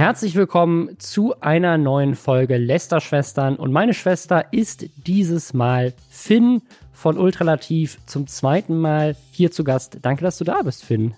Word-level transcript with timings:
Herzlich 0.00 0.34
willkommen 0.34 0.98
zu 0.98 1.38
einer 1.42 1.76
neuen 1.76 2.14
Folge 2.14 2.56
Lester-Schwestern. 2.56 3.56
Und 3.56 3.70
meine 3.70 3.92
Schwester 3.92 4.50
ist 4.50 4.86
dieses 4.96 5.52
Mal 5.52 5.92
Finn 6.08 6.62
von 6.90 7.18
Ultralativ 7.18 7.98
zum 8.06 8.26
zweiten 8.26 8.80
Mal 8.80 9.14
hier 9.30 9.50
zu 9.50 9.62
Gast. 9.62 9.98
Danke, 10.00 10.24
dass 10.24 10.38
du 10.38 10.44
da 10.44 10.62
bist, 10.62 10.86
Finn. 10.86 11.12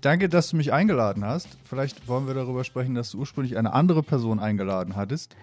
Danke, 0.00 0.28
dass 0.28 0.50
du 0.50 0.56
mich 0.56 0.72
eingeladen 0.72 1.24
hast. 1.24 1.46
Vielleicht 1.62 2.08
wollen 2.08 2.26
wir 2.26 2.34
darüber 2.34 2.64
sprechen, 2.64 2.96
dass 2.96 3.12
du 3.12 3.20
ursprünglich 3.20 3.56
eine 3.56 3.72
andere 3.72 4.02
Person 4.02 4.40
eingeladen 4.40 4.96
hattest 4.96 5.36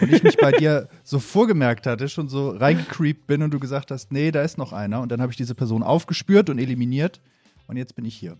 und 0.00 0.12
ich 0.12 0.22
mich 0.22 0.36
bei 0.36 0.52
dir 0.52 0.88
so 1.02 1.18
vorgemerkt 1.18 1.84
hatte, 1.84 2.08
schon 2.08 2.28
so 2.28 2.50
reingecreept 2.50 3.26
bin 3.26 3.42
und 3.42 3.50
du 3.52 3.58
gesagt 3.58 3.90
hast, 3.90 4.12
nee, 4.12 4.30
da 4.30 4.42
ist 4.42 4.56
noch 4.56 4.72
einer. 4.72 5.00
Und 5.00 5.10
dann 5.10 5.20
habe 5.20 5.32
ich 5.32 5.36
diese 5.36 5.56
Person 5.56 5.82
aufgespürt 5.82 6.48
und 6.48 6.60
eliminiert 6.60 7.20
und 7.66 7.76
jetzt 7.76 7.96
bin 7.96 8.04
ich 8.04 8.14
hier. 8.14 8.36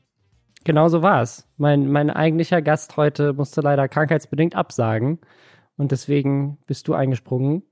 Genau 0.67 0.89
so 0.89 1.01
war 1.01 1.23
es. 1.23 1.47
Mein, 1.59 1.93
mein 1.93 2.11
eigentlicher 2.11 2.61
Gast 2.61 2.97
heute 2.97 3.33
musste 3.33 3.61
leider 3.61 3.87
krankheitsbedingt 3.87 4.57
absagen 4.57 5.21
und 5.77 5.93
deswegen 5.93 6.59
bist 6.67 6.89
du 6.89 6.95
eingesprungen. 6.95 7.63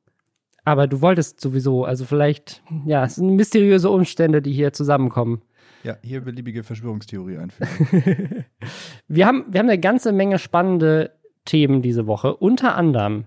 Aber 0.65 0.87
du 0.87 1.01
wolltest 1.01 1.41
sowieso, 1.41 1.85
also 1.85 2.05
vielleicht, 2.05 2.63
ja, 2.87 3.05
es 3.05 3.17
sind 3.17 3.35
mysteriöse 3.35 3.91
Umstände, 3.91 4.41
die 4.41 4.53
hier 4.53 4.73
zusammenkommen. 4.73 5.43
Ja, 5.83 5.97
hier 6.03 6.21
beliebige 6.21 6.63
Verschwörungstheorie 6.63 7.37
einführen. 7.39 8.45
wir, 9.09 9.27
haben, 9.27 9.47
wir 9.49 9.59
haben 9.59 9.69
eine 9.69 9.81
ganze 9.81 10.13
Menge 10.13 10.39
spannende 10.39 11.11
Themen 11.45 11.83
diese 11.83 12.07
Woche. 12.07 12.37
Unter 12.37 12.77
anderem 12.77 13.25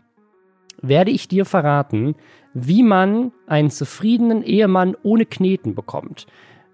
werde 0.82 1.12
ich 1.12 1.28
dir 1.28 1.44
verraten, 1.44 2.16
wie 2.54 2.84
man 2.84 3.34
einen 3.48 3.70
zufriedenen 3.70 4.44
Ehemann 4.44 4.96
ohne 5.04 5.26
Kneten 5.26 5.76
bekommt. 5.76 6.26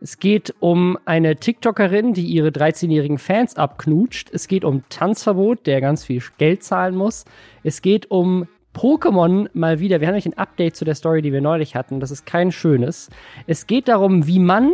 Es 0.03 0.20
geht 0.20 0.53
um 0.59 0.98
eine 1.05 1.38
TikTokerin, 1.38 2.13
die 2.13 2.25
ihre 2.25 2.49
13-jährigen 2.49 3.17
Fans 3.17 3.55
abknutscht. 3.55 4.30
Es 4.34 4.49
geht 4.49 4.66
um 4.66 4.84
Tanzverbot, 4.89 5.66
der 5.66 5.80
ganz 5.80 6.03
viel 6.03 6.22
Geld 6.38 6.61
zahlen 6.61 6.94
muss. 6.94 7.23
Es 7.64 7.81
geht 7.81 8.11
um 8.11 8.45
Pokémon 8.75 9.47
mal 9.53 9.80
wieder. 9.80 10.02
Wir 10.02 10.08
haben 10.08 10.16
nämlich 10.16 10.25
ein 10.25 10.38
Update 10.38 10.75
zu 10.75 10.83
der 10.83 10.95
Story, 10.95 11.22
die 11.22 11.31
wir 11.31 11.39
neulich 11.39 11.78
hatten. 11.78 12.02
Das 12.02 12.11
ist 12.11 12.25
kein 12.25 12.52
schönes. 12.52 13.09
Es 13.47 13.66
geht 13.66 13.88
darum, 13.88 14.28
wie 14.28 14.39
man 14.39 14.73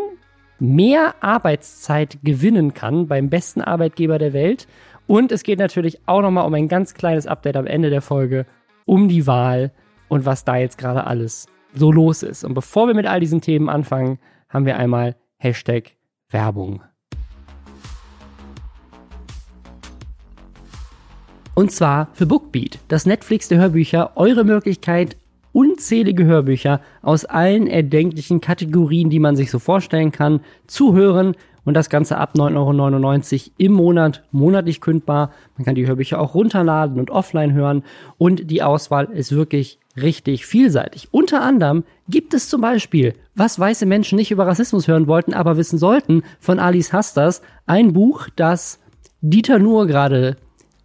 mehr 0.58 1.14
Arbeitszeit 1.22 2.18
gewinnen 2.24 2.74
kann 2.74 3.06
beim 3.06 3.30
besten 3.30 3.62
Arbeitgeber 3.62 4.18
der 4.18 4.34
Welt. 4.34 4.68
Und 5.06 5.32
es 5.32 5.44
geht 5.44 5.60
natürlich 5.60 6.00
auch 6.08 6.24
nochmal 6.24 6.48
um 6.48 6.56
ein 6.56 6.68
ganz 6.68 6.96
kleines 6.96 7.28
Update 7.28 7.56
am 7.56 7.68
Ende 7.68 7.92
der 7.92 8.02
Folge 8.02 8.48
um 8.86 9.08
die 9.08 9.28
Wahl 9.28 9.74
und 10.08 10.26
was 10.26 10.44
da 10.44 10.58
jetzt 10.58 10.80
gerade 10.80 11.06
alles 11.06 11.46
so 11.76 11.92
los 11.92 12.24
ist. 12.24 12.44
Und 12.44 12.56
bevor 12.56 12.88
wir 12.88 12.96
mit 12.96 13.06
all 13.06 13.20
diesen 13.20 13.42
Themen 13.42 13.70
anfangen, 13.70 14.18
haben 14.50 14.66
wir 14.66 14.78
einmal 14.78 15.16
Hashtag 15.42 15.96
Werbung. 16.32 16.82
Und 21.56 21.72
zwar 21.72 22.10
für 22.12 22.26
Bookbeat, 22.26 22.80
das 22.90 23.06
Netflix 23.06 23.48
der 23.48 23.60
Hörbücher, 23.60 24.18
eure 24.18 24.44
Möglichkeit, 24.44 25.16
unzählige 25.54 26.26
Hörbücher 26.26 26.82
aus 27.02 27.24
allen 27.24 27.68
erdenklichen 27.68 28.42
Kategorien, 28.42 29.10
die 29.10 29.20
man 29.20 29.38
sich 29.38 29.50
so 29.50 29.60
vorstellen 29.60 30.12
kann, 30.12 30.42
zu 30.68 30.94
hören. 30.94 31.36
Und 31.64 31.74
das 31.74 31.90
Ganze 31.90 32.18
ab 32.18 32.34
9,99 32.36 33.46
Euro 33.46 33.54
im 33.58 33.72
Monat, 33.72 34.24
monatlich 34.32 34.82
kündbar. 34.82 35.32
Man 35.56 35.64
kann 35.64 35.76
die 35.76 35.88
Hörbücher 35.88 36.20
auch 36.20 36.36
runterladen 36.36 37.00
und 37.00 37.12
offline 37.12 37.54
hören. 37.54 37.84
Und 38.18 38.52
die 38.52 38.62
Auswahl 38.62 39.06
ist 39.06 39.32
wirklich 39.32 39.80
richtig 40.02 40.46
vielseitig. 40.46 41.08
Unter 41.12 41.42
anderem 41.42 41.84
gibt 42.08 42.34
es 42.34 42.50
zum 42.50 42.62
Beispiel, 42.62 43.14
was 43.36 43.60
weiße 43.60 43.86
Menschen 43.86 44.18
nicht 44.18 44.32
über 44.32 44.48
Rassismus 44.48 44.88
hören 44.88 45.08
wollten, 45.08 45.34
aber 45.34 45.58
wissen 45.58 45.78
sollten, 45.80 46.24
von 46.40 46.60
Alice 46.60 46.94
Hasters, 46.94 47.42
ein 47.66 47.94
Buch, 47.94 48.28
das 48.36 48.80
Dieter 49.22 49.60
Nuhr 49.60 49.88
gerade 49.88 50.38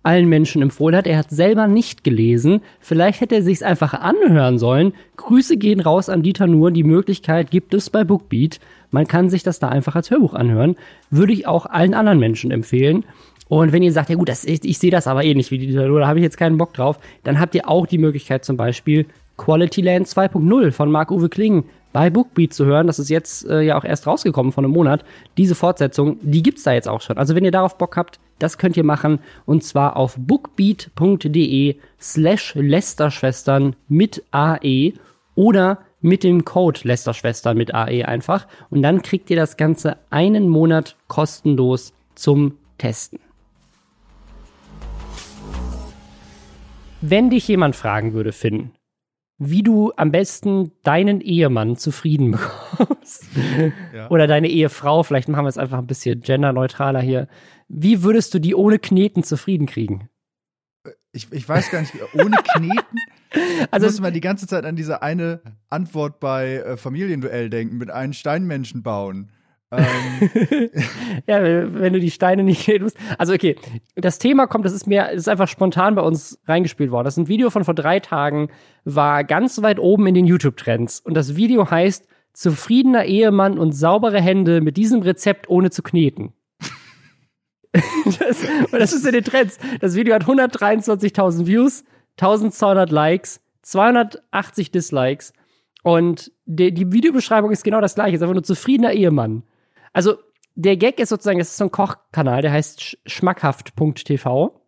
allen 0.05 0.29
Menschen 0.29 0.63
empfohlen 0.63 0.95
hat. 0.97 1.07
Er 1.07 1.19
hat 1.19 1.31
selber 1.31 1.67
nicht 1.67 2.05
gelesen. 2.05 2.61
Vielleicht 2.79 3.21
hätte 3.21 3.37
er 3.37 3.43
sich's 3.43 3.63
einfach 3.63 3.95
anhören 3.95 4.59
sollen. 4.59 4.93
Grüße 5.17 5.57
gehen 5.57 5.81
raus 5.81 6.09
an 6.09 6.23
Dieter 6.23 6.47
Nuhr. 6.47 6.71
Die 6.71 6.85
Möglichkeit 6.85 7.51
gibt 7.51 7.75
es 7.75 7.91
bei 7.91 8.05
Bookbeat. 8.05 8.61
Man 8.91 9.09
kann 9.09 9.31
sich 9.31 9.43
das 9.43 9.59
da 9.59 9.71
einfach 9.71 9.97
als 9.97 10.11
Hörbuch 10.11 10.35
anhören. 10.35 10.77
Würde 11.11 11.33
ich 11.33 11.47
auch 11.47 11.67
allen 11.67 11.95
anderen 11.95 12.19
Menschen 12.19 12.51
empfehlen. 12.51 13.05
Und 13.49 13.73
wenn 13.73 13.83
ihr 13.83 13.93
sagt, 13.93 14.11
ja 14.11 14.17
gut, 14.17 14.29
das, 14.29 14.45
ich, 14.45 14.65
ich 14.65 14.79
sehe 14.79 14.91
das 14.91 15.07
aber 15.07 15.25
eh 15.25 15.35
nicht 15.35 15.51
wie 15.51 15.59
die 15.59 15.67
Dieter 15.67 15.89
da 15.89 16.07
habe 16.07 16.19
ich 16.19 16.23
jetzt 16.23 16.39
keinen 16.39 16.59
Bock 16.59 16.73
drauf, 16.73 16.99
dann 17.25 17.39
habt 17.41 17.55
ihr 17.55 17.69
auch 17.69 17.87
die 17.87 17.99
Möglichkeit 17.99 18.45
zum 18.45 18.57
Beispiel 18.57 19.07
Quality 19.37 19.83
Land 19.83 20.07
2.0 20.07 20.73
von 20.73 20.91
Marc-Uwe 20.91 21.29
Kling 21.29 21.65
bei 21.93 22.11
Bookbeat 22.11 22.53
zu 22.53 22.65
hören. 22.65 22.87
Das 22.87 22.99
ist 22.99 23.09
jetzt 23.09 23.49
äh, 23.49 23.63
ja 23.63 23.79
auch 23.79 23.85
erst 23.85 24.07
rausgekommen 24.07 24.53
von 24.53 24.65
einem 24.65 24.75
Monat. 24.75 25.05
Diese 25.37 25.55
Fortsetzung, 25.55 26.19
die 26.23 26.43
gibt's 26.43 26.65
da 26.65 26.73
jetzt 26.73 26.89
auch 26.89 27.01
schon. 27.01 27.19
Also 27.19 27.35
wenn 27.35 27.45
ihr 27.45 27.51
darauf 27.51 27.79
Bock 27.79 27.97
habt, 27.97 28.19
das 28.39 28.59
könnt 28.59 28.77
ihr 28.77 28.85
machen 28.85 29.21
und 29.47 29.63
zwar 29.63 29.97
auf 29.97 30.17
bookbeat.de 30.19 31.77
slash 32.01 32.55
Lästerschwestern 32.57 33.77
mit 33.89 34.25
AE 34.33 34.95
oder 35.37 35.79
mit 36.01 36.25
dem 36.25 36.45
Code 36.45 36.81
Lästerschwestern 36.83 37.57
mit 37.57 37.73
AE 37.75 38.07
einfach 38.07 38.47
und 38.71 38.83
dann 38.83 39.03
kriegt 39.03 39.31
ihr 39.31 39.37
das 39.37 39.57
Ganze 39.57 39.97
einen 40.11 40.49
Monat 40.49 40.97
kostenlos 41.07 41.95
zum 42.17 42.59
Testen. 42.77 43.24
Wenn 47.07 47.29
dich 47.29 47.47
jemand 47.49 47.77
fragen 47.77 48.15
würde, 48.15 48.33
Finn, 48.33 48.71
wie 49.37 49.63
du 49.63 49.93
am 49.95 50.11
besten 50.11 50.73
deinen 50.85 51.21
Ehemann 51.21 51.77
zufrieden 51.77 52.31
bekommst, 52.79 53.27
ja. 53.95 54.09
oder 54.09 54.27
deine 54.27 54.49
Ehefrau, 54.49 55.03
vielleicht 55.03 55.29
machen 55.29 55.45
wir 55.45 55.51
es 55.51 55.59
einfach 55.59 55.77
ein 55.77 55.87
bisschen 55.87 56.23
genderneutraler 56.23 57.03
hier, 57.03 57.29
wie 57.69 58.03
würdest 58.03 58.33
du 58.33 58.39
die 58.39 58.55
ohne 58.55 58.79
Kneten 58.79 59.23
zufrieden 59.23 59.67
kriegen? 59.67 60.09
Ich, 61.13 61.31
ich 61.31 61.47
weiß 61.47 61.71
gar 61.71 61.83
nicht, 61.83 61.93
ohne 62.15 62.37
Kneten? 62.57 62.99
also 63.71 63.85
muss 63.87 64.01
man 64.01 64.15
die 64.15 64.23
ganze 64.23 64.47
Zeit 64.47 64.65
an 64.65 64.75
diese 64.75 65.03
eine 65.03 65.43
Antwort 65.69 66.21
bei 66.21 66.55
äh, 66.55 66.77
Familienduell 66.79 67.51
denken, 67.51 67.77
mit 67.77 67.91
einem 67.91 68.15
Steinmenschen 68.15 68.83
bauen. 68.83 69.31
Ähm. 69.79 70.71
ja, 71.27 71.43
wenn 71.43 71.93
du 71.93 72.01
die 72.01 72.11
Steine 72.11 72.43
nicht 72.43 72.69
musst. 72.81 72.97
Also 73.19 73.33
okay, 73.35 73.57
das 73.95 74.19
Thema 74.19 74.47
kommt, 74.47 74.65
das 74.65 74.73
ist 74.73 74.87
mir, 74.87 75.05
das 75.05 75.23
ist 75.23 75.29
einfach 75.29 75.49
spontan 75.49 75.95
bei 75.95 76.03
uns 76.03 76.39
reingespielt 76.47 76.91
worden. 76.91 77.05
Das 77.05 77.15
ist 77.15 77.19
ein 77.19 77.29
Video 77.29 77.51
von 77.51 77.65
vor 77.65 77.75
drei 77.75 78.01
Tagen, 78.01 78.49
war 78.85 79.25
ganz 79.25 79.63
weit 79.63 79.79
oben 79.79 80.07
in 80.07 80.15
den 80.15 80.25
YouTube-Trends. 80.25 81.01
Und 81.01 81.15
das 81.15 81.37
Video 81.37 81.71
heißt 81.71 82.07
Zufriedener 82.33 83.05
Ehemann 83.05 83.59
und 83.59 83.73
saubere 83.73 84.21
Hände 84.21 84.61
mit 84.61 84.77
diesem 84.77 85.03
Rezept 85.03 85.49
ohne 85.49 85.71
zu 85.71 85.83
kneten. 85.83 86.33
das, 88.05 88.43
und 88.73 88.81
das 88.81 88.93
ist 88.93 89.07
in 89.07 89.13
den 89.13 89.25
Trends. 89.25 89.59
Das 89.81 89.95
Video 89.95 90.15
hat 90.15 90.25
123.000 90.25 91.47
Views, 91.47 91.85
1200 92.19 92.91
Likes, 92.91 93.41
280 93.63 94.71
Dislikes. 94.71 95.33
Und 95.83 96.33
die, 96.47 96.73
die 96.73 96.93
Videobeschreibung 96.93 97.51
ist 97.51 97.63
genau 97.63 97.81
das 97.81 97.95
gleiche. 97.95 98.15
Es 98.15 98.17
ist 98.17 98.23
einfach 98.23 98.35
nur 98.35 98.43
zufriedener 98.43 98.93
Ehemann. 98.93 99.43
Also 99.95 100.17
der 100.55 100.77
Gag 100.77 101.01
ist 101.01 101.09
sozusagen, 101.09 101.39
das 101.39 101.49
ist 101.49 101.57
so 101.57 101.65
ein 101.65 101.71
Kochkanal, 101.71 102.43
der 102.43 102.53
heißt 102.53 102.99
schmackhaft.tv. 103.07 104.61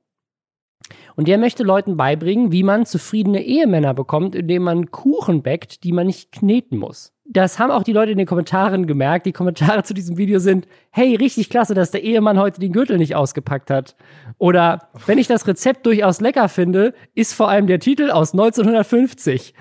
Und 1.17 1.29
der 1.29 1.39
möchte 1.39 1.63
Leuten 1.63 1.97
beibringen, 1.97 2.53
wie 2.53 2.63
man 2.63 2.87
zufriedene 2.87 3.43
Ehemänner 3.43 3.93
bekommt, 3.95 4.35
indem 4.35 4.63
man 4.63 4.91
Kuchen 4.91 5.43
backt, 5.43 5.83
die 5.85 5.93
man 5.93 6.07
nicht 6.07 6.31
kneten 6.31 6.79
muss. 6.79 7.13
Das 7.25 7.59
haben 7.59 7.73
auch 7.73 7.83
die 7.83 7.93
Leute 7.93 8.13
in 8.13 8.19
den 8.19 8.27
Kommentaren 8.27 8.87
gemerkt. 8.87 9.27
Die 9.27 9.33
Kommentare 9.33 9.83
zu 9.83 9.95
diesem 9.95 10.17
Video 10.17 10.39
sind, 10.39 10.69
hey, 10.91 11.17
richtig 11.17 11.51
klasse, 11.51 11.75
dass 11.75 11.91
der 11.91 12.05
Ehemann 12.05 12.39
heute 12.39 12.61
den 12.61 12.73
Gürtel 12.73 12.99
nicht 12.99 13.17
ausgepackt 13.17 13.71
hat. 13.71 13.97
Oder, 14.39 14.91
wenn 15.07 15.19
ich 15.19 15.27
das 15.27 15.47
Rezept 15.49 15.87
durchaus 15.87 16.21
lecker 16.21 16.49
finde, 16.49 16.95
ist 17.15 17.33
vor 17.33 17.49
allem 17.49 17.67
der 17.67 17.81
Titel 17.81 18.11
aus 18.11 18.33
1950 18.33 19.55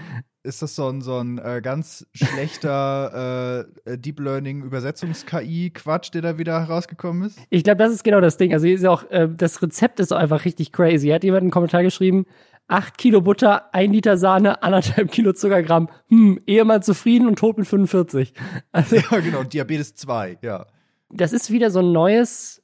ist 0.46 0.62
das 0.62 0.76
so 0.76 0.88
ein, 0.88 1.02
so 1.02 1.18
ein 1.18 1.40
äh, 1.40 1.62
ganz 1.62 2.08
schlechter 2.14 3.66
äh, 3.86 3.92
äh 3.92 3.98
Deep 3.98 4.20
Learning 4.20 4.64
Übersetzungs-KI-Quatsch, 4.64 6.14
der 6.14 6.22
da 6.22 6.38
wieder 6.38 6.62
herausgekommen 6.62 7.28
ist? 7.28 7.40
Ich 7.50 7.64
glaube, 7.64 7.78
das 7.78 7.92
ist 7.92 8.04
genau 8.04 8.22
das 8.22 8.38
Ding. 8.38 8.54
Also 8.54 8.68
ist 8.68 8.86
auch, 8.86 9.10
äh, 9.10 9.28
das 9.30 9.62
Rezept 9.62 10.00
ist 10.00 10.14
einfach 10.14 10.46
richtig 10.46 10.72
crazy. 10.72 11.10
Hat 11.10 11.24
jemand 11.24 11.42
einen 11.42 11.52
Kommentar 11.52 11.84
geschrieben, 11.84 12.26
8 12.68 12.98
Kilo 12.98 13.22
Butter, 13.22 13.74
1 13.74 13.94
Liter 13.94 14.18
Sahne, 14.18 14.64
anderthalb 14.64 15.12
Kilo 15.12 15.34
Zuckergramm. 15.34 15.90
Hm, 16.08 16.40
Ehemann 16.48 16.82
zufrieden 16.82 17.28
und 17.28 17.38
tot 17.38 17.58
mit 17.58 17.68
45. 17.68 18.34
Also, 18.72 18.96
ja, 19.12 19.20
genau, 19.20 19.44
Diabetes 19.44 19.96
2, 19.96 20.40
ja. 20.42 20.66
Das 21.10 21.34
ist 21.34 21.52
wieder 21.52 21.70
so 21.70 21.80
ein 21.80 21.92
neues 21.92 22.64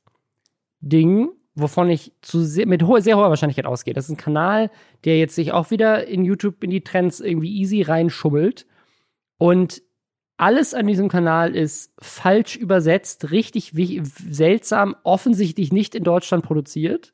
Ding, 0.80 1.30
wovon 1.56 1.90
ich 1.90 2.14
zu 2.22 2.42
sehr, 2.42 2.68
mit 2.68 2.84
hoher, 2.84 3.02
sehr 3.02 3.18
hoher 3.18 3.30
Wahrscheinlichkeit 3.30 3.66
ausgehe. 3.66 3.94
Das 3.94 4.06
ist 4.06 4.12
ein 4.12 4.18
Kanal, 4.18 4.70
der 5.04 5.18
jetzt 5.18 5.36
sich 5.36 5.52
auch 5.52 5.72
wieder 5.72 6.08
in 6.08 6.24
YouTube 6.24 6.64
in 6.64 6.70
die 6.70 6.84
Trends 6.84 7.20
irgendwie 7.20 7.54
easy 7.54 7.82
reinschummelt. 7.82 8.66
Und 9.38 9.82
alles 10.38 10.74
an 10.74 10.88
diesem 10.88 11.10
Kanal 11.10 11.56
ist 11.56 11.94
falsch 12.00 12.56
übersetzt, 12.56 13.32
richtig 13.32 13.74
seltsam, 13.74 14.96
offensichtlich 15.04 15.72
nicht 15.72 15.94
in 15.94 16.04
Deutschland 16.04 16.44
produziert. 16.44 17.14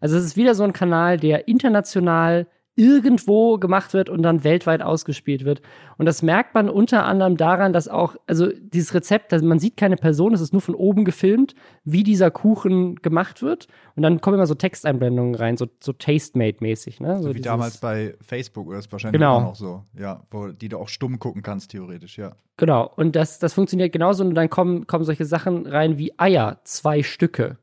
Also 0.00 0.16
es 0.16 0.24
ist 0.24 0.36
wieder 0.36 0.54
so 0.54 0.62
ein 0.62 0.72
Kanal, 0.72 1.16
der 1.16 1.48
international 1.48 2.46
irgendwo 2.78 3.58
gemacht 3.58 3.92
wird 3.92 4.08
und 4.08 4.22
dann 4.22 4.44
weltweit 4.44 4.82
ausgespielt 4.82 5.44
wird. 5.44 5.60
Und 5.98 6.06
das 6.06 6.22
merkt 6.22 6.54
man 6.54 6.70
unter 6.70 7.04
anderem 7.04 7.36
daran, 7.36 7.72
dass 7.72 7.88
auch, 7.88 8.14
also 8.28 8.46
dieses 8.52 8.94
Rezept, 8.94 9.32
also 9.32 9.44
man 9.44 9.58
sieht 9.58 9.76
keine 9.76 9.96
Person, 9.96 10.32
es 10.32 10.40
ist 10.40 10.52
nur 10.52 10.62
von 10.62 10.76
oben 10.76 11.04
gefilmt, 11.04 11.56
wie 11.84 12.04
dieser 12.04 12.30
Kuchen 12.30 12.94
gemacht 12.96 13.42
wird. 13.42 13.66
Und 13.96 14.04
dann 14.04 14.20
kommen 14.20 14.34
immer 14.36 14.46
so 14.46 14.54
Texteinblendungen 14.54 15.34
rein, 15.34 15.56
so, 15.56 15.66
so 15.80 15.92
Tastemade-mäßig. 15.92 17.00
Ne? 17.00 17.16
So, 17.16 17.22
so 17.22 17.28
wie 17.30 17.32
dieses- 17.34 17.46
damals 17.46 17.78
bei 17.78 18.14
Facebook 18.20 18.68
oder 18.68 18.78
ist 18.78 18.92
wahrscheinlich 18.92 19.18
Genau. 19.20 19.40
noch 19.40 19.56
so. 19.56 19.82
Ja, 19.98 20.22
wo, 20.30 20.48
die 20.48 20.68
du 20.68 20.78
auch 20.78 20.88
stumm 20.88 21.18
gucken 21.18 21.42
kannst, 21.42 21.72
theoretisch, 21.72 22.16
ja. 22.16 22.36
Genau, 22.56 22.90
und 22.96 23.16
das, 23.16 23.40
das 23.40 23.54
funktioniert 23.54 23.92
genauso 23.92 24.24
und 24.24 24.34
dann 24.36 24.50
kommen, 24.50 24.86
kommen 24.86 25.04
solche 25.04 25.24
Sachen 25.24 25.66
rein 25.66 25.98
wie 25.98 26.12
Eier, 26.16 26.60
zwei 26.62 27.02
Stücke. 27.02 27.58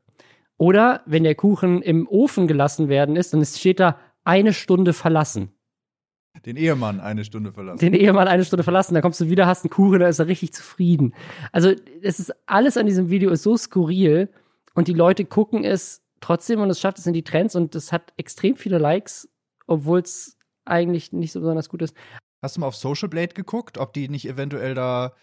Oder 0.58 1.00
wenn 1.06 1.24
der 1.24 1.34
Kuchen 1.34 1.82
im 1.82 2.06
Ofen 2.08 2.46
gelassen 2.46 2.88
werden 2.88 3.16
ist, 3.16 3.32
dann 3.34 3.44
steht 3.44 3.80
da 3.80 3.96
eine 4.26 4.52
Stunde 4.52 4.92
verlassen. 4.92 5.52
Den 6.44 6.56
Ehemann 6.56 7.00
eine 7.00 7.24
Stunde 7.24 7.52
verlassen. 7.52 7.78
Den 7.78 7.94
Ehemann 7.94 8.28
eine 8.28 8.44
Stunde 8.44 8.62
verlassen, 8.62 8.92
dann 8.92 9.02
kommst 9.02 9.20
du 9.20 9.30
wieder, 9.30 9.46
hast 9.46 9.64
einen 9.64 9.70
Kuchen, 9.70 10.00
da 10.00 10.08
ist 10.08 10.18
er 10.18 10.26
richtig 10.26 10.52
zufrieden. 10.52 11.14
Also 11.52 11.72
es 12.02 12.20
ist 12.20 12.34
alles 12.44 12.76
an 12.76 12.86
diesem 12.86 13.08
Video 13.08 13.30
ist 13.30 13.42
so 13.42 13.56
skurril 13.56 14.28
und 14.74 14.88
die 14.88 14.92
Leute 14.92 15.24
gucken 15.24 15.64
es 15.64 16.02
trotzdem 16.20 16.60
und 16.60 16.68
es 16.68 16.80
schafft 16.80 16.98
es 16.98 17.06
in 17.06 17.14
die 17.14 17.22
Trends 17.22 17.54
und 17.54 17.74
es 17.74 17.92
hat 17.92 18.12
extrem 18.18 18.56
viele 18.56 18.78
Likes, 18.78 19.30
obwohl 19.66 20.00
es 20.00 20.36
eigentlich 20.66 21.12
nicht 21.12 21.32
so 21.32 21.40
besonders 21.40 21.68
gut 21.68 21.80
ist. 21.80 21.96
Hast 22.42 22.56
du 22.56 22.60
mal 22.60 22.66
auf 22.66 22.76
Social 22.76 23.08
Blade 23.08 23.32
geguckt, 23.32 23.78
ob 23.78 23.94
die 23.94 24.08
nicht 24.08 24.28
eventuell 24.28 24.74
da, 24.74 25.14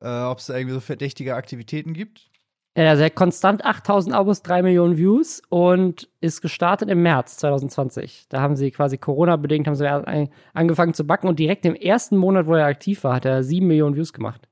äh, 0.00 0.22
ob 0.22 0.38
es 0.38 0.46
da 0.46 0.56
irgendwie 0.56 0.74
so 0.74 0.80
verdächtige 0.80 1.36
Aktivitäten 1.36 1.92
gibt? 1.92 2.31
Also 2.74 3.02
er 3.02 3.06
hat 3.06 3.14
konstant 3.14 3.64
8000 3.64 4.14
Abos, 4.14 4.42
3 4.42 4.62
Millionen 4.62 4.96
Views 4.96 5.42
und 5.50 6.08
ist 6.22 6.40
gestartet 6.40 6.88
im 6.88 7.02
März 7.02 7.36
2020. 7.36 8.26
Da 8.30 8.40
haben 8.40 8.56
sie 8.56 8.70
quasi 8.70 8.96
Corona-bedingt 8.96 9.66
haben 9.66 9.74
sie 9.74 9.86
angefangen 10.54 10.94
zu 10.94 11.06
backen 11.06 11.28
und 11.28 11.38
direkt 11.38 11.66
im 11.66 11.74
ersten 11.74 12.16
Monat, 12.16 12.46
wo 12.46 12.54
er 12.54 12.64
aktiv 12.66 13.04
war, 13.04 13.16
hat 13.16 13.26
er 13.26 13.42
7 13.42 13.66
Millionen 13.66 13.94
Views 13.94 14.12
gemacht. 14.14 14.48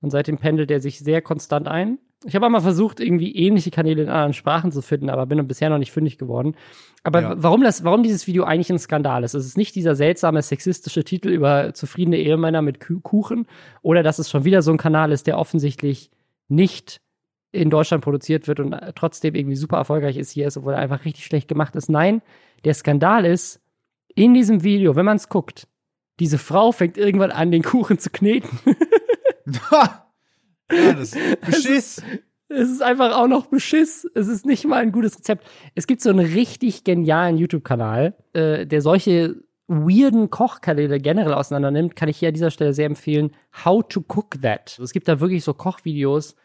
Und 0.00 0.10
seitdem 0.10 0.38
pendelt 0.38 0.70
er 0.72 0.80
sich 0.80 0.98
sehr 0.98 1.22
konstant 1.22 1.68
ein. 1.68 1.98
Ich 2.26 2.34
habe 2.34 2.46
auch 2.46 2.50
mal 2.50 2.60
versucht, 2.60 3.00
irgendwie 3.00 3.34
ähnliche 3.36 3.70
Kanäle 3.70 4.02
in 4.02 4.08
anderen 4.08 4.32
Sprachen 4.32 4.72
zu 4.72 4.82
finden, 4.82 5.08
aber 5.10 5.26
bin 5.26 5.46
bisher 5.46 5.68
noch 5.70 5.78
nicht 5.78 5.92
fündig 5.92 6.18
geworden. 6.18 6.56
Aber 7.02 7.20
Ja. 7.20 7.34
warum 7.36 7.62
das, 7.62 7.84
warum 7.84 8.02
dieses 8.02 8.26
Video 8.26 8.44
eigentlich 8.44 8.70
ein 8.70 8.78
Skandal 8.78 9.22
ist, 9.24 9.34
es 9.34 9.44
ist 9.46 9.58
nicht 9.58 9.74
dieser 9.76 9.94
seltsame 9.94 10.40
sexistische 10.42 11.04
Titel 11.04 11.28
über 11.28 11.72
zufriedene 11.74 12.16
Ehemänner 12.16 12.62
mit 12.62 12.80
Ku- 12.80 13.00
Kuchen 13.00 13.46
oder 13.82 14.02
dass 14.02 14.18
es 14.18 14.28
schon 14.30 14.44
wieder 14.44 14.62
so 14.62 14.72
ein 14.72 14.78
Kanal 14.78 15.12
ist, 15.12 15.26
der 15.26 15.38
offensichtlich 15.38 16.10
nicht 16.48 17.00
in 17.54 17.70
Deutschland 17.70 18.02
produziert 18.02 18.48
wird 18.48 18.60
und 18.60 18.72
äh, 18.72 18.92
trotzdem 18.94 19.34
irgendwie 19.34 19.56
super 19.56 19.76
erfolgreich 19.76 20.16
ist 20.16 20.30
hier 20.30 20.46
ist, 20.46 20.56
obwohl 20.56 20.74
er 20.74 20.80
einfach 20.80 21.04
richtig 21.04 21.24
schlecht 21.24 21.48
gemacht 21.48 21.76
ist. 21.76 21.88
Nein, 21.88 22.22
der 22.64 22.74
Skandal 22.74 23.24
ist, 23.24 23.60
in 24.14 24.34
diesem 24.34 24.62
Video, 24.62 24.96
wenn 24.96 25.04
man 25.04 25.16
es 25.16 25.28
guckt, 25.28 25.66
diese 26.20 26.38
Frau 26.38 26.72
fängt 26.72 26.96
irgendwann 26.96 27.32
an, 27.32 27.50
den 27.50 27.62
Kuchen 27.62 27.98
zu 27.98 28.10
kneten. 28.10 28.58
Ja, 29.46 30.94
das 30.94 31.12
ist 31.14 31.40
Beschiss. 31.42 32.02
Es 32.48 32.70
ist 32.70 32.82
einfach 32.82 33.14
auch 33.14 33.26
noch 33.26 33.46
Beschiss. 33.46 34.08
Es 34.14 34.28
ist 34.28 34.46
nicht 34.46 34.64
mal 34.64 34.80
ein 34.80 34.92
gutes 34.92 35.18
Rezept. 35.18 35.46
Es 35.74 35.86
gibt 35.86 36.00
so 36.00 36.10
einen 36.10 36.20
richtig 36.20 36.84
genialen 36.84 37.36
YouTube-Kanal, 37.36 38.14
äh, 38.32 38.66
der 38.66 38.80
solche 38.80 39.36
weirden 39.66 40.30
Kochkanäle 40.30 40.98
generell 40.98 41.32
auseinander 41.32 41.70
nimmt, 41.70 41.96
kann 41.96 42.08
ich 42.08 42.18
hier 42.18 42.28
an 42.28 42.34
dieser 42.34 42.50
Stelle 42.50 42.74
sehr 42.74 42.86
empfehlen. 42.86 43.32
How 43.64 43.82
to 43.86 44.00
Cook 44.00 44.40
That. 44.42 44.72
Also 44.72 44.84
Es 44.84 44.92
gibt 44.92 45.08
da 45.08 45.20
wirklich 45.20 45.42
so 45.42 45.54
Kochvideos, 45.54 46.36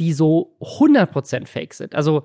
die 0.00 0.12
so 0.12 0.56
100% 0.60 1.46
fake 1.46 1.74
sind. 1.74 1.94
Also 1.94 2.24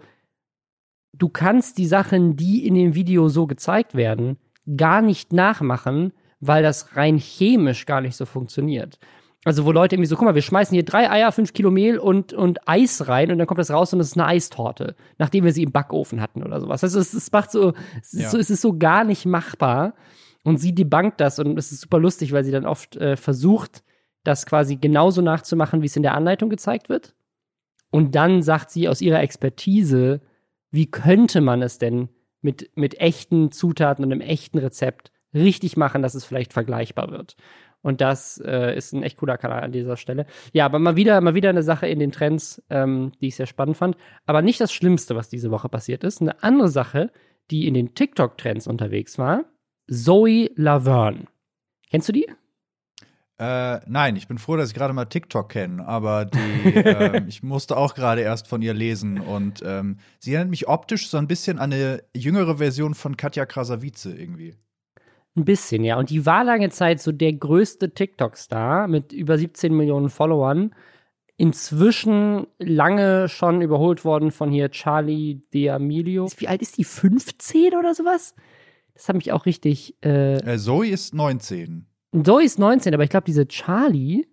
du 1.14 1.30
kannst 1.30 1.78
die 1.78 1.86
Sachen, 1.86 2.36
die 2.36 2.66
in 2.66 2.76
dem 2.76 2.96
Video 2.96 3.30
so 3.30 3.46
gezeigt 3.48 3.96
werden, 3.96 4.38
gar 4.78 5.02
nicht 5.02 5.32
nachmachen, 5.34 6.14
weil 6.40 6.64
das 6.64 6.96
rein 6.96 7.18
chemisch 7.18 7.86
gar 7.86 8.02
nicht 8.02 8.16
so 8.16 8.26
funktioniert. 8.26 8.98
Also 9.44 9.66
wo 9.66 9.72
Leute 9.72 9.96
irgendwie 9.96 10.08
so, 10.08 10.16
guck 10.16 10.26
mal, 10.26 10.34
wir 10.34 10.42
schmeißen 10.42 10.74
hier 10.74 10.84
drei 10.84 11.10
Eier, 11.10 11.32
fünf 11.32 11.54
Kilo 11.54 11.70
Mehl 11.70 12.00
und, 12.00 12.34
und 12.34 12.68
Eis 12.68 13.08
rein 13.08 13.32
und 13.32 13.38
dann 13.38 13.46
kommt 13.46 13.60
das 13.60 13.70
raus 13.70 13.94
und 13.94 14.00
es 14.00 14.08
ist 14.08 14.18
eine 14.18 14.26
Eistorte, 14.26 14.96
nachdem 15.20 15.44
wir 15.44 15.54
sie 15.54 15.62
im 15.64 15.72
Backofen 15.72 16.20
hatten 16.20 16.42
oder 16.42 16.60
sowas. 16.60 16.84
Also 16.84 17.00
es, 17.00 17.14
es 17.14 17.32
macht 17.32 17.52
so, 17.52 17.74
es 18.02 18.14
ist 18.14 18.22
Ja. 18.24 18.30
so, 18.30 18.40
es 18.40 18.50
ist 18.50 18.62
so 18.62 18.78
gar 18.78 19.04
nicht 19.04 19.26
machbar. 19.26 19.94
Und 20.44 20.58
sie 20.58 20.76
debankt 20.76 21.20
das 21.22 21.40
und 21.40 21.58
es 21.58 21.72
ist 21.72 21.82
super 21.82 22.00
lustig, 22.00 22.32
weil 22.32 22.44
sie 22.44 22.52
dann 22.52 22.66
oft 22.68 22.96
äh, 22.98 23.18
versucht, 23.18 23.84
das 24.24 24.46
quasi 24.46 24.76
genauso 24.76 25.22
nachzumachen, 25.24 25.82
wie 25.82 25.88
es 25.88 25.96
in 25.96 26.04
der 26.04 26.14
Anleitung 26.14 26.50
gezeigt 26.50 26.88
wird. 26.88 27.16
Und 27.96 28.14
dann 28.14 28.42
sagt 28.42 28.72
sie 28.72 28.90
aus 28.90 29.00
ihrer 29.00 29.22
Expertise, 29.22 30.20
wie 30.70 30.92
könnte 30.92 31.40
man 31.40 31.62
es 31.62 31.78
denn 31.78 32.10
mit, 32.42 32.70
mit 32.76 33.00
echten 33.00 33.54
Zutaten 33.54 34.04
und 34.04 34.12
einem 34.12 34.20
echten 34.20 34.58
Rezept 34.58 35.14
richtig 35.34 35.78
machen, 35.78 36.02
dass 36.02 36.14
es 36.14 36.26
vielleicht 36.26 36.52
vergleichbar 36.52 37.10
wird. 37.10 37.38
Und 37.82 38.02
das 38.02 38.38
äh, 38.46 38.76
ist 38.76 38.92
ein 38.92 39.02
echt 39.02 39.16
cooler 39.16 39.38
Kanal 39.38 39.64
an 39.64 39.72
dieser 39.72 39.96
Stelle. 39.96 40.26
Ja, 40.52 40.66
aber 40.66 40.78
mal 40.78 40.98
wieder, 40.98 41.22
mal 41.22 41.36
wieder 41.36 41.48
eine 41.48 41.64
Sache 41.64 41.88
in 41.88 42.00
den 42.00 42.12
Trends, 42.12 42.62
ähm, 42.70 43.14
die 43.22 43.28
ich 43.28 43.38
sehr 43.38 43.46
spannend 43.46 43.78
fand. 43.78 43.96
Aber 44.26 44.42
nicht 44.42 44.60
das 44.60 44.74
Schlimmste, 44.74 45.16
was 45.16 45.30
diese 45.30 45.50
Woche 45.50 45.70
passiert 45.70 46.04
ist. 46.04 46.20
Eine 46.20 46.44
andere 46.44 46.68
Sache, 46.68 47.14
die 47.50 47.66
in 47.66 47.76
den 47.76 47.96
TikTok-Trends 47.96 48.68
unterwegs 48.68 49.18
war. 49.18 49.46
Zoe 49.90 50.50
Laverne. 50.56 51.28
Kennst 51.90 52.10
du 52.10 52.12
die? 52.12 52.28
Äh, 53.38 53.80
nein, 53.88 54.16
ich 54.16 54.28
bin 54.30 54.38
froh, 54.38 54.56
dass 54.56 54.70
ich 54.70 54.76
gerade 54.76 54.94
mal 54.94 55.06
TikTok 55.06 55.50
kenne, 55.50 55.86
aber 55.86 56.26
die, 56.26 56.38
ähm, 56.74 57.28
ich 57.28 57.44
musste 57.44 57.76
auch 57.76 57.94
gerade 57.94 58.22
erst 58.22 58.48
von 58.48 58.62
ihr 58.62 58.74
lesen 58.74 59.20
und 59.20 59.62
ähm, 59.66 59.98
sie 60.20 60.34
erinnert 60.34 60.52
mich 60.52 60.70
optisch 60.70 61.10
so 61.10 61.18
ein 61.18 61.28
bisschen 61.28 61.60
an 61.60 61.74
eine 61.74 62.02
jüngere 62.16 62.58
Version 62.58 62.94
von 62.94 63.18
Katja 63.18 63.46
Krasavice 63.46 64.06
irgendwie. 64.06 64.56
Ein 65.36 65.44
bisschen, 65.44 65.84
ja. 65.84 65.98
Und 65.98 66.10
die 66.12 66.26
war 66.26 66.46
lange 66.46 66.70
Zeit 66.70 67.02
so 67.02 67.12
der 67.12 67.34
größte 67.34 67.94
TikTok-Star 67.94 68.88
mit 68.88 69.12
über 69.12 69.38
17 69.38 69.76
Millionen 69.76 70.10
Followern. 70.10 70.74
Inzwischen 71.36 72.48
lange 72.58 73.28
schon 73.28 73.62
überholt 73.62 74.06
worden 74.06 74.32
von 74.32 74.50
hier 74.50 74.72
Charlie 74.72 75.42
D'Amelio. 75.54 76.32
Wie 76.40 76.48
alt 76.48 76.62
ist 76.62 76.78
die? 76.78 76.86
15 76.86 77.74
oder 77.78 77.94
sowas? 77.94 78.34
Das 78.94 79.10
hat 79.10 79.18
mich 79.18 79.34
auch 79.34 79.46
richtig. 79.46 79.98
Äh, 80.02 80.36
Äh, 80.38 80.58
Zoe 80.58 80.88
ist 80.88 81.14
19. 81.14 81.86
Zoe 82.24 82.44
ist 82.44 82.60
19, 82.60 82.94
aber 82.94 83.04
ich 83.04 83.10
glaube, 83.10 83.26
diese 83.26 83.48
Charlie, 83.48 84.28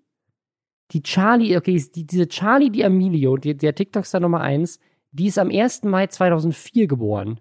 die 0.93 1.03
Charlie, 1.03 1.57
okay, 1.57 1.83
die, 1.95 2.07
diese 2.07 2.29
Charlie 2.29 2.71
D'Amelio, 2.71 3.39
die, 3.39 3.57
der 3.57 3.75
TikTok-Star 3.75 4.21
Nummer 4.21 4.41
1, 4.41 4.79
die 5.13 5.27
ist 5.27 5.39
am 5.39 5.51
1. 5.51 5.85
Mai 5.85 6.07
2004 6.07 6.87
geboren. 6.87 7.41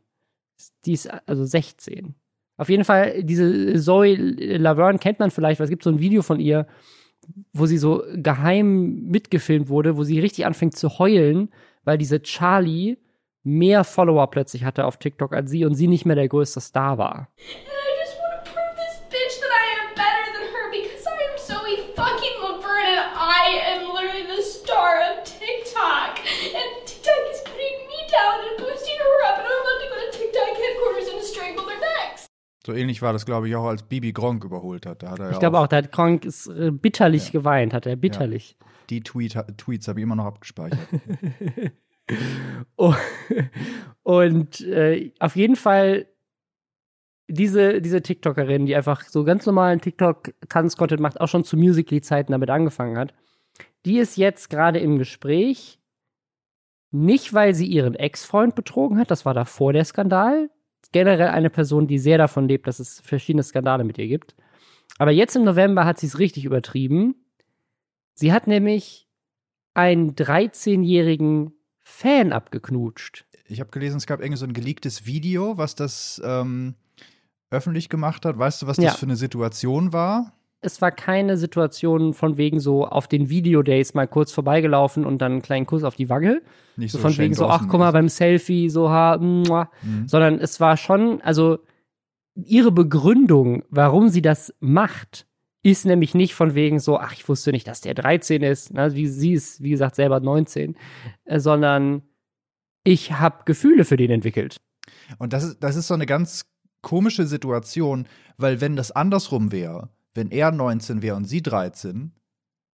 Die 0.86 0.94
ist 0.94 1.10
also 1.28 1.46
16. 1.46 2.16
Auf 2.58 2.70
jeden 2.70 2.84
Fall, 2.84 3.24
diese 3.24 3.80
Zoe 3.80 4.16
Laverne 4.16 5.00
kennt 5.00 5.20
man 5.20 5.32
vielleicht, 5.32 5.60
weil 5.60 5.66
es 5.66 5.70
gibt 5.70 5.84
so 5.84 5.90
ein 5.90 6.00
Video 6.00 6.22
von 6.22 6.40
ihr, 6.40 6.68
wo 7.54 7.66
sie 7.66 7.78
so 7.78 8.04
geheim 8.14 9.04
mitgefilmt 9.08 9.70
wurde, 9.70 9.98
wo 9.98 10.04
sie 10.04 10.20
richtig 10.20 10.46
anfängt 10.46 10.76
zu 10.76 11.00
heulen, 11.00 11.50
weil 11.84 11.98
diese 11.98 12.22
Charlie 12.22 12.98
mehr 13.44 13.84
Follower 13.84 14.30
plötzlich 14.30 14.64
hatte 14.64 14.86
auf 14.86 14.98
TikTok 14.98 15.34
als 15.34 15.50
sie 15.50 15.66
und 15.66 15.74
sie 15.76 15.88
nicht 15.88 16.06
mehr 16.06 16.16
der 16.16 16.28
größte 16.28 16.62
Star 16.62 16.98
war. 16.98 17.30
So 32.72 32.78
ähnlich 32.78 33.02
war 33.02 33.12
das, 33.12 33.26
glaube 33.26 33.50
ich, 33.50 33.56
auch 33.58 33.66
als 33.66 33.84
Bibi 33.84 34.14
Gronk 34.14 34.46
überholt 34.46 34.86
hat. 34.86 35.04
Da 35.04 35.12
hat 35.12 35.20
er 35.20 35.26
ja 35.26 35.32
Ich 35.34 35.40
glaube 35.40 35.60
auch, 35.60 35.68
da 35.68 35.76
hat 35.78 35.92
Kronk 35.92 36.24
ist, 36.24 36.48
äh, 36.48 36.72
bitterlich 36.72 37.34
geweint, 37.34 37.74
hat 37.74 37.86
er 37.86 37.98
bitterlich. 37.98 38.56
Die 38.90 39.02
Tweet, 39.02 39.38
Tweets 39.58 39.90
habe 39.90 40.00
ich 40.00 40.04
immer 40.04 40.16
noch 40.16 40.26
abgespeichert. 40.26 40.80
Oh, 42.76 42.94
Und 44.04 44.60
äh, 44.62 45.14
auf 45.20 45.38
jeden 45.38 45.56
Fall 45.56 46.08
diese, 47.30 47.80
diese 47.82 48.02
TikTokerin, 48.02 48.66
die 48.66 48.76
einfach 48.76 49.04
so 49.04 49.24
ganz 49.24 49.46
normalen 49.46 49.80
TikTok-Tanz-Content 49.80 51.00
macht, 51.00 51.22
auch 51.22 51.28
schon 51.28 51.46
zu 51.46 51.56
Musical.ly-Zeiten 51.56 52.34
damit 52.34 52.50
angefangen 52.50 52.98
hat, 52.98 53.14
die 53.86 53.98
ist 54.00 54.18
jetzt 54.18 54.50
gerade 54.50 54.80
im 54.80 54.98
Gespräch. 54.98 55.80
Nicht, 56.92 57.34
weil 57.34 57.54
sie 57.54 57.68
ihren 57.68 57.96
Ex-Freund 57.96 58.56
betrogen 58.56 58.98
hat, 58.98 59.10
das 59.10 59.26
war 59.26 59.34
davor 59.34 59.72
der 59.72 59.86
Skandal. 59.86 60.50
Generell 60.92 61.30
eine 61.30 61.50
Person, 61.50 61.88
die 61.88 62.00
sehr 62.00 62.18
davon 62.18 62.48
lebt, 62.48 62.68
dass 62.68 62.80
es 62.80 63.00
verschiedene 63.02 63.44
Skandale 63.44 63.84
mit 63.84 63.98
ihr 63.98 64.08
gibt. 64.08 64.36
Aber 64.98 65.12
jetzt 65.12 65.36
im 65.36 65.44
November 65.44 65.86
hat 65.86 66.00
sie 66.00 66.08
es 66.08 66.20
richtig 66.20 66.46
übertrieben. 66.46 67.16
Sie 68.14 68.34
hat 68.34 68.46
nämlich 68.48 69.08
einen 69.74 70.16
13-jährigen 70.16 71.54
Fan 71.80 72.34
abgeknutscht. 72.34 73.26
Ich 73.48 73.60
habe 73.60 73.72
gelesen, 73.72 73.98
es 73.98 74.06
gab 74.06 74.20
irgendwie 74.20 74.38
so 74.38 74.46
ein 74.46 74.54
geleaktes 74.54 75.06
Video, 75.06 75.58
was 75.58 75.76
das 75.76 76.22
ähm, 76.24 76.76
öffentlich 77.50 77.90
gemacht 77.90 78.26
hat. 78.26 78.38
Weißt 78.38 78.62
du, 78.62 78.68
was 78.68 78.78
das 78.78 78.86
Ja. 78.86 78.92
für 78.94 79.06
eine 79.06 79.16
Situation 79.16 79.94
war? 79.94 80.34
Es 80.62 80.82
war 80.82 80.92
keine 80.92 81.38
Situation 81.38 82.14
von 82.14 82.38
wegen 82.38 82.60
so 82.60 82.86
auf 82.86 83.08
den 83.08 83.30
Videodays 83.30 83.94
mal 83.94 84.08
kurz 84.08 84.32
vorbeigelaufen 84.32 85.06
und 85.06 85.20
dann 85.20 85.32
einen 85.34 85.42
kleinen 85.42 85.66
Kuss 85.66 85.84
auf 85.84 85.96
die 85.96 86.10
Wange. 86.10 86.42
Nicht 86.78 86.92
So 86.92 87.00
von 87.00 87.12
Shane 87.12 87.26
wegen 87.26 87.34
so, 87.34 87.48
ach 87.48 87.68
guck 87.68 87.80
mal 87.80 87.92
beim 87.92 88.10
Selfie, 88.10 88.70
so 88.70 88.90
ha, 88.90 89.18
mua. 89.18 89.70
Mhm. 89.82 90.08
sondern 90.08 90.40
es 90.40 90.60
war 90.60 90.78
schon, 90.78 91.20
also 91.22 91.60
ihre 92.36 92.72
Begründung, 92.72 93.64
warum 93.70 94.10
sie 94.10 94.22
das 94.22 94.54
macht, 94.60 95.26
ist 95.64 95.86
nämlich 95.86 96.16
nicht 96.16 96.34
von 96.34 96.56
wegen 96.56 96.80
so, 96.80 96.98
ach, 96.98 97.14
ich 97.14 97.28
wusste 97.28 97.52
nicht, 97.52 97.68
dass 97.68 97.82
der 97.82 97.94
13 97.94 98.42
ist, 98.42 98.74
ne, 98.74 98.94
wie 98.96 99.08
sie 99.08 99.34
ist, 99.34 99.62
wie 99.62 99.70
gesagt, 99.72 99.96
selber 99.96 100.20
19, 100.20 100.76
äh, 101.26 101.40
sondern 101.40 102.04
ich 102.84 103.14
habe 103.14 103.44
Gefühle 103.46 103.86
für 103.86 103.98
den 103.98 104.12
entwickelt. 104.12 104.58
Und 105.20 105.34
das 105.34 105.44
ist, 105.44 105.60
das 105.60 105.76
ist 105.76 105.88
so 105.88 105.94
eine 105.94 106.06
ganz 106.06 106.46
komische 106.82 107.28
Situation, 107.28 108.08
weil 108.38 108.60
wenn 108.60 108.76
das 108.76 108.92
andersrum 108.92 109.52
wäre, 109.52 109.90
wenn 110.14 110.32
er 110.32 110.52
19 110.52 111.02
wäre 111.02 111.16
und 111.16 111.26
sie 111.26 111.42
13, 111.42 112.14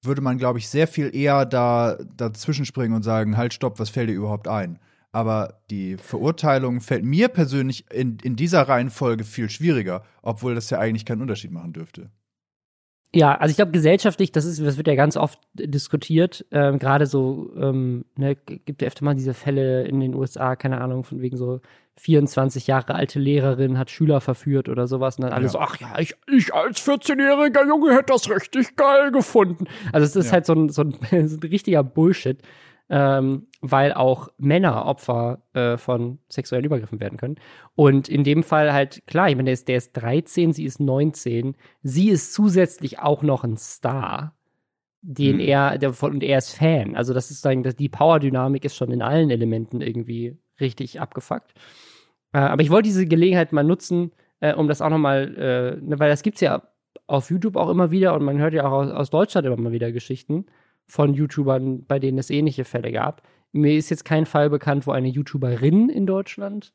würde 0.04 0.22
man, 0.22 0.38
glaube 0.38 0.60
ich, 0.60 0.70
sehr 0.70 0.88
viel 0.88 1.16
eher 1.16 1.46
da 1.46 1.98
dazwischen 2.16 2.66
springen 2.66 2.94
und 2.96 3.04
sagen, 3.04 3.38
halt, 3.38 3.54
stopp, 3.54 3.80
was 3.80 3.90
fällt 3.90 4.10
dir 4.10 4.14
überhaupt 4.14 4.48
ein? 4.48 4.80
Aber 5.12 5.62
die 5.70 5.98
Verurteilung 5.98 6.82
fällt 6.82 7.04
mir 7.04 7.28
persönlich 7.30 7.90
in, 7.92 8.18
in 8.20 8.36
dieser 8.36 8.64
Reihenfolge 8.68 9.24
viel 9.24 9.50
schwieriger, 9.50 10.04
obwohl 10.22 10.56
das 10.56 10.70
ja 10.70 10.80
eigentlich 10.80 11.06
keinen 11.06 11.22
Unterschied 11.22 11.52
machen 11.52 11.74
dürfte. 11.74 12.12
Ja, 13.16 13.36
also 13.36 13.52
ich 13.52 13.56
glaube 13.56 13.72
gesellschaftlich, 13.72 14.32
das 14.32 14.46
ist, 14.46 14.62
das 14.62 14.78
wird 14.78 14.88
ja 14.88 14.96
ganz 14.96 15.16
oft 15.16 15.40
diskutiert. 15.54 16.46
Ähm, 16.52 16.78
Gerade 16.78 17.06
so, 17.06 17.52
ähm, 17.58 18.06
ne, 18.16 18.36
gibt 18.36 18.82
ja 18.82 18.88
öfter 18.88 19.06
mal 19.06 19.16
diese 19.16 19.34
Fälle 19.34 19.86
in 19.88 20.00
den 20.02 20.14
USA, 20.14 20.56
keine 20.56 20.82
Ahnung, 20.82 21.04
von 21.04 21.22
wegen 21.22 21.38
so 21.38 21.62
24 22.00 22.68
Jahre 22.68 22.94
alte 22.96 23.20
Lehrerin 23.20 23.80
hat 23.80 23.90
Schüler 23.90 24.22
verführt 24.22 24.70
oder 24.70 24.88
sowas. 24.88 25.18
Und 25.18 25.24
dann 25.24 25.34
alle 25.34 25.46
Ja. 25.46 25.50
so, 25.50 25.60
ach 25.60 25.78
ja, 25.80 25.98
ich, 26.00 26.16
ich 26.32 26.54
als 26.54 26.86
14-jähriger 26.86 27.66
Junge 27.68 27.92
hätte 27.94 28.14
das 28.14 28.30
richtig 28.30 28.76
geil 28.76 29.12
gefunden. 29.12 29.66
Also 29.94 30.06
es 30.06 30.16
ist 30.16 30.28
Ja. 30.28 30.34
halt 30.34 30.46
so 30.46 30.54
ein, 30.54 30.70
so 30.70 30.84
ein, 30.84 30.92
so 31.28 31.38
ein 31.38 31.40
richtiger 31.44 31.84
Bullshit, 31.84 32.40
ähm, 32.90 33.47
weil 33.62 33.94
auch 33.94 34.30
Männer 34.38 34.86
Opfer 34.86 35.42
äh, 35.54 35.78
von 35.78 36.20
sexuellen 36.30 36.66
Übergriffen 36.66 37.00
werden 37.00 37.18
können. 37.18 37.36
Und 37.76 38.08
in 38.08 38.24
dem 38.24 38.44
Fall 38.44 38.74
halt, 38.74 39.06
klar, 39.08 39.30
ich 39.30 39.36
meine, 39.36 39.46
der 39.46 39.54
ist, 39.54 39.68
der 39.68 39.78
ist 39.78 39.94
13, 39.94 40.54
sie 40.54 40.66
ist 40.66 40.80
19. 40.80 41.56
Sie 41.82 42.10
ist 42.10 42.34
zusätzlich 42.34 43.00
auch 43.00 43.24
noch 43.24 43.44
ein 43.44 43.58
Star, 43.58 44.36
den 45.02 45.36
Mhm. 45.36 45.42
er, 45.42 45.78
der 45.78 46.04
und 46.04 46.24
er 46.24 46.38
ist 46.38 46.54
Fan. 46.54 46.96
Also 46.96 47.14
das 47.14 47.32
ist 47.32 47.42
sagen, 47.42 47.64
dass 47.64 47.76
die 47.76 47.90
Power-Dynamik 47.90 48.66
ist 48.66 48.76
schon 48.76 48.92
in 48.92 49.02
allen 49.02 49.30
Elementen 49.30 49.82
irgendwie 49.82 50.38
richtig 50.60 51.00
abgefuckt. 51.00 51.54
Äh, 52.34 52.40
aber 52.40 52.62
ich 52.62 52.70
wollte 52.70 52.90
diese 52.90 53.06
Gelegenheit 53.06 53.54
mal 53.54 53.64
nutzen, 53.64 54.12
äh, 54.40 54.54
um 54.54 54.68
das 54.68 54.82
auch 54.82 54.90
noch 54.90 54.98
mal, 54.98 55.36
äh, 55.36 55.82
ne, 55.86 56.00
weil 56.00 56.10
das 56.10 56.24
gibt's 56.24 56.42
ja 56.42 56.64
auf 57.08 57.30
YouTube 57.30 57.56
auch 57.56 57.70
immer 57.70 57.92
wieder 57.92 58.14
und 58.14 58.24
man 58.24 58.38
hört 58.38 58.54
ja 58.54 58.68
auch 58.68 58.72
aus, 58.72 58.92
aus 58.92 59.10
Deutschland 59.10 59.48
immer 59.48 59.58
mal 59.58 59.72
wieder 59.72 59.92
Geschichten 59.92 60.46
von 60.88 61.14
YouTubern, 61.14 61.86
bei 61.86 62.00
denen 62.00 62.18
es 62.18 62.30
ähnliche 62.30 62.66
Fälle 62.66 62.92
gab. 62.92 63.22
Mir 63.52 63.78
ist 63.78 63.90
jetzt 63.90 64.06
kein 64.06 64.26
Fall 64.26 64.50
bekannt, 64.50 64.88
wo 64.88 64.92
eine 64.92 65.08
YouTuberin 65.08 65.90
in 65.90 66.06
Deutschland 66.06 66.74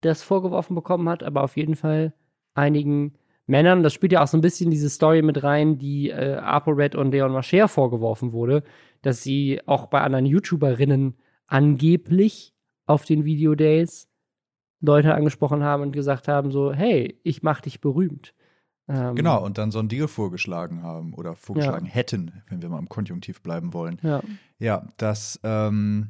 das 0.00 0.22
vorgeworfen 0.22 0.74
bekommen 0.74 1.08
hat, 1.08 1.22
aber 1.22 1.42
auf 1.42 1.56
jeden 1.56 1.76
Fall 1.76 2.14
einigen 2.54 3.14
Männern. 3.46 3.82
Das 3.82 3.92
spielt 3.92 4.12
ja 4.12 4.22
auch 4.22 4.26
so 4.26 4.36
ein 4.36 4.42
bisschen 4.42 4.70
diese 4.70 4.90
Story 4.90 5.22
mit 5.22 5.42
rein, 5.42 5.78
die 5.78 6.10
äh, 6.10 6.36
ApoRed 6.36 6.94
und 6.94 7.12
Leon 7.12 7.32
Mascher 7.32 7.68
vorgeworfen 7.68 8.32
wurde, 8.32 8.62
dass 9.02 9.22
sie 9.22 9.60
auch 9.66 9.86
bei 9.86 10.00
anderen 10.00 10.26
YouTuberinnen 10.26 11.16
angeblich 11.46 12.54
auf 12.86 13.04
den 13.04 13.24
Videodays 13.24 14.08
Leute 14.80 15.14
angesprochen 15.14 15.62
haben 15.62 15.82
und 15.82 15.92
gesagt 15.92 16.28
haben 16.28 16.50
so, 16.50 16.72
hey, 16.72 17.18
ich 17.22 17.42
mach 17.42 17.60
dich 17.60 17.80
berühmt. 17.80 18.34
Ähm, 18.88 19.14
Genau, 19.14 19.42
und 19.44 19.56
dann 19.58 19.70
so 19.70 19.78
einen 19.78 19.88
Deal 19.88 20.08
vorgeschlagen 20.08 20.82
haben 20.82 21.14
oder 21.14 21.34
vorgeschlagen 21.36 21.86
hätten, 21.86 22.42
wenn 22.48 22.60
wir 22.62 22.68
mal 22.68 22.78
im 22.78 22.88
Konjunktiv 22.88 23.40
bleiben 23.42 23.72
wollen. 23.72 23.98
Ja. 24.02 24.20
Ja, 24.58 24.86
das 24.98 25.40
ähm, 25.42 26.08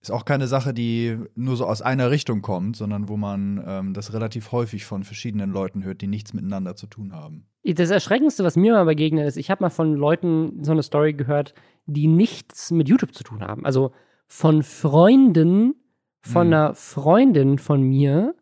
ist 0.00 0.10
auch 0.10 0.24
keine 0.24 0.46
Sache, 0.46 0.74
die 0.74 1.18
nur 1.34 1.56
so 1.56 1.66
aus 1.66 1.80
einer 1.82 2.10
Richtung 2.10 2.42
kommt, 2.42 2.76
sondern 2.76 3.08
wo 3.08 3.16
man 3.16 3.62
ähm, 3.66 3.94
das 3.94 4.12
relativ 4.12 4.52
häufig 4.52 4.84
von 4.84 5.04
verschiedenen 5.04 5.50
Leuten 5.50 5.84
hört, 5.84 6.00
die 6.00 6.06
nichts 6.06 6.32
miteinander 6.34 6.76
zu 6.76 6.86
tun 6.86 7.12
haben. 7.12 7.46
Das 7.64 7.90
Erschreckendste, 7.90 8.44
was 8.44 8.56
mir 8.56 8.72
mal 8.72 8.84
begegnet 8.84 9.26
ist, 9.26 9.36
ich 9.38 9.50
habe 9.50 9.64
mal 9.64 9.70
von 9.70 9.94
Leuten 9.94 10.62
so 10.62 10.72
eine 10.72 10.82
Story 10.82 11.14
gehört, 11.14 11.54
die 11.86 12.06
nichts 12.06 12.70
mit 12.70 12.88
YouTube 12.88 13.14
zu 13.14 13.24
tun 13.24 13.40
haben. 13.42 13.64
Also 13.64 13.92
von 14.26 14.62
Freunden, 14.62 15.74
von 16.22 16.46
Mhm. 16.48 16.52
einer 16.54 16.74
Freundin 16.74 17.58
von 17.58 17.82
mir. 17.82 18.34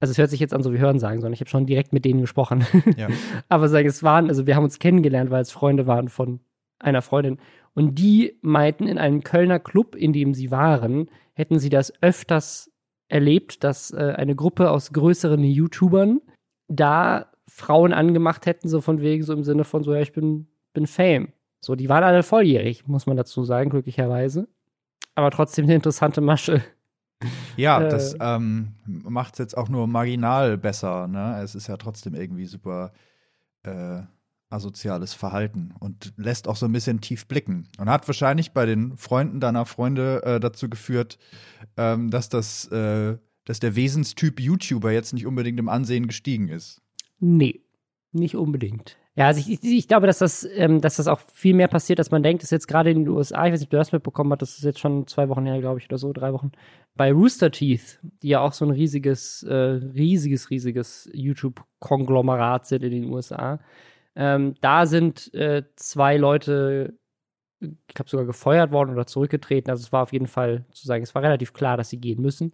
Also 0.00 0.12
es 0.12 0.18
hört 0.18 0.30
sich 0.30 0.40
jetzt 0.40 0.54
an, 0.54 0.62
so 0.62 0.72
wie 0.72 0.78
Hören 0.78 0.98
sagen, 0.98 1.20
sondern 1.20 1.32
ich 1.32 1.40
habe 1.40 1.50
schon 1.50 1.66
direkt 1.66 1.92
mit 1.92 2.04
denen 2.04 2.20
gesprochen. 2.20 2.64
Ja. 2.96 3.08
Aber 3.48 3.68
sagen, 3.68 3.88
es 3.88 4.02
waren, 4.02 4.28
also 4.28 4.46
wir 4.46 4.54
haben 4.54 4.64
uns 4.64 4.78
kennengelernt, 4.78 5.30
weil 5.30 5.42
es 5.42 5.50
Freunde 5.50 5.86
waren 5.86 6.08
von 6.08 6.40
einer 6.78 7.02
Freundin. 7.02 7.38
Und 7.74 7.98
die 7.98 8.38
meinten, 8.40 8.86
in 8.86 8.98
einem 8.98 9.22
Kölner 9.22 9.58
Club, 9.58 9.94
in 9.94 10.12
dem 10.12 10.34
sie 10.34 10.50
waren, 10.50 11.10
hätten 11.34 11.58
sie 11.58 11.68
das 11.68 11.92
öfters 12.02 12.70
erlebt, 13.08 13.64
dass 13.64 13.92
äh, 13.92 14.14
eine 14.16 14.34
Gruppe 14.36 14.70
aus 14.70 14.92
größeren 14.92 15.42
YouTubern 15.42 16.20
da 16.68 17.26
Frauen 17.46 17.92
angemacht 17.92 18.46
hätten, 18.46 18.68
so 18.68 18.80
von 18.80 19.00
wegen, 19.00 19.22
so 19.22 19.32
im 19.32 19.42
Sinne 19.42 19.64
von 19.64 19.82
so, 19.82 19.94
ja, 19.94 20.00
ich 20.00 20.12
bin, 20.12 20.46
bin 20.74 20.86
Fame. 20.86 21.32
So, 21.60 21.74
die 21.74 21.88
waren 21.88 22.04
alle 22.04 22.22
volljährig, 22.22 22.86
muss 22.86 23.06
man 23.06 23.16
dazu 23.16 23.42
sagen, 23.44 23.70
glücklicherweise. 23.70 24.48
Aber 25.14 25.30
trotzdem 25.30 25.64
eine 25.64 25.74
interessante 25.74 26.20
Masche. 26.20 26.62
Ja, 27.56 27.80
Äh. 27.82 27.88
das 27.88 28.16
ähm, 28.20 28.74
macht 28.86 29.34
es 29.34 29.38
jetzt 29.38 29.56
auch 29.56 29.68
nur 29.68 29.86
marginal 29.86 30.58
besser. 30.58 31.08
Ne? 31.08 31.40
Es 31.42 31.54
ist 31.54 31.66
ja 31.66 31.76
trotzdem 31.76 32.14
irgendwie 32.14 32.46
super 32.46 32.92
äh, 33.64 34.02
asoziales 34.50 35.14
Verhalten 35.14 35.74
und 35.78 36.12
lässt 36.16 36.48
auch 36.48 36.56
so 36.56 36.66
ein 36.66 36.72
bisschen 36.72 37.00
tief 37.00 37.26
blicken. 37.26 37.68
Und 37.78 37.90
hat 37.90 38.06
wahrscheinlich 38.08 38.52
bei 38.52 38.66
den 38.66 38.96
Freunden 38.96 39.40
deiner 39.40 39.66
Freunde 39.66 40.22
äh, 40.24 40.40
dazu 40.40 40.68
geführt, 40.70 41.18
ähm, 41.76 42.10
dass 42.10 42.28
das, 42.28 42.66
äh, 42.68 43.18
dass 43.44 43.60
der 43.60 43.76
Wesenstyp 43.76 44.40
YouTuber 44.40 44.92
jetzt 44.92 45.12
nicht 45.12 45.26
unbedingt 45.26 45.58
im 45.58 45.68
Ansehen 45.68 46.06
gestiegen 46.06 46.48
ist. 46.48 46.80
Nee, 47.18 47.60
nicht 48.12 48.36
unbedingt. 48.36 48.96
Ja, 49.18 49.26
also 49.26 49.40
ich, 49.40 49.64
ich, 49.64 49.88
glaube, 49.88 50.06
dass 50.06 50.18
das, 50.18 50.48
ähm, 50.54 50.80
dass 50.80 50.94
das 50.94 51.08
auch 51.08 51.18
viel 51.32 51.52
mehr 51.52 51.66
passiert, 51.66 51.98
als 51.98 52.12
man 52.12 52.22
denkt. 52.22 52.40
Das 52.40 52.46
ist 52.46 52.52
jetzt 52.52 52.68
gerade 52.68 52.92
in 52.92 53.00
den 53.00 53.08
USA, 53.08 53.46
ich 53.46 53.52
weiß 53.52 53.58
nicht, 53.58 53.66
ob 53.66 53.70
du 53.70 53.76
das 53.76 53.90
mitbekommen 53.90 54.30
hast, 54.30 54.42
das 54.42 54.58
ist 54.58 54.62
jetzt 54.62 54.78
schon 54.78 55.08
zwei 55.08 55.28
Wochen 55.28 55.44
her, 55.44 55.58
glaube 55.58 55.80
ich, 55.80 55.86
oder 55.86 55.98
so, 55.98 56.12
drei 56.12 56.32
Wochen. 56.32 56.52
Bei 56.94 57.10
Rooster 57.10 57.50
Teeth, 57.50 57.98
die 58.22 58.28
ja 58.28 58.40
auch 58.40 58.52
so 58.52 58.64
ein 58.64 58.70
riesiges, 58.70 59.42
äh, 59.42 59.52
riesiges, 59.52 60.50
riesiges 60.50 61.10
YouTube-Konglomerat 61.12 62.68
sind 62.68 62.84
in 62.84 62.92
den 62.92 63.12
USA. 63.12 63.58
Ähm, 64.14 64.54
da 64.60 64.86
sind 64.86 65.34
äh, 65.34 65.64
zwei 65.74 66.16
Leute, 66.16 66.96
ich 67.60 67.94
glaube, 67.94 68.10
sogar 68.10 68.26
gefeuert 68.26 68.70
worden 68.70 68.90
oder 68.92 69.06
zurückgetreten. 69.06 69.68
Also 69.68 69.82
es 69.82 69.92
war 69.92 70.04
auf 70.04 70.12
jeden 70.12 70.28
Fall 70.28 70.64
zu 70.70 70.86
sagen, 70.86 71.02
es 71.02 71.16
war 71.16 71.24
relativ 71.24 71.52
klar, 71.52 71.76
dass 71.76 71.90
sie 71.90 71.98
gehen 71.98 72.22
müssen, 72.22 72.52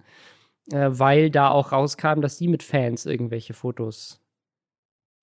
äh, 0.73 0.89
weil 0.93 1.29
da 1.29 1.51
auch 1.51 1.73
rauskam, 1.73 2.23
dass 2.23 2.39
sie 2.39 2.49
mit 2.49 2.63
Fans 2.63 3.05
irgendwelche 3.05 3.53
Fotos 3.53 4.24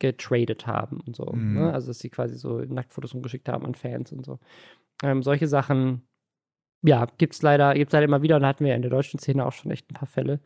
getradet 0.01 0.65
haben 0.65 0.99
und 0.99 1.15
so. 1.15 1.31
Mhm. 1.31 1.53
Ne? 1.53 1.73
Also, 1.73 1.87
dass 1.87 1.99
sie 1.99 2.09
quasi 2.09 2.35
so 2.35 2.57
Nacktfotos 2.59 3.13
rumgeschickt 3.13 3.47
haben 3.47 3.65
an 3.65 3.75
Fans 3.75 4.11
und 4.11 4.25
so. 4.25 4.39
Ähm, 5.03 5.21
solche 5.21 5.47
Sachen, 5.47 6.01
ja, 6.81 7.05
gibt's 7.17 7.43
leider, 7.43 7.75
gibt's 7.75 7.93
leider 7.93 8.05
immer 8.05 8.23
wieder 8.23 8.35
und 8.35 8.41
da 8.41 8.47
hatten 8.47 8.65
wir 8.65 8.75
in 8.75 8.81
der 8.81 8.91
deutschen 8.91 9.19
Szene 9.19 9.45
auch 9.45 9.53
schon 9.53 9.71
echt 9.71 9.89
ein 9.89 9.93
paar 9.93 10.07
Fälle. 10.07 10.39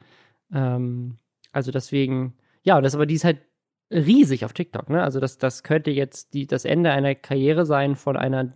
Ähm, 0.53 1.17
also 1.53 1.71
deswegen, 1.71 2.33
ja, 2.63 2.75
und 2.75 2.83
das 2.83 2.95
aber 2.95 3.05
die 3.05 3.15
ist 3.15 3.23
halt 3.23 3.39
riesig 3.89 4.43
auf 4.43 4.51
TikTok, 4.51 4.89
ne? 4.89 5.01
Also 5.01 5.21
das, 5.21 5.37
das 5.37 5.63
könnte 5.63 5.91
jetzt 5.91 6.33
die, 6.33 6.47
das 6.47 6.65
Ende 6.65 6.91
einer 6.91 7.15
Karriere 7.15 7.65
sein 7.65 7.95
von 7.95 8.17
einer, 8.17 8.51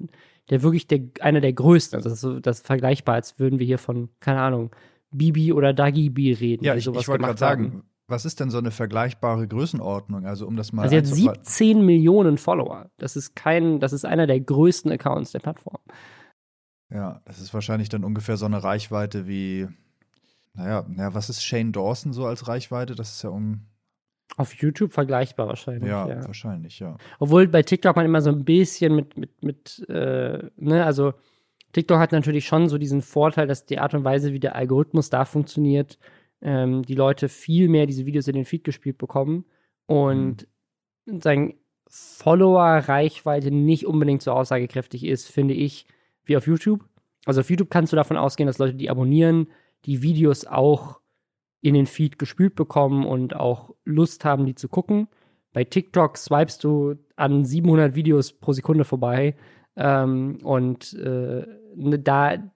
der 0.49 0.63
wirklich 0.63 0.87
der, 0.87 1.01
einer 1.21 1.39
der 1.39 1.53
größten. 1.53 1.95
Also 1.95 2.09
das 2.09 2.17
ist 2.17 2.21
so 2.21 2.39
das 2.41 2.57
ist 2.57 2.67
vergleichbar, 2.67 3.15
als 3.15 3.39
würden 3.39 3.59
wir 3.59 3.65
hier 3.65 3.77
von, 3.77 4.09
keine 4.19 4.41
Ahnung, 4.41 4.75
Bibi 5.11 5.53
oder 5.53 5.73
Dagi 5.73 6.09
B 6.09 6.33
reden. 6.33 6.65
Ja, 6.65 6.75
ich, 6.75 6.87
ich 6.87 7.07
wollte 7.07 7.23
gerade 7.23 7.39
sagen, 7.39 7.83
was 8.09 8.25
ist 8.25 8.39
denn 8.39 8.49
so 8.49 8.57
eine 8.57 8.71
vergleichbare 8.71 9.47
Größenordnung? 9.47 10.25
Also 10.25 10.47
um 10.47 10.55
das 10.55 10.71
mal 10.73 10.83
Also 10.83 10.95
sie 10.95 10.99
hat 10.99 11.05
einzuordnen. 11.05 11.45
17 11.45 11.85
Millionen 11.85 12.37
Follower. 12.37 12.89
Das 12.97 13.15
ist 13.15 13.35
kein, 13.35 13.79
das 13.79 13.93
ist 13.93 14.05
einer 14.05 14.27
der 14.27 14.39
größten 14.39 14.91
Accounts 14.91 15.31
der 15.31 15.39
Plattform. 15.39 15.79
Ja, 16.91 17.21
das 17.25 17.39
ist 17.39 17.53
wahrscheinlich 17.53 17.89
dann 17.89 18.03
ungefähr 18.03 18.37
so 18.37 18.45
eine 18.45 18.63
Reichweite 18.63 19.27
wie, 19.27 19.67
naja, 20.53 20.85
naja, 20.87 21.13
was 21.13 21.29
ist 21.29 21.43
Shane 21.43 21.71
Dawson 21.71 22.13
so 22.13 22.25
als 22.25 22.47
Reichweite? 22.47 22.95
Das 22.95 23.11
ist 23.11 23.21
ja 23.21 23.29
um, 23.29 23.67
Auf 24.37 24.55
YouTube 24.55 24.93
vergleichbar 24.93 25.47
wahrscheinlich. 25.47 25.89
ja, 25.89 26.07
ja. 26.07 26.25
wahrscheinlich, 26.25 26.79
ja. 26.79 26.97
Obwohl 27.19 27.47
bei 27.47 27.61
TikTok 27.61 27.95
man 27.95 28.05
immer 28.05 28.21
so 28.21 28.31
ein 28.31 28.43
bisschen 28.43 28.95
mit, 28.95 29.17
mit, 29.17 29.43
mit, 29.43 29.87
äh, 29.87 30.49
ne, 30.57 30.83
also 30.83 31.13
TikTok 31.73 31.99
hat 31.99 32.11
natürlich 32.11 32.47
schon 32.47 32.67
so 32.67 32.77
diesen 32.77 33.01
Vorteil, 33.01 33.45
dass 33.45 33.65
die 33.65 33.79
Art 33.79 33.93
und 33.93 34.03
Weise, 34.03 34.33
wie 34.33 34.39
der 34.39 34.55
Algorithmus 34.55 35.09
da 35.09 35.25
funktioniert, 35.25 35.99
ähm, 36.41 36.83
die 36.83 36.95
Leute 36.95 37.29
viel 37.29 37.67
mehr 37.67 37.85
diese 37.85 38.05
Videos 38.05 38.27
in 38.27 38.35
den 38.35 38.45
Feed 38.45 38.63
gespielt 38.63 38.97
bekommen 38.97 39.45
und 39.85 40.47
sagen 41.05 41.55
Follower-Reichweite 41.89 43.51
nicht 43.51 43.85
unbedingt 43.85 44.21
so 44.21 44.31
aussagekräftig 44.31 45.05
ist, 45.05 45.29
finde 45.29 45.55
ich, 45.55 45.87
wie 46.23 46.37
auf 46.37 46.47
YouTube. 46.47 46.85
Also 47.25 47.41
auf 47.41 47.49
YouTube 47.49 47.71
kannst 47.71 47.91
du 47.91 47.97
davon 47.97 48.17
ausgehen, 48.17 48.47
dass 48.47 48.59
Leute, 48.59 48.75
die 48.75 48.89
abonnieren, 48.89 49.47
die 49.85 50.01
Videos 50.01 50.45
auch 50.45 50.99
in 51.61 51.73
den 51.73 51.87
Feed 51.87 52.19
gespült 52.19 52.55
bekommen 52.55 53.05
und 53.05 53.35
auch 53.35 53.71
Lust 53.83 54.23
haben, 54.23 54.45
die 54.45 54.55
zu 54.55 54.69
gucken. 54.69 55.07
Bei 55.51 55.63
TikTok 55.63 56.17
swipest 56.17 56.63
du 56.63 56.95
an 57.15 57.43
700 57.43 57.95
Videos 57.95 58.33
pro 58.33 58.53
Sekunde 58.53 58.85
vorbei 58.85 59.35
ähm, 59.75 60.37
und 60.43 60.93
äh, 60.93 61.45
ne, 61.75 61.99
da 61.99 62.51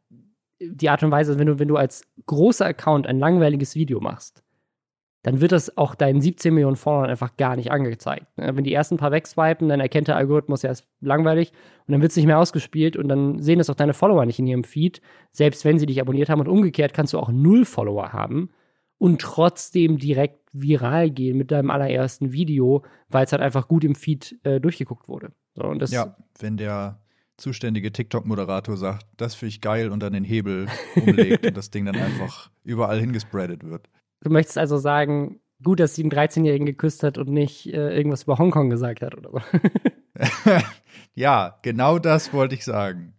die 0.71 0.89
Art 0.89 1.03
und 1.03 1.11
Weise, 1.11 1.37
wenn 1.39 1.47
du, 1.47 1.59
wenn 1.59 1.67
du 1.67 1.77
als 1.77 2.03
großer 2.25 2.65
Account 2.65 3.07
ein 3.07 3.19
langweiliges 3.19 3.75
Video 3.75 3.99
machst, 3.99 4.43
dann 5.23 5.39
wird 5.39 5.53
das 5.53 5.77
auch 5.77 5.95
deinen 5.95 6.19
17 6.19 6.53
Millionen 6.53 6.75
Followern 6.75 7.09
einfach 7.09 7.37
gar 7.37 7.55
nicht 7.55 7.71
angezeigt. 7.71 8.37
Ne? 8.37 8.55
Wenn 8.55 8.65
die 8.65 8.73
ersten 8.73 8.97
paar 8.97 9.11
wegswipen, 9.11 9.69
dann 9.69 9.79
erkennt 9.79 10.09
der 10.09 10.17
Algorithmus, 10.17 10.63
ja, 10.63 10.71
ist 10.71 10.85
langweilig 10.99 11.53
und 11.87 11.93
dann 11.93 12.01
wird 12.01 12.11
es 12.11 12.17
nicht 12.17 12.25
mehr 12.25 12.39
ausgespielt 12.39 12.97
und 12.97 13.07
dann 13.07 13.41
sehen 13.41 13.57
das 13.57 13.69
auch 13.69 13.75
deine 13.75 13.93
Follower 13.93 14.25
nicht 14.25 14.39
in 14.39 14.47
ihrem 14.47 14.65
Feed, 14.65 15.01
selbst 15.31 15.63
wenn 15.63 15.79
sie 15.79 15.85
dich 15.85 16.01
abonniert 16.01 16.29
haben 16.29 16.41
und 16.41 16.49
umgekehrt 16.49 16.93
kannst 16.93 17.13
du 17.13 17.19
auch 17.19 17.29
null 17.29 17.63
Follower 17.63 18.11
haben 18.11 18.49
und 18.97 19.21
trotzdem 19.21 19.97
direkt 19.97 20.39
viral 20.51 21.09
gehen 21.09 21.37
mit 21.37 21.51
deinem 21.51 21.71
allerersten 21.71 22.33
Video, 22.33 22.83
weil 23.07 23.25
es 23.25 23.31
halt 23.31 23.41
einfach 23.41 23.67
gut 23.67 23.85
im 23.85 23.95
Feed 23.95 24.39
äh, 24.43 24.59
durchgeguckt 24.59 25.07
wurde. 25.07 25.31
So, 25.55 25.73
Ja, 25.91 26.17
wenn 26.39 26.57
der 26.57 27.02
zuständige 27.37 27.91
TikTok-Moderator 27.91 28.77
sagt, 28.77 29.05
das 29.17 29.35
finde 29.35 29.49
ich 29.49 29.61
geil 29.61 29.89
und 29.89 30.01
dann 30.01 30.13
den 30.13 30.23
Hebel 30.23 30.67
umlegt 30.95 31.45
und 31.45 31.57
das 31.57 31.71
Ding 31.71 31.85
dann 31.85 31.95
einfach 31.95 32.49
überall 32.63 32.99
hingespreadet 32.99 33.63
wird. 33.63 33.89
Du 34.21 34.29
möchtest 34.29 34.57
also 34.57 34.77
sagen, 34.77 35.39
gut, 35.61 35.79
dass 35.79 35.95
sie 35.95 36.03
einen 36.03 36.11
13-Jährigen 36.11 36.65
geküsst 36.65 37.03
hat 37.03 37.17
und 37.17 37.29
nicht 37.29 37.67
äh, 37.67 37.95
irgendwas 37.95 38.23
über 38.23 38.37
Hongkong 38.37 38.69
gesagt 38.69 39.01
hat 39.01 39.15
oder 39.15 39.31
so. 39.31 39.41
ja, 41.15 41.57
genau 41.61 41.99
das 41.99 42.33
wollte 42.33 42.55
ich 42.55 42.63
sagen. 42.63 43.13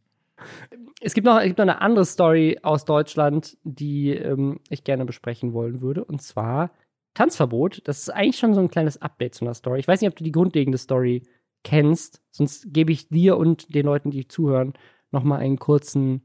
Es 1.01 1.13
gibt 1.13 1.27
noch, 1.27 1.39
es 1.39 1.45
gibt 1.45 1.59
noch 1.59 1.65
eine 1.65 1.81
andere 1.81 2.07
Story 2.07 2.59
aus 2.63 2.85
Deutschland, 2.85 3.59
die 3.65 4.11
ähm, 4.11 4.61
ich 4.71 4.85
gerne 4.85 5.05
besprechen 5.05 5.53
wollen 5.53 5.83
würde. 5.83 6.05
Und 6.05 6.23
zwar 6.23 6.71
Tanzverbot. 7.15 7.83
Das 7.85 7.99
ist 7.99 8.11
eigentlich 8.11 8.39
schon 8.39 8.55
so 8.55 8.61
ein 8.61 8.71
kleines 8.71 9.01
Update 9.01 9.35
zu 9.35 9.45
einer 9.45 9.55
Story. 9.55 9.81
Ich 9.81 9.89
weiß 9.89 10.01
nicht, 10.01 10.11
ob 10.11 10.17
du 10.17 10.25
die 10.25 10.33
grundlegende 10.33 10.79
Story 10.79 11.23
kennst. 11.65 12.23
Sonst 12.31 12.73
gebe 12.73 12.93
ich 12.93 13.09
dir 13.09 13.37
und 13.37 13.75
den 13.75 13.87
Leuten, 13.87 14.11
die 14.11 14.29
zuhören, 14.29 14.75
noch 15.11 15.25
mal 15.25 15.39
einen 15.39 15.59
kurzen 15.59 16.23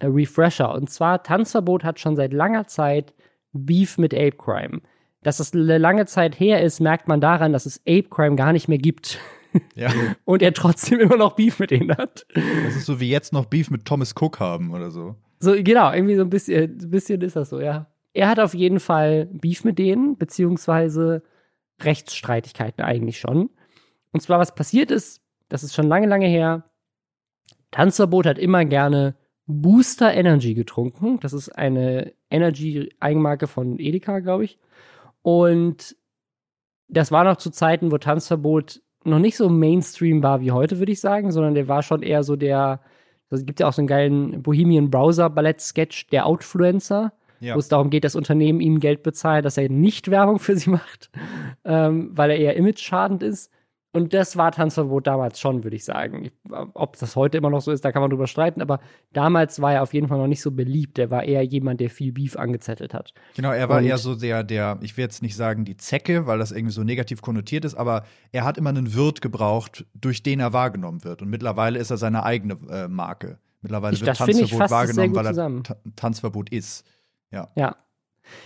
äh, 0.00 0.06
Refresher. 0.06 0.72
Und 0.72 0.90
zwar 0.90 1.22
Tanzverbot 1.22 1.82
hat 1.82 1.98
schon 1.98 2.16
seit 2.16 2.32
langer 2.32 2.66
Zeit 2.68 3.14
Beef 3.52 3.98
mit 3.98 4.14
Ape 4.14 4.36
Crime. 4.36 4.80
Dass 5.22 5.38
das 5.38 5.52
eine 5.52 5.78
lange 5.78 6.06
Zeit 6.06 6.38
her 6.38 6.62
ist, 6.62 6.80
merkt 6.80 7.08
man 7.08 7.20
daran, 7.20 7.52
dass 7.52 7.66
es 7.66 7.80
Ape 7.80 8.08
Crime 8.10 8.36
gar 8.36 8.52
nicht 8.52 8.68
mehr 8.68 8.78
gibt. 8.78 9.18
Ja, 9.74 9.90
Und 10.26 10.42
er 10.42 10.52
trotzdem 10.52 11.00
immer 11.00 11.16
noch 11.16 11.34
Beef 11.34 11.58
mit 11.58 11.70
denen 11.70 11.96
hat. 11.96 12.26
das 12.34 12.76
ist 12.76 12.84
so 12.84 13.00
wie 13.00 13.08
jetzt 13.08 13.32
noch 13.32 13.46
Beef 13.46 13.70
mit 13.70 13.86
Thomas 13.86 14.12
Cook 14.14 14.38
haben 14.38 14.74
oder 14.74 14.90
so. 14.90 15.16
So, 15.38 15.54
genau, 15.56 15.90
irgendwie 15.94 16.16
so 16.16 16.20
ein 16.20 16.28
bisschen, 16.28 16.78
ein 16.78 16.90
bisschen 16.90 17.22
ist 17.22 17.36
das 17.36 17.48
so, 17.48 17.58
ja. 17.58 17.86
Er 18.12 18.28
hat 18.28 18.38
auf 18.38 18.52
jeden 18.52 18.80
Fall 18.80 19.30
Beef 19.32 19.64
mit 19.64 19.78
denen, 19.78 20.18
beziehungsweise 20.18 21.22
Rechtsstreitigkeiten 21.80 22.84
eigentlich 22.84 23.18
schon. 23.18 23.48
Und 24.12 24.20
zwar, 24.20 24.38
was 24.38 24.54
passiert 24.54 24.90
ist, 24.90 25.20
das 25.48 25.62
ist 25.62 25.74
schon 25.74 25.86
lange, 25.86 26.06
lange 26.06 26.26
her. 26.26 26.64
Tanzverbot 27.70 28.26
hat 28.26 28.38
immer 28.38 28.64
gerne 28.64 29.16
Booster 29.46 30.12
Energy 30.12 30.54
getrunken. 30.54 31.20
Das 31.20 31.32
ist 31.32 31.50
eine 31.50 32.12
Energy-Eigenmarke 32.30 33.46
von 33.46 33.78
Edeka, 33.78 34.18
glaube 34.20 34.44
ich. 34.44 34.58
Und 35.22 35.96
das 36.88 37.12
war 37.12 37.24
noch 37.24 37.36
zu 37.36 37.50
Zeiten, 37.50 37.92
wo 37.92 37.98
Tanzverbot 37.98 38.80
noch 39.04 39.18
nicht 39.18 39.36
so 39.36 39.48
Mainstream 39.48 40.22
war 40.22 40.40
wie 40.40 40.50
heute, 40.50 40.78
würde 40.78 40.92
ich 40.92 41.00
sagen, 41.00 41.30
sondern 41.30 41.54
der 41.54 41.68
war 41.68 41.82
schon 41.82 42.02
eher 42.02 42.24
so 42.24 42.34
der, 42.36 42.80
es 43.30 43.44
gibt 43.44 43.60
ja 43.60 43.68
auch 43.68 43.72
so 43.72 43.80
einen 43.80 43.88
geilen 43.88 44.42
Bohemian 44.42 44.90
Browser 44.90 45.30
Ballett 45.30 45.60
Sketch, 45.60 46.08
der 46.08 46.26
Outfluencer, 46.26 47.12
Ja. 47.40 47.54
wo 47.54 47.58
es 47.58 47.68
darum 47.68 47.90
geht, 47.90 48.02
dass 48.04 48.16
Unternehmen 48.16 48.60
ihm 48.60 48.80
Geld 48.80 49.02
bezahlen, 49.04 49.44
dass 49.44 49.58
er 49.58 49.68
nicht 49.68 50.10
Werbung 50.10 50.38
für 50.40 50.56
sie 50.56 50.70
macht, 50.70 51.10
ähm, 51.64 52.10
weil 52.16 52.30
er 52.30 52.38
eher 52.38 52.56
image-schadend 52.56 53.22
ist. 53.22 53.52
Und 53.96 54.12
das 54.12 54.36
war 54.36 54.52
Tanzverbot 54.52 55.06
damals 55.06 55.40
schon, 55.40 55.64
würde 55.64 55.74
ich 55.76 55.84
sagen. 55.86 56.26
Ich, 56.26 56.32
ob 56.74 56.98
das 56.98 57.16
heute 57.16 57.38
immer 57.38 57.48
noch 57.48 57.62
so 57.62 57.72
ist, 57.72 57.82
da 57.84 57.92
kann 57.92 58.02
man 58.02 58.10
drüber 58.10 58.26
streiten, 58.26 58.60
aber 58.60 58.80
damals 59.14 59.62
war 59.62 59.72
er 59.72 59.82
auf 59.82 59.94
jeden 59.94 60.08
Fall 60.08 60.18
noch 60.18 60.26
nicht 60.26 60.42
so 60.42 60.50
beliebt. 60.50 60.98
Er 60.98 61.10
war 61.10 61.24
eher 61.24 61.42
jemand, 61.42 61.80
der 61.80 61.88
viel 61.88 62.12
Beef 62.12 62.36
angezettelt 62.36 62.92
hat. 62.92 63.14
Genau, 63.36 63.52
er 63.52 63.68
war 63.70 63.78
Und- 63.78 63.84
eher 63.86 63.96
so 63.96 64.14
der, 64.14 64.44
der, 64.44 64.78
ich 64.82 64.96
will 64.98 65.02
jetzt 65.04 65.22
nicht 65.22 65.34
sagen 65.34 65.64
die 65.64 65.78
Zecke, 65.78 66.26
weil 66.26 66.38
das 66.38 66.52
irgendwie 66.52 66.72
so 66.74 66.84
negativ 66.84 67.22
konnotiert 67.22 67.64
ist, 67.64 67.74
aber 67.74 68.02
er 68.32 68.44
hat 68.44 68.58
immer 68.58 68.68
einen 68.70 68.94
Wirt 68.94 69.22
gebraucht, 69.22 69.86
durch 69.94 70.22
den 70.22 70.40
er 70.40 70.52
wahrgenommen 70.52 71.02
wird. 71.04 71.22
Und 71.22 71.30
mittlerweile 71.30 71.78
ist 71.78 71.90
er 71.90 71.96
seine 71.96 72.22
eigene 72.24 72.58
äh, 72.70 72.88
Marke. 72.88 73.38
Mittlerweile 73.62 73.94
Ich- 73.94 74.04
wird 74.04 74.16
Tanzverbot 74.18 74.70
wahrgenommen, 74.70 75.14
weil 75.14 75.26
er. 75.26 75.62
Ta 75.62 75.76
Tanzverbot 75.96 76.50
ist. 76.50 76.84
Ja. 77.32 77.48
Ja. 77.56 77.76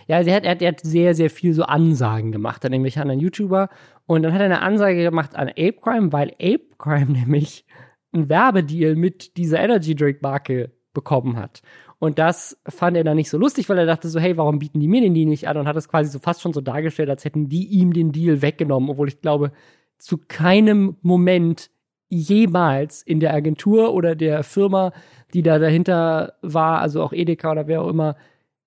Ja, 0.07 0.21
er 0.21 0.35
hat, 0.35 0.63
er, 0.63 0.69
hat, 0.69 0.81
sehr, 0.81 1.15
sehr 1.15 1.31
viel 1.31 1.53
so 1.55 1.65
Ansagen 1.65 2.33
gemacht 2.33 2.65
an 2.65 2.73
irgendwelche 2.73 3.01
anderen 3.01 3.21
YouTuber. 3.21 3.69
Und 4.07 4.23
dann 4.23 4.33
hat 4.33 4.41
er 4.41 4.47
eine 4.47 4.63
Ansage 4.63 5.03
gemacht 5.03 5.37
an 5.37 5.49
Ape 5.49 5.77
Crime, 5.81 6.13
weil 6.13 6.31
Ape 6.41 6.67
Crime 6.79 7.13
nämlich 7.13 7.65
einen 8.13 8.29
Werbedeal 8.29 8.97
mit 8.97 9.37
dieser 9.37 9.61
Energy 9.61 9.95
Drink 9.95 10.23
Marke 10.23 10.73
bekommen 10.93 11.37
hat. 11.37 11.63
Und 12.01 12.19
das 12.19 12.59
fand 12.67 12.97
er 12.97 13.05
dann 13.05 13.17
nicht 13.17 13.29
so 13.29 13.37
lustig, 13.37 13.69
weil 13.69 13.79
er 13.79 13.87
dachte 13.87 14.09
so, 14.09 14.19
hey, 14.19 14.37
warum 14.37 14.59
bieten 14.59 14.81
die 14.81 14.89
mir 14.89 15.03
den 15.03 15.15
Deal 15.15 15.29
nicht 15.29 15.47
an? 15.47 15.59
Und 15.59 15.69
hat 15.69 15.77
es 15.77 15.89
quasi 15.89 16.11
so 16.11 16.19
fast 16.19 16.41
schon 16.41 16.55
so 16.55 16.63
dargestellt, 16.63 17.11
als 17.11 17.25
hätten 17.25 17.49
die 17.49 17.67
ihm 17.67 17.93
den 17.93 18.11
Deal 18.11 18.41
weggenommen, 18.41 18.89
obwohl 18.89 19.09
ich 19.09 19.21
glaube, 19.21 19.53
zu 19.99 20.17
keinem 20.17 20.97
Moment 21.03 21.71
jemals 22.09 23.03
in 23.03 23.21
der 23.21 23.35
Agentur 23.35 23.93
oder 23.93 24.17
der 24.17 24.43
Firma, 24.43 24.93
die 25.35 25.43
da 25.43 25.59
dahinter 25.59 26.35
war, 26.43 26.81
also 26.81 27.03
auch 27.03 27.13
Edeka 27.13 27.53
oder 27.53 27.67
wer 27.67 27.83
auch 27.83 27.89
immer, 27.89 28.17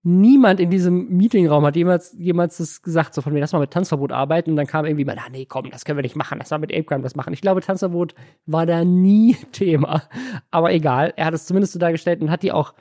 niemand 0.03 0.59
in 0.59 0.69
diesem 0.69 1.07
Meetingraum 1.09 1.65
hat 1.65 1.77
jemals, 1.77 2.13
jemals 2.17 2.57
das 2.57 2.81
gesagt, 2.81 3.13
so 3.13 3.21
von 3.21 3.33
mir, 3.33 3.39
lass 3.39 3.53
mal 3.53 3.59
mit 3.59 3.71
Tanzverbot 3.71 4.11
arbeiten. 4.11 4.51
Und 4.51 4.57
dann 4.57 4.67
kam 4.67 4.85
irgendwie 4.85 5.05
mal, 5.05 5.17
ah, 5.17 5.29
nee, 5.31 5.45
komm, 5.45 5.71
das 5.71 5.85
können 5.85 5.97
wir 5.97 6.03
nicht 6.03 6.17
machen, 6.17 6.37
lass 6.37 6.51
mal 6.51 6.57
mit 6.57 6.73
Apecrime 6.73 7.03
was 7.03 7.15
machen. 7.15 7.33
Ich 7.33 7.41
glaube, 7.41 7.61
Tanzverbot 7.61 8.13
war 8.45 8.65
da 8.65 8.83
nie 8.83 9.35
Thema. 9.53 10.03
Aber 10.51 10.73
egal, 10.73 11.13
er 11.15 11.25
hat 11.25 11.33
es 11.33 11.45
zumindest 11.45 11.73
so 11.73 11.79
dargestellt 11.79 12.21
und 12.21 12.29
hat 12.29 12.43
die 12.43 12.51
auch 12.51 12.73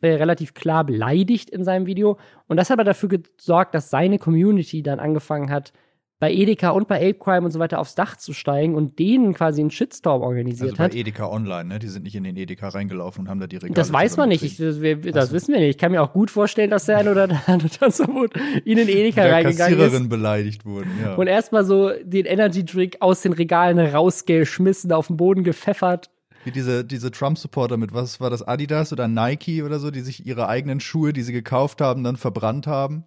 äh, 0.00 0.14
relativ 0.14 0.54
klar 0.54 0.84
beleidigt 0.84 1.50
in 1.50 1.64
seinem 1.64 1.86
Video. 1.86 2.18
Und 2.48 2.56
das 2.56 2.70
hat 2.70 2.74
aber 2.78 2.84
dafür 2.84 3.10
gesorgt, 3.10 3.74
dass 3.74 3.90
seine 3.90 4.18
Community 4.18 4.82
dann 4.82 5.00
angefangen 5.00 5.50
hat, 5.50 5.72
bei 6.20 6.32
Edeka 6.32 6.70
und 6.70 6.86
bei 6.86 6.96
Apecrime 6.96 7.46
und 7.46 7.50
so 7.50 7.58
weiter 7.58 7.80
aufs 7.80 7.94
Dach 7.94 8.14
zu 8.14 8.34
steigen 8.34 8.74
und 8.74 8.98
denen 8.98 9.32
quasi 9.32 9.62
einen 9.62 9.70
Shitstorm 9.70 10.20
organisiert 10.20 10.68
Also 10.68 10.76
bei 10.76 10.84
hat. 10.84 10.94
Edeka 10.94 11.26
Online, 11.26 11.64
ne? 11.64 11.78
Die 11.78 11.88
sind 11.88 12.02
nicht 12.02 12.14
in 12.14 12.24
den 12.24 12.36
Edeka 12.36 12.68
reingelaufen 12.68 13.22
und 13.22 13.30
haben 13.30 13.40
da 13.40 13.46
die 13.46 13.56
Regale 13.56 13.72
Das 13.72 13.90
weiß 13.90 14.18
man 14.18 14.28
nicht. 14.28 14.44
Ich, 14.44 14.58
das, 14.58 14.82
wir, 14.82 15.00
das 15.00 15.32
wissen 15.32 15.54
wir 15.54 15.60
nicht. 15.60 15.70
Ich 15.70 15.78
kann 15.78 15.92
mir 15.92 16.02
auch 16.02 16.12
gut 16.12 16.30
vorstellen, 16.30 16.70
dass 16.70 16.84
der 16.84 16.98
ein 16.98 17.08
oder 17.08 17.22
andere 17.46 17.70
Tanzverbot 17.70 18.34
in 18.66 18.76
den 18.76 18.88
Edeka 18.88 19.22
der 19.22 19.32
reingegangen 19.32 19.78
Kassiererin 19.78 20.02
ist 20.02 20.08
beleidigt 20.10 20.66
wurden, 20.66 20.90
ja. 21.02 21.14
und 21.14 21.26
erstmal 21.26 21.64
so 21.64 21.90
den 22.04 22.26
Energy 22.26 22.66
Drink 22.66 22.98
aus 23.00 23.22
den 23.22 23.32
Regalen 23.32 23.78
rausgeschmissen, 23.78 24.92
auf 24.92 25.06
den 25.06 25.16
Boden 25.16 25.42
gepfeffert. 25.42 26.10
Wie 26.44 26.50
diese, 26.50 26.84
diese 26.84 27.10
Trump-Supporter 27.10 27.78
mit, 27.78 27.94
was 27.94 28.20
war 28.20 28.28
das, 28.28 28.46
Adidas 28.46 28.92
oder 28.92 29.08
Nike 29.08 29.62
oder 29.62 29.78
so, 29.78 29.90
die 29.90 30.00
sich 30.00 30.26
ihre 30.26 30.48
eigenen 30.48 30.80
Schuhe, 30.80 31.14
die 31.14 31.22
sie 31.22 31.32
gekauft 31.32 31.80
haben, 31.80 32.04
dann 32.04 32.16
verbrannt 32.16 32.66
haben. 32.66 33.04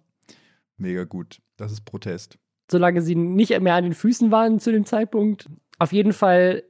Mega 0.76 1.04
gut. 1.04 1.40
Das 1.56 1.70
ist 1.70 1.84
Protest. 1.84 2.38
Solange 2.70 3.02
sie 3.02 3.14
nicht 3.14 3.58
mehr 3.60 3.74
an 3.74 3.84
den 3.84 3.94
Füßen 3.94 4.30
waren 4.30 4.58
zu 4.58 4.72
dem 4.72 4.84
Zeitpunkt. 4.84 5.48
Auf 5.78 5.92
jeden 5.92 6.12
Fall 6.12 6.64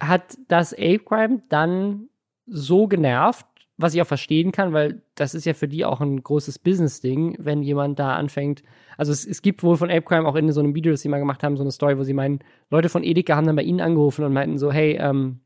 hat 0.00 0.38
das 0.48 0.72
Ape 0.72 1.00
Crime 1.00 1.42
dann 1.48 2.08
so 2.46 2.86
genervt, 2.86 3.46
was 3.76 3.94
ich 3.94 4.02
auch 4.02 4.06
verstehen 4.06 4.52
kann, 4.52 4.72
weil 4.72 5.02
das 5.14 5.34
ist 5.34 5.46
ja 5.46 5.54
für 5.54 5.68
die 5.68 5.84
auch 5.84 6.00
ein 6.00 6.22
großes 6.22 6.58
Business-Ding, 6.58 7.36
wenn 7.38 7.62
jemand 7.62 7.98
da 7.98 8.16
anfängt. 8.16 8.62
Also 8.96 9.12
es, 9.12 9.26
es 9.26 9.40
gibt 9.42 9.62
wohl 9.62 9.76
von 9.76 9.90
Ape 9.90 10.02
Crime 10.02 10.26
auch 10.26 10.36
in 10.36 10.52
so 10.52 10.60
einem 10.60 10.74
Video, 10.74 10.92
das 10.92 11.00
sie 11.00 11.08
mal 11.08 11.18
gemacht 11.18 11.42
haben, 11.42 11.56
so 11.56 11.62
eine 11.62 11.70
Story, 11.70 11.96
wo 11.96 12.02
sie 12.02 12.12
meinen, 12.12 12.40
Leute 12.70 12.88
von 12.88 13.02
Edeka 13.02 13.36
haben 13.36 13.46
dann 13.46 13.56
bei 13.56 13.62
ihnen 13.62 13.80
angerufen 13.80 14.24
und 14.24 14.32
meinten 14.32 14.58
so, 14.58 14.70
hey, 14.70 14.98
ähm, 15.00 15.40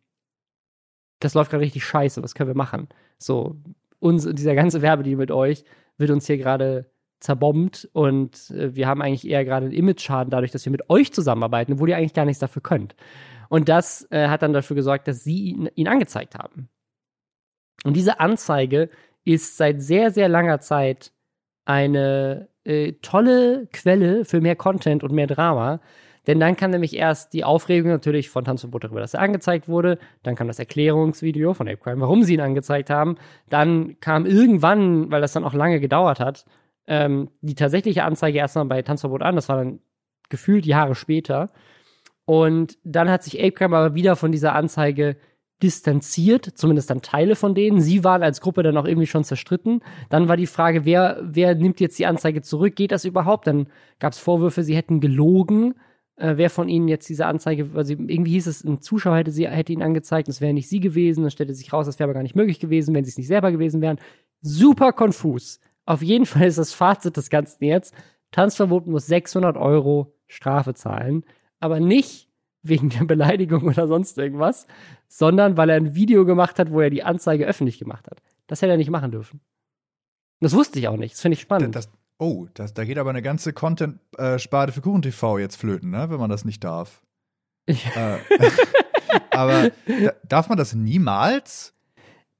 das 1.20 1.34
läuft 1.34 1.50
gerade 1.50 1.62
richtig 1.62 1.84
scheiße, 1.84 2.22
was 2.22 2.34
können 2.34 2.50
wir 2.50 2.56
machen? 2.56 2.88
So, 3.18 3.56
uns, 4.00 4.28
dieser 4.32 4.54
ganze 4.54 4.82
Werbedeal 4.82 5.16
mit 5.16 5.30
euch 5.30 5.64
wird 5.96 6.10
uns 6.10 6.26
hier 6.26 6.38
gerade 6.38 6.90
zerbombt 7.24 7.88
und 7.92 8.50
äh, 8.50 8.76
wir 8.76 8.86
haben 8.86 9.02
eigentlich 9.02 9.26
eher 9.26 9.44
gerade 9.44 9.66
einen 9.66 9.74
Image-Schaden 9.74 10.30
dadurch, 10.30 10.52
dass 10.52 10.64
wir 10.64 10.72
mit 10.72 10.90
euch 10.90 11.12
zusammenarbeiten, 11.12 11.72
obwohl 11.72 11.88
ihr 11.88 11.96
eigentlich 11.96 12.14
gar 12.14 12.26
nichts 12.26 12.40
dafür 12.40 12.62
könnt. 12.62 12.94
Und 13.48 13.68
das 13.68 14.06
äh, 14.10 14.28
hat 14.28 14.42
dann 14.42 14.52
dafür 14.52 14.76
gesorgt, 14.76 15.08
dass 15.08 15.24
sie 15.24 15.44
ihn, 15.50 15.68
ihn 15.74 15.88
angezeigt 15.88 16.34
haben. 16.34 16.68
Und 17.84 17.96
diese 17.96 18.20
Anzeige 18.20 18.90
ist 19.24 19.56
seit 19.56 19.82
sehr, 19.82 20.10
sehr 20.10 20.28
langer 20.28 20.60
Zeit 20.60 21.12
eine 21.64 22.48
äh, 22.64 22.92
tolle 23.00 23.68
Quelle 23.72 24.24
für 24.24 24.40
mehr 24.40 24.56
Content 24.56 25.02
und 25.02 25.12
mehr 25.12 25.26
Drama. 25.26 25.80
Denn 26.26 26.40
dann 26.40 26.56
kam 26.56 26.70
nämlich 26.70 26.96
erst 26.96 27.32
die 27.32 27.44
Aufregung 27.44 27.90
natürlich 27.90 28.30
von 28.30 28.44
Tanzverbot 28.44 28.84
darüber, 28.84 29.00
dass 29.00 29.14
er 29.14 29.20
angezeigt 29.20 29.68
wurde. 29.68 29.98
Dann 30.22 30.36
kam 30.36 30.46
das 30.46 30.58
Erklärungsvideo 30.58 31.54
von 31.54 31.68
Ape 31.68 31.78
Crime, 31.78 32.00
warum 32.00 32.22
sie 32.22 32.34
ihn 32.34 32.40
angezeigt 32.40 32.90
haben. 32.90 33.16
Dann 33.50 33.98
kam 34.00 34.24
irgendwann, 34.24 35.10
weil 35.10 35.20
das 35.20 35.32
dann 35.32 35.44
auch 35.44 35.54
lange 35.54 35.80
gedauert 35.80 36.20
hat, 36.20 36.46
ähm, 36.86 37.30
die 37.40 37.54
tatsächliche 37.54 38.04
Anzeige 38.04 38.38
erstmal 38.38 38.66
bei 38.66 38.82
Tanzverbot 38.82 39.22
an. 39.22 39.36
Das 39.36 39.48
war 39.48 39.56
dann 39.56 39.80
gefühlt 40.28 40.66
Jahre 40.66 40.94
später. 40.94 41.50
Und 42.24 42.78
dann 42.84 43.10
hat 43.10 43.22
sich 43.22 43.38
Ape 43.38 43.52
Crime 43.52 43.76
aber 43.76 43.94
wieder 43.94 44.16
von 44.16 44.32
dieser 44.32 44.54
Anzeige 44.54 45.16
distanziert, 45.62 46.44
zumindest 46.44 46.90
dann 46.90 47.02
Teile 47.02 47.36
von 47.36 47.54
denen. 47.54 47.80
Sie 47.80 48.04
waren 48.04 48.22
als 48.22 48.40
Gruppe 48.40 48.62
dann 48.62 48.76
auch 48.76 48.86
irgendwie 48.86 49.06
schon 49.06 49.24
zerstritten. 49.24 49.82
Dann 50.10 50.28
war 50.28 50.36
die 50.36 50.46
Frage, 50.46 50.84
wer, 50.84 51.20
wer 51.22 51.54
nimmt 51.54 51.80
jetzt 51.80 51.98
die 51.98 52.06
Anzeige 52.06 52.42
zurück? 52.42 52.76
Geht 52.76 52.92
das 52.92 53.04
überhaupt? 53.04 53.46
Dann 53.46 53.68
gab 53.98 54.12
es 54.12 54.18
Vorwürfe, 54.18 54.62
sie 54.62 54.76
hätten 54.76 55.00
gelogen. 55.00 55.74
Äh, 56.16 56.34
wer 56.36 56.50
von 56.50 56.68
ihnen 56.68 56.88
jetzt 56.88 57.08
diese 57.08 57.26
Anzeige, 57.26 57.70
also 57.74 57.92
irgendwie 57.92 58.32
hieß 58.32 58.46
es, 58.46 58.64
ein 58.64 58.80
Zuschauer 58.80 59.16
hätte, 59.16 59.30
sie, 59.30 59.48
hätte 59.48 59.72
ihn 59.72 59.82
angezeigt, 59.82 60.28
es 60.28 60.40
wäre 60.40 60.52
nicht 60.52 60.68
sie 60.68 60.80
gewesen. 60.80 61.22
Dann 61.22 61.30
stellte 61.30 61.54
sich 61.54 61.72
raus, 61.72 61.86
das 61.86 61.98
wäre 61.98 62.08
aber 62.08 62.14
gar 62.14 62.22
nicht 62.22 62.36
möglich 62.36 62.60
gewesen, 62.60 62.94
wenn 62.94 63.04
sie 63.04 63.10
es 63.10 63.18
nicht 63.18 63.28
selber 63.28 63.52
gewesen 63.52 63.80
wären. 63.80 63.98
Super 64.40 64.92
konfus. 64.92 65.60
Auf 65.86 66.02
jeden 66.02 66.26
Fall 66.26 66.46
ist 66.46 66.58
das 66.58 66.72
Fazit 66.72 67.16
des 67.16 67.30
Ganzen 67.30 67.64
jetzt, 67.64 67.94
Tanzverbot 68.30 68.86
muss 68.86 69.06
600 69.06 69.56
Euro 69.56 70.14
Strafe 70.26 70.74
zahlen, 70.74 71.24
aber 71.60 71.78
nicht 71.78 72.28
wegen 72.62 72.88
der 72.88 73.04
Beleidigung 73.04 73.62
oder 73.68 73.86
sonst 73.86 74.18
irgendwas, 74.18 74.66
sondern 75.06 75.56
weil 75.56 75.70
er 75.70 75.76
ein 75.76 75.94
Video 75.94 76.24
gemacht 76.24 76.58
hat, 76.58 76.70
wo 76.72 76.80
er 76.80 76.90
die 76.90 77.04
Anzeige 77.04 77.46
öffentlich 77.46 77.78
gemacht 77.78 78.08
hat. 78.10 78.22
Das 78.46 78.62
hätte 78.62 78.72
er 78.72 78.78
nicht 78.78 78.90
machen 78.90 79.12
dürfen. 79.12 79.40
Das 80.40 80.54
wusste 80.54 80.78
ich 80.78 80.88
auch 80.88 80.96
nicht. 80.96 81.14
Das 81.14 81.20
finde 81.20 81.34
ich 81.34 81.40
spannend. 81.40 81.76
Das, 81.76 81.88
oh, 82.18 82.46
das, 82.54 82.74
da 82.74 82.84
geht 82.84 82.98
aber 82.98 83.10
eine 83.10 83.22
ganze 83.22 83.52
Content-Sparte 83.52 84.72
für 84.72 84.80
KuchenTV 84.80 85.38
jetzt 85.38 85.56
flöten, 85.56 85.90
ne? 85.90 86.10
wenn 86.10 86.18
man 86.18 86.30
das 86.30 86.44
nicht 86.44 86.64
darf. 86.64 87.02
Äh, 87.66 88.18
aber 89.30 89.70
da, 89.86 90.12
darf 90.28 90.48
man 90.48 90.58
das 90.58 90.74
niemals? 90.74 91.73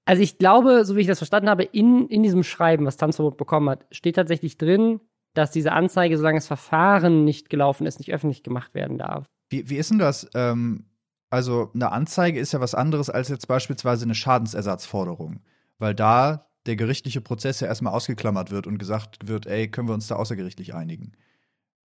Also 0.04 0.22
ich 0.22 0.38
glaube, 0.38 0.84
so 0.84 0.96
wie 0.96 1.00
ich 1.00 1.06
das 1.06 1.18
verstanden 1.18 1.48
habe, 1.48 1.62
in, 1.62 2.08
in 2.08 2.22
diesem 2.22 2.42
Schreiben, 2.42 2.84
was 2.84 2.96
Tanzverbot 2.96 3.36
bekommen 3.36 3.70
hat, 3.70 3.86
steht 3.90 4.16
tatsächlich 4.16 4.58
drin, 4.58 5.00
dass 5.32 5.50
diese 5.50 5.72
Anzeige, 5.72 6.16
solange 6.16 6.38
das 6.38 6.46
Verfahren 6.46 7.24
nicht 7.24 7.50
gelaufen 7.50 7.86
ist, 7.86 7.98
nicht 7.98 8.12
öffentlich 8.12 8.42
gemacht 8.42 8.74
werden 8.74 8.98
darf. 8.98 9.26
Wie, 9.48 9.68
wie 9.68 9.76
ist 9.76 9.90
denn 9.90 9.98
das? 9.98 10.28
Ähm, 10.34 10.86
also 11.30 11.70
eine 11.74 11.90
Anzeige 11.90 12.38
ist 12.38 12.52
ja 12.52 12.60
was 12.60 12.74
anderes 12.74 13.10
als 13.10 13.28
jetzt 13.28 13.48
beispielsweise 13.48 14.04
eine 14.04 14.14
Schadensersatzforderung, 14.14 15.40
weil 15.78 15.94
da 15.94 16.48
der 16.66 16.76
gerichtliche 16.76 17.20
Prozess 17.20 17.60
ja 17.60 17.66
erstmal 17.66 17.92
ausgeklammert 17.92 18.50
wird 18.50 18.66
und 18.66 18.78
gesagt 18.78 19.26
wird, 19.26 19.46
ey, 19.46 19.70
können 19.70 19.88
wir 19.88 19.94
uns 19.94 20.06
da 20.06 20.16
außergerichtlich 20.16 20.74
einigen. 20.74 21.12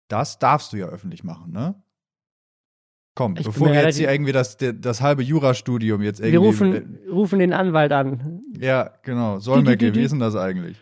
Das 0.07 0.39
darfst 0.39 0.73
du 0.73 0.77
ja 0.77 0.87
öffentlich 0.87 1.23
machen, 1.23 1.51
ne? 1.51 1.81
Komm, 3.13 3.35
Ich 3.37 3.43
bevor 3.45 3.67
wir 3.67 3.83
jetzt 3.83 3.97
hier 3.97 4.09
irgendwie 4.09 4.31
das, 4.31 4.57
das 4.57 5.01
halbe 5.01 5.21
Jurastudium 5.21 6.01
jetzt 6.01 6.19
irgendwie. 6.19 6.31
Wir 6.33 6.39
rufen, 6.39 6.99
rufen 7.11 7.39
den 7.39 7.51
Anwalt 7.51 7.91
an. 7.91 8.41
äh, 8.59 8.65
ja, 8.65 8.91
genau. 9.03 9.39
Solmecke, 9.39 9.93
wie 9.93 10.01
ist 10.03 10.11
denn 10.11 10.19
das 10.19 10.35
eigentlich? 10.35 10.77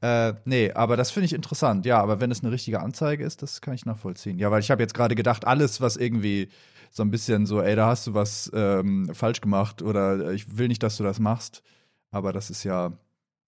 Äh, 0.00 0.34
nee, 0.44 0.70
aber 0.72 0.96
das 0.96 1.10
finde 1.10 1.26
ich 1.26 1.32
interessant. 1.32 1.84
Ja, 1.84 2.00
aber 2.00 2.20
wenn 2.20 2.30
es 2.30 2.42
eine 2.42 2.52
richtige 2.52 2.80
Anzeige 2.80 3.24
ist, 3.24 3.42
das 3.42 3.60
kann 3.60 3.74
ich 3.74 3.84
nachvollziehen. 3.84 4.38
Ja, 4.38 4.50
weil 4.50 4.60
ich 4.60 4.70
habe 4.70 4.82
jetzt 4.82 4.94
gerade 4.94 5.14
gedacht, 5.14 5.44
alles, 5.46 5.80
was 5.80 5.96
irgendwie 5.96 6.48
so 6.90 7.02
ein 7.02 7.10
bisschen 7.10 7.46
so, 7.46 7.60
ey, 7.60 7.74
da 7.74 7.86
hast 7.86 8.06
du 8.06 8.14
was 8.14 8.50
ähm, 8.54 9.10
falsch 9.12 9.40
gemacht 9.40 9.82
oder 9.82 10.28
äh, 10.30 10.34
ich 10.34 10.58
will 10.58 10.68
nicht, 10.68 10.82
dass 10.82 10.96
du 10.98 11.04
das 11.04 11.18
machst. 11.18 11.62
Aber 12.10 12.32
das 12.32 12.50
ist 12.50 12.62
ja, 12.64 12.92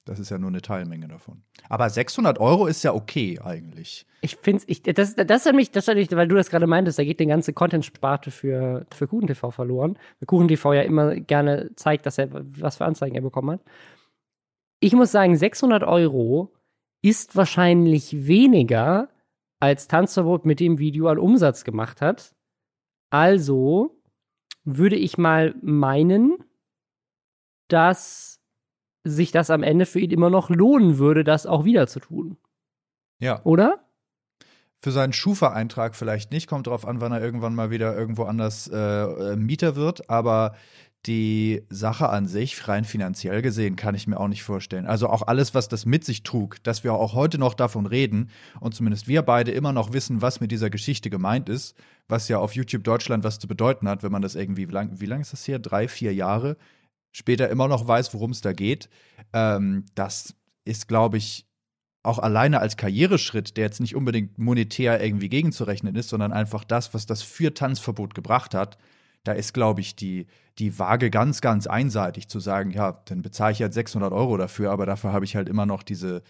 das 0.05 0.19
ist 0.19 0.31
ja 0.31 0.39
nur 0.39 0.51
eine 0.51 0.61
Teilmenge 0.61 1.09
davon. 1.09 1.43
Aber 1.69 1.89
600 1.89 2.39
Euro 2.39 2.67
ist 2.67 2.83
ja 2.83 2.93
okay 2.93 3.41
eigentlich. 3.43 4.07
Ich 4.21 4.37
finde 4.37 4.63
ich, 4.67 4.83
das, 4.83 5.15
das 5.17 5.53
mich, 5.53 5.71
das 5.71 5.87
mich, 5.87 6.11
weil 6.13 6.29
du 6.29 6.37
das 6.37 6.51
gerade 6.51 6.67
meintest, 6.67 6.99
da 6.99 7.05
geht 7.05 7.21
die 7.21 7.27
ganze 7.27 7.53
Content-Sparte 7.53 8.31
für, 8.31 8.87
für 8.93 9.09
KuchenTV 9.09 9.51
verloren. 9.51 9.99
Weil 10.21 10.27
KuchenTV 10.27 10.75
ja 10.75 10.83
immer 10.83 11.17
gerne 11.17 11.71
zeigt, 11.77 12.07
dass 12.07 12.19
er, 12.19 12.29
was 12.33 12.77
für 12.77 12.85
Anzeigen 12.85 13.17
er 13.17 13.23
bekommen 13.23 13.53
hat. 13.53 13.61
Ich 14.81 14.93
muss 14.93 15.11
sagen, 15.13 15.37
600 15.37 15.83
Euro 15.85 16.53
ist 17.03 17.37
wahrscheinlich 17.37 18.27
weniger, 18.27 19.09
als 19.61 19.89
Tanzverbot 19.89 20.45
mit 20.45 20.61
dem 20.61 20.79
Video 20.79 21.09
an 21.09 21.19
Umsatz 21.19 21.65
gemacht 21.65 22.03
hat. 22.03 22.35
Also 23.11 24.03
würde 24.65 24.97
ich 24.97 25.17
mal 25.17 25.55
meinen, 25.63 26.45
dass 27.69 28.34
sich 29.05 29.31
das 29.31 29.51
am 29.51 29.63
Ende 29.63 29.87
für 29.87 30.01
ihn 30.01 30.11
immer 30.11 30.31
noch 30.31 30.51
lohnen 30.51 30.99
würde, 30.99 31.25
das 31.25 31.47
auch 31.47 31.65
wieder 31.65 31.87
zu 31.87 32.01
tun. 32.01 32.37
Ja. 33.21 33.41
Oder? 33.45 33.85
Für 34.83 34.91
seinen 34.91 35.13
Schufa-Eintrag 35.13 35.95
vielleicht 35.95 36.33
nicht, 36.33 36.47
kommt 36.47 36.67
drauf 36.67 36.87
an, 36.87 37.01
wann 37.01 37.13
er 37.13 37.23
irgendwann 37.23 37.55
mal 37.55 37.71
wieder 37.71 37.97
irgendwo 37.97 38.25
anders 38.25 38.69
äh, 38.69 38.77
äh, 38.77 39.37
Mieter 39.37 39.77
wird, 39.77 40.11
aber 40.11 40.55
die 41.07 41.63
Sache 41.69 42.09
an 42.09 42.27
sich, 42.27 42.67
rein 42.67 42.85
finanziell 42.85 43.43
gesehen, 43.43 43.77
kann 43.77 43.95
ich 43.95 44.07
mir 44.07 44.19
auch 44.19 44.29
nicht 44.29 44.43
vorstellen. 44.43 44.87
Also 44.87 45.09
auch 45.09 45.27
alles, 45.27 45.55
was 45.55 45.69
das 45.69 45.85
mit 45.85 46.05
sich 46.05 46.23
trug, 46.23 46.63
dass 46.63 46.83
wir 46.83 46.95
auch 46.95 47.15
heute 47.15 47.39
noch 47.39 47.55
davon 47.55 47.87
reden 47.87 48.31
und 48.61 48.75
zumindest 48.75 49.07
wir 49.07 49.23
beide 49.23 49.51
immer 49.51 49.73
noch 49.73 49.93
wissen, 49.93 50.23
was 50.23 50.41
mit 50.41 50.51
dieser 50.51 50.71
Geschichte 50.71 51.11
gemeint 51.11 51.49
ist, 51.49 51.77
was 52.09 52.29
ja 52.29 52.39
auf 52.39 52.55
YouTube 52.55 52.85
Deutschland 52.85 53.23
was 53.25 53.39
zu 53.39 53.49
bedeuten 53.49 53.89
hat, 53.89 54.03
wenn 54.03 54.13
man 54.13 54.23
das 54.23 54.35
irgendwie, 54.35 54.69
wie 54.69 54.73
lang, 54.73 55.01
wie 55.01 55.07
lang 55.07 55.21
ist 55.21 55.33
das 55.33 55.45
hier? 55.45 55.59
Drei, 55.59 55.89
vier 55.89 56.15
Jahre 56.15 56.57
später 57.15 57.49
immer 57.49 57.69
noch 57.69 57.87
weiß, 57.87 58.13
worum 58.13 58.33
es 58.33 58.43
da 58.43 58.53
geht. 58.53 58.91
Ähm, 59.33 59.87
das 59.95 60.35
ist, 60.65 60.89
glaube 60.89 61.17
ich, 61.17 61.47
auch 62.03 62.19
alleine 62.19 62.61
als 62.61 62.77
Karriereschritt, 62.77 63.57
der 63.57 63.65
jetzt 63.65 63.81
nicht 63.81 63.97
unbedingt 63.97 64.37
monetär 64.37 65.03
irgendwie 65.03 65.31
gegenzurechnen 65.31 65.95
ist, 65.95 66.11
sondern 66.11 66.33
einfach 66.33 66.65
das, 66.65 66.93
was 66.93 67.07
das 67.07 67.23
für 67.23 67.55
Tanzverbot 67.55 68.15
gebracht 68.15 68.53
hat, 68.53 68.77
da 69.23 69.33
ist, 69.33 69.55
glaube 69.55 69.81
ich, 69.81 69.97
die, 69.97 70.27
die 70.59 70.79
Waage 70.79 71.09
ganz, 71.09 71.41
ganz 71.41 71.67
einseitig 71.67 72.29
zu 72.29 72.41
sagen, 72.41 72.73
ja, 72.73 73.01
dann 73.07 73.23
bezahle 73.23 73.53
ich 73.53 73.63
halt 73.63 73.73
600 73.73 74.13
Euro 74.13 74.37
dafür, 74.37 74.71
aber 74.71 74.85
dafür 74.85 75.13
habe 75.13 75.25
ich 75.25 75.35
halt 75.35 75.49
immer 75.49 75.65
noch 75.65 75.83
diese 75.83 76.23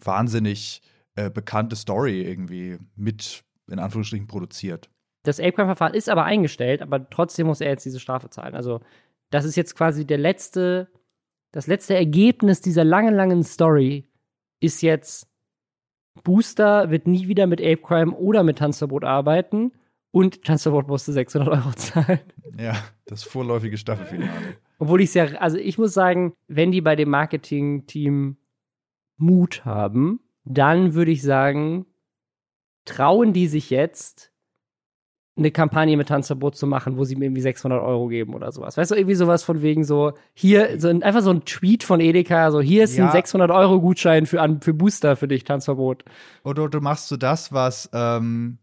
wahnsinnig 0.00 0.82
äh, 1.16 1.30
bekannte 1.30 1.74
Story 1.74 2.22
irgendwie 2.22 2.78
mit, 2.94 3.42
in 3.68 3.80
Anführungsstrichen, 3.80 4.28
produziert. 4.28 4.88
Das 5.24 5.40
Apecrime-Verfahren 5.40 5.94
ist 5.94 6.08
aber 6.08 6.24
eingestellt, 6.24 6.80
aber 6.80 7.10
trotzdem 7.10 7.48
muss 7.48 7.60
er 7.60 7.70
jetzt 7.70 7.84
diese 7.84 7.98
Strafe 7.98 8.30
zahlen. 8.30 8.54
Also, 8.54 8.80
das 9.30 9.44
ist 9.44 9.56
jetzt 9.56 9.74
quasi 9.74 10.06
der 10.06 10.18
letzte, 10.18 10.88
das 11.52 11.66
letzte 11.66 11.94
Ergebnis 11.94 12.60
dieser 12.60 12.84
langen, 12.84 13.14
langen 13.14 13.42
Story 13.42 14.08
ist 14.60 14.82
jetzt, 14.82 15.28
Booster 16.24 16.90
wird 16.90 17.06
nie 17.06 17.28
wieder 17.28 17.46
mit 17.46 17.60
Apecrime 17.60 18.12
oder 18.12 18.42
mit 18.42 18.58
Tanzverbot 18.58 19.04
arbeiten 19.04 19.72
und 20.10 20.44
Tanzverbot 20.44 20.88
musste 20.88 21.12
600 21.12 21.48
Euro 21.48 21.72
zahlen. 21.72 22.20
Ja, 22.58 22.74
das 23.06 23.22
vorläufige 23.22 23.78
Staffelfinale. 23.78 24.56
Obwohl 24.78 25.00
ich 25.00 25.10
es 25.10 25.14
ja, 25.14 25.24
also 25.38 25.58
ich 25.58 25.78
muss 25.78 25.92
sagen, 25.92 26.34
wenn 26.48 26.72
die 26.72 26.80
bei 26.80 26.96
dem 26.96 27.10
Marketing-Team 27.10 28.36
Mut 29.16 29.64
haben, 29.64 30.20
dann 30.44 30.94
würde 30.94 31.10
ich 31.10 31.22
sagen, 31.22 31.86
trauen 32.84 33.32
die 33.32 33.48
sich 33.48 33.70
jetzt, 33.70 34.32
eine 35.38 35.50
Kampagne 35.50 35.96
mit 35.96 36.08
Tanzverbot 36.08 36.56
zu 36.56 36.66
machen, 36.66 36.96
wo 36.98 37.04
sie 37.04 37.16
mir 37.16 37.26
irgendwie 37.26 37.40
600 37.40 37.80
Euro 37.82 38.08
geben 38.08 38.34
oder 38.34 38.52
sowas. 38.52 38.76
Weißt 38.76 38.90
du, 38.90 38.94
irgendwie 38.94 39.14
sowas 39.14 39.42
von 39.42 39.62
wegen 39.62 39.84
so, 39.84 40.12
hier, 40.34 40.80
so 40.80 40.88
ein, 40.88 41.02
einfach 41.02 41.22
so 41.22 41.30
ein 41.30 41.44
Tweet 41.44 41.84
von 41.84 42.00
Edeka, 42.00 42.50
so, 42.50 42.60
hier 42.60 42.84
ist 42.84 42.96
Ja. 42.96 43.06
ein 43.06 43.12
600 43.12 43.50
Euro 43.50 43.80
Gutschein 43.80 44.26
für, 44.26 44.40
an, 44.40 44.60
für 44.60 44.74
Booster 44.74 45.16
für 45.16 45.28
dich, 45.28 45.44
Tanzverbot. 45.44 46.04
Oder 46.44 46.68
du 46.68 46.80
machst 46.80 47.08
so 47.08 47.16
das, 47.16 47.52
was 47.52 47.88
ähm, 47.92 48.58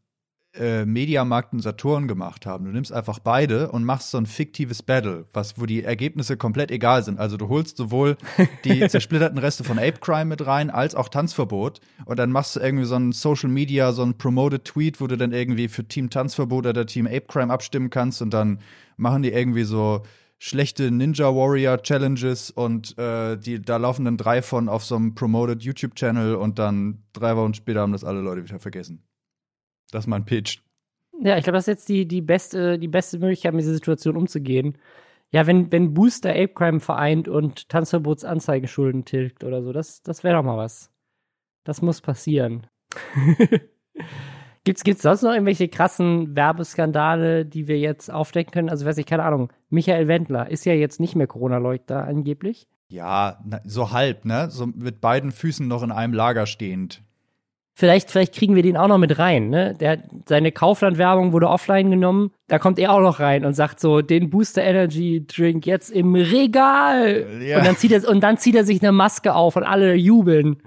äh, 0.59 0.85
Mediamarkt 0.85 1.53
und 1.53 1.61
Saturn 1.61 2.07
gemacht 2.07 2.45
haben. 2.45 2.65
Du 2.65 2.71
nimmst 2.71 2.91
einfach 2.91 3.19
beide 3.19 3.71
und 3.71 3.83
machst 3.83 4.11
so 4.11 4.17
ein 4.17 4.25
fiktives 4.25 4.83
Battle, 4.83 5.25
was, 5.33 5.59
wo 5.59 5.65
die 5.65 5.83
Ergebnisse 5.83 6.37
komplett 6.37 6.71
egal 6.71 7.03
sind. 7.03 7.19
Also 7.19 7.37
du 7.37 7.49
holst 7.49 7.77
sowohl 7.77 8.17
die 8.63 8.79
zersplitterten 8.87 9.37
Reste 9.37 9.63
von 9.63 9.77
Ape 9.77 9.99
Crime 9.99 10.25
mit 10.25 10.45
rein, 10.45 10.69
als 10.69 10.95
auch 10.95 11.09
Tanzverbot. 11.09 11.81
Und 12.05 12.19
dann 12.19 12.31
machst 12.31 12.55
du 12.55 12.59
irgendwie 12.59 12.85
so 12.85 12.95
ein 12.95 13.11
Social 13.11 13.49
Media, 13.49 13.91
so 13.91 14.03
ein 14.03 14.17
Promoted 14.17 14.65
Tweet, 14.65 15.01
wo 15.01 15.07
du 15.07 15.17
dann 15.17 15.31
irgendwie 15.31 15.67
für 15.67 15.87
Team 15.87 16.09
Tanzverbot 16.09 16.65
oder 16.65 16.85
Team 16.85 17.07
Ape 17.07 17.25
Crime 17.27 17.51
abstimmen 17.51 17.89
kannst 17.89 18.21
und 18.21 18.33
dann 18.33 18.59
machen 18.97 19.23
die 19.23 19.31
irgendwie 19.31 19.63
so 19.63 20.03
schlechte 20.37 20.91
Ninja 20.91 21.33
Warrior 21.33 21.81
Challenges 21.81 22.51
und 22.51 22.97
äh, 22.97 23.37
die, 23.37 23.61
da 23.61 23.77
laufen 23.77 24.05
dann 24.05 24.17
drei 24.17 24.41
von 24.41 24.69
auf 24.69 24.83
so 24.83 24.95
einem 24.95 25.15
Promoted 25.15 25.63
YouTube 25.63 25.95
Channel 25.95 26.35
und 26.35 26.59
dann 26.59 27.03
drei 27.13 27.35
Wochen 27.35 27.53
später 27.53 27.81
haben 27.81 27.93
das 27.93 28.03
alle 28.03 28.21
Leute 28.21 28.43
wieder 28.43 28.59
vergessen. 28.59 29.03
Das 29.95 30.03
ist 30.03 30.09
mein 30.09 30.25
Pitch. 30.25 30.59
Ja, 31.21 31.37
ich 31.37 31.43
glaube, 31.43 31.55
das 31.55 31.63
ist 31.63 31.73
jetzt 31.73 31.89
die, 31.89 32.05
die, 32.05 32.21
beste, 32.21 32.77
die 32.77 32.89
beste 32.89 33.17
Möglichkeit, 33.17 33.53
mit 33.53 33.61
dieser 33.61 33.73
Situation 33.73 34.17
umzugehen. 34.17 34.77
Ja, 35.31 35.47
wenn, 35.47 35.71
wenn 35.71 35.93
Booster 35.93 36.31
Apecrime 36.31 36.81
vereint 36.81 37.29
und 37.29 37.69
Tanzverbots 37.69 38.25
Anzeigeschulden 38.25 39.05
tilgt 39.05 39.45
oder 39.45 39.63
so, 39.63 39.71
das, 39.71 40.03
das 40.03 40.25
wäre 40.25 40.35
doch 40.35 40.43
mal 40.43 40.57
was. 40.57 40.91
Das 41.63 41.81
muss 41.81 42.01
passieren. 42.01 42.67
gibt's, 44.65 44.83
gibt's 44.83 45.03
sonst 45.03 45.21
noch 45.21 45.31
irgendwelche 45.31 45.69
krassen 45.69 46.35
Werbeskandale, 46.35 47.45
die 47.45 47.69
wir 47.69 47.79
jetzt 47.79 48.11
aufdecken 48.11 48.51
können? 48.51 48.69
Also, 48.69 48.85
weiß 48.85 48.97
ich, 48.97 49.05
keine 49.05 49.23
Ahnung. 49.23 49.51
Michael 49.69 50.09
Wendler 50.09 50.51
ist 50.51 50.65
ja 50.65 50.73
jetzt 50.73 50.99
nicht 50.99 51.15
mehr 51.15 51.27
Corona-Leugner 51.27 52.03
angeblich. 52.03 52.67
Ja, 52.89 53.41
so 53.63 53.91
halb, 53.91 54.25
ne? 54.25 54.49
So 54.51 54.67
mit 54.67 54.99
beiden 54.99 55.31
Füßen 55.31 55.65
noch 55.65 55.83
in 55.83 55.93
einem 55.93 56.13
Lager 56.13 56.45
stehend. 56.45 57.01
Vielleicht, 57.77 58.09
vielleicht 58.09 58.33
kriegen 58.33 58.55
wir 58.55 58.63
den 58.63 58.77
auch 58.77 58.87
noch 58.87 58.97
mit 58.97 59.19
rein, 59.19 59.49
ne? 59.49 59.73
Der, 59.77 60.01
seine 60.29 60.53
Kaufland-Werbung 60.53 61.33
wurde 61.33 61.49
offline 61.49 61.91
genommen. 61.91 62.31
Da 62.47 62.57
kommt 62.57 62.79
er 62.79 62.93
auch 62.93 63.01
noch 63.01 63.19
rein 63.19 63.43
und 63.43 63.53
sagt 63.53 63.81
so, 63.81 64.01
den 64.01 64.29
Booster 64.29 64.63
Energy 64.63 65.25
Drink 65.27 65.65
jetzt 65.65 65.91
im 65.91 66.15
Regal. 66.15 67.25
Ja. 67.41 67.57
Und 67.57 67.65
dann 67.67 67.75
zieht 67.75 67.91
er, 67.91 68.07
und 68.07 68.21
dann 68.21 68.37
zieht 68.37 68.55
er 68.55 68.63
sich 68.63 68.81
eine 68.81 68.93
Maske 68.93 69.35
auf 69.35 69.57
und 69.57 69.63
alle 69.63 69.93
jubeln, 69.95 70.63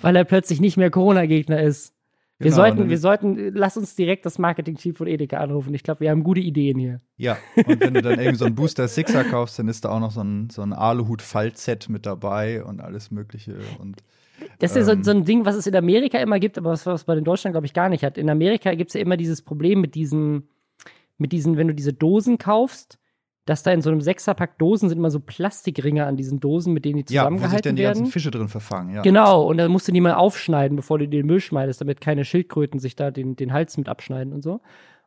weil 0.00 0.14
er 0.14 0.24
plötzlich 0.24 0.60
nicht 0.60 0.76
mehr 0.76 0.90
Corona-Gegner 0.90 1.60
ist. 1.60 1.94
Wir 2.38 2.44
Genau, 2.50 2.56
sollten, 2.56 2.78
dann- 2.78 2.90
wir 2.90 2.98
sollten, 2.98 3.52
lass 3.54 3.76
uns 3.76 3.96
direkt 3.96 4.24
das 4.24 4.38
Marketing-Team 4.38 4.94
von 4.94 5.08
Edeka 5.08 5.38
anrufen. 5.38 5.74
Ich 5.74 5.82
glaube, 5.82 5.98
wir 6.00 6.10
haben 6.10 6.22
gute 6.22 6.40
Ideen 6.40 6.78
hier. 6.78 7.00
Ja, 7.16 7.38
und 7.56 7.80
wenn 7.80 7.94
du 7.94 8.02
dann 8.02 8.18
irgendwie 8.20 8.38
so 8.38 8.44
ein 8.44 8.54
Booster 8.54 8.86
Sixer 8.86 9.24
kaufst, 9.24 9.58
dann 9.58 9.66
ist 9.68 9.84
da 9.84 9.90
auch 9.90 10.00
noch 10.00 10.12
so 10.12 10.22
ein, 10.22 10.48
so 10.50 10.62
ein 10.62 10.72
Aluhut-Fallset 10.72 11.88
mit 11.88 12.06
dabei 12.06 12.62
und 12.64 12.80
alles 12.80 13.10
Mögliche. 13.10 13.56
Und 13.80 14.00
Das 14.58 14.72
ist 14.72 14.76
ja 14.76 14.84
so, 14.84 14.92
Ähm. 14.92 15.04
so 15.04 15.10
ein 15.12 15.24
Ding, 15.24 15.44
was 15.44 15.54
es 15.56 15.66
in 15.66 15.74
Amerika 15.76 16.18
immer 16.18 16.38
gibt, 16.38 16.58
aber 16.58 16.70
was, 16.70 16.86
was 16.86 17.06
man 17.06 17.18
in 17.18 17.24
Deutschland, 17.24 17.54
glaube 17.54 17.66
ich, 17.66 17.72
gar 17.74 17.88
nicht 17.88 18.04
hat. 18.04 18.18
In 18.18 18.30
Amerika 18.30 18.74
gibt 18.74 18.90
es 18.90 18.94
ja 18.94 19.00
immer 19.00 19.16
dieses 19.16 19.42
Problem 19.42 19.80
mit 19.80 19.94
diesen, 19.94 20.48
mit 21.18 21.32
diesen, 21.32 21.56
wenn 21.56 21.68
du 21.68 21.74
diese 21.74 21.92
Dosen 21.92 22.38
kaufst, 22.38 22.98
dass 23.44 23.64
da 23.64 23.72
in 23.72 23.82
so 23.82 23.90
einem 23.90 24.00
Sechserpack 24.00 24.56
Dosen 24.58 24.88
sind 24.88 24.98
immer 24.98 25.10
so 25.10 25.18
Plastikringe 25.18 26.06
an 26.06 26.16
diesen 26.16 26.38
Dosen, 26.38 26.72
mit 26.72 26.84
denen 26.84 27.04
die 27.04 27.12
Ja, 27.12 27.22
wo 27.24 27.30
sich 27.30 27.40
zusammengehalten 27.40 27.68
dann 27.70 27.76
die 27.76 27.82
werden. 27.82 27.98
ganzen 27.98 28.12
Fische 28.12 28.30
drin 28.30 28.48
verfangen, 28.48 28.94
ja. 28.94 29.02
Genau, 29.02 29.44
und 29.44 29.56
dann 29.56 29.70
musst 29.72 29.88
du 29.88 29.92
die 29.92 30.00
mal 30.00 30.14
aufschneiden, 30.14 30.76
bevor 30.76 30.98
du 30.98 31.08
die 31.08 31.16
in 31.18 31.22
den 31.22 31.26
Müll 31.26 31.40
schmeißt, 31.40 31.80
damit 31.80 32.00
keine 32.00 32.24
Schildkröten 32.24 32.78
sich 32.78 32.94
da 32.94 33.10
den, 33.10 33.34
den 33.34 33.52
Hals 33.52 33.76
mit 33.76 33.88
abschneiden 33.88 34.32
und 34.32 34.42
so. 34.42 34.60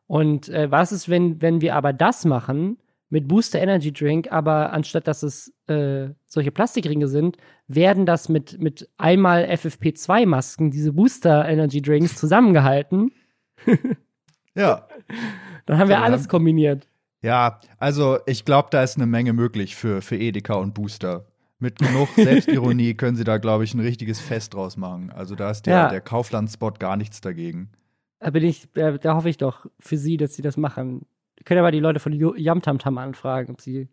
Und 0.08 0.50
äh, 0.50 0.70
was 0.70 0.92
ist, 0.92 1.08
wenn, 1.10 1.42
wenn 1.42 1.62
wir 1.62 1.76
aber 1.76 1.94
das 1.94 2.26
machen 2.26 2.78
mit 3.10 3.28
Booster 3.28 3.60
Energy 3.62 3.92
Drink, 3.94 4.32
aber 4.32 4.74
anstatt 4.74 5.08
dass 5.08 5.24
es 5.24 5.54
äh, 5.68 6.10
solche 6.26 6.52
Plastikringe 6.52 7.08
sind, 7.08 7.38
werden 7.68 8.06
das 8.06 8.30
mit, 8.30 8.60
mit 8.60 8.90
einmal 8.98 9.46
FFP2-Masken, 9.46 10.72
diese 10.72 10.94
Booster 10.94 11.48
Energy 11.48 11.82
Drinks, 11.82 12.16
zusammengehalten. 12.20 13.12
Ja. 14.58 14.88
Dann 15.66 15.78
haben 15.78 15.90
wir 15.90 15.98
Ja, 15.98 16.04
alles 16.04 16.30
kombiniert. 16.30 16.88
Ja, 17.22 17.60
also 17.78 18.20
ich 18.26 18.46
glaube, 18.46 18.70
da 18.72 18.84
ist 18.84 18.96
eine 18.96 19.06
Menge 19.06 19.34
möglich 19.34 19.76
für, 19.76 20.02
für 20.02 20.16
Edeka 20.16 20.54
und 20.54 20.74
Booster. 20.74 21.26
Mit 21.60 21.80
genug 21.80 22.08
Selbstironie 22.16 22.94
können 22.94 23.18
sie 23.18 23.24
da, 23.26 23.38
glaube 23.38 23.66
ich, 23.66 23.74
ein 23.74 23.82
richtiges 23.82 24.22
Fest 24.22 24.54
draus 24.54 24.78
machen. 24.78 25.12
Also 25.12 25.36
da 25.36 25.50
ist 25.52 25.64
der, 25.64 25.74
Ja. 25.76 25.90
der 25.90 26.00
Kaufland-Spot 26.02 26.72
gar 26.80 26.96
nichts 26.96 27.20
dagegen. 27.22 27.72
Da 28.20 28.30
bin 28.30 28.44
ich, 28.46 28.72
da, 28.74 28.92
da 28.98 29.16
hoffe 29.16 29.30
ich 29.30 29.36
doch 29.38 29.66
für 29.80 29.98
sie, 29.98 30.16
dass 30.18 30.36
sie 30.36 30.42
das 30.42 30.56
machen. 30.56 31.06
Können 31.46 31.60
aber 31.60 31.72
die 31.72 31.80
Leute 31.80 32.00
von 32.00 32.12
Yamtamtam 32.14 32.98
anfragen, 32.98 33.54
ob 33.54 33.62
sie, 33.62 33.88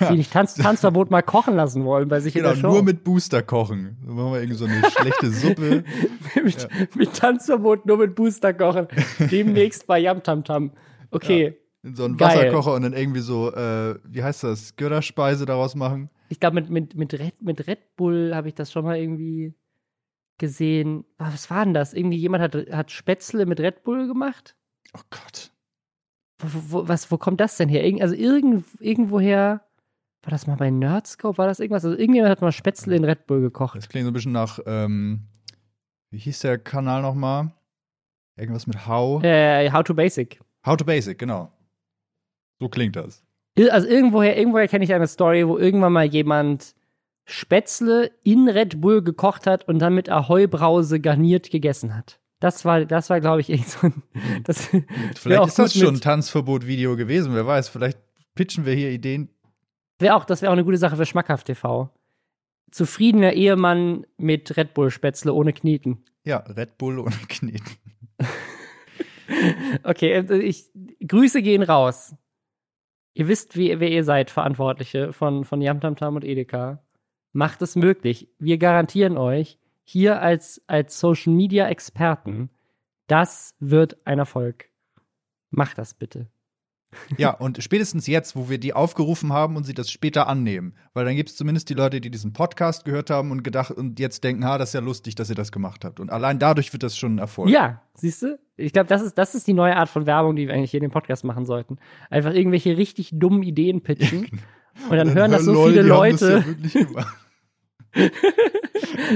Ja. 0.00 0.08
sie 0.08 0.16
nicht 0.16 0.32
Tanz, 0.32 0.54
Tanzverbot 0.54 1.10
mal 1.10 1.22
kochen 1.22 1.54
lassen 1.56 1.84
wollen 1.84 2.08
bei 2.08 2.20
sich 2.20 2.34
Genau, 2.34 2.50
in 2.50 2.54
der 2.54 2.60
Show. 2.60 2.72
nur 2.72 2.82
mit 2.84 3.02
Booster 3.04 3.42
kochen. 3.42 3.98
Dann 4.06 4.14
machen 4.14 4.32
wir 4.32 4.40
irgendwie 4.40 4.58
so 4.58 4.64
eine 4.66 4.82
schlechte 4.90 5.30
Suppe. 5.30 5.84
mit, 6.44 6.68
mit 6.94 7.14
Tanzverbot 7.14 7.84
nur 7.86 7.98
mit 7.98 8.14
Booster 8.14 8.54
kochen. 8.54 8.86
Demnächst 9.30 9.86
bei 9.86 9.98
Yamtamtam. 9.98 10.70
Okay, 11.10 11.56
In 11.82 11.94
so 11.96 12.04
einen 12.04 12.16
Geil. 12.16 12.28
Wasserkocher 12.38 12.74
und 12.74 12.82
dann 12.82 12.92
irgendwie 12.92 13.20
so, 13.20 13.52
äh, 13.52 13.96
wie 14.04 14.22
heißt 14.22 14.44
das, 14.44 14.76
Götterspeise 14.76 15.44
daraus 15.46 15.74
machen. 15.74 16.10
ich 16.28 16.38
glaube, 16.40 16.54
mit, 16.60 16.70
mit, 16.70 16.94
mit, 16.94 17.12
Red, 17.14 17.42
mit 17.42 17.66
Red 17.66 17.96
Bull 17.96 18.32
habe 18.34 18.46
ich 18.48 18.54
das 18.54 18.70
schon 18.72 18.84
mal 18.84 18.96
irgendwie 18.96 19.52
gesehen. 20.38 21.04
Was 21.18 21.50
war 21.50 21.64
denn 21.64 21.74
das? 21.74 21.92
Irgendwie 21.92 22.16
jemand 22.16 22.42
hat, 22.42 22.54
hat 22.70 22.90
Spätzle 22.90 23.46
mit 23.46 23.60
Red 23.60 23.82
Bull 23.84 24.06
gemacht? 24.06 24.56
Oh 24.96 25.00
Gott. 25.10 25.51
Wo, 26.42 26.62
wo, 26.68 26.88
was, 26.88 27.10
wo 27.10 27.18
kommt 27.18 27.40
das 27.40 27.56
denn 27.56 27.68
her? 27.68 27.84
Irgend, 27.84 28.02
also 28.02 28.14
irgend, 28.14 28.64
irgendwoher. 28.80 29.62
War 30.24 30.30
das 30.30 30.46
mal 30.46 30.56
bei 30.56 30.70
Nerdscope? 30.70 31.38
War 31.38 31.48
das 31.48 31.58
irgendwas? 31.58 31.84
Also 31.84 31.96
irgendjemand 31.96 32.30
hat 32.30 32.40
mal 32.42 32.52
Spätzle 32.52 32.94
in 32.94 33.04
Red 33.04 33.26
Bull 33.26 33.40
gekocht. 33.40 33.76
Das 33.76 33.88
klingt 33.88 34.04
so 34.04 34.10
ein 34.10 34.14
bisschen 34.14 34.32
nach, 34.32 34.60
ähm, 34.66 35.22
wie 36.10 36.18
hieß 36.18 36.40
der 36.40 36.58
Kanal 36.58 37.02
nochmal? 37.02 37.50
Irgendwas 38.36 38.66
mit 38.66 38.86
How? 38.86 39.22
Äh, 39.24 39.70
How 39.72 39.82
to 39.82 39.94
Basic. 39.94 40.40
How 40.64 40.76
to 40.76 40.84
Basic, 40.84 41.18
genau. 41.18 41.50
So 42.60 42.68
klingt 42.68 42.94
das. 42.94 43.24
Also 43.70 43.88
irgendwoher, 43.88 44.36
irgendwoher 44.36 44.68
kenne 44.68 44.84
ich 44.84 44.94
eine 44.94 45.08
Story, 45.08 45.46
wo 45.46 45.58
irgendwann 45.58 45.92
mal 45.92 46.06
jemand 46.06 46.74
Spätzle 47.24 48.10
in 48.22 48.48
Red 48.48 48.80
Bull 48.80 49.02
gekocht 49.02 49.46
hat 49.46 49.68
und 49.68 49.80
dann 49.80 49.94
mit 49.94 50.08
Ahoi-Brause 50.08 51.00
garniert 51.00 51.50
gegessen 51.50 51.96
hat. 51.96 52.20
Das 52.42 52.64
war, 52.64 52.84
das 52.84 53.08
war, 53.08 53.20
glaube 53.20 53.40
ich, 53.40 53.50
irgend 53.50 53.68
so 53.68 53.86
ein. 53.86 54.02
Das, 54.42 54.66
Vielleicht 55.14 55.40
auch 55.40 55.46
ist 55.46 55.60
das 55.60 55.78
schon 55.78 55.94
ein 55.94 56.00
Tanzverbot-Video 56.00 56.96
gewesen, 56.96 57.36
wer 57.36 57.46
weiß. 57.46 57.68
Vielleicht 57.68 58.00
pitchen 58.34 58.66
wir 58.66 58.74
hier 58.74 58.90
Ideen. 58.90 59.28
wäre 60.00 60.16
auch, 60.16 60.24
das 60.24 60.42
wäre 60.42 60.50
auch 60.50 60.54
eine 60.54 60.64
gute 60.64 60.76
Sache 60.76 60.96
für 60.96 61.06
Schmackhaft 61.06 61.46
TV. 61.46 61.88
Zufriedener 62.72 63.34
Ehemann 63.34 64.06
mit 64.16 64.56
Red 64.56 64.74
Bull 64.74 64.90
Spätzle 64.90 65.32
ohne 65.32 65.52
Kneten. 65.52 66.04
Ja, 66.24 66.38
Red 66.38 66.78
Bull 66.78 66.98
und 66.98 67.28
Kneten. 67.28 67.76
Okay, 69.84 70.12
äh, 70.12 70.38
ich 70.38 70.70
Grüße 71.06 71.42
gehen 71.42 71.62
raus. 71.62 72.14
Ihr 73.14 73.28
wisst, 73.28 73.56
wie, 73.56 73.80
wer 73.80 73.90
ihr 73.90 74.04
seid, 74.04 74.30
Verantwortliche 74.30 75.12
von, 75.12 75.44
von 75.44 75.62
Yamtamtam 75.62 76.16
und 76.16 76.24
Edeka. 76.24 76.82
Macht 77.32 77.62
es 77.62 77.74
möglich. 77.76 78.28
Wir 78.38 78.58
garantieren 78.58 79.16
euch, 79.16 79.58
hier 79.84 80.20
als, 80.22 80.62
als 80.66 80.98
Social 80.98 81.32
Media 81.32 81.68
Experten, 81.68 82.50
das 83.06 83.54
wird 83.58 84.06
ein 84.06 84.18
Erfolg. 84.18 84.70
Macht 85.50 85.78
das 85.78 85.94
bitte. 85.94 86.28
Ja, 87.16 87.30
und 87.30 87.62
spätestens 87.62 88.06
jetzt, 88.06 88.36
wo 88.36 88.48
wir 88.48 88.58
die 88.58 88.74
aufgerufen 88.74 89.32
haben 89.32 89.56
und 89.56 89.64
sie 89.64 89.74
das 89.74 89.90
später 89.90 90.26
annehmen. 90.26 90.74
Weil 90.92 91.04
dann 91.04 91.16
gibt 91.16 91.30
es 91.30 91.36
zumindest 91.36 91.70
die 91.70 91.74
Leute, 91.74 92.00
die 92.00 92.10
diesen 92.10 92.32
Podcast 92.32 92.84
gehört 92.84 93.10
haben 93.10 93.30
und 93.30 93.42
gedacht 93.42 93.70
und 93.70 93.98
jetzt 93.98 94.24
denken, 94.24 94.44
ha, 94.44 94.58
das 94.58 94.70
ist 94.70 94.74
ja 94.74 94.80
lustig, 94.80 95.14
dass 95.14 95.30
ihr 95.30 95.34
das 95.34 95.52
gemacht 95.52 95.84
habt. 95.84 96.00
Und 96.00 96.10
allein 96.10 96.38
dadurch 96.38 96.72
wird 96.72 96.82
das 96.82 96.96
schon 96.96 97.16
ein 97.16 97.18
Erfolg. 97.18 97.48
Ja, 97.48 97.82
siehst 97.94 98.22
du? 98.22 98.38
Ich 98.56 98.72
glaube, 98.72 98.88
das 98.88 99.02
ist, 99.02 99.16
das 99.16 99.34
ist 99.34 99.46
die 99.46 99.54
neue 99.54 99.76
Art 99.76 99.88
von 99.88 100.06
Werbung, 100.06 100.36
die 100.36 100.46
wir 100.46 100.54
eigentlich 100.54 100.70
hier 100.70 100.78
in 100.78 100.88
dem 100.88 100.92
Podcast 100.92 101.24
machen 101.24 101.46
sollten. 101.46 101.78
Einfach 102.10 102.34
irgendwelche 102.34 102.76
richtig 102.76 103.10
dummen 103.12 103.42
Ideen 103.42 103.82
pitchen. 103.82 104.28
Und 104.88 104.96
dann 104.96 105.14
hören 105.14 105.30
das 105.32 105.44
so 105.44 105.52
lol, 105.52 105.70
viele 105.70 105.82
Leute. 105.82 106.44
ja, 107.94 108.06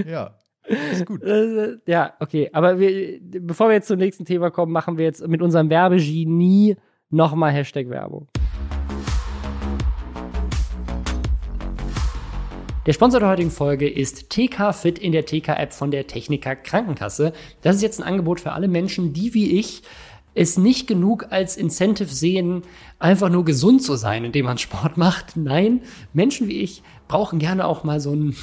ja, 0.07 0.39
ist 0.67 1.07
gut. 1.07 1.23
Äh, 1.23 1.77
ja, 1.87 2.15
okay. 2.21 2.51
Aber 2.53 2.79
wir, 2.79 3.21
bevor 3.21 3.69
wir 3.69 3.75
jetzt 3.75 3.89
zum 3.89 3.99
nächsten 3.99 4.25
Thema 4.25 4.51
kommen, 4.51 4.73
machen 4.73 4.99
wir 4.99 5.05
jetzt 5.05 5.27
mit 5.27 5.43
unserem 5.43 5.71
Werbegenie 5.71 6.77
nochmal 7.11 7.53
Hashtag 7.53 7.89
Werbung. 7.89 8.29
Der 12.87 12.93
Sponsor 12.93 13.19
der 13.19 13.31
heutigen 13.31 13.51
Folge 13.51 13.89
ist 13.89 14.31
TK 14.31 14.73
Fit 14.73 15.01
in 15.01 15.11
der 15.11 15.27
TK-App 15.27 15.73
von 15.73 15.91
der 15.91 16.07
Techniker 16.07 16.55
Krankenkasse. 16.55 17.33
Das 17.63 17.75
ist 17.75 17.83
jetzt 17.83 18.01
ein 18.01 18.07
Angebot 18.07 18.39
für 18.39 18.53
alle 18.53 18.69
Menschen, 18.69 19.13
die 19.13 19.35
wie 19.35 19.59
ich 19.59 19.83
es 20.37 20.57
nicht 20.57 20.87
genug 20.87 21.27
als 21.31 21.57
Incentive 21.57 22.15
sehen, 22.15 22.63
einfach 23.01 23.29
nur 23.29 23.45
gesund 23.45 23.83
zu 23.83 23.97
sein, 23.97 24.25
indem 24.25 24.45
man 24.45 24.59
Sport 24.59 24.99
macht. 24.99 25.37
Nein, 25.37 25.81
Menschen 26.13 26.47
wie 26.47 26.61
ich 26.61 26.83
brauchen 27.09 27.41
gerne 27.41 27.67
auch 27.67 27.83
mal 27.83 27.99
so 27.99 28.13
einen 28.13 28.37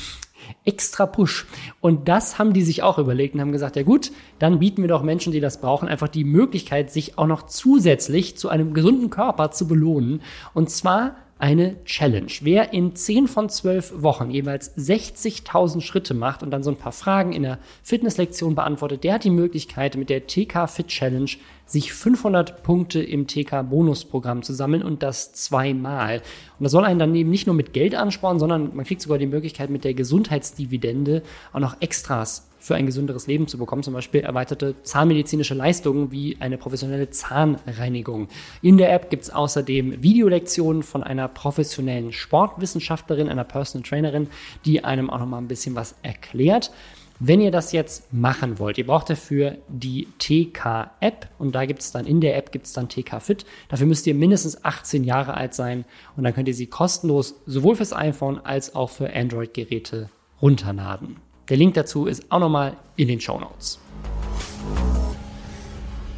extra 0.66 1.06
Push. 1.06 1.46
Und 1.82 2.08
das 2.08 2.40
haben 2.40 2.54
die 2.54 2.64
sich 2.64 2.84
auch 2.84 2.98
überlegt 2.98 3.36
und 3.36 3.42
haben 3.42 3.52
gesagt, 3.52 3.76
ja 3.76 3.84
gut, 3.84 4.12
dann 4.40 4.60
bieten 4.60 4.82
wir 4.82 4.90
doch 4.90 5.04
Menschen, 5.04 5.32
die 5.32 5.40
das 5.40 5.62
brauchen, 5.62 5.88
einfach 5.88 6.08
die 6.08 6.24
Möglichkeit, 6.24 6.92
sich 6.92 7.18
auch 7.18 7.28
noch 7.28 7.44
zusätzlich 7.44 8.38
zu 8.38 8.50
einem 8.50 8.74
gesunden 8.74 9.10
Körper 9.10 9.52
zu 9.52 9.68
belohnen. 9.68 10.22
Und 10.54 10.70
zwar 10.70 11.16
eine 11.44 11.84
Challenge. 11.84 12.32
Wer 12.40 12.72
in 12.72 12.96
10 12.96 13.28
von 13.28 13.50
12 13.50 14.02
Wochen 14.02 14.32
jeweils 14.32 14.78
60.000 14.78 15.82
Schritte 15.82 16.14
macht 16.14 16.42
und 16.42 16.52
dann 16.52 16.64
so 16.64 16.72
ein 16.72 16.78
paar 16.78 16.94
Fragen 16.94 17.34
in 17.34 17.44
der 17.44 17.60
Fitnesslektion 17.84 18.56
beantwortet, 18.56 19.04
der 19.04 19.16
hat 19.16 19.26
die 19.26 19.30
Möglichkeit, 19.30 19.98
mit 19.98 20.10
der 20.10 20.26
TK 20.26 20.70
Fit 20.70 20.88
Challenge 20.88 21.30
sich 21.66 21.92
500 21.92 22.64
Punkte 22.64 23.04
im 23.04 23.28
TK 23.28 23.64
Bonusprogramm 23.70 24.42
zu 24.42 24.54
sammeln 24.54 24.84
und 24.84 25.04
das 25.04 25.34
zweimal. 25.34 26.22
Und 26.60 26.64
das 26.64 26.72
soll 26.72 26.86
einen 26.86 27.00
dann 27.00 27.14
eben 27.14 27.30
nicht 27.30 27.46
nur 27.46 27.58
mit 27.58 27.74
Geld 27.74 27.94
anspornen, 27.94 28.40
sondern 28.40 28.74
man 28.74 28.86
kriegt 28.86 29.02
sogar 29.02 29.18
die 29.18 29.28
Möglichkeit, 29.28 29.70
mit 29.70 29.84
der 29.84 29.96
Gesundheitsdividende 29.96 31.24
auch 31.52 31.60
noch 31.60 31.82
Extras 31.82 32.48
für 32.64 32.76
ein 32.76 32.86
gesünderes 32.86 33.28
Leben 33.28 33.46
zu 33.50 33.58
bekommen, 33.58 33.84
zum 33.84 33.94
Beispiel 33.94 34.22
erweiterte 34.22 34.76
zahnmedizinische 34.84 35.54
Leistungen 35.54 36.14
wie 36.14 36.38
eine 36.40 36.58
professionelle 36.58 37.10
Zahnreinigung. 37.10 38.30
In 38.62 38.78
der 38.78 38.94
App 38.94 39.10
gibt 39.10 39.24
es 39.24 39.30
außerdem 39.32 40.02
Videolektionen 40.02 40.82
von 40.82 41.04
einer 41.04 41.28
professionellen 41.28 42.14
Sportwissenschaftlerin, 42.14 43.28
einer 43.28 43.44
Personal 43.44 43.86
Trainerin, 43.86 44.30
die 44.64 44.82
einem 44.82 45.10
auch 45.10 45.20
noch 45.20 45.26
mal 45.26 45.40
ein 45.40 45.50
bisschen 45.50 45.76
was 45.76 45.96
erklärt. 46.04 46.72
Wenn 47.20 47.42
ihr 47.42 47.52
das 47.52 47.74
jetzt 47.74 48.14
machen 48.14 48.60
wollt, 48.60 48.78
ihr 48.78 48.88
braucht 48.88 49.10
dafür 49.10 49.58
die 49.68 50.08
TK-App 50.20 51.28
und 51.40 51.56
da 51.56 51.66
gibt 51.66 51.82
es 51.82 51.92
dann 51.92 52.06
in 52.06 52.22
der 52.22 52.38
App 52.38 52.54
gibt 52.54 52.66
es 52.66 52.72
dann 52.72 52.88
TK 52.88 53.22
Fit. 53.22 53.46
Dafür 53.68 53.88
müsst 53.88 54.08
ihr 54.08 54.16
mindestens 54.16 54.64
18 54.64 55.04
Jahre 55.04 55.34
alt 55.34 55.54
sein 55.54 55.84
und 56.16 56.24
dann 56.24 56.34
könnt 56.34 56.48
ihr 56.48 56.56
sie 56.56 56.68
kostenlos 56.68 57.36
sowohl 57.46 57.76
fürs 57.76 57.92
iPhone 57.92 58.40
als 58.40 58.74
auch 58.74 58.90
für 58.90 59.14
Android-Geräte 59.14 60.10
runterladen. 60.42 61.18
Der 61.50 61.58
Link 61.58 61.74
dazu 61.74 62.06
ist 62.06 62.32
auch 62.32 62.40
nochmal 62.40 62.78
in 62.96 63.10
den 63.10 63.20
Show 63.20 63.38
Notes. 63.38 63.80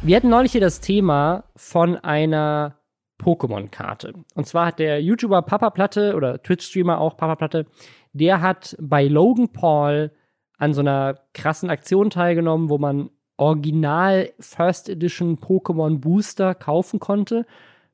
Wir 0.02 0.16
hatten 0.16 0.28
neulich 0.28 0.52
hier 0.52 0.60
das 0.60 0.80
Thema 0.80 1.42
von 1.56 1.96
einer 1.96 2.76
Pokémon-Karte. 3.20 4.14
Und 4.34 4.46
zwar 4.46 4.66
hat 4.66 4.78
der 4.78 5.02
YouTuber 5.02 5.42
Papa 5.42 5.70
Platte 5.70 6.14
oder 6.14 6.40
Twitch-Streamer 6.40 7.00
auch 7.00 7.16
Papa 7.16 7.34
Platte, 7.34 7.66
der 8.12 8.40
hat 8.40 8.76
bei 8.80 9.08
Logan 9.08 9.48
Paul 9.48 10.12
an 10.58 10.74
so 10.74 10.80
einer 10.80 11.18
krassen 11.34 11.70
Aktion 11.70 12.10
teilgenommen, 12.10 12.70
wo 12.70 12.78
man 12.78 13.10
Original 13.36 14.32
First 14.38 14.88
Edition 14.88 15.38
Pokémon 15.38 15.98
Booster 15.98 16.54
kaufen 16.54 17.00
konnte 17.00 17.46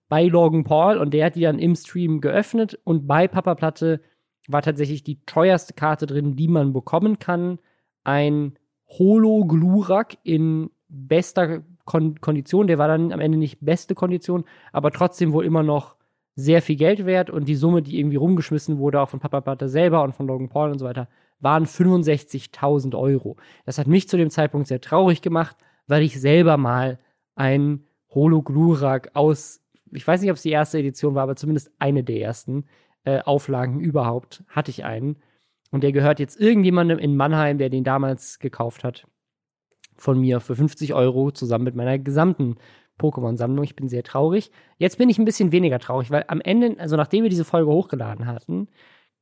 bei 0.08 0.26
Logan 0.26 0.64
Paul 0.64 0.98
und 0.98 1.14
der 1.14 1.26
hat 1.26 1.36
die 1.36 1.40
dann 1.40 1.58
im 1.58 1.74
Stream 1.74 2.20
geöffnet 2.20 2.78
und 2.84 3.06
bei 3.06 3.26
Papa 3.26 3.54
Platte 3.54 4.02
war 4.48 4.62
tatsächlich 4.62 5.02
die 5.02 5.24
teuerste 5.24 5.74
Karte 5.74 6.06
drin, 6.06 6.36
die 6.36 6.48
man 6.48 6.72
bekommen 6.72 7.18
kann. 7.18 7.58
Ein 8.04 8.58
Holo 8.88 9.44
Glurak 9.44 10.16
in 10.22 10.70
bester 10.88 11.62
Kon 11.84 12.20
Kondition. 12.20 12.66
Der 12.66 12.78
war 12.78 12.88
dann 12.88 13.12
am 13.12 13.20
Ende 13.20 13.38
nicht 13.38 13.58
beste 13.60 13.94
Kondition, 13.94 14.44
aber 14.72 14.90
trotzdem 14.90 15.32
wohl 15.32 15.44
immer 15.44 15.62
noch 15.62 15.96
sehr 16.34 16.62
viel 16.62 16.76
Geld 16.76 17.04
wert 17.04 17.30
und 17.30 17.46
die 17.46 17.54
Summe, 17.54 17.82
die 17.82 17.98
irgendwie 17.98 18.16
rumgeschmissen 18.16 18.78
wurde, 18.78 19.00
auch 19.00 19.08
von 19.08 19.20
Papa 19.20 19.40
Platte 19.40 19.68
selber 19.68 20.02
und 20.02 20.14
von 20.14 20.26
Logan 20.26 20.48
Paul 20.48 20.70
und 20.70 20.78
so 20.78 20.86
weiter, 20.86 21.08
waren 21.40 21.66
65.000 21.66 22.96
Euro. 22.96 23.36
Das 23.66 23.78
hat 23.78 23.86
mich 23.86 24.08
zu 24.08 24.16
dem 24.16 24.30
Zeitpunkt 24.30 24.68
sehr 24.68 24.80
traurig 24.80 25.22
gemacht, 25.22 25.56
weil 25.86 26.02
ich 26.02 26.20
selber 26.20 26.56
mal 26.56 26.98
ein 27.34 27.84
Holo 28.14 28.42
Glurak 28.42 29.10
aus 29.14 29.62
ich 29.92 30.06
weiß 30.06 30.20
nicht, 30.20 30.30
ob 30.30 30.36
es 30.36 30.42
die 30.42 30.50
erste 30.50 30.78
Edition 30.78 31.14
war, 31.14 31.24
aber 31.24 31.36
zumindest 31.36 31.70
eine 31.78 32.02
der 32.02 32.20
ersten 32.20 32.64
äh, 33.04 33.20
Auflagen 33.20 33.80
überhaupt 33.80 34.44
hatte 34.48 34.70
ich 34.70 34.84
einen. 34.84 35.16
Und 35.70 35.82
der 35.82 35.92
gehört 35.92 36.20
jetzt 36.20 36.38
irgendjemandem 36.38 36.98
in 36.98 37.16
Mannheim, 37.16 37.58
der 37.58 37.70
den 37.70 37.84
damals 37.84 38.38
gekauft 38.38 38.84
hat. 38.84 39.06
Von 39.96 40.20
mir 40.20 40.40
für 40.40 40.54
50 40.56 40.94
Euro 40.94 41.30
zusammen 41.30 41.64
mit 41.64 41.74
meiner 41.74 41.98
gesamten 41.98 42.56
Pokémon-Sammlung. 42.98 43.64
Ich 43.64 43.76
bin 43.76 43.88
sehr 43.88 44.02
traurig. 44.02 44.50
Jetzt 44.78 44.98
bin 44.98 45.08
ich 45.08 45.18
ein 45.18 45.24
bisschen 45.24 45.52
weniger 45.52 45.78
traurig, 45.78 46.10
weil 46.10 46.24
am 46.28 46.40
Ende, 46.40 46.76
also 46.78 46.96
nachdem 46.96 47.22
wir 47.22 47.30
diese 47.30 47.44
Folge 47.44 47.70
hochgeladen 47.70 48.26
hatten, 48.26 48.68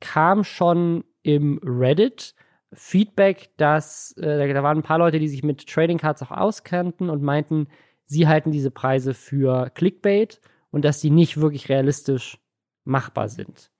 kam 0.00 0.44
schon 0.44 1.04
im 1.22 1.60
Reddit 1.62 2.34
Feedback, 2.72 3.50
dass 3.56 4.16
äh, 4.16 4.52
da 4.52 4.62
waren 4.62 4.78
ein 4.78 4.82
paar 4.84 4.98
Leute, 4.98 5.18
die 5.18 5.28
sich 5.28 5.42
mit 5.42 5.68
Trading 5.68 5.98
Cards 5.98 6.22
auch 6.22 6.30
auskannten 6.30 7.10
und 7.10 7.22
meinten, 7.22 7.68
sie 8.06 8.28
halten 8.28 8.52
diese 8.52 8.70
Preise 8.70 9.14
für 9.14 9.70
Clickbait 9.70 10.40
und 10.70 10.84
dass 10.84 11.00
die 11.00 11.10
nicht 11.10 11.40
wirklich 11.40 11.68
realistisch 11.68 12.38
machbar 12.84 13.28
sind. 13.28 13.70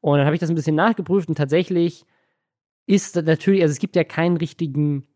Und 0.00 0.18
dann 0.18 0.26
habe 0.26 0.34
ich 0.34 0.40
das 0.40 0.50
ein 0.50 0.56
bisschen 0.56 0.76
nachgeprüft 0.76 1.28
und 1.28 1.36
tatsächlich 1.36 2.04
ist 2.86 3.16
natürlich, 3.16 3.62
also 3.62 3.72
es 3.72 3.78
gibt 3.78 3.96
ja 3.96 4.04
keinen 4.04 4.36
richtigen 4.36 5.06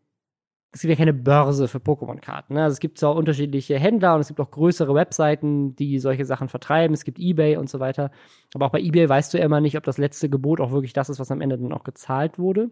es 0.73 0.81
gibt 0.81 0.91
ja 0.91 0.97
keine 0.97 1.13
Börse 1.13 1.67
für 1.67 1.79
Pokémon-Karten. 1.79 2.53
Ne? 2.53 2.63
Also 2.63 2.73
es 2.73 2.79
gibt 2.79 2.99
zwar 2.99 3.15
unterschiedliche 3.15 3.79
Händler 3.79 4.15
und 4.15 4.21
es 4.21 4.27
gibt 4.27 4.39
auch 4.39 4.51
größere 4.51 4.93
Webseiten, 4.93 5.75
die 5.75 5.97
solche 5.97 6.25
Sachen 6.25 6.49
vertreiben. 6.49 6.93
Es 6.93 7.05
gibt 7.05 7.19
Ebay 7.19 7.57
und 7.57 7.69
so 7.69 7.79
weiter. 7.79 8.11
Aber 8.53 8.67
auch 8.67 8.71
bei 8.71 8.81
Ebay 8.81 9.07
weißt 9.07 9.33
du 9.33 9.37
ja 9.37 9.45
immer 9.45 9.61
nicht, 9.61 9.77
ob 9.77 9.83
das 9.83 9.97
letzte 9.97 10.29
Gebot 10.29 10.59
auch 10.59 10.71
wirklich 10.71 10.93
das 10.93 11.09
ist, 11.09 11.19
was 11.19 11.31
am 11.31 11.41
Ende 11.41 11.57
dann 11.57 11.73
auch 11.73 11.83
gezahlt 11.83 12.37
wurde. 12.37 12.71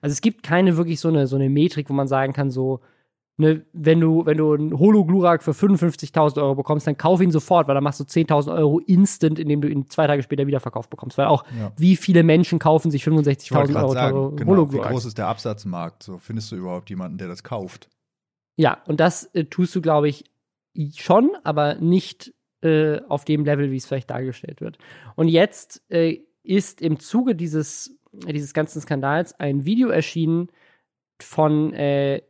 Also 0.00 0.12
es 0.12 0.20
gibt 0.20 0.44
keine 0.44 0.76
wirklich 0.76 1.00
so 1.00 1.08
eine, 1.08 1.26
so 1.26 1.36
eine 1.36 1.50
Metrik, 1.50 1.90
wo 1.90 1.94
man 1.94 2.08
sagen 2.08 2.32
kann, 2.32 2.50
so, 2.50 2.80
ne, 3.36 3.64
wenn 3.72 4.00
du, 4.00 4.24
wenn 4.26 4.36
du 4.36 4.54
einen 4.54 4.78
Holo-Glurak 4.78 5.42
für 5.42 5.52
55.000 5.52 6.40
Euro 6.40 6.54
bekommst, 6.54 6.86
dann 6.86 6.96
kauf 6.96 7.20
ihn 7.20 7.30
sofort, 7.30 7.68
weil 7.68 7.74
dann 7.74 7.84
machst 7.84 8.00
du 8.00 8.04
10.000 8.04 8.54
Euro 8.54 8.78
instant, 8.80 9.38
indem 9.38 9.60
du 9.60 9.68
ihn 9.68 9.88
zwei 9.88 10.06
Tage 10.06 10.22
später 10.22 10.46
wieder 10.46 10.60
verkauft 10.60 10.90
bekommst. 10.90 11.18
Weil 11.18 11.26
auch, 11.26 11.44
ja. 11.58 11.72
wie 11.76 11.96
viele 11.96 12.22
Menschen 12.22 12.58
kaufen 12.58 12.90
sich 12.90 13.04
65.000 13.04 13.76
Euro 13.76 13.92
sagen, 13.92 14.36
genau, 14.36 14.50
Holo-Gluraks? 14.50 14.88
Wie 14.88 14.92
groß 14.92 15.04
ist 15.06 15.18
der 15.18 15.28
Absatzmarkt? 15.28 16.02
So, 16.02 16.18
findest 16.18 16.52
du 16.52 16.56
überhaupt 16.56 16.90
jemanden, 16.90 17.18
der 17.18 17.28
das 17.28 17.42
kauft? 17.42 17.88
Ja, 18.56 18.78
und 18.86 19.00
das 19.00 19.24
äh, 19.34 19.44
tust 19.44 19.74
du, 19.74 19.80
glaube 19.80 20.08
ich, 20.08 20.24
schon, 20.96 21.30
aber 21.42 21.76
nicht 21.76 22.32
äh, 22.62 23.00
auf 23.08 23.24
dem 23.24 23.44
Level, 23.44 23.70
wie 23.70 23.76
es 23.76 23.86
vielleicht 23.86 24.10
dargestellt 24.10 24.60
wird. 24.60 24.78
Und 25.16 25.28
jetzt 25.28 25.82
äh, 25.90 26.20
ist 26.42 26.80
im 26.80 26.98
Zuge 26.98 27.34
dieses, 27.34 27.98
dieses 28.12 28.54
ganzen 28.54 28.80
Skandals 28.80 29.38
ein 29.38 29.64
Video 29.64 29.88
erschienen 29.88 30.48
von 31.20 31.72
äh, 31.72 32.22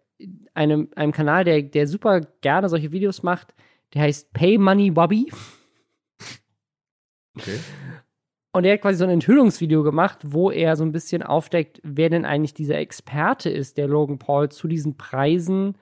einem, 0.54 0.88
einem 0.96 1.12
Kanal, 1.12 1.44
der, 1.44 1.62
der 1.62 1.86
super 1.86 2.20
gerne 2.40 2.68
solche 2.68 2.92
Videos 2.92 3.22
macht. 3.22 3.54
Der 3.94 4.02
heißt 4.02 4.32
Pay 4.32 4.58
Money 4.58 4.96
Wobby. 4.96 5.32
Okay. 7.36 7.58
Und 8.54 8.64
er 8.64 8.74
hat 8.74 8.82
quasi 8.82 8.98
so 8.98 9.04
ein 9.04 9.10
Enthüllungsvideo 9.10 9.82
gemacht, 9.82 10.18
wo 10.24 10.50
er 10.50 10.76
so 10.76 10.84
ein 10.84 10.92
bisschen 10.92 11.22
aufdeckt, 11.22 11.80
wer 11.82 12.10
denn 12.10 12.26
eigentlich 12.26 12.52
dieser 12.52 12.76
Experte 12.76 13.48
ist, 13.48 13.78
der 13.78 13.88
Logan 13.88 14.18
Paul 14.18 14.50
zu 14.50 14.68
diesen 14.68 14.98
Preisen 14.98 15.78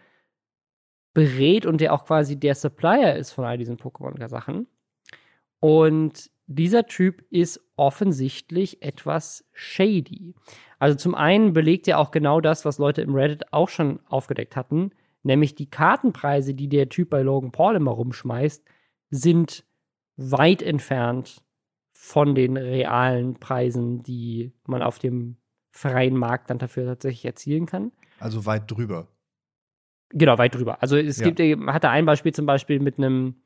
berät 1.13 1.67
und 1.67 1.81
der 1.81 1.93
auch 1.93 2.05
quasi 2.05 2.39
der 2.39 2.55
Supplier 2.55 3.17
ist 3.17 3.33
von 3.33 3.45
all 3.45 3.59
diesen 3.59 3.77
Pokémon-Sachen. 3.77 4.69
Und 5.59 6.31
dieser 6.53 6.87
Typ 6.87 7.25
ist 7.31 7.61
offensichtlich 7.77 8.83
etwas 8.83 9.45
shady. 9.53 10.35
Also 10.79 10.97
zum 10.97 11.15
einen 11.15 11.53
belegt 11.53 11.87
er 11.87 11.99
auch 11.99 12.11
genau 12.11 12.41
das, 12.41 12.65
was 12.65 12.79
Leute 12.79 13.03
im 13.03 13.15
Reddit 13.15 13.53
auch 13.53 13.69
schon 13.69 14.01
aufgedeckt 14.07 14.57
hatten, 14.57 14.91
nämlich 15.23 15.55
die 15.55 15.71
Kartenpreise, 15.71 16.55
die 16.55 16.69
der 16.69 16.89
Typ 16.89 17.11
bei 17.11 17.23
Logan 17.23 17.53
Paul 17.53 17.77
immer 17.77 17.93
rumschmeißt, 17.93 18.65
sind 19.11 19.65
weit 20.17 20.63
entfernt 20.63 21.43
von 21.93 22.35
den 22.35 22.57
realen 22.57 23.35
Preisen, 23.35 24.03
die 24.03 24.53
man 24.67 24.83
auf 24.83 24.99
dem 24.99 25.37
freien 25.71 26.17
Markt 26.17 26.51
dann 26.51 26.59
dafür 26.59 26.85
tatsächlich 26.87 27.25
erzielen 27.27 27.67
kann. 27.67 27.93
Also 28.19 28.45
weit 28.45 28.69
drüber. 28.71 29.07
Genau, 30.09 30.37
weit 30.39 30.55
drüber. 30.57 30.83
Also 30.83 30.97
es 30.97 31.21
ja. 31.21 31.31
gibt, 31.31 31.59
man 31.61 31.75
hatte 31.75 31.91
ein 31.91 32.07
Beispiel 32.07 32.33
zum 32.33 32.47
Beispiel 32.47 32.81
mit 32.81 32.99
einem, 32.99 33.37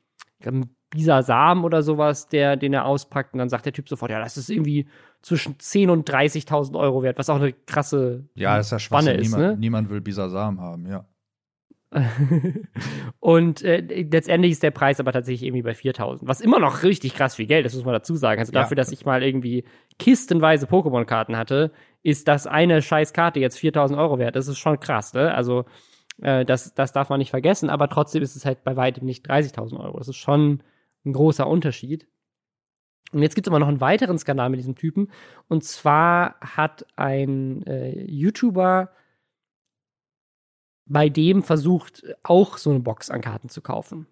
einem 0.41 0.75
Bisasam 0.89 1.65
oder 1.65 1.83
sowas, 1.83 2.27
der, 2.27 2.55
den 2.55 2.73
er 2.73 2.85
auspackt 2.85 3.33
und 3.33 3.39
dann 3.39 3.49
sagt 3.49 3.65
der 3.65 3.73
Typ 3.73 3.89
sofort, 3.89 4.11
ja, 4.11 4.19
das 4.19 4.37
ist 4.37 4.49
irgendwie 4.49 4.87
zwischen 5.21 5.55
10.000 5.55 5.89
und 5.89 6.09
30.000 6.09 6.77
Euro 6.79 7.03
wert, 7.03 7.17
was 7.17 7.29
auch 7.29 7.35
eine 7.35 7.53
krasse 7.53 8.29
ja, 8.35 8.57
das 8.57 8.67
ist 8.67 8.71
ja 8.71 8.79
Spanne 8.79 9.13
ist. 9.13 9.27
Niemand, 9.27 9.43
ne? 9.43 9.57
niemand 9.57 9.89
will 9.89 10.01
Bisasam 10.01 10.61
haben, 10.61 10.87
ja. 10.87 11.05
und 13.19 13.61
äh, 13.63 13.79
letztendlich 13.79 14.53
ist 14.53 14.63
der 14.63 14.71
Preis 14.71 14.99
aber 14.99 15.13
tatsächlich 15.13 15.43
irgendwie 15.43 15.61
bei 15.61 15.73
4000, 15.73 16.27
was 16.27 16.41
immer 16.41 16.59
noch 16.59 16.83
richtig 16.83 17.13
krass 17.15 17.35
viel 17.35 17.45
Geld 17.45 17.65
ist, 17.65 17.75
muss 17.75 17.85
man 17.85 17.93
dazu 17.93 18.15
sagen. 18.15 18.39
Also 18.39 18.51
dafür, 18.51 18.75
ja. 18.75 18.83
dass 18.83 18.91
ich 18.91 19.05
mal 19.05 19.23
irgendwie 19.23 19.63
kistenweise 19.97 20.65
Pokémon-Karten 20.65 21.37
hatte, 21.37 21.71
ist 22.03 22.27
das 22.27 22.47
eine 22.47 22.81
scheiß 22.81 23.13
Karte 23.13 23.39
jetzt 23.39 23.59
4000 23.59 23.97
Euro 23.97 24.19
wert. 24.19 24.35
Das 24.35 24.47
ist 24.47 24.57
schon 24.57 24.79
krass, 24.79 25.13
ne? 25.13 25.33
Also 25.33 25.65
äh, 26.21 26.45
das, 26.45 26.73
das 26.73 26.91
darf 26.93 27.09
man 27.09 27.19
nicht 27.19 27.29
vergessen, 27.29 27.69
aber 27.69 27.89
trotzdem 27.89 28.23
ist 28.23 28.35
es 28.35 28.45
halt 28.45 28.63
bei 28.63 28.75
weitem 28.75 29.05
nicht 29.05 29.29
30.000 29.29 29.79
Euro. 29.79 29.97
Das 29.97 30.07
ist 30.07 30.17
schon 30.17 30.63
ein 31.05 31.13
großer 31.13 31.47
Unterschied. 31.47 32.07
Und 33.11 33.21
jetzt 33.21 33.35
gibt 33.35 33.47
es 33.47 33.51
aber 33.51 33.59
noch 33.59 33.67
einen 33.67 33.81
weiteren 33.81 34.17
Skandal 34.17 34.49
mit 34.49 34.59
diesem 34.59 34.75
Typen. 34.75 35.11
Und 35.47 35.63
zwar 35.63 36.39
hat 36.41 36.85
ein 36.95 37.65
äh, 37.67 38.03
YouTuber 38.05 38.91
bei 40.87 41.09
dem 41.09 41.43
versucht, 41.43 42.03
auch 42.23 42.57
so 42.57 42.69
eine 42.69 42.79
Box 42.79 43.09
an 43.09 43.21
Karten 43.21 43.49
zu 43.49 43.61
kaufen. 43.61 44.07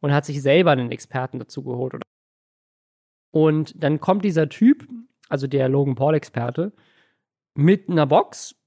Und 0.00 0.12
hat 0.12 0.24
sich 0.24 0.42
selber 0.42 0.72
einen 0.72 0.90
Experten 0.90 1.38
dazu 1.38 1.62
geholt. 1.62 1.94
Und 3.30 3.82
dann 3.82 4.00
kommt 4.00 4.24
dieser 4.24 4.48
Typ, 4.48 4.88
also 5.28 5.46
der 5.46 5.68
Logan 5.68 5.94
Paul-Experte, 5.94 6.72
mit 7.54 7.88
einer 7.88 8.06
Box 8.06 8.57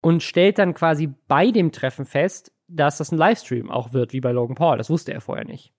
und 0.00 0.22
stellt 0.22 0.58
dann 0.58 0.74
quasi 0.74 1.10
bei 1.28 1.50
dem 1.50 1.72
Treffen 1.72 2.04
fest, 2.04 2.52
dass 2.68 2.98
das 2.98 3.12
ein 3.12 3.18
Livestream 3.18 3.70
auch 3.70 3.92
wird, 3.92 4.12
wie 4.12 4.20
bei 4.20 4.32
Logan 4.32 4.56
Paul. 4.56 4.78
Das 4.78 4.90
wusste 4.90 5.12
er 5.12 5.20
vorher 5.20 5.44
nicht 5.44 5.72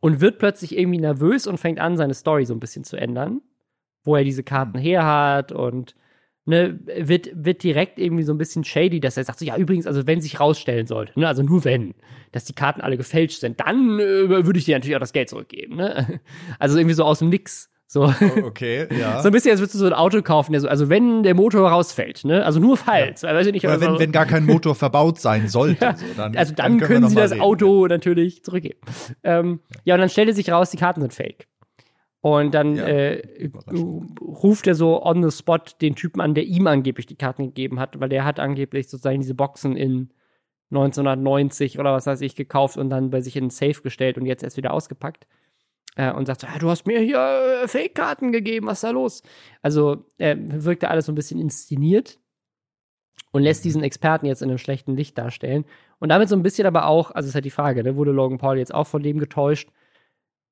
und 0.00 0.20
wird 0.20 0.38
plötzlich 0.38 0.76
irgendwie 0.76 0.98
nervös 0.98 1.46
und 1.46 1.58
fängt 1.58 1.80
an, 1.80 1.96
seine 1.96 2.14
Story 2.14 2.44
so 2.44 2.54
ein 2.54 2.60
bisschen 2.60 2.84
zu 2.84 2.96
ändern, 2.96 3.40
wo 4.04 4.16
er 4.16 4.24
diese 4.24 4.42
Karten 4.42 4.78
mhm. 4.78 4.82
her 4.82 5.04
hat 5.04 5.52
und 5.52 5.94
ne, 6.44 6.78
wird, 6.86 7.30
wird 7.34 7.62
direkt 7.62 7.98
irgendwie 7.98 8.22
so 8.22 8.32
ein 8.32 8.38
bisschen 8.38 8.64
shady, 8.64 9.00
dass 9.00 9.16
er 9.16 9.24
sagt 9.24 9.40
so, 9.40 9.44
ja, 9.44 9.56
übrigens, 9.56 9.86
also 9.86 10.06
wenn 10.06 10.20
sich 10.20 10.38
rausstellen 10.40 10.86
sollte, 10.86 11.18
ne, 11.18 11.26
also 11.26 11.42
nur 11.42 11.64
wenn, 11.64 11.94
dass 12.32 12.44
die 12.44 12.54
Karten 12.54 12.80
alle 12.80 12.96
gefälscht 12.96 13.40
sind, 13.40 13.60
dann 13.60 13.98
äh, 13.98 14.28
würde 14.28 14.58
ich 14.58 14.64
dir 14.64 14.76
natürlich 14.76 14.96
auch 14.96 15.00
das 15.00 15.12
Geld 15.12 15.28
zurückgeben, 15.28 15.76
ne? 15.76 16.20
Also 16.58 16.78
irgendwie 16.78 16.94
so 16.94 17.04
aus 17.04 17.18
dem 17.20 17.28
Nix. 17.28 17.70
So. 17.90 18.02
Oh, 18.04 18.42
okay, 18.44 18.86
ja. 18.94 19.22
So 19.22 19.30
ein 19.30 19.32
bisschen, 19.32 19.50
als 19.50 19.60
würdest 19.60 19.74
du 19.74 19.78
so 19.78 19.86
ein 19.86 19.94
Auto 19.94 20.20
kaufen, 20.20 20.52
der 20.52 20.60
so, 20.60 20.68
also 20.68 20.90
wenn 20.90 21.22
der 21.22 21.34
Motor 21.34 21.70
rausfällt, 21.70 22.22
ne? 22.24 22.44
Also 22.44 22.60
nur 22.60 22.76
falls. 22.76 23.22
Ja. 23.22 23.34
Weiß 23.34 23.46
ich 23.46 23.52
nicht, 23.54 23.64
Oder 23.64 23.80
wenn, 23.80 23.98
wenn 23.98 24.12
gar 24.12 24.26
kein 24.26 24.44
Motor 24.44 24.74
verbaut 24.74 25.18
sein 25.18 25.48
sollte. 25.48 25.86
Ja. 25.86 25.96
So, 25.96 26.04
dann, 26.14 26.36
also 26.36 26.54
dann, 26.54 26.78
dann 26.78 26.80
können, 26.80 27.00
können 27.00 27.08
sie 27.08 27.16
das 27.16 27.40
Auto 27.40 27.82
reden. 27.82 27.94
natürlich 27.94 28.44
zurückgeben. 28.44 28.78
Ähm, 29.22 29.60
ja, 29.84 29.94
und 29.94 30.00
dann 30.00 30.10
stellte 30.10 30.34
sich 30.34 30.52
raus, 30.52 30.70
die 30.70 30.76
Karten 30.76 31.00
sind 31.00 31.14
fake. 31.14 31.48
Und 32.20 32.52
dann 32.52 32.76
ja, 32.76 32.86
äh, 32.86 33.50
ruft 34.20 34.66
er 34.66 34.74
so 34.74 35.02
on 35.02 35.22
the 35.22 35.34
spot 35.34 35.60
den 35.80 35.94
Typen 35.94 36.20
an, 36.20 36.34
der 36.34 36.44
ihm 36.44 36.66
angeblich 36.66 37.06
die 37.06 37.16
Karten 37.16 37.44
gegeben 37.44 37.80
hat, 37.80 37.98
weil 37.98 38.10
der 38.10 38.26
hat 38.26 38.38
angeblich 38.38 38.90
sozusagen 38.90 39.20
diese 39.20 39.34
Boxen 39.34 39.76
in 39.76 40.10
1990 40.70 41.78
oder 41.78 41.94
was 41.94 42.06
weiß 42.06 42.20
ich 42.20 42.36
gekauft 42.36 42.76
und 42.76 42.90
dann 42.90 43.08
bei 43.08 43.22
sich 43.22 43.34
in 43.36 43.44
ein 43.44 43.50
Safe 43.50 43.80
gestellt 43.80 44.18
und 44.18 44.26
jetzt 44.26 44.42
erst 44.42 44.58
wieder 44.58 44.74
ausgepackt 44.74 45.26
äh, 45.98 46.12
und 46.12 46.26
sagt 46.26 46.44
ah, 46.44 46.58
du 46.58 46.70
hast 46.70 46.86
mir 46.86 47.00
hier 47.00 47.18
äh, 47.64 47.68
Fake-Karten 47.68 48.32
gegeben, 48.32 48.66
was 48.66 48.78
ist 48.78 48.84
da 48.84 48.90
los? 48.90 49.22
Also 49.60 50.06
äh, 50.16 50.36
wirkt 50.38 50.84
da 50.84 50.88
alles 50.88 51.06
so 51.06 51.12
ein 51.12 51.16
bisschen 51.16 51.40
inszeniert 51.40 52.18
und 53.32 53.42
lässt 53.42 53.64
diesen 53.64 53.82
Experten 53.82 54.24
jetzt 54.24 54.40
in 54.40 54.48
einem 54.48 54.58
schlechten 54.58 54.96
Licht 54.96 55.18
darstellen. 55.18 55.64
Und 55.98 56.10
damit 56.10 56.28
so 56.28 56.36
ein 56.36 56.42
bisschen 56.42 56.66
aber 56.66 56.86
auch, 56.86 57.10
also 57.10 57.28
ist 57.28 57.34
halt 57.34 57.44
die 57.44 57.50
Frage, 57.50 57.82
ne, 57.82 57.96
wurde 57.96 58.12
Logan 58.12 58.38
Paul 58.38 58.58
jetzt 58.58 58.72
auch 58.72 58.86
von 58.86 59.02
dem 59.02 59.18
getäuscht? 59.18 59.70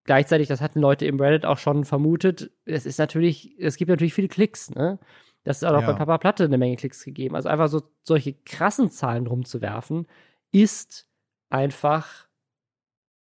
Gleichzeitig, 0.04 0.48
das 0.48 0.60
hatten 0.60 0.80
Leute 0.80 1.06
im 1.06 1.18
Reddit 1.18 1.46
auch 1.46 1.58
schon 1.58 1.84
vermutet, 1.84 2.50
es 2.64 2.84
ist 2.84 2.98
natürlich, 2.98 3.56
es 3.58 3.76
gibt 3.76 3.88
natürlich 3.88 4.14
viele 4.14 4.28
Klicks, 4.28 4.70
ne? 4.70 4.98
Das 5.44 5.58
ist 5.58 5.64
auch 5.64 5.80
ja. 5.80 5.86
bei 5.86 5.92
Papa 5.92 6.18
Platte 6.18 6.44
eine 6.44 6.58
Menge 6.58 6.74
Klicks 6.74 7.04
gegeben. 7.04 7.36
Also 7.36 7.48
einfach 7.48 7.68
so 7.68 7.82
solche 8.02 8.34
krassen 8.34 8.90
Zahlen 8.90 9.28
rumzuwerfen, 9.28 10.08
ist 10.50 11.08
einfach 11.50 12.25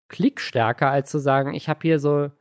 klickstärker, 0.09 0.89
als 0.89 1.11
zu 1.11 1.19
sagen, 1.19 1.53
ich 1.53 1.69
habe 1.69 1.79
hier 1.81 1.99
so 1.99 2.31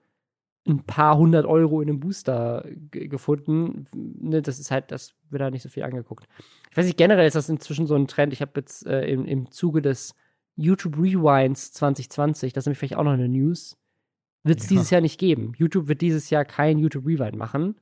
ein 0.68 0.82
paar 0.84 1.16
hundert 1.16 1.47
Euro 1.47 1.80
in 1.80 1.88
einem 1.88 2.01
Booster 2.01 2.64
gefunden. 2.90 3.86
Ne, 3.95 4.43
das 4.43 4.59
ist 4.59 4.70
halt, 4.70 4.90
das 4.90 5.14
wird 5.30 5.40
da 5.40 5.51
nicht 5.51 5.62
so 5.62 5.68
viel 5.68 5.84
angeguckt. 5.84 6.26
Ich 6.70 6.76
weiß 6.76 6.86
nicht, 6.86 6.99
generell 6.99 7.26
ist 7.26 7.36
das 7.36 7.49
inzwischen 7.49 7.86
so 7.86 7.95
ein 7.95 8.09
Trend. 8.09 8.32
Ich 8.32 8.40
habe 8.40 8.53
jetzt 8.57 8.86
äh, 8.86 9.07
im, 9.07 9.24
im 9.24 9.51
Zuge 9.51 9.80
des 9.80 10.14
YouTube 10.57 10.97
Rewinds 10.97 11.72
2020, 11.72 12.53
das 12.53 12.62
ist 12.62 12.66
nämlich 12.66 12.78
vielleicht 12.78 12.97
auch 12.97 13.05
noch 13.05 13.12
eine 13.12 13.28
News, 13.28 13.76
wird 14.43 14.59
es 14.59 14.64
ja. 14.64 14.70
dieses 14.70 14.90
Jahr 14.90 15.01
nicht 15.01 15.18
geben. 15.18 15.53
YouTube 15.57 15.88
wird 15.88 16.01
dieses 16.01 16.30
Jahr 16.30 16.45
kein 16.45 16.78
YouTube 16.78 17.07
Rewind 17.07 17.36
machen. 17.36 17.76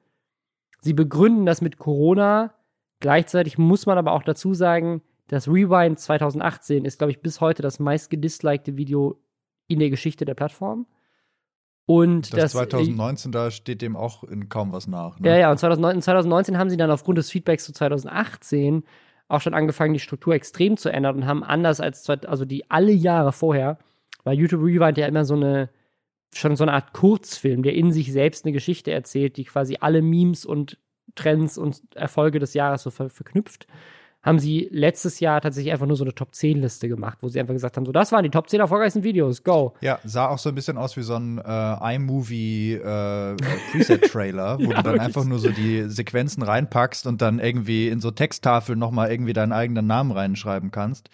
Sie 0.80 0.92
begründen 0.92 1.46
das 1.46 1.60
mit 1.62 1.78
Corona. 1.78 2.54
Gleichzeitig 3.00 3.58
muss 3.58 3.86
man 3.86 3.96
aber 3.96 4.12
auch 4.12 4.22
dazu 4.22 4.54
sagen, 4.54 5.02
das 5.28 5.48
Rewind 5.48 5.98
2018 5.98 6.84
ist, 6.84 6.98
glaube 6.98 7.12
ich, 7.12 7.22
bis 7.22 7.40
heute 7.40 7.62
das 7.62 7.78
meist 7.78 8.10
gedislikte 8.10 8.76
Video 8.76 9.18
in 9.66 9.78
der 9.78 9.90
Geschichte 9.90 10.24
der 10.24 10.34
Plattform. 10.34 10.86
Und 11.86 12.32
Das, 12.32 12.40
das, 12.40 12.52
2019, 12.52 13.30
da 13.30 13.50
steht 13.50 13.82
dem 13.82 13.96
auch 13.96 14.24
in 14.24 14.48
kaum 14.48 14.72
was 14.72 14.86
nach. 14.86 15.20
Ne? 15.20 15.28
Ja, 15.28 15.36
ja, 15.36 15.50
und 15.50 15.58
2019, 15.58 16.02
2019 16.02 16.58
haben 16.58 16.70
sie 16.70 16.76
dann 16.76 16.90
aufgrund 16.90 17.18
des 17.18 17.30
Feedbacks 17.30 17.64
zu 17.64 17.72
2018 17.72 18.84
auch 19.28 19.40
schon 19.40 19.54
angefangen, 19.54 19.92
die 19.92 20.00
Struktur 20.00 20.34
extrem 20.34 20.76
zu 20.76 20.90
ändern 20.90 21.16
und 21.16 21.26
haben 21.26 21.44
anders 21.44 21.80
als, 21.80 22.08
also 22.08 22.44
die 22.44 22.70
alle 22.70 22.92
Jahre 22.92 23.32
vorher, 23.32 23.78
weil 24.22 24.38
YouTube 24.38 24.62
Rewind 24.62 24.98
ja 24.98 25.06
immer 25.06 25.24
so 25.24 25.34
eine, 25.34 25.70
schon 26.32 26.56
so 26.56 26.64
eine 26.64 26.72
Art 26.72 26.92
Kurzfilm, 26.92 27.62
der 27.62 27.74
in 27.74 27.92
sich 27.92 28.12
selbst 28.12 28.44
eine 28.44 28.52
Geschichte 28.52 28.90
erzählt, 28.90 29.36
die 29.36 29.44
quasi 29.44 29.78
alle 29.80 30.02
Memes 30.02 30.44
und 30.44 30.78
Trends 31.14 31.58
und 31.58 31.82
Erfolge 31.94 32.38
des 32.38 32.54
Jahres 32.54 32.82
so 32.82 32.90
ver 32.90 33.10
verknüpft, 33.10 33.66
haben 34.24 34.38
sie 34.38 34.68
letztes 34.72 35.20
Jahr 35.20 35.40
tatsächlich 35.40 35.72
einfach 35.72 35.86
nur 35.86 35.96
so 35.96 36.04
eine 36.04 36.14
Top-10-Liste 36.14 36.88
gemacht, 36.88 37.18
wo 37.20 37.28
sie 37.28 37.38
einfach 37.38 37.52
gesagt 37.52 37.76
haben, 37.76 37.84
so, 37.84 37.92
das 37.92 38.10
waren 38.10 38.24
die 38.24 38.30
Top 38.30 38.48
10 38.48 38.58
erfolgreichsten 38.60 39.04
Videos, 39.04 39.44
go. 39.44 39.74
Ja, 39.82 39.98
sah 40.02 40.28
auch 40.28 40.38
so 40.38 40.48
ein 40.48 40.54
bisschen 40.54 40.78
aus 40.78 40.96
wie 40.96 41.02
so 41.02 41.14
ein 41.14 41.38
äh, 41.38 41.94
iMovie 41.94 42.72
äh, 42.72 43.36
wo 44.58 44.62
Ja, 44.62 44.68
du 44.68 44.72
dann 44.74 44.84
wirklich. 44.84 45.00
einfach 45.02 45.24
nur 45.24 45.38
so 45.38 45.50
die 45.50 45.84
Sequenzen 45.88 46.42
reinpackst 46.42 47.06
und 47.06 47.20
dann 47.20 47.38
irgendwie 47.38 47.88
in 47.88 48.00
so 48.00 48.10
Texttafeln 48.10 48.78
nochmal 48.78 49.10
irgendwie 49.12 49.34
deinen 49.34 49.52
eigenen 49.52 49.86
Namen 49.86 50.10
reinschreiben 50.10 50.70
kannst. 50.70 51.10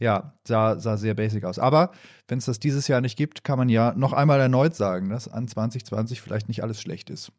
Ja, 0.00 0.32
sah, 0.44 0.78
sah 0.78 0.96
sehr 0.96 1.14
basic 1.14 1.44
aus. 1.44 1.58
Aber 1.58 1.90
wenn 2.28 2.38
es 2.38 2.46
das 2.46 2.60
dieses 2.60 2.88
Jahr 2.88 3.00
nicht 3.00 3.16
gibt, 3.18 3.44
kann 3.44 3.58
man 3.58 3.68
ja 3.68 3.92
noch 3.96 4.12
einmal 4.12 4.40
erneut 4.40 4.74
sagen, 4.74 5.10
dass 5.10 5.28
an 5.28 5.48
2020 5.48 6.22
vielleicht 6.22 6.48
nicht 6.48 6.62
alles 6.62 6.80
schlecht 6.80 7.10
ist. 7.10 7.32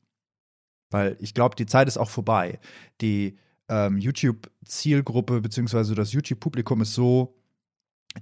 Weil 0.91 1.18
ich 1.20 1.34
glaube, 1.34 1.55
die 1.55 1.66
Zeit 1.68 1.88
ist 1.88 1.97
auch 1.97 2.10
vorbei. 2.10 2.60
Die 3.01 3.38
ähm, 3.70 3.97
YouTube-Zielgruppe 3.97 5.41
beziehungsweise 5.41 5.95
das 5.95 6.13
YouTube-Publikum 6.13 6.82
ist 6.82 6.93
so 6.93 7.36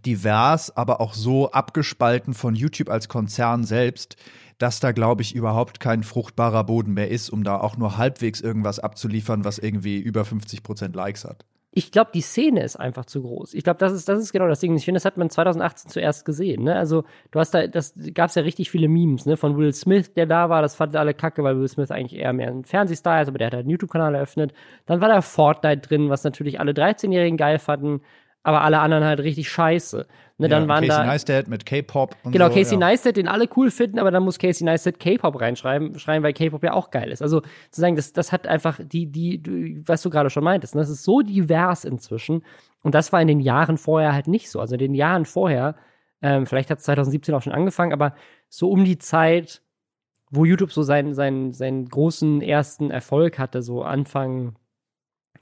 divers, 0.05 0.75
aber 0.75 0.99
auch 0.99 1.13
so 1.13 1.51
abgespalten 1.51 2.33
von 2.33 2.55
YouTube 2.55 2.89
als 2.89 3.07
Konzern 3.07 3.63
selbst, 3.63 4.17
dass 4.57 4.79
da, 4.79 4.91
glaube 4.91 5.21
ich, 5.21 5.35
überhaupt 5.35 5.79
kein 5.79 6.03
fruchtbarer 6.03 6.63
Boden 6.63 6.93
mehr 6.93 7.09
ist, 7.09 7.29
um 7.29 7.43
da 7.43 7.59
auch 7.59 7.77
nur 7.77 7.97
halbwegs 7.97 8.41
irgendwas 8.41 8.79
abzuliefern, 8.79 9.45
was 9.45 9.59
irgendwie 9.59 9.99
über 9.99 10.25
50 10.25 10.63
Prozent 10.63 10.95
Likes 10.95 11.25
hat. 11.25 11.45
Ich 11.77 11.91
glaube, 11.91 12.09
die 12.11 12.21
Szene 12.21 12.63
ist 12.63 12.75
einfach 12.75 13.05
zu 13.05 13.21
groß. 13.21 13.53
Ich 13.53 13.63
glaube, 13.63 13.77
das 13.77 13.93
ist, 13.93 14.09
das 14.09 14.19
ist 14.19 14.31
genau 14.31 14.47
das 14.47 14.59
Ding. 14.59 14.75
Ich 14.75 14.85
finde, 14.85 14.97
das 14.97 15.05
hat 15.05 15.15
man 15.15 15.29
2018 15.29 15.91
zuerst 15.91 16.25
gesehen. 16.25 16.63
Ne? 16.63 16.75
Also, 16.75 17.03
du 17.29 17.39
hast 17.39 17.53
da, 17.53 17.67
das 17.67 17.93
gab 18.15 18.29
es 18.29 18.35
ja 18.35 18.41
richtig 18.41 18.71
viele 18.71 18.87
Memes, 18.87 19.27
ne? 19.27 19.37
Von 19.37 19.57
Will 19.57 19.71
Smith, 19.73 20.11
der 20.15 20.25
da 20.25 20.49
war, 20.49 20.63
das 20.63 20.73
fanden 20.73 20.97
alle 20.97 21.13
kacke, 21.13 21.43
weil 21.43 21.59
Will 21.59 21.67
Smith 21.67 21.91
eigentlich 21.91 22.19
eher 22.19 22.33
mehr 22.33 22.49
ein 22.49 22.65
Fernsehstar 22.65 23.21
ist, 23.21 23.27
aber 23.27 23.37
der 23.37 23.47
hat 23.47 23.53
halt 23.53 23.65
einen 23.65 23.69
YouTube-Kanal 23.69 24.15
eröffnet. 24.15 24.53
Dann 24.87 25.01
war 25.01 25.07
da 25.07 25.21
Fortnite 25.21 25.87
drin, 25.87 26.09
was 26.09 26.23
natürlich 26.23 26.59
alle 26.59 26.71
13-Jährigen 26.71 27.37
geil 27.37 27.59
fanden, 27.59 28.01
aber 28.43 28.61
alle 28.61 28.79
anderen 28.79 29.03
halt 29.03 29.19
richtig 29.19 29.49
scheiße. 29.49 30.07
Ne? 30.37 30.47
Dann 30.47 30.63
ja, 30.63 30.67
waren 30.67 30.87
Casey 30.87 31.01
da. 31.01 31.05
Neistat 31.05 31.47
mit 31.47 31.65
K-Pop 31.65 32.15
und 32.23 32.31
Genau, 32.31 32.47
so, 32.47 32.53
Casey 32.53 32.73
ja. 32.73 32.79
Neistat, 32.79 33.17
den 33.17 33.27
alle 33.27 33.47
cool 33.55 33.71
finden, 33.71 33.99
aber 33.99 34.11
dann 34.11 34.23
muss 34.23 34.37
Casey 34.37 34.65
Neistat 34.65 34.99
K-Pop 34.99 35.41
reinschreiben, 35.41 35.97
schreiben, 35.99 36.23
weil 36.23 36.33
K-Pop 36.33 36.63
ja 36.63 36.73
auch 36.73 36.91
geil 36.91 37.11
ist. 37.11 37.21
Also 37.21 37.41
zu 37.41 37.81
sagen, 37.81 37.95
das, 37.95 38.13
das 38.13 38.31
hat 38.31 38.47
einfach 38.47 38.79
die, 38.83 39.07
die, 39.11 39.81
was 39.85 40.01
du 40.01 40.09
gerade 40.09 40.29
schon 40.29 40.43
meintest, 40.43 40.75
ne? 40.75 40.81
das 40.81 40.89
ist 40.89 41.03
so 41.03 41.21
divers 41.21 41.85
inzwischen. 41.85 42.43
Und 42.83 42.93
das 42.95 43.11
war 43.11 43.21
in 43.21 43.27
den 43.27 43.39
Jahren 43.39 43.77
vorher 43.77 44.13
halt 44.13 44.27
nicht 44.27 44.49
so. 44.49 44.59
Also 44.59 44.75
in 44.75 44.79
den 44.79 44.93
Jahren 44.93 45.25
vorher, 45.25 45.75
ähm, 46.21 46.45
vielleicht 46.45 46.69
hat 46.69 46.77
es 46.79 46.85
2017 46.85 47.33
auch 47.33 47.41
schon 47.41 47.53
angefangen, 47.53 47.91
aber 47.91 48.13
so 48.49 48.69
um 48.69 48.85
die 48.85 48.99
Zeit, 48.99 49.61
wo 50.29 50.45
YouTube 50.45 50.71
so 50.71 50.83
seinen, 50.83 51.13
seinen, 51.15 51.53
seinen 51.53 51.85
großen 51.89 52.41
ersten 52.41 52.91
Erfolg 52.91 53.39
hatte, 53.39 53.61
so 53.61 53.83
Anfang 53.83 54.55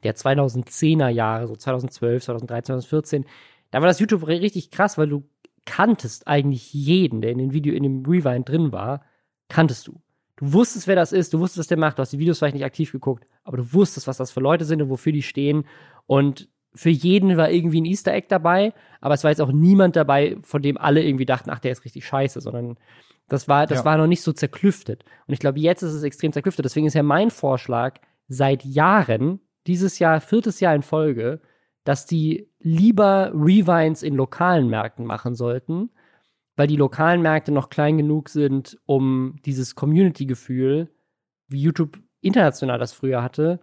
der 0.03 0.15
2010er 0.15 1.09
Jahre, 1.09 1.47
so 1.47 1.55
2012, 1.55 2.23
2013, 2.23 2.65
2014, 2.65 3.25
da 3.71 3.81
war 3.81 3.87
das 3.87 3.99
YouTube 3.99 4.27
richtig 4.27 4.71
krass, 4.71 4.97
weil 4.97 5.07
du 5.09 5.23
kanntest 5.65 6.27
eigentlich 6.27 6.73
jeden, 6.73 7.21
der 7.21 7.31
in 7.31 7.39
dem 7.39 7.53
Video, 7.53 7.73
in 7.73 7.83
dem 7.83 8.05
Rewind 8.05 8.47
drin 8.47 8.71
war, 8.71 9.01
kanntest 9.49 9.87
du. 9.87 10.01
Du 10.37 10.53
wusstest, 10.53 10.87
wer 10.87 10.95
das 10.95 11.11
ist, 11.11 11.33
du 11.33 11.39
wusstest, 11.39 11.59
was 11.59 11.67
der 11.67 11.77
macht, 11.77 11.97
du 11.97 12.01
hast 12.01 12.11
die 12.13 12.19
Videos 12.19 12.39
vielleicht 12.39 12.55
nicht 12.55 12.65
aktiv 12.65 12.91
geguckt, 12.91 13.25
aber 13.43 13.57
du 13.57 13.73
wusstest, 13.73 14.07
was 14.07 14.17
das 14.17 14.31
für 14.31 14.41
Leute 14.41 14.65
sind 14.65 14.81
und 14.81 14.89
wofür 14.89 15.13
die 15.13 15.21
stehen. 15.23 15.65
Und 16.07 16.49
für 16.73 16.89
jeden 16.89 17.37
war 17.37 17.49
irgendwie 17.49 17.79
ein 17.81 17.85
Easter 17.85 18.13
Egg 18.13 18.27
dabei, 18.29 18.73
aber 18.99 19.13
es 19.13 19.23
war 19.23 19.31
jetzt 19.31 19.41
auch 19.41 19.51
niemand 19.51 19.95
dabei, 19.95 20.37
von 20.43 20.61
dem 20.61 20.77
alle 20.77 21.03
irgendwie 21.03 21.25
dachten, 21.25 21.49
ach, 21.49 21.59
der 21.59 21.71
ist 21.71 21.85
richtig 21.85 22.05
scheiße, 22.05 22.41
sondern 22.41 22.77
das 23.29 23.47
war, 23.47 23.65
das 23.65 23.79
Ja. 23.79 23.85
war 23.85 23.97
noch 23.97 24.07
nicht 24.07 24.21
so 24.21 24.33
zerklüftet. 24.33 25.03
Und 25.25 25.33
ich 25.33 25.39
glaube, 25.39 25.59
jetzt 25.59 25.81
ist 25.81 25.93
es 25.93 26.03
extrem 26.03 26.33
zerklüftet. 26.33 26.65
Deswegen 26.65 26.85
ist 26.85 26.93
ja 26.95 27.01
mein 27.03 27.31
Vorschlag 27.31 27.95
seit 28.27 28.63
Jahren, 28.65 29.39
dieses 29.67 29.99
Jahr, 29.99 30.21
viertes 30.21 30.59
Jahr 30.59 30.75
in 30.75 30.81
Folge, 30.81 31.41
dass 31.83 32.05
die 32.05 32.49
lieber 32.59 33.31
Rewinds 33.33 34.03
in 34.03 34.15
lokalen 34.15 34.69
Märkten 34.69 35.05
machen 35.05 35.35
sollten, 35.35 35.91
weil 36.55 36.67
die 36.67 36.77
lokalen 36.77 37.21
Märkte 37.21 37.51
noch 37.51 37.69
klein 37.69 37.97
genug 37.97 38.29
sind, 38.29 38.77
um 38.85 39.35
dieses 39.45 39.75
Community-Gefühl, 39.75 40.89
wie 41.47 41.61
YouTube 41.61 41.99
international 42.21 42.79
das 42.79 42.93
früher 42.93 43.21
hatte, 43.21 43.59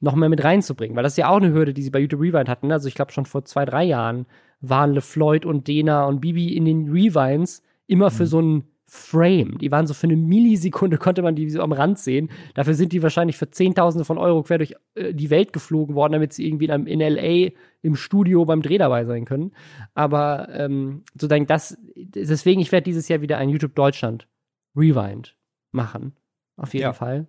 noch 0.00 0.16
mehr 0.16 0.28
mit 0.28 0.44
reinzubringen. 0.44 0.96
Weil 0.96 1.04
das 1.04 1.14
ist 1.14 1.18
ja 1.18 1.28
auch 1.28 1.36
eine 1.36 1.52
Hürde, 1.52 1.72
die 1.72 1.82
sie 1.82 1.90
bei 1.90 2.00
YouTube 2.00 2.20
Rewind 2.20 2.48
hatten. 2.48 2.72
Also 2.72 2.88
ich 2.88 2.94
glaube, 2.94 3.12
schon 3.12 3.26
vor 3.26 3.44
zwei, 3.44 3.64
drei 3.64 3.84
Jahren 3.84 4.26
waren 4.60 4.92
LeFloid 4.92 5.46
und 5.46 5.68
Dena 5.68 6.04
und 6.04 6.20
Bibi 6.20 6.56
in 6.56 6.64
den 6.64 6.90
Rewinds 6.90 7.62
immer 7.86 8.10
für 8.10 8.26
so 8.26 8.38
einen 8.38 8.71
Frame. 8.94 9.56
Die 9.56 9.70
waren 9.70 9.86
so 9.86 9.94
für 9.94 10.06
eine 10.06 10.16
Millisekunde, 10.16 10.98
konnte 10.98 11.22
man 11.22 11.34
die 11.34 11.48
so 11.48 11.62
am 11.62 11.72
Rand 11.72 11.98
sehen. 11.98 12.28
Dafür 12.52 12.74
sind 12.74 12.92
die 12.92 13.02
wahrscheinlich 13.02 13.38
für 13.38 13.50
Zehntausende 13.50 14.04
von 14.04 14.18
Euro 14.18 14.42
quer 14.42 14.58
durch 14.58 14.74
äh, 14.96 15.14
die 15.14 15.30
Welt 15.30 15.54
geflogen 15.54 15.94
worden, 15.94 16.12
damit 16.12 16.34
sie 16.34 16.46
irgendwie 16.46 16.66
in, 16.66 16.70
einem- 16.72 16.86
in 16.86 17.00
LA 17.00 17.52
im 17.80 17.96
Studio 17.96 18.44
beim 18.44 18.60
Dreh 18.60 18.76
dabei 18.76 19.06
sein 19.06 19.24
können. 19.24 19.52
Aber 19.94 20.50
ähm, 20.52 21.04
sozusagen 21.14 21.46
das, 21.46 21.78
deswegen, 21.96 22.60
ich 22.60 22.70
werde 22.70 22.84
dieses 22.84 23.08
Jahr 23.08 23.22
wieder 23.22 23.38
ein 23.38 23.48
YouTube 23.48 23.74
Deutschland 23.74 24.28
Rewind 24.76 25.36
machen. 25.70 26.12
Auf 26.56 26.74
jeden 26.74 26.82
Ja. 26.82 26.92
Fall. 26.92 27.26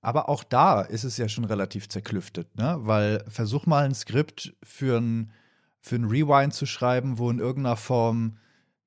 Aber 0.00 0.28
auch 0.28 0.42
da 0.42 0.80
ist 0.82 1.04
es 1.04 1.16
ja 1.16 1.28
schon 1.28 1.44
relativ 1.44 1.88
zerklüftet, 1.88 2.56
ne? 2.56 2.76
Weil 2.80 3.22
versuch 3.28 3.66
mal 3.66 3.84
ein 3.84 3.94
Skript 3.94 4.54
für 4.64 4.98
ein, 5.00 5.30
für 5.80 5.94
ein 5.94 6.06
Rewind 6.06 6.52
zu 6.52 6.66
schreiben, 6.66 7.18
wo 7.18 7.30
in 7.30 7.38
irgendeiner 7.38 7.76
Form 7.76 8.36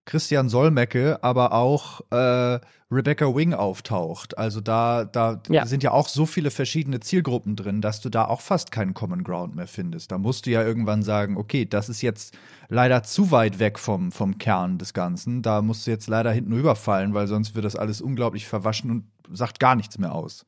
Christian 0.08 0.49
Solmecke, 0.49 1.22
aber 1.22 1.53
auch 1.53 2.01
äh, 2.10 2.60
Rebecca 2.89 3.36
Wing 3.36 3.53
auftaucht. 3.53 4.38
Also 4.38 4.62
da, 4.62 5.03
da 5.05 5.41
Ja. 5.49 5.66
sind 5.66 5.84
ja 5.84 5.91
auch 5.91 6.08
so 6.08 6.26
viele 6.26 6.49
verschiedene 6.49 7.01
Zielgruppen 7.01 7.55
drin, 7.55 7.82
dass 7.82 7.99
du 8.01 8.10
da 8.10 8.26
auch 8.26 8.41
fast 8.41 8.72
keinen 8.72 8.93
Common 8.93 9.24
Ground 9.24 9.55
mehr 9.55 9.68
findest. 9.68 10.12
Da 10.12 10.18
musst 10.18 10.45
du 10.45 10.49
ja 10.51 10.64
irgendwann 10.64 11.03
sagen, 11.03 11.38
okay, 11.38 11.66
das 11.66 11.89
ist 11.89 12.01
jetzt 12.01 12.36
leider 12.70 13.03
zu 13.03 13.30
weit 13.32 13.60
weg 13.60 13.78
vom, 13.78 14.12
vom 14.12 14.38
Kern 14.38 14.78
des 14.78 14.93
Ganzen. 14.93 15.41
Da 15.41 15.62
musst 15.62 15.86
du 15.86 15.91
jetzt 15.91 16.08
leider 16.08 16.32
hinten 16.32 16.53
rüberfallen, 16.53 17.14
weil 17.14 17.28
sonst 17.28 17.53
wird 17.53 17.66
das 17.66 17.76
alles 17.76 18.01
unglaublich 18.01 18.47
verwaschen 18.47 18.89
und 18.89 19.38
sagt 19.38 19.60
gar 19.60 19.76
nichts 19.76 19.99
mehr 19.99 20.16
aus. 20.16 20.45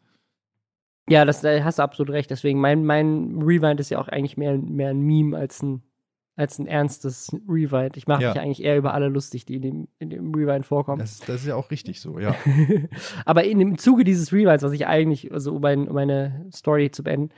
Ja, 1.10 1.26
das 1.26 1.42
da 1.42 1.64
hast 1.64 1.80
du 1.80 1.84
absolut 1.84 2.14
recht. 2.14 2.30
Deswegen, 2.32 2.62
mein, 2.62 2.86
mein 2.86 3.42
Rewind 3.42 3.80
ist 3.80 3.90
ja 3.90 4.00
auch 4.00 4.08
eigentlich 4.08 4.38
mehr, 4.38 4.58
mehr 4.58 4.92
ein 4.92 5.02
Meme 5.02 5.36
als 5.38 5.62
ein, 5.62 5.82
als 6.40 6.58
ein 6.58 6.68
ernstes 6.68 7.30
Rewind. 7.48 7.98
Ich 7.98 8.08
mache 8.08 8.24
Ja. 8.24 8.30
mich 8.30 8.40
eigentlich 8.40 8.64
eher 8.64 8.78
über 8.78 8.94
alle 8.94 9.10
lustig, 9.10 9.46
die 9.46 9.56
in 9.58 9.62
dem, 9.62 9.88
in 10.00 10.10
dem 10.10 10.34
Rewind 10.34 10.66
vorkommen. 10.66 11.00
Das, 11.00 11.20
das 11.20 11.42
ist 11.42 11.48
ja 11.48 11.56
auch 11.56 11.70
richtig 11.70 12.00
so, 12.00 12.18
ja. 12.18 12.34
Aber 13.26 13.44
in 13.44 13.60
dem 13.60 13.78
Zuge 13.78 14.04
dieses 14.06 14.32
Rewinds, 14.32 14.64
was 14.64 14.72
ich 14.72 14.88
eigentlich, 14.88 15.32
also 15.32 15.56
um, 15.56 15.62
mein, 15.62 15.88
um 15.88 15.96
meine 15.96 16.46
Story 16.52 16.92
zu 16.92 17.04
beenden, 17.04 17.34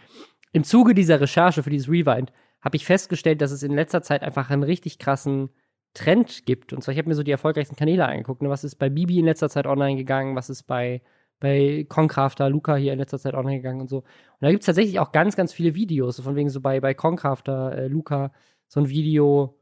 im 0.54 0.64
Zuge 0.64 0.94
dieser 0.94 1.20
Recherche 1.20 1.64
für 1.64 1.70
dieses 1.70 1.90
Rewind 1.90 2.32
habe 2.62 2.76
ich 2.76 2.86
festgestellt, 2.86 3.42
dass 3.42 3.52
es 3.52 3.64
in 3.64 3.74
letzter 3.74 4.04
Zeit 4.04 4.22
einfach 4.22 4.52
einen 4.52 4.64
richtig 4.64 5.00
krassen 5.00 5.50
Trend 5.94 6.46
gibt. 6.46 6.72
Und 6.72 6.84
zwar, 6.84 6.92
ich 6.94 7.00
habe 7.00 7.10
mir 7.10 7.16
so 7.16 7.24
die 7.24 7.32
erfolgreichsten 7.32 7.76
Kanäle 7.76 8.06
angeguckt. 8.06 8.42
Ne? 8.44 8.50
Was 8.50 8.64
ist 8.64 8.76
bei 8.76 8.90
Bibi 8.90 9.18
in 9.20 9.26
letzter 9.26 9.50
Zeit 9.50 9.66
online 9.66 9.96
gegangen? 9.98 10.36
Was 10.36 10.50
ist 10.50 10.64
bei, 10.64 11.02
bei 11.40 11.86
Concrafter, 11.90 12.50
Luca 12.50 12.76
hier 12.76 12.94
in 12.94 13.00
letzter 13.00 13.18
Zeit 13.20 13.34
online 13.34 13.58
gegangen 13.58 13.82
und 13.82 13.90
so. 13.90 13.98
Und 13.98 14.06
da 14.42 14.52
gibt 14.52 14.62
es 14.62 14.68
tatsächlich 14.68 15.00
auch 15.00 15.12
ganz, 15.12 15.36
ganz 15.36 15.52
viele 15.52 15.74
Videos. 15.74 16.16
So 16.18 16.24
von 16.24 16.36
wegen 16.36 16.50
so 16.50 16.62
bei, 16.62 16.80
bei 16.80 16.94
Concrafter, 16.94 17.76
äh, 17.76 17.88
Luca, 17.88 18.32
so 18.72 18.80
ein 18.80 18.90
Video, 18.90 19.60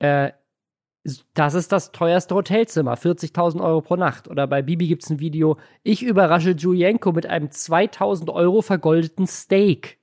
äh, 0.00 0.32
das 1.32 1.54
ist 1.54 1.72
das 1.72 1.92
teuerste 1.92 2.34
Hotelzimmer, 2.34 2.94
40.000 2.94 3.64
Euro 3.64 3.80
pro 3.80 3.96
Nacht. 3.96 4.28
Oder 4.28 4.46
bei 4.46 4.60
Bibi 4.60 4.86
gibt 4.86 5.02
es 5.02 5.08
ein 5.08 5.18
Video, 5.18 5.56
ich 5.82 6.02
überrasche 6.02 6.50
Julienko 6.50 7.12
mit 7.12 7.24
einem 7.24 7.48
2.000 7.48 8.30
Euro 8.30 8.60
vergoldeten 8.60 9.26
Steak. 9.26 9.98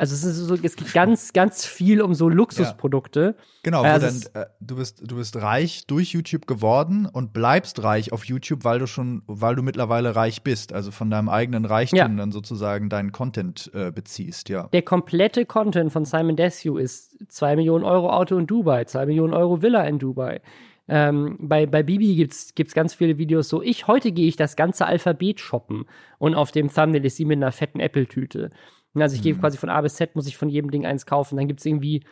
Also 0.00 0.14
es, 0.14 0.24
ist 0.24 0.36
so, 0.38 0.54
es 0.54 0.76
geht 0.76 0.92
ganz, 0.94 1.32
ganz 1.34 1.66
viel 1.66 2.00
um 2.00 2.14
so 2.14 2.28
Luxusprodukte. 2.30 3.36
Genau, 3.62 3.84
Ja, 3.84 3.92
wo 3.92 3.96
es 3.96 4.02
dann, 4.02 4.14
ist- 4.16 4.34
äh, 4.34 4.46
du, 4.60 4.76
bist, 4.76 5.02
du 5.10 5.16
bist 5.16 5.36
reich 5.36 5.86
durch 5.86 6.12
YouTube 6.12 6.46
geworden 6.46 7.06
und 7.06 7.32
bleibst 7.34 7.82
reich 7.82 8.12
auf 8.12 8.24
YouTube, 8.24 8.64
weil 8.64 8.78
du 8.78 8.86
schon, 8.86 9.22
weil 9.26 9.54
du 9.56 9.62
mittlerweile 9.62 10.16
reich 10.16 10.42
bist. 10.42 10.72
Also 10.72 10.90
von 10.90 11.10
deinem 11.10 11.28
eigenen 11.28 11.66
Reichtum 11.66 11.98
Ja. 11.98 12.08
dann 12.08 12.32
sozusagen 12.32 12.88
deinen 12.88 13.12
Content 13.12 13.70
äh, 13.74 13.90
beziehst, 13.92 14.48
ja. 14.48 14.68
Der 14.72 14.82
komplette 14.82 15.44
Content 15.44 15.92
von 15.92 16.04
Simon 16.04 16.36
Desue 16.36 16.80
ist 16.80 17.18
2 17.28 17.56
Millionen 17.56 17.84
Euro 17.84 18.10
Auto 18.10 18.38
in 18.38 18.46
Dubai, 18.46 18.84
2 18.86 19.04
Millionen 19.06 19.34
Euro 19.34 19.60
Villa 19.60 19.84
in 19.84 19.98
Dubai. 19.98 20.40
Ähm, 20.88 21.36
bei, 21.40 21.66
bei 21.66 21.82
Bibi 21.84 22.16
gibt's 22.16 22.54
gibt's 22.56 22.74
ganz 22.74 22.94
viele 22.94 23.16
Videos 23.16 23.48
so, 23.48 23.62
ich, 23.62 23.86
heute 23.86 24.10
gehe 24.10 24.26
ich 24.26 24.34
das 24.36 24.56
ganze 24.56 24.86
Alphabet 24.86 25.38
shoppen. 25.38 25.84
Und 26.18 26.34
auf 26.34 26.50
dem 26.50 26.72
Thumbnail 26.72 27.04
ist 27.04 27.16
sie 27.16 27.24
mit 27.26 27.36
einer 27.36 27.52
fetten 27.52 27.78
Apple-Tüte. 27.80 28.50
Also 28.94 29.16
ich 29.16 29.22
gehe 29.22 29.34
quasi 29.34 29.56
von 29.56 29.68
A 29.68 29.80
bis 29.80 29.94
Z, 29.94 30.16
muss 30.16 30.26
ich 30.26 30.36
von 30.36 30.48
jedem 30.48 30.70
Ding 30.70 30.84
eins 30.84 31.06
kaufen. 31.06 31.36
Dann 31.36 31.46
gibt's 31.46 31.64
irgendwie, 31.64 32.04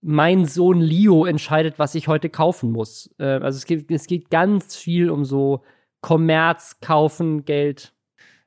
mein 0.00 0.46
Sohn 0.46 0.80
Leo 0.80 1.24
entscheidet, 1.24 1.78
was 1.78 1.94
ich 1.94 2.08
heute 2.08 2.30
kaufen 2.30 2.72
muss. 2.72 3.14
Äh, 3.18 3.24
also 3.24 3.56
es 3.56 3.64
geht, 3.64 3.90
es 3.90 4.06
geht 4.06 4.30
ganz 4.30 4.76
viel 4.76 5.10
um 5.10 5.24
so 5.24 5.62
Kommerz, 6.00 6.78
Kaufen, 6.80 7.44
Geld. 7.44 7.92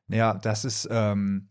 Ja, 0.08 0.34
das 0.36 0.66
ist, 0.66 0.88
ähm, 0.92 1.50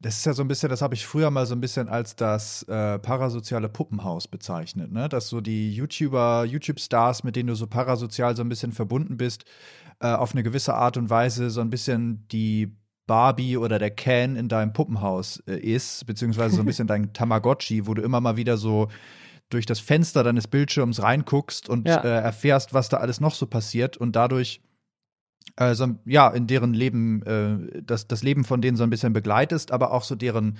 das 0.00 0.18
ist 0.18 0.26
ja 0.26 0.32
so 0.32 0.42
ein 0.42 0.48
bisschen, 0.48 0.68
das 0.68 0.80
habe 0.80 0.94
ich 0.94 1.06
früher 1.06 1.30
mal 1.30 1.44
so 1.46 1.54
ein 1.54 1.60
bisschen 1.60 1.88
als 1.88 2.14
das 2.14 2.62
äh, 2.64 2.98
parasoziale 2.98 3.68
Puppenhaus 3.68 4.28
bezeichnet, 4.28 4.92
ne? 4.92 5.08
Dass 5.08 5.28
so 5.28 5.40
die 5.40 5.74
YouTuber, 5.74 6.44
YouTube-Stars, 6.44 7.24
mit 7.24 7.36
denen 7.36 7.48
du 7.48 7.54
so 7.54 7.66
parasozial 7.66 8.36
so 8.36 8.42
ein 8.42 8.48
bisschen 8.48 8.72
verbunden 8.72 9.16
bist, 9.16 9.44
äh, 10.00 10.12
auf 10.12 10.32
eine 10.32 10.42
gewisse 10.44 10.74
Art 10.74 10.96
und 10.96 11.10
Weise 11.10 11.50
so 11.50 11.60
ein 11.60 11.70
bisschen 11.70 12.26
die 12.28 12.76
Barbie 13.08 13.56
oder 13.56 13.80
der 13.80 13.90
Ken 13.90 14.36
in 14.36 14.48
deinem 14.48 14.72
Puppenhaus 14.72 15.42
äh, 15.48 15.58
ist, 15.58 16.06
beziehungsweise 16.06 16.54
so 16.54 16.62
ein 16.62 16.66
bisschen 16.66 16.86
dein 16.86 17.12
Tamagotchi, 17.12 17.88
wo 17.88 17.94
du 17.94 18.02
immer 18.02 18.20
mal 18.20 18.36
wieder 18.36 18.56
so 18.56 18.86
durch 19.50 19.66
das 19.66 19.80
Fenster 19.80 20.22
deines 20.22 20.46
Bildschirms 20.46 21.02
reinguckst 21.02 21.68
und 21.68 21.88
Ja. 21.88 22.04
äh, 22.04 22.20
erfährst, 22.20 22.72
was 22.74 22.88
da 22.88 22.98
alles 22.98 23.20
noch 23.20 23.34
so 23.34 23.46
passiert 23.46 23.96
und 23.96 24.14
dadurch 24.14 24.60
äh, 25.56 25.74
so, 25.74 25.96
ja, 26.04 26.28
in 26.28 26.46
deren 26.46 26.74
Leben, 26.74 27.22
äh, 27.22 27.82
das, 27.82 28.06
das 28.06 28.22
Leben 28.22 28.44
von 28.44 28.60
denen 28.60 28.76
so 28.76 28.84
ein 28.84 28.90
bisschen 28.90 29.12
begleitest, 29.14 29.72
aber 29.72 29.92
auch 29.92 30.04
so 30.04 30.14
deren, 30.14 30.58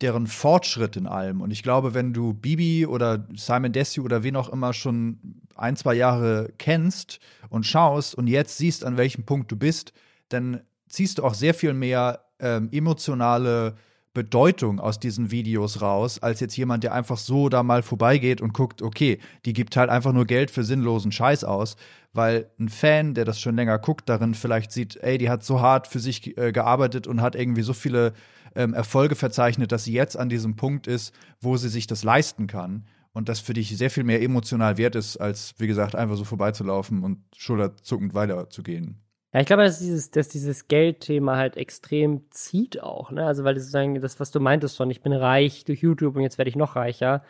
deren 0.00 0.26
Fortschritt 0.26 0.96
in 0.96 1.06
allem. 1.06 1.42
Und 1.42 1.50
ich 1.50 1.62
glaube, 1.62 1.92
wenn 1.94 2.12
du 2.14 2.32
Bibi 2.32 2.86
oder 2.86 3.28
Simon 3.36 3.72
Desue 3.72 4.02
oder 4.02 4.22
wen 4.24 4.34
auch 4.34 4.48
immer 4.48 4.72
schon 4.72 5.42
ein, 5.54 5.76
zwei 5.76 5.94
Jahre 5.94 6.52
kennst 6.58 7.20
und 7.50 7.66
schaust 7.66 8.14
und 8.14 8.26
jetzt 8.26 8.56
siehst, 8.56 8.84
an 8.84 8.96
welchem 8.96 9.24
Punkt 9.24 9.52
du 9.52 9.56
bist, 9.56 9.92
dann 10.30 10.62
ziehst 10.92 11.18
du 11.18 11.24
auch 11.24 11.34
sehr 11.34 11.54
viel 11.54 11.74
mehr 11.74 12.20
ähm, 12.38 12.68
emotionale 12.70 13.76
Bedeutung 14.14 14.78
aus 14.78 15.00
diesen 15.00 15.30
Videos 15.30 15.80
raus, 15.80 16.18
als 16.18 16.40
jetzt 16.40 16.56
jemand, 16.56 16.84
der 16.84 16.92
einfach 16.92 17.16
so 17.16 17.48
da 17.48 17.62
mal 17.62 17.82
vorbeigeht 17.82 18.42
und 18.42 18.52
guckt, 18.52 18.82
okay, 18.82 19.18
die 19.46 19.54
gibt 19.54 19.74
halt 19.76 19.88
einfach 19.88 20.12
nur 20.12 20.26
Geld 20.26 20.50
für 20.50 20.64
sinnlosen 20.64 21.12
Scheiß 21.12 21.44
aus, 21.44 21.76
weil 22.12 22.50
ein 22.60 22.68
Fan, 22.68 23.14
der 23.14 23.24
das 23.24 23.40
schon 23.40 23.56
länger 23.56 23.78
guckt, 23.78 24.08
darin 24.10 24.34
vielleicht 24.34 24.70
sieht, 24.70 24.96
ey, 24.96 25.16
die 25.16 25.30
hat 25.30 25.44
so 25.44 25.62
hart 25.62 25.86
für 25.86 25.98
sich 25.98 26.36
äh, 26.36 26.52
gearbeitet 26.52 27.06
und 27.06 27.22
hat 27.22 27.34
irgendwie 27.34 27.62
so 27.62 27.72
viele 27.72 28.12
ähm, 28.54 28.74
Erfolge 28.74 29.14
verzeichnet, 29.14 29.72
dass 29.72 29.84
sie 29.84 29.94
jetzt 29.94 30.18
an 30.18 30.28
diesem 30.28 30.56
Punkt 30.56 30.86
ist, 30.86 31.14
wo 31.40 31.56
sie 31.56 31.70
sich 31.70 31.86
das 31.86 32.04
leisten 32.04 32.46
kann. 32.46 32.84
Und 33.14 33.28
das 33.28 33.40
für 33.40 33.52
dich 33.52 33.76
sehr 33.76 33.90
viel 33.90 34.04
mehr 34.04 34.22
emotional 34.22 34.78
wert 34.78 34.94
ist, 34.94 35.18
als, 35.18 35.54
wie 35.58 35.66
gesagt, 35.66 35.94
einfach 35.94 36.16
so 36.16 36.24
vorbeizulaufen 36.24 37.02
und 37.02 37.18
schulterzuckend 37.36 38.14
weiterzugehen. 38.14 39.01
Ja, 39.34 39.40
ich 39.40 39.46
glaube, 39.46 39.62
dass 39.64 39.78
dieses, 39.78 40.10
dass 40.10 40.28
dieses 40.28 40.68
Geldthema 40.68 41.36
halt 41.36 41.56
extrem 41.56 42.30
zieht 42.30 42.82
auch, 42.82 43.10
ne? 43.10 43.24
Also, 43.24 43.44
weil 43.44 43.58
sozusagen, 43.58 43.98
das, 44.00 44.20
was 44.20 44.30
du 44.30 44.40
meintest 44.40 44.76
schon, 44.76 44.90
ich 44.90 45.00
bin 45.02 45.12
reich 45.14 45.64
durch 45.64 45.80
YouTube 45.80 46.16
und 46.16 46.22
jetzt 46.22 46.36
werde 46.36 46.50
ich 46.50 46.56
noch 46.56 46.76
reicher. 46.76 47.24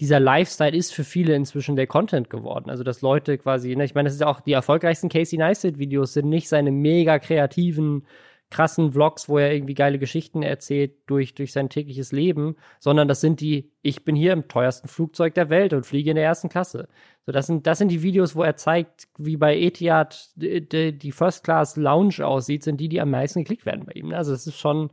Dieser 0.00 0.20
Lifestyle 0.20 0.76
ist 0.76 0.94
für 0.94 1.04
viele 1.04 1.34
inzwischen 1.34 1.76
der 1.76 1.86
Content 1.86 2.30
geworden. 2.30 2.70
Also, 2.70 2.84
dass 2.84 3.02
Leute 3.02 3.38
quasi, 3.38 3.74
ne, 3.76 3.84
ich 3.84 3.94
meine, 3.94 4.08
das 4.08 4.14
ist 4.14 4.20
ja 4.20 4.28
auch 4.28 4.40
die 4.40 4.52
erfolgreichsten 4.52 5.08
Casey 5.08 5.38
Neistat-Videos 5.38 6.12
sind 6.14 6.28
nicht 6.28 6.48
seine 6.48 6.70
mega 6.72 7.18
kreativen, 7.18 8.06
krassen 8.50 8.92
Vlogs, 8.92 9.28
wo 9.28 9.38
er 9.38 9.52
irgendwie 9.52 9.74
geile 9.74 9.98
Geschichten 9.98 10.42
erzählt 10.42 10.92
durch, 11.06 11.34
durch 11.34 11.52
sein 11.52 11.68
tägliches 11.68 12.12
Leben, 12.12 12.56
sondern 12.80 13.06
das 13.06 13.20
sind 13.20 13.40
die, 13.40 13.70
ich 13.82 14.04
bin 14.04 14.16
hier 14.16 14.32
im 14.32 14.48
teuersten 14.48 14.88
Flugzeug 14.88 15.34
der 15.34 15.50
Welt 15.50 15.72
und 15.72 15.84
fliege 15.84 16.10
in 16.10 16.16
der 16.16 16.24
ersten 16.24 16.48
Klasse. 16.48 16.88
So, 17.26 17.32
das 17.32 17.46
sind, 17.46 17.66
das 17.66 17.78
sind 17.78 17.88
die 17.88 18.02
Videos, 18.02 18.34
wo 18.34 18.42
er 18.42 18.56
zeigt, 18.56 19.08
wie 19.18 19.36
bei 19.36 19.58
Etihad 19.58 20.30
die, 20.36 20.66
die, 20.66 20.96
die 20.96 21.12
First 21.12 21.44
Class 21.44 21.76
Lounge 21.76 22.26
aussieht, 22.26 22.62
sind 22.62 22.80
die, 22.80 22.88
die 22.88 23.00
am 23.00 23.10
meisten 23.10 23.40
geklickt 23.40 23.66
werden 23.66 23.84
bei 23.84 23.92
ihm. 23.92 24.12
Also, 24.14 24.32
es 24.32 24.46
ist 24.46 24.58
schon, 24.58 24.90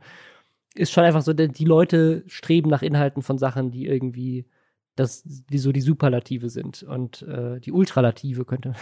ist 0.74 0.92
schon 0.92 1.04
einfach 1.04 1.22
so, 1.22 1.32
die 1.32 1.48
die 1.48 1.64
Leute 1.64 2.24
streben 2.26 2.68
nach 2.68 2.82
Inhalten 2.82 3.22
von 3.22 3.38
Sachen, 3.38 3.70
die 3.70 3.86
irgendwie 3.86 4.46
das, 4.96 5.22
die 5.24 5.58
so 5.58 5.72
die 5.72 5.80
Superlative 5.80 6.48
sind 6.48 6.82
und 6.82 7.22
äh, 7.22 7.60
die 7.60 7.72
Ultralative 7.72 8.44
könnte. 8.44 8.74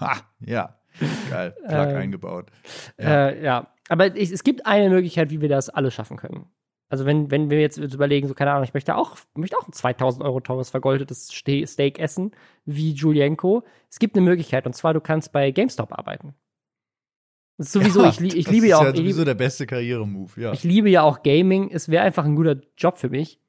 Ha, 0.00 0.20
ja. 0.40 0.76
Geil. 1.30 1.54
Plug 1.66 1.70
Ähm, 1.88 1.96
eingebaut. 1.96 2.50
Ja. 2.98 3.28
Äh, 3.28 3.44
ja. 3.44 3.68
Aber 3.88 4.16
es, 4.16 4.30
es 4.32 4.44
gibt 4.44 4.66
eine 4.66 4.90
Möglichkeit, 4.90 5.30
wie 5.30 5.40
wir 5.40 5.48
das 5.48 5.68
alle 5.68 5.90
schaffen 5.90 6.16
können. 6.16 6.46
Also 6.88 7.04
wenn, 7.04 7.30
wenn 7.30 7.50
wir 7.50 7.60
jetzt 7.60 7.78
überlegen, 7.78 8.28
so 8.28 8.34
keine 8.34 8.52
Ahnung, 8.52 8.64
ich 8.64 8.74
möchte 8.74 8.96
auch, 8.96 9.16
möchte 9.34 9.58
auch 9.58 9.66
ein 9.66 9.72
2000 9.72 10.24
Euro 10.24 10.40
teures 10.40 10.70
vergoldetes 10.70 11.28
Ste 11.28 11.66
Steak 11.66 11.98
essen, 11.98 12.32
wie 12.64 12.92
Julienko. 12.92 13.64
Es 13.90 13.98
gibt 13.98 14.16
eine 14.16 14.24
Möglichkeit, 14.24 14.66
und 14.66 14.74
zwar 14.74 14.94
du 14.94 15.00
kannst 15.00 15.32
bei 15.32 15.50
GameStop 15.50 15.92
arbeiten. 15.92 16.34
Das 17.58 17.68
ist 17.68 17.72
sowieso, 17.72 18.02
Ja, 18.02 18.10
ich, 18.10 18.20
ich 18.20 18.44
das 18.44 18.52
liebe 18.52 18.66
ist 18.66 18.70
ja 18.70 18.78
auch, 18.78 18.84
ja 18.84 18.90
ich 18.90 18.96
sowieso 18.96 19.24
der 19.24 19.34
beste 19.34 19.66
Karrieremove, 19.66 20.40
ja. 20.40 20.52
ich 20.52 20.62
liebe 20.62 20.88
ja 20.88 21.02
auch 21.02 21.22
Gaming. 21.22 21.70
Es 21.70 21.88
wäre 21.88 22.04
einfach 22.04 22.24
ein 22.24 22.36
guter 22.36 22.60
Job 22.76 22.98
für 22.98 23.08
mich. 23.08 23.40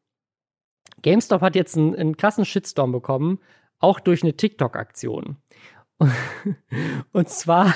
GameStop 1.04 1.42
hat 1.42 1.56
jetzt 1.56 1.78
einen, 1.78 1.96
einen 1.96 2.18
krassen 2.18 2.46
Shitstorm 2.46 2.92
bekommen, 2.92 3.40
auch 3.80 4.00
durch 4.00 4.24
eine 4.24 4.36
TikTok-Aktion. 4.36 5.38
Und 7.12 7.30
zwar 7.30 7.76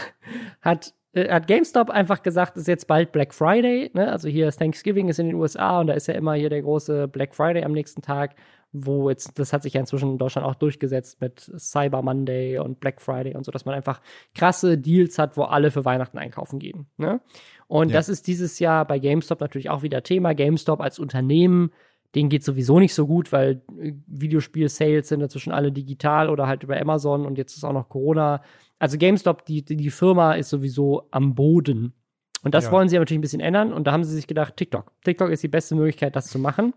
hat, 0.61 0.95
hat 1.15 1.47
GameStop 1.47 1.89
einfach 1.89 2.23
gesagt, 2.23 2.55
es 2.55 2.61
ist 2.63 2.67
jetzt 2.67 2.87
bald 2.87 3.11
Black 3.11 3.33
Friday. 3.33 3.91
Ne? 3.93 4.09
Also 4.11 4.29
hier 4.29 4.47
ist 4.47 4.57
Thanksgiving 4.57 5.09
ist 5.09 5.19
in 5.19 5.27
den 5.27 5.35
USA 5.35 5.79
und 5.81 5.87
da 5.87 5.93
ist 5.93 6.07
ja 6.07 6.13
immer 6.13 6.33
hier 6.35 6.49
der 6.49 6.61
große 6.61 7.07
Black 7.09 7.35
Friday 7.35 7.63
am 7.63 7.73
nächsten 7.73 8.01
Tag, 8.01 8.35
wo 8.71 9.09
jetzt, 9.09 9.37
das 9.37 9.51
hat 9.51 9.63
sich 9.63 9.73
ja 9.73 9.81
inzwischen 9.81 10.11
in 10.11 10.17
Deutschland 10.17 10.47
auch 10.47 10.55
durchgesetzt 10.55 11.19
mit 11.19 11.39
Cyber 11.57 12.01
Monday 12.01 12.59
und 12.59 12.79
Black 12.79 13.01
Friday 13.01 13.35
und 13.35 13.43
so, 13.43 13.51
dass 13.51 13.65
man 13.65 13.75
einfach 13.75 13.99
krasse 14.33 14.77
Deals 14.77 15.19
hat, 15.19 15.35
wo 15.35 15.43
alle 15.43 15.71
für 15.71 15.83
Weihnachten 15.83 16.17
einkaufen 16.17 16.59
gehen. 16.59 16.87
Ne? 16.97 17.19
Und 17.67 17.89
Ja. 17.89 17.95
das 17.95 18.07
ist 18.07 18.27
dieses 18.27 18.59
Jahr 18.59 18.85
bei 18.85 18.97
GameStop 18.97 19.41
natürlich 19.41 19.69
auch 19.69 19.83
wieder 19.83 20.03
Thema. 20.03 20.33
GameStop 20.33 20.79
als 20.79 20.99
Unternehmen, 20.99 21.71
denen 22.15 22.29
geht 22.29 22.45
sowieso 22.45 22.79
nicht 22.79 22.93
so 22.93 23.05
gut, 23.07 23.33
weil 23.33 23.61
äh, 23.81 23.91
Videospiel-Sales 24.07 25.09
sind 25.09 25.19
inzwischen 25.21 25.51
alle 25.51 25.73
digital 25.73 26.29
oder 26.29 26.47
halt 26.47 26.63
über 26.63 26.79
Amazon 26.79 27.25
und 27.25 27.37
jetzt 27.37 27.57
ist 27.57 27.65
auch 27.65 27.73
noch 27.73 27.89
Corona. 27.89 28.41
Also 28.81 28.97
GameStop, 28.97 29.45
die, 29.45 29.63
die, 29.63 29.91
Firma 29.91 30.33
ist 30.33 30.49
sowieso 30.49 31.07
am 31.11 31.35
Boden. 31.35 31.93
Und 32.41 32.55
das 32.55 32.65
Ja. 32.65 32.71
wollen 32.71 32.89
sie 32.89 32.97
natürlich 32.97 33.19
ein 33.19 33.21
bisschen 33.21 33.39
ändern. 33.39 33.73
Und 33.73 33.85
da 33.85 33.91
haben 33.91 34.03
sie 34.03 34.15
sich 34.15 34.25
gedacht, 34.25 34.57
TikTok. 34.57 34.91
TikTok 35.03 35.29
ist 35.29 35.43
die 35.43 35.49
beste 35.49 35.75
Möglichkeit, 35.75 36.15
das 36.15 36.31
zu 36.31 36.39
machen. 36.39 36.73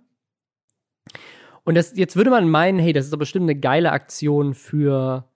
Und 1.64 1.76
das, 1.76 1.96
jetzt 1.96 2.14
würde 2.14 2.28
man 2.28 2.46
meinen, 2.46 2.78
hey, 2.78 2.92
das 2.92 3.06
ist 3.06 3.12
doch 3.14 3.18
bestimmt 3.18 3.44
eine 3.44 3.58
geile 3.58 3.92
Aktion 3.92 4.52
für 4.52 5.30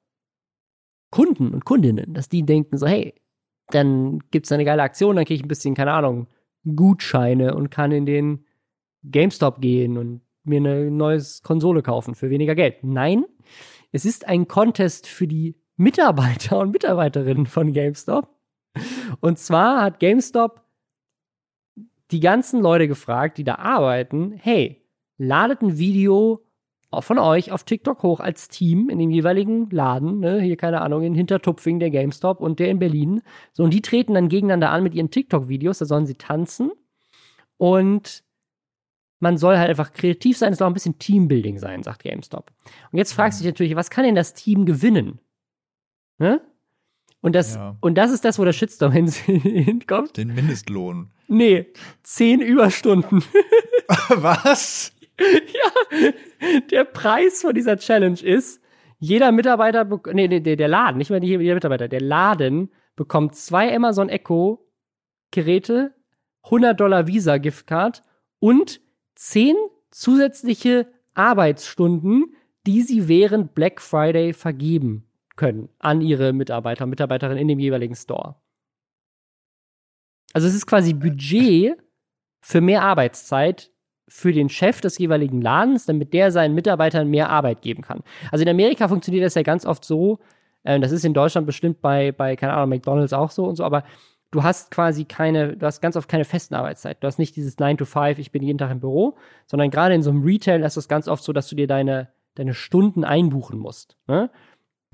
Kunden 1.10 1.54
und 1.54 1.64
Kundinnen, 1.64 2.12
dass 2.12 2.28
die 2.28 2.44
denken 2.44 2.76
so, 2.76 2.86
hey, 2.86 3.14
dann 3.68 4.18
gibt's 4.30 4.52
eine 4.52 4.66
geile 4.66 4.82
Aktion, 4.82 5.16
dann 5.16 5.24
kriege 5.24 5.36
ich 5.36 5.44
ein 5.46 5.48
bisschen, 5.48 5.74
keine 5.74 5.92
Ahnung, 5.92 6.26
Gutscheine 6.76 7.54
und 7.54 7.70
kann 7.70 7.92
in 7.92 8.04
den 8.04 8.44
GameStop 9.04 9.62
gehen 9.62 9.96
und 9.96 10.20
mir 10.44 10.58
eine 10.58 10.90
neues 10.90 11.42
Konsole 11.42 11.80
kaufen 11.80 12.14
für 12.14 12.28
weniger 12.28 12.54
Geld. 12.54 12.84
Nein, 12.84 13.24
es 13.90 14.04
ist 14.04 14.28
ein 14.28 14.48
Contest 14.48 15.06
für 15.06 15.26
die 15.26 15.56
Mitarbeiter 15.78 16.58
und 16.58 16.72
Mitarbeiterinnen 16.72 17.46
von 17.46 17.72
GameStop. 17.72 18.28
Und 19.20 19.38
zwar 19.38 19.80
hat 19.82 20.00
GameStop 20.00 20.60
die 22.10 22.20
ganzen 22.20 22.60
Leute 22.60 22.88
gefragt, 22.88 23.38
die 23.38 23.44
da 23.44 23.56
arbeiten, 23.56 24.32
hey, 24.32 24.82
ladet 25.18 25.62
ein 25.62 25.78
Video 25.78 26.44
von 27.00 27.18
euch 27.18 27.52
auf 27.52 27.64
TikTok 27.64 28.02
hoch 28.02 28.20
als 28.20 28.48
Team 28.48 28.88
in 28.88 28.98
dem 28.98 29.10
jeweiligen 29.10 29.68
Laden, 29.70 30.20
ne? 30.20 30.40
hier 30.40 30.56
keine 30.56 30.80
Ahnung, 30.80 31.02
in 31.02 31.14
Hintertupfing 31.14 31.78
der 31.78 31.90
GameStop 31.90 32.40
und 32.40 32.58
der 32.58 32.70
in 32.70 32.78
Berlin. 32.78 33.22
So, 33.52 33.62
und 33.62 33.72
die 33.72 33.82
treten 33.82 34.14
dann 34.14 34.28
gegeneinander 34.28 34.70
an 34.70 34.82
mit 34.82 34.94
ihren 34.94 35.10
TikTok-Videos, 35.10 35.78
da 35.78 35.84
sollen 35.84 36.06
sie 36.06 36.14
tanzen 36.14 36.72
und 37.56 38.24
man 39.20 39.36
soll 39.36 39.58
halt 39.58 39.68
einfach 39.68 39.92
kreativ 39.92 40.38
sein, 40.38 40.52
es 40.52 40.58
soll 40.58 40.66
auch 40.66 40.70
ein 40.70 40.74
bisschen 40.74 40.98
Teambuilding 40.98 41.58
sein, 41.58 41.82
sagt 41.82 42.02
GameStop. 42.02 42.50
Und 42.90 42.98
jetzt 42.98 43.12
fragst 43.12 43.38
du 43.38 43.44
dich 43.44 43.52
natürlich, 43.52 43.76
was 43.76 43.90
kann 43.90 44.04
denn 44.04 44.14
das 44.14 44.34
Team 44.34 44.64
gewinnen? 44.64 45.20
Ne? 46.18 46.40
Und 47.20 47.34
das, 47.34 47.56
Ja. 47.56 47.76
und 47.80 47.96
das 47.96 48.10
ist 48.12 48.24
das, 48.24 48.38
wo 48.38 48.44
der 48.44 48.52
Shitstorm 48.52 48.92
hin- 48.92 49.08
hinkommt. 49.26 50.16
Den 50.16 50.34
Mindestlohn. 50.34 51.10
Nee, 51.26 51.66
zehn 52.02 52.40
Überstunden. 52.40 53.22
Was? 54.16 54.92
ja, 55.18 56.10
der 56.70 56.84
Preis 56.84 57.42
von 57.42 57.54
dieser 57.54 57.76
Challenge 57.76 58.20
ist, 58.22 58.62
jeder 58.98 59.32
Mitarbeiter, 59.32 59.84
nee, 60.12 60.28
nee, 60.28 60.40
der 60.40 60.68
Laden, 60.68 60.98
nicht 60.98 61.10
mal 61.10 61.20
die- 61.20 61.28
jeder 61.28 61.54
Mitarbeiter, 61.54 61.88
der 61.88 62.00
Laden 62.00 62.70
bekommt 62.96 63.34
zwei 63.36 63.74
Amazon 63.74 64.08
Echo 64.08 64.64
Geräte, 65.30 65.94
100 66.44 66.78
Dollar 66.80 67.06
Visa 67.06 67.38
Giftcard 67.38 68.02
und 68.38 68.80
10 69.16 69.54
zusätzliche 69.90 70.86
Arbeitsstunden, 71.14 72.34
die 72.66 72.82
sie 72.82 73.08
während 73.08 73.54
Black 73.54 73.80
Friday 73.80 74.32
vergeben 74.32 75.07
können 75.38 75.70
an 75.78 76.02
ihre 76.02 76.34
Mitarbeiter 76.34 76.84
und 76.84 76.90
Mitarbeiterinnen 76.90 77.40
in 77.40 77.48
dem 77.48 77.58
jeweiligen 77.58 77.94
Store. 77.94 78.34
Also 80.34 80.46
es 80.46 80.54
ist 80.54 80.66
quasi 80.66 80.92
Budget 80.92 81.78
für 82.42 82.60
mehr 82.60 82.82
Arbeitszeit 82.82 83.70
für 84.08 84.32
den 84.32 84.48
Chef 84.48 84.80
des 84.80 84.98
jeweiligen 84.98 85.40
Ladens, 85.40 85.86
damit 85.86 86.12
der 86.12 86.30
seinen 86.32 86.54
Mitarbeitern 86.54 87.08
mehr 87.08 87.28
Arbeit 87.28 87.62
geben 87.62 87.82
kann. 87.82 88.02
Also 88.30 88.42
in 88.42 88.48
Amerika 88.48 88.88
funktioniert 88.88 89.24
das 89.24 89.34
ja 89.34 89.42
ganz 89.42 89.66
oft 89.66 89.84
so, 89.84 90.18
äh, 90.64 90.80
das 90.80 90.92
ist 90.92 91.04
in 91.04 91.14
Deutschland 91.14 91.46
bestimmt 91.46 91.80
bei, 91.80 92.12
bei, 92.12 92.36
keine 92.36 92.54
Ahnung, 92.54 92.70
McDonalds 92.70 93.12
auch 93.12 93.30
so 93.30 93.44
und 93.44 93.56
so, 93.56 93.64
aber 93.64 93.84
du 94.30 94.42
hast 94.42 94.70
quasi 94.70 95.04
keine, 95.04 95.56
du 95.56 95.66
hast 95.66 95.80
ganz 95.80 95.96
oft 95.96 96.08
keine 96.08 96.24
festen 96.24 96.54
Arbeitszeit. 96.54 97.02
Du 97.02 97.06
hast 97.06 97.18
nicht 97.18 97.36
dieses 97.36 97.58
9 97.58 97.78
to 97.78 97.84
5, 97.84 98.18
ich 98.18 98.32
bin 98.32 98.42
jeden 98.42 98.58
Tag 98.58 98.70
im 98.70 98.80
Büro, 98.80 99.16
sondern 99.46 99.70
gerade 99.70 99.94
in 99.94 100.02
so 100.02 100.10
einem 100.10 100.22
Retail 100.22 100.62
ist 100.62 100.76
es 100.76 100.88
ganz 100.88 101.08
oft 101.08 101.22
so, 101.22 101.32
dass 101.32 101.48
du 101.48 101.56
dir 101.56 101.66
deine, 101.66 102.08
deine 102.34 102.54
Stunden 102.54 103.04
einbuchen 103.04 103.58
musst. 103.58 103.96
Ne? 104.06 104.30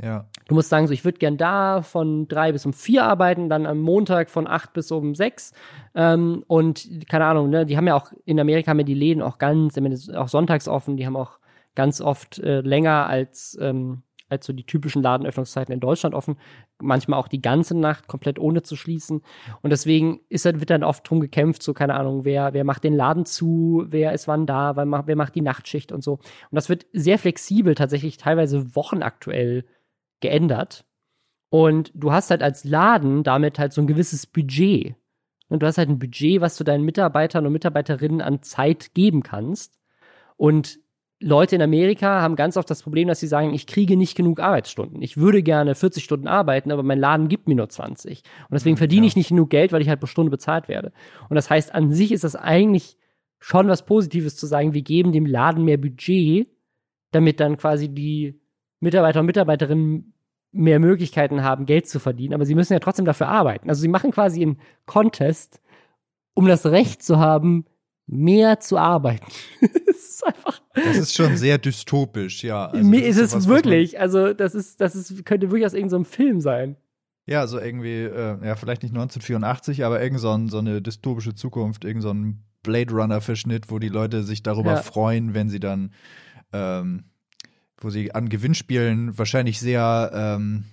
Ja. 0.03 0.28
Du 0.49 0.55
musst 0.55 0.70
sagen, 0.70 0.86
so, 0.86 0.92
ich 0.92 1.05
würde 1.05 1.18
gern 1.18 1.36
da 1.36 1.82
von 1.82 2.26
drei 2.26 2.51
bis 2.53 2.66
um 2.66 2.72
vier 2.72 3.05
arbeiten, 3.05 3.49
dann 3.49 3.64
am 3.64 3.78
Montag 3.78 4.28
von 4.28 4.47
acht 4.47 4.72
bis 4.72 4.90
um 4.90 5.14
sechs. 5.14 5.53
Ähm, 5.95 6.45
und 6.49 6.88
keine 7.09 7.26
Ahnung, 7.26 7.51
ne, 7.51 7.64
die 7.64 7.76
haben 7.76 7.86
ja 7.86 7.95
auch 7.95 8.12
in 8.24 8.40
Amerika 8.40 8.70
haben 8.70 8.80
ja 8.80 8.84
die 8.84 8.95
Läden 8.95 9.22
auch 9.22 9.38
ganz, 9.38 9.78
auch 10.14 10.28
sonntags 10.28 10.66
offen, 10.66 10.97
die 10.97 11.07
haben 11.07 11.16
auch 11.16 11.38
ganz 11.76 12.01
oft 12.01 12.38
äh, 12.40 12.61
länger 12.61 13.07
als, 13.07 13.57
ähm, 13.61 14.03
als 14.28 14.47
so 14.47 14.53
die 14.53 14.66
typischen 14.66 15.03
Ladenöffnungszeiten 15.03 15.72
in 15.72 15.80
Deutschland 15.80 16.14
offen. 16.14 16.38
Manchmal 16.80 17.20
auch 17.20 17.28
die 17.28 17.42
ganze 17.42 17.78
Nacht 17.78 18.09
komplett 18.09 18.38
ohne 18.40 18.62
zu 18.62 18.74
schließen. 18.74 19.22
Und 19.62 19.70
deswegen 19.70 20.20
ist, 20.28 20.45
wird 20.45 20.70
dann 20.70 20.82
oft 20.82 21.09
drum 21.09 21.20
gekämpft, 21.20 21.62
so 21.62 21.72
keine 21.72 21.95
Ahnung, 21.95 22.24
wer, 22.24 22.53
wer 22.53 22.64
macht 22.64 22.82
den 22.82 22.95
Laden 22.95 23.26
zu, 23.26 23.84
wer 23.88 24.12
ist 24.12 24.26
wann 24.26 24.47
da, 24.47 24.74
wer 24.76 24.86
macht, 24.86 25.07
wer 25.07 25.16
macht 25.16 25.36
die 25.36 25.40
Nachtschicht 25.40 25.92
und 25.92 26.03
so. 26.03 26.14
Und 26.14 26.53
das 26.53 26.68
wird 26.68 26.86
sehr 26.92 27.18
flexibel, 27.18 27.76
tatsächlich 27.76 28.16
teilweise 28.16 28.74
wochenaktuell 28.74 29.64
geändert. 30.25 30.85
Und 31.51 31.93
du 31.95 32.11
hast 32.11 32.31
halt 32.31 32.43
als 32.43 32.64
Laden 32.64 33.22
damit 33.22 33.59
halt 33.59 33.72
so 33.72 33.81
ein 33.81 33.87
gewisses 33.87 34.27
Budget. 34.27 34.97
Und 35.49 35.62
du 35.62 35.66
hast 35.66 35.79
halt 35.79 35.91
ein 35.91 35.99
Budget, 35.99 36.41
was 36.41 36.57
du 36.57 36.64
deinen 36.64 36.85
Mitarbeitern 36.85 37.47
und 37.47 37.53
Mitarbeiterinnen 37.53 38.22
an 38.22 38.43
Zeit 38.43 38.95
geben 38.95 39.22
kannst. 39.22 39.79
Und 40.37 40.81
Leute 41.20 41.55
in 41.55 41.62
Amerika 41.62 42.22
haben 42.22 42.37
ganz 42.37 42.57
oft 42.57 42.68
das 42.68 42.83
Problem, 42.83 43.07
dass 43.07 43.20
sie 43.20 43.27
sagen, 43.27 43.55
ich 43.55 43.66
kriege 43.66 43.97
nicht 43.97 44.16
genug 44.16 44.41
Arbeitsstunden. 44.41 45.01
Ich 45.03 45.16
würde 45.16 45.43
gerne 45.43 45.75
40 45.75 46.03
Stunden 46.03 46.27
arbeiten, 46.27 46.72
aber 46.72 46.83
mein 46.83 46.99
Laden 46.99 47.29
gibt 47.29 47.47
mir 47.47 47.55
nur 47.55 47.68
20. 47.68 48.22
Und 48.49 48.55
deswegen 48.55 48.77
verdiene 48.77 49.07
ja. 49.07 49.09
ich 49.09 49.16
nicht 49.16 49.29
genug 49.29 49.51
Geld, 49.51 49.72
weil 49.72 49.83
ich 49.83 49.89
halt 49.89 50.01
pro 50.01 50.07
Stunde 50.07 50.31
bezahlt 50.31 50.68
werde. 50.68 50.93
Und 51.29 51.37
das 51.37 51.51
heißt, 51.51 51.75
an 51.75 51.93
sich 51.93 52.12
ist 52.12 52.25
das 52.25 52.35
eigentlich 52.35 52.97
schon 53.39 53.68
was 53.68 53.85
Positives 53.85 54.37
zu 54.37 54.47
sagen, 54.47 54.72
wir 54.72 54.83
geben 54.83 55.12
dem 55.12 55.27
Laden 55.27 55.64
mehr 55.64 55.77
Budget, 55.77 56.49
damit 57.11 57.39
dann 57.41 57.59
quasi 57.59 57.91
die 57.91 58.41
Mitarbeiter 58.81 59.20
und 59.20 59.27
Mitarbeiterinnen 59.27 60.13
mehr 60.55 60.78
Möglichkeiten 60.78 61.42
haben, 61.42 61.66
Geld 61.66 61.88
zu 61.88 61.98
verdienen, 61.98 62.32
aber 62.34 62.46
sie 62.46 62.55
müssen 62.55 62.72
ja 62.72 62.78
trotzdem 62.78 63.05
dafür 63.05 63.28
arbeiten. 63.28 63.68
Also 63.68 63.82
sie 63.82 63.88
machen 63.88 64.12
quasi 64.12 64.40
einen 64.42 64.59
Contest, 64.86 65.61
um 66.34 66.46
das 66.46 66.64
Recht 66.66 67.02
zu 67.02 67.18
haben, 67.18 67.66
mehr 68.07 68.61
zu 68.61 68.78
arbeiten. 68.78 69.26
das 69.61 69.96
ist 69.96 70.24
einfach. 70.26 70.61
Das 70.74 70.96
ist 70.96 71.14
schon 71.14 71.36
sehr 71.36 71.59
dystopisch, 71.59 72.44
ja. 72.44 72.66
Also 72.66 72.86
mir 72.88 73.05
ist 73.07 73.18
es 73.18 73.32
sowas, 73.32 73.48
wirklich. 73.48 73.98
Also 73.98 74.32
das 74.32 74.55
ist, 74.55 74.80
das 74.80 74.94
ist, 74.94 75.24
könnte 75.24 75.50
wirklich 75.50 75.66
aus 75.66 75.74
irgendeinem 75.74 76.05
Film 76.05 76.40
sein. 76.40 76.76
Ja, 77.26 77.46
so 77.46 77.59
irgendwie, 77.59 78.02
äh, 78.02 78.46
ja, 78.46 78.55
vielleicht 78.55 78.82
nicht 78.82 78.92
1984, 78.92 79.84
aber 79.84 80.02
irgend 80.02 80.20
so, 80.20 80.30
ein, 80.30 80.48
so 80.48 80.59
eine 80.59 80.82
dystopische 80.82 81.34
Zukunft, 81.34 81.84
irgend 81.84 82.02
so 82.02 82.11
ein 82.11 82.44
Blade 82.62 82.92
Runner-Verschnitt, 82.92 83.70
wo 83.70 83.78
die 83.78 83.88
Leute 83.88 84.22
sich 84.22 84.42
darüber 84.42 84.74
Ja. 84.74 84.82
freuen, 84.82 85.34
wenn 85.34 85.48
sie 85.48 85.61
dann, 85.61 85.92
ähm, 86.52 87.05
wo 87.85 87.91
sie 87.91 88.14
an 88.14 88.28
Gewinnspielen 88.28 89.16
wahrscheinlich 89.18 89.61
sehr 89.61 90.11
ähm, 90.14 90.64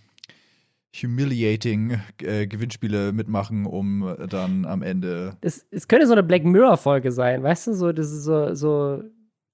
humiliating 0.95 1.99
äh, 2.21 2.47
Gewinnspiele 2.47 3.13
mitmachen, 3.13 3.65
um 3.65 4.15
dann 4.29 4.65
am 4.65 4.81
Ende. 4.81 5.37
Das, 5.41 5.65
es 5.71 5.87
könnte 5.87 6.07
so 6.07 6.13
eine 6.13 6.23
Black 6.23 6.43
Mirror-Folge 6.43 7.11
sein, 7.11 7.43
weißt 7.43 7.67
du? 7.67 7.73
So, 7.73 7.91
das 7.91 8.11
ist 8.11 8.23
so, 8.23 8.53
so 8.53 9.03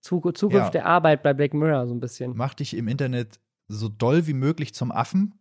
Zu- 0.02 0.32
Zukunft 0.32 0.66
Ja. 0.66 0.70
der 0.70 0.86
Arbeit 0.86 1.24
bei 1.24 1.34
Black 1.34 1.54
Mirror 1.54 1.88
so 1.88 1.94
ein 1.94 2.00
bisschen. 2.00 2.34
Mach 2.36 2.54
dich 2.54 2.76
im 2.76 2.88
Internet 2.88 3.40
so 3.68 3.90
doll 3.90 4.26
wie 4.28 4.34
möglich 4.34 4.74
zum 4.74 4.92
Affen. 4.92 5.34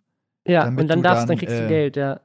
Ja, 0.47 0.67
und 0.67 0.77
dann 0.89 0.99
du 0.99 1.03
darfst 1.03 1.23
dann, 1.23 1.29
dann 1.29 1.39
kriegst 1.39 1.57
du 1.59 1.65
äh, 1.65 1.69
Geld, 1.69 1.97
ja. 1.97 2.21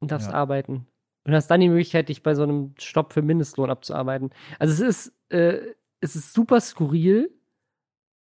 Und 0.00 0.10
darfst 0.10 0.28
ja. 0.28 0.34
arbeiten. 0.34 0.86
Und 1.24 1.34
hast 1.34 1.48
dann 1.48 1.60
die 1.60 1.68
Möglichkeit, 1.68 2.08
dich 2.08 2.22
bei 2.22 2.34
so 2.34 2.42
einem 2.42 2.74
Stopp 2.78 3.12
für 3.12 3.22
Mindestlohn 3.22 3.70
abzuarbeiten. 3.70 4.30
Also 4.58 4.72
es 4.84 5.06
ist, 5.08 5.12
äh, 5.30 5.58
es 6.00 6.14
ist 6.14 6.32
super 6.32 6.60
skurril, 6.60 7.30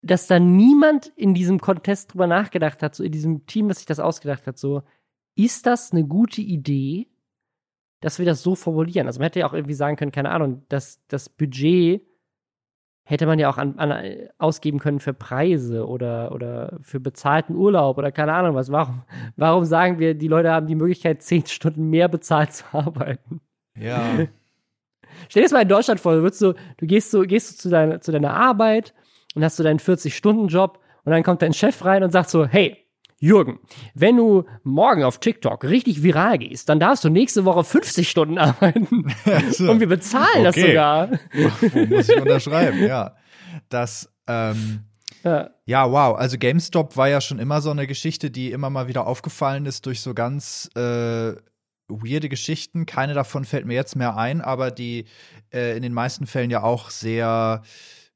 dass 0.02 0.26
da 0.26 0.38
niemand 0.38 1.08
in 1.16 1.34
diesem 1.34 1.60
Contest 1.60 2.12
drüber 2.12 2.26
nachgedacht 2.26 2.82
hat, 2.82 2.94
so 2.94 3.02
in 3.02 3.12
diesem 3.12 3.46
Team, 3.46 3.68
das 3.68 3.78
sich 3.78 3.86
das 3.86 4.00
ausgedacht 4.00 4.46
hat, 4.46 4.58
so, 4.58 4.82
ist 5.34 5.66
das 5.66 5.92
eine 5.92 6.04
gute 6.04 6.40
Idee, 6.40 7.08
dass 8.00 8.18
wir 8.18 8.26
das 8.26 8.42
so 8.42 8.54
formulieren? 8.54 9.06
Also 9.06 9.18
man 9.18 9.26
hätte 9.26 9.40
ja 9.40 9.48
auch 9.48 9.54
irgendwie 9.54 9.74
sagen 9.74 9.96
können, 9.96 10.12
keine 10.12 10.30
Ahnung, 10.30 10.64
dass 10.68 11.04
das 11.08 11.28
Budget 11.28 12.02
hätte 13.08 13.24
man 13.24 13.38
ja 13.38 13.48
auch 13.48 13.56
an, 13.56 13.78
an, 13.78 14.28
ausgeben 14.36 14.78
können 14.78 15.00
für 15.00 15.14
Preise 15.14 15.86
oder, 15.86 16.30
oder 16.32 16.78
für 16.82 17.00
bezahlten 17.00 17.56
Urlaub 17.56 17.96
oder 17.96 18.12
keine 18.12 18.34
Ahnung 18.34 18.54
was. 18.54 18.70
Warum, 18.70 19.02
warum 19.36 19.64
sagen 19.64 19.98
wir, 19.98 20.14
die 20.14 20.28
Leute 20.28 20.50
haben 20.50 20.66
die 20.66 20.74
Möglichkeit, 20.74 21.22
zehn 21.22 21.46
Stunden 21.46 21.88
mehr 21.88 22.08
bezahlt 22.08 22.52
zu 22.52 22.64
arbeiten? 22.72 23.40
Ja. 23.74 24.02
Stell 25.28 25.40
dir 25.40 25.46
das 25.46 25.52
mal 25.52 25.62
in 25.62 25.68
Deutschland 25.68 26.00
vor, 26.00 26.16
du, 26.16 26.22
würdest 26.22 26.40
so, 26.40 26.52
du 26.76 26.86
gehst 26.86 27.10
so, 27.10 27.22
gehst 27.22 27.48
so 27.48 27.56
zu, 27.56 27.70
deiner, 27.70 28.00
zu 28.02 28.12
deiner 28.12 28.34
Arbeit 28.34 28.92
und 29.34 29.44
hast 29.44 29.56
so 29.56 29.62
deinen 29.62 29.78
40-Stunden-Job 29.80 30.78
und 31.04 31.12
dann 31.12 31.22
kommt 31.22 31.42
dein 31.42 31.52
Chef 31.52 31.84
rein 31.84 32.02
und 32.02 32.10
sagt 32.10 32.30
so, 32.30 32.46
hey, 32.46 32.76
Jürgen, 33.20 33.58
wenn 33.94 34.16
du 34.16 34.44
morgen 34.62 35.02
auf 35.02 35.18
TikTok 35.18 35.64
richtig 35.64 36.04
viral 36.04 36.38
gehst, 36.38 36.68
dann 36.68 36.78
darfst 36.78 37.02
du 37.02 37.08
nächste 37.08 37.44
Woche 37.44 37.64
50 37.64 38.08
Stunden 38.08 38.38
arbeiten. 38.38 39.12
So. 39.50 39.70
Und 39.70 39.80
wir 39.80 39.88
bezahlen 39.88 40.44
das 40.44 40.56
Okay. 40.56 40.68
sogar. 40.68 41.10
Wo 41.72 41.86
muss 41.86 42.08
ich 42.08 42.16
unterschreiben? 42.20 42.84
Ja. 42.86 43.16
Das, 43.70 44.08
ähm, 44.28 44.84
Ja. 45.24 45.50
Ja, 45.66 45.90
wow. 45.90 46.16
Also 46.16 46.38
GameStop 46.38 46.96
war 46.96 47.08
ja 47.08 47.20
schon 47.20 47.40
immer 47.40 47.60
so 47.60 47.70
eine 47.72 47.88
Geschichte, 47.88 48.30
die 48.30 48.52
immer 48.52 48.70
mal 48.70 48.86
wieder 48.86 49.06
aufgefallen 49.08 49.66
ist 49.66 49.86
durch 49.86 50.00
so 50.00 50.14
ganz 50.14 50.70
äh, 50.76 51.32
weirde 51.88 52.28
Geschichten. 52.28 52.86
Keine 52.86 53.14
davon 53.14 53.44
fällt 53.44 53.66
mir 53.66 53.74
jetzt 53.74 53.96
mehr 53.96 54.16
ein, 54.16 54.40
aber 54.40 54.70
die 54.70 55.06
äh, 55.52 55.76
in 55.76 55.82
den 55.82 55.92
meisten 55.92 56.26
Fällen 56.28 56.50
ja 56.50 56.62
auch 56.62 56.90
sehr 56.90 57.62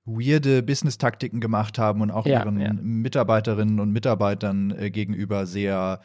weirde 0.04 0.62
Business-Taktiken 0.62 1.40
gemacht 1.40 1.78
haben 1.78 2.00
und 2.00 2.10
auch 2.10 2.26
Ja, 2.26 2.40
ihren 2.42 2.60
ja. 2.60 2.72
Mitarbeiterinnen 2.72 3.78
und 3.80 3.92
Mitarbeitern 3.92 4.74
äh, 4.76 4.90
gegenüber 4.90 5.46
sehr 5.46 6.00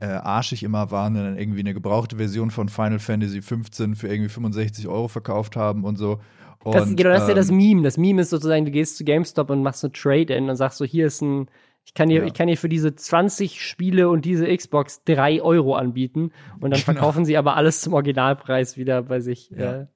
äh, 0.00 0.06
arschig 0.06 0.62
immer 0.62 0.90
waren 0.90 1.16
und 1.16 1.22
dann 1.22 1.38
irgendwie 1.38 1.60
eine 1.60 1.74
gebrauchte 1.74 2.16
Version 2.16 2.50
von 2.50 2.68
Final 2.68 2.98
Fantasy 2.98 3.42
15 3.42 3.94
für 3.94 4.08
irgendwie 4.08 4.30
65 4.30 4.88
Euro 4.88 5.08
verkauft 5.08 5.54
haben 5.56 5.84
und 5.84 5.96
so. 5.96 6.18
Und, 6.64 6.74
Das, 6.74 6.94
genau, 6.96 7.10
das 7.10 7.22
ist 7.24 7.28
ja 7.28 7.34
das 7.34 7.50
ähm, 7.50 7.56
Meme. 7.56 7.82
Das 7.82 7.98
Meme 7.98 8.22
ist 8.22 8.30
sozusagen, 8.30 8.64
du 8.64 8.70
gehst 8.70 8.96
zu 8.96 9.04
GameStop 9.04 9.50
und 9.50 9.62
machst 9.62 9.84
eine 9.84 9.92
Trade-In 9.92 10.48
und 10.48 10.56
sagst 10.56 10.78
so, 10.78 10.84
hier 10.84 11.06
ist 11.06 11.20
ein, 11.20 11.48
ich 11.84 11.94
kann 11.94 12.08
dir, 12.08 12.20
Ja. 12.20 12.26
ich 12.26 12.34
kann 12.34 12.46
dir 12.48 12.56
für 12.56 12.68
diese 12.68 12.94
20 12.94 13.60
Spiele 13.60 14.08
und 14.08 14.24
diese 14.24 14.46
Xbox 14.56 15.02
3 15.04 15.42
Euro 15.42 15.74
anbieten 15.74 16.30
und 16.54 16.62
dann 16.62 16.70
Genau. 16.72 16.84
verkaufen 16.84 17.24
sie 17.24 17.36
aber 17.36 17.56
alles 17.56 17.80
zum 17.80 17.92
Originalpreis 17.92 18.76
wieder 18.76 19.02
bei 19.02 19.20
sich. 19.20 19.50
Ja. 19.50 19.72
Äh, 19.82 19.86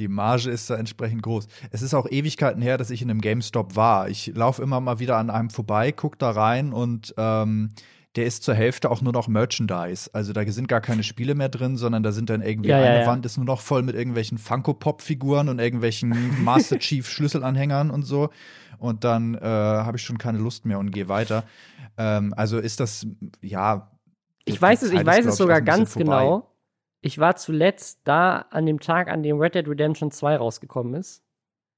Die 0.00 0.08
Marge 0.08 0.50
ist 0.50 0.70
da 0.70 0.76
entsprechend 0.76 1.22
groß. 1.22 1.46
Es 1.70 1.82
ist 1.82 1.92
auch 1.92 2.06
Ewigkeiten 2.10 2.62
her, 2.62 2.78
dass 2.78 2.88
ich 2.88 3.02
in 3.02 3.10
einem 3.10 3.20
GameStop 3.20 3.76
war. 3.76 4.08
Ich 4.08 4.32
laufe 4.34 4.62
immer 4.62 4.80
mal 4.80 4.98
wieder 4.98 5.18
an 5.18 5.28
einem 5.28 5.50
vorbei, 5.50 5.92
guck 5.92 6.18
da 6.18 6.30
rein 6.30 6.72
und 6.72 7.14
ähm, 7.18 7.72
der 8.16 8.24
ist 8.24 8.42
zur 8.42 8.54
Hälfte 8.54 8.90
auch 8.90 9.02
nur 9.02 9.12
noch 9.12 9.28
Merchandise. 9.28 10.08
Also 10.14 10.32
da 10.32 10.44
sind 10.50 10.68
gar 10.68 10.80
keine 10.80 11.02
Spiele 11.02 11.34
mehr 11.34 11.50
drin, 11.50 11.76
sondern 11.76 12.02
da 12.02 12.12
sind 12.12 12.30
dann 12.30 12.40
irgendwie 12.40 12.70
Ja, 12.70 12.80
ja, 12.80 12.90
eine 12.90 13.00
ja. 13.02 13.06
Wand 13.06 13.26
ist 13.26 13.36
nur 13.36 13.44
noch 13.44 13.60
voll 13.60 13.82
mit 13.82 13.94
irgendwelchen 13.94 14.38
Funko-Pop-Figuren 14.38 15.50
und 15.50 15.58
irgendwelchen 15.58 16.16
Master 16.44 16.78
Chief-Schlüsselanhängern 16.78 17.90
und 17.90 18.02
so. 18.02 18.30
Und 18.78 19.04
dann 19.04 19.34
äh, 19.34 19.40
habe 19.42 19.98
ich 19.98 20.02
schon 20.02 20.16
keine 20.16 20.38
Lust 20.38 20.64
mehr 20.64 20.78
und 20.78 20.92
gehe 20.92 21.08
weiter. 21.08 21.44
Ähm, 21.98 22.32
also 22.34 22.58
ist 22.58 22.80
das, 22.80 23.06
ja. 23.42 23.90
ich 24.46 24.60
weiß 24.60 24.80
es, 24.82 24.92
ich 24.92 25.04
weiß 25.04 25.26
es 25.26 25.36
sogar 25.36 25.60
ganz 25.60 25.94
genau. 25.94 26.49
Ich 27.00 27.18
war 27.18 27.36
zuletzt 27.36 28.00
da 28.04 28.46
an 28.50 28.66
dem 28.66 28.80
Tag, 28.80 29.08
an 29.08 29.22
dem 29.22 29.38
Red 29.38 29.54
Dead 29.54 29.66
Redemption 29.66 30.10
2 30.10 30.36
rausgekommen 30.36 30.94
ist. 30.94 31.22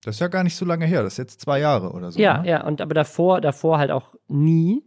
Das 0.03 0.17
ist 0.17 0.21
ja 0.21 0.29
gar 0.29 0.43
nicht 0.43 0.57
so 0.57 0.65
lange 0.65 0.85
her. 0.85 1.03
Das 1.03 1.15
ist 1.15 1.19
jetzt 1.19 1.41
zwei 1.41 1.61
Jahre 1.61 1.93
oder 1.93 2.11
so. 2.11 2.21
Ja, 2.21 2.43
ne? 2.43 2.49
ja, 2.49 2.67
und 2.67 2.81
aber 2.81 2.95
davor, 2.95 3.41
davor 3.41 3.79
halt 3.79 3.93
auch 3.93 4.15
nie. 4.27 4.85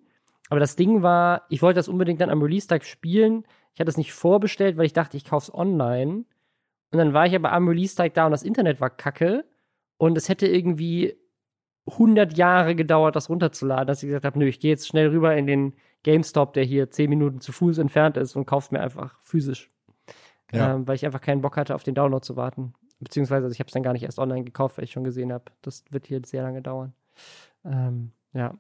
Aber 0.49 0.59
das 0.59 0.75
Ding 0.75 1.01
war, 1.01 1.43
ich 1.49 1.61
wollte 1.61 1.77
das 1.77 1.87
unbedingt 1.87 2.19
dann 2.21 2.29
am 2.29 2.41
Release-Tag 2.41 2.83
spielen. 2.83 3.45
Ich 3.73 3.79
hatte 3.79 3.89
es 3.89 3.97
nicht 3.97 4.13
vorbestellt, 4.13 4.77
weil 4.77 4.85
ich 4.85 4.93
dachte, 4.93 5.17
ich 5.17 5.25
kauf's 5.25 5.53
online. 5.53 6.25
Und 6.91 6.99
dann 6.99 7.13
war 7.13 7.25
ich 7.25 7.35
aber 7.35 7.51
am 7.51 7.67
Release-Tag 7.67 8.13
da 8.13 8.25
und 8.25 8.31
das 8.31 8.43
Internet 8.43 8.81
war 8.81 8.89
kacke. 8.89 9.45
Und 9.97 10.17
es 10.17 10.27
hätte 10.27 10.47
irgendwie 10.47 11.15
100 11.87 12.37
Jahre 12.37 12.75
gedauert, 12.75 13.15
das 13.15 13.29
runterzuladen, 13.29 13.87
dass 13.87 14.03
ich 14.03 14.07
gesagt 14.07 14.25
habe, 14.25 14.37
nö, 14.37 14.45
ich 14.45 14.59
gehe 14.59 14.71
jetzt 14.71 14.87
schnell 14.87 15.09
rüber 15.09 15.35
in 15.35 15.47
den 15.47 15.73
GameStop, 16.03 16.53
der 16.53 16.63
hier 16.63 16.91
10 16.91 17.09
Minuten 17.09 17.39
zu 17.39 17.51
Fuß 17.51 17.77
entfernt 17.77 18.17
ist 18.17 18.35
und 18.35 18.45
kaufe 18.45 18.73
mir 18.73 18.81
einfach 18.81 19.17
physisch. 19.21 19.71
Ja. 20.51 20.75
Ähm, 20.75 20.87
weil 20.87 20.95
ich 20.95 21.05
einfach 21.05 21.21
keinen 21.21 21.41
Bock 21.41 21.57
hatte, 21.57 21.75
auf 21.75 21.83
den 21.83 21.95
Download 21.95 22.25
zu 22.25 22.35
warten. 22.35 22.73
Beziehungsweise, 22.99 23.45
also 23.45 23.53
ich 23.53 23.59
habe 23.59 23.67
es 23.67 23.73
dann 23.73 23.83
gar 23.83 23.93
nicht 23.93 24.03
erst 24.03 24.19
online 24.19 24.43
gekauft, 24.43 24.77
weil 24.77 24.85
ich 24.85 24.91
schon 24.91 25.03
gesehen 25.03 25.33
habe, 25.33 25.45
das 25.61 25.83
wird 25.89 26.07
hier 26.07 26.21
sehr 26.25 26.43
lange 26.43 26.61
dauern. 26.61 26.93
Ähm, 27.65 28.11
ja. 28.33 28.57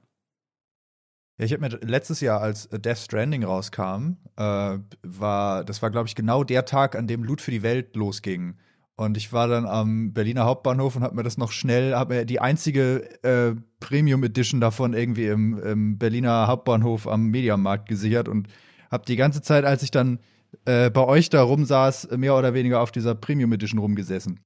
Ja, 1.37 1.45
ich 1.45 1.51
habe 1.51 1.61
mir 1.61 1.69
letztes 1.81 2.21
Jahr, 2.21 2.41
als 2.41 2.65
äh, 2.67 2.79
Death 2.79 2.97
Stranding 2.97 3.43
rauskam, 3.43 4.17
äh, 4.37 4.77
war, 5.03 5.65
das 5.65 5.81
war, 5.81 5.91
glaube 5.91 6.07
ich, 6.07 6.15
genau 6.15 6.43
der 6.43 6.65
Tag, 6.65 6.95
an 6.95 7.07
dem 7.07 7.23
Loot 7.23 7.41
für 7.41 7.51
die 7.51 7.63
Welt 7.63 7.95
losging. 7.95 8.57
Und 8.97 9.17
ich 9.17 9.33
war 9.33 9.49
dann 9.49 9.65
am 9.65 10.13
Berliner 10.13 10.45
Hauptbahnhof 10.45 10.95
und 10.95 11.03
habe 11.03 11.15
mir 11.15 11.23
das 11.23 11.37
noch 11.37 11.51
schnell, 11.51 11.93
habe 11.95 12.15
mir 12.15 12.25
die 12.25 12.39
einzige 12.39 13.21
äh, 13.23 13.53
Premium 13.81 14.23
Edition 14.23 14.61
davon 14.61 14.93
irgendwie 14.93 15.27
im, 15.27 15.57
im 15.59 15.97
Berliner 15.97 16.47
Hauptbahnhof 16.47 17.05
am 17.05 17.27
Mediamarkt 17.27 17.89
gesichert 17.89 18.29
und 18.29 18.47
habe 18.89 19.03
die 19.05 19.17
ganze 19.17 19.41
Zeit, 19.41 19.65
als 19.65 19.83
ich 19.83 19.91
dann 19.91 20.19
äh, 20.65 20.89
bei 20.89 21.05
euch 21.05 21.29
da 21.29 21.41
rumsaß, 21.43 22.11
mehr 22.17 22.35
oder 22.35 22.53
weniger 22.53 22.81
auf 22.81 22.91
dieser 22.91 23.15
Premium 23.15 23.51
Edition 23.53 23.79
rumgesessen. 23.79 24.39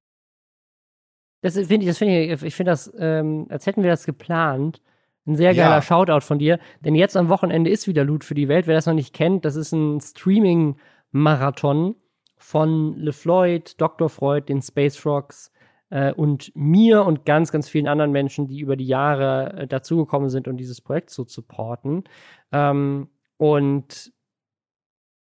Das 1.41 1.55
finde 1.55 1.77
ich, 1.77 1.85
das 1.85 1.97
finde 1.97 2.21
ich, 2.21 2.43
ich 2.43 2.55
finde 2.55 2.71
das, 2.71 2.91
ähm, 2.97 3.45
als 3.49 3.65
hätten 3.65 3.83
wir 3.83 3.89
das 3.89 4.05
geplant, 4.05 4.81
Ein 5.25 5.35
sehr 5.35 5.53
geiler 5.53 5.75
Ja. 5.75 5.81
Shoutout 5.81 6.21
von 6.21 6.39
dir. 6.39 6.59
Denn 6.83 6.95
jetzt 6.95 7.15
am 7.15 7.29
Wochenende 7.29 7.69
ist 7.69 7.87
wieder 7.87 8.03
Loot 8.03 8.23
für 8.23 8.33
die 8.33 8.47
Welt. 8.47 8.65
Wer 8.65 8.73
das 8.75 8.87
noch 8.87 8.93
nicht 8.95 9.13
kennt, 9.13 9.45
das 9.45 9.55
ist 9.55 9.71
ein 9.73 9.99
Streaming-Marathon 10.01 11.95
von 12.37 12.95
LeFloid, 12.95 13.79
Dr. 13.79 14.09
Freud, 14.09 14.45
den 14.47 14.61
Space 14.61 15.05
Rocks 15.05 15.51
äh, 15.91 16.13
und 16.13 16.51
mir 16.55 17.05
und 17.05 17.25
ganz, 17.25 17.51
ganz 17.51 17.69
vielen 17.69 17.87
anderen 17.87 18.11
Menschen, 18.11 18.47
die 18.47 18.59
über 18.59 18.75
die 18.75 18.87
Jahre 18.87 19.53
äh, 19.53 19.67
dazugekommen 19.67 20.29
sind, 20.29 20.47
um 20.47 20.57
dieses 20.57 20.81
Projekt 20.81 21.09
zu 21.11 21.25
supporten. 21.25 22.05
Ähm, 22.51 23.09
und 23.37 24.11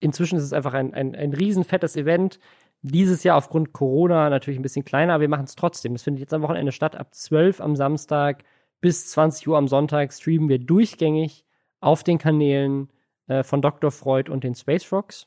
inzwischen 0.01 0.37
ist 0.37 0.45
es 0.45 0.53
einfach 0.53 0.75
ein, 0.75 0.95
ein, 0.95 1.15
ein 1.15 1.33
riesen 1.33 1.65
fettes 1.65 1.97
Event. 1.97 2.39
Dieses 2.83 3.25
Jahr 3.25 3.37
aufgrund 3.37 3.73
Corona 3.73 4.29
natürlich 4.29 4.59
ein 4.59 4.63
bisschen 4.63 4.85
kleiner, 4.85 5.15
aber 5.15 5.23
wir 5.23 5.29
machen 5.29 5.45
es 5.45 5.55
trotzdem. 5.55 5.95
Es 5.95 6.03
findet 6.03 6.21
jetzt 6.21 6.35
am 6.35 6.43
Wochenende 6.43 6.73
statt. 6.73 6.97
Ab 6.97 7.15
12 7.15 7.61
am 7.61 7.77
Samstag 7.77 8.45
bis 8.81 9.09
20 9.11 9.49
Uhr 9.49 9.57
am 9.57 9.69
Sonntag 9.69 10.13
streamen 10.13 10.49
wir 10.49 10.59
durchgängig 10.59 11.45
auf 11.81 12.05
den 12.05 12.19
Kanälen 12.19 12.91
äh, 13.27 13.43
von 13.43 13.63
Dr. 13.63 13.91
Freud 13.91 14.31
und 14.31 14.45
den 14.45 14.55
Space 14.55 14.93
Rocks. 14.93 15.27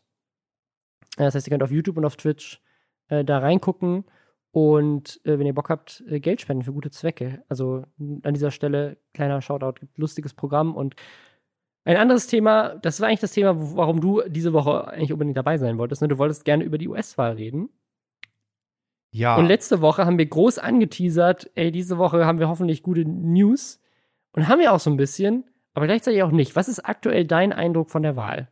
Äh, 1.17 1.23
Das 1.25 1.35
heißt, 1.35 1.47
ihr 1.47 1.51
könnt 1.51 1.63
auf 1.63 1.71
YouTube 1.71 1.97
und 1.97 2.05
auf 2.05 2.17
Twitch 2.17 2.61
äh, 3.09 3.25
da 3.25 3.39
reingucken 3.39 4.05
und 4.51 5.19
äh, 5.23 5.37
wenn 5.37 5.45
ihr 5.45 5.53
Bock 5.53 5.69
habt, 5.69 6.03
äh, 6.07 6.19
Geld 6.19 6.41
spenden 6.41 6.63
für 6.63 6.73
gute 6.73 6.89
Zwecke. 6.89 7.43
Also 7.47 7.83
an 8.23 8.33
dieser 8.33 8.51
Stelle 8.51 8.97
kleiner 9.13 9.41
Shoutout, 9.41 9.79
gibt 9.79 9.97
lustiges 9.97 10.33
Programm 10.33 10.75
und 10.75 10.95
ein 11.87 11.95
anderes 11.95 12.27
Thema, 12.27 12.75
das 12.75 12.99
war 12.99 13.07
eigentlich 13.07 13.21
das 13.21 13.31
Thema, 13.31 13.55
warum 13.77 14.01
du 14.01 14.21
diese 14.27 14.51
Woche 14.51 14.89
eigentlich 14.89 15.13
unbedingt 15.13 15.37
dabei 15.37 15.57
sein 15.57 15.77
wolltest. 15.77 16.01
Ne? 16.01 16.09
Du 16.09 16.17
wolltest 16.17 16.43
gerne 16.43 16.65
über 16.65 16.77
die 16.77 16.89
US-Wahl 16.89 17.33
reden. 17.33 17.69
Ja. 19.11 19.37
Und 19.37 19.45
letzte 19.45 19.79
Woche 19.79 20.05
haben 20.05 20.17
wir 20.17 20.25
groß 20.25 20.59
angeteasert, 20.59 21.49
ey, 21.55 21.71
diese 21.71 21.97
Woche 21.97 22.25
haben 22.25 22.39
wir 22.39 22.49
hoffentlich 22.49 22.83
gute 22.83 23.05
News. 23.05 23.79
Und 24.33 24.49
haben 24.49 24.59
wir 24.59 24.73
auch 24.73 24.81
so 24.81 24.89
ein 24.89 24.97
bisschen, 24.97 25.45
aber 25.73 25.85
gleichzeitig 25.85 26.21
auch 26.23 26.31
nicht. 26.31 26.57
Was 26.57 26.67
ist 26.67 26.79
aktuell 26.79 27.25
dein 27.25 27.53
Eindruck 27.53 27.89
von 27.89 28.03
der 28.03 28.17
Wahl? 28.17 28.49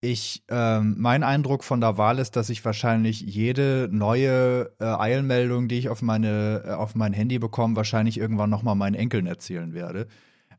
Ich, 0.00 0.44
ähm, 0.48 0.94
mein 0.98 1.22
Eindruck 1.22 1.62
von 1.62 1.82
der 1.82 1.98
Wahl 1.98 2.18
ist, 2.18 2.36
dass 2.36 2.48
ich 2.48 2.64
wahrscheinlich 2.64 3.20
jede 3.20 3.90
neue 3.92 4.72
äh, 4.80 4.84
Eilmeldung, 4.84 5.68
die 5.68 5.78
ich 5.78 5.90
auf 5.90 6.00
meine, 6.00 6.62
äh, 6.64 6.70
auf 6.72 6.94
mein 6.94 7.12
Handy 7.12 7.38
bekomme, 7.38 7.76
wahrscheinlich 7.76 8.18
irgendwann 8.18 8.48
noch 8.48 8.62
mal 8.62 8.74
meinen 8.74 8.94
Enkeln 8.94 9.26
erzählen 9.26 9.74
werde. 9.74 10.06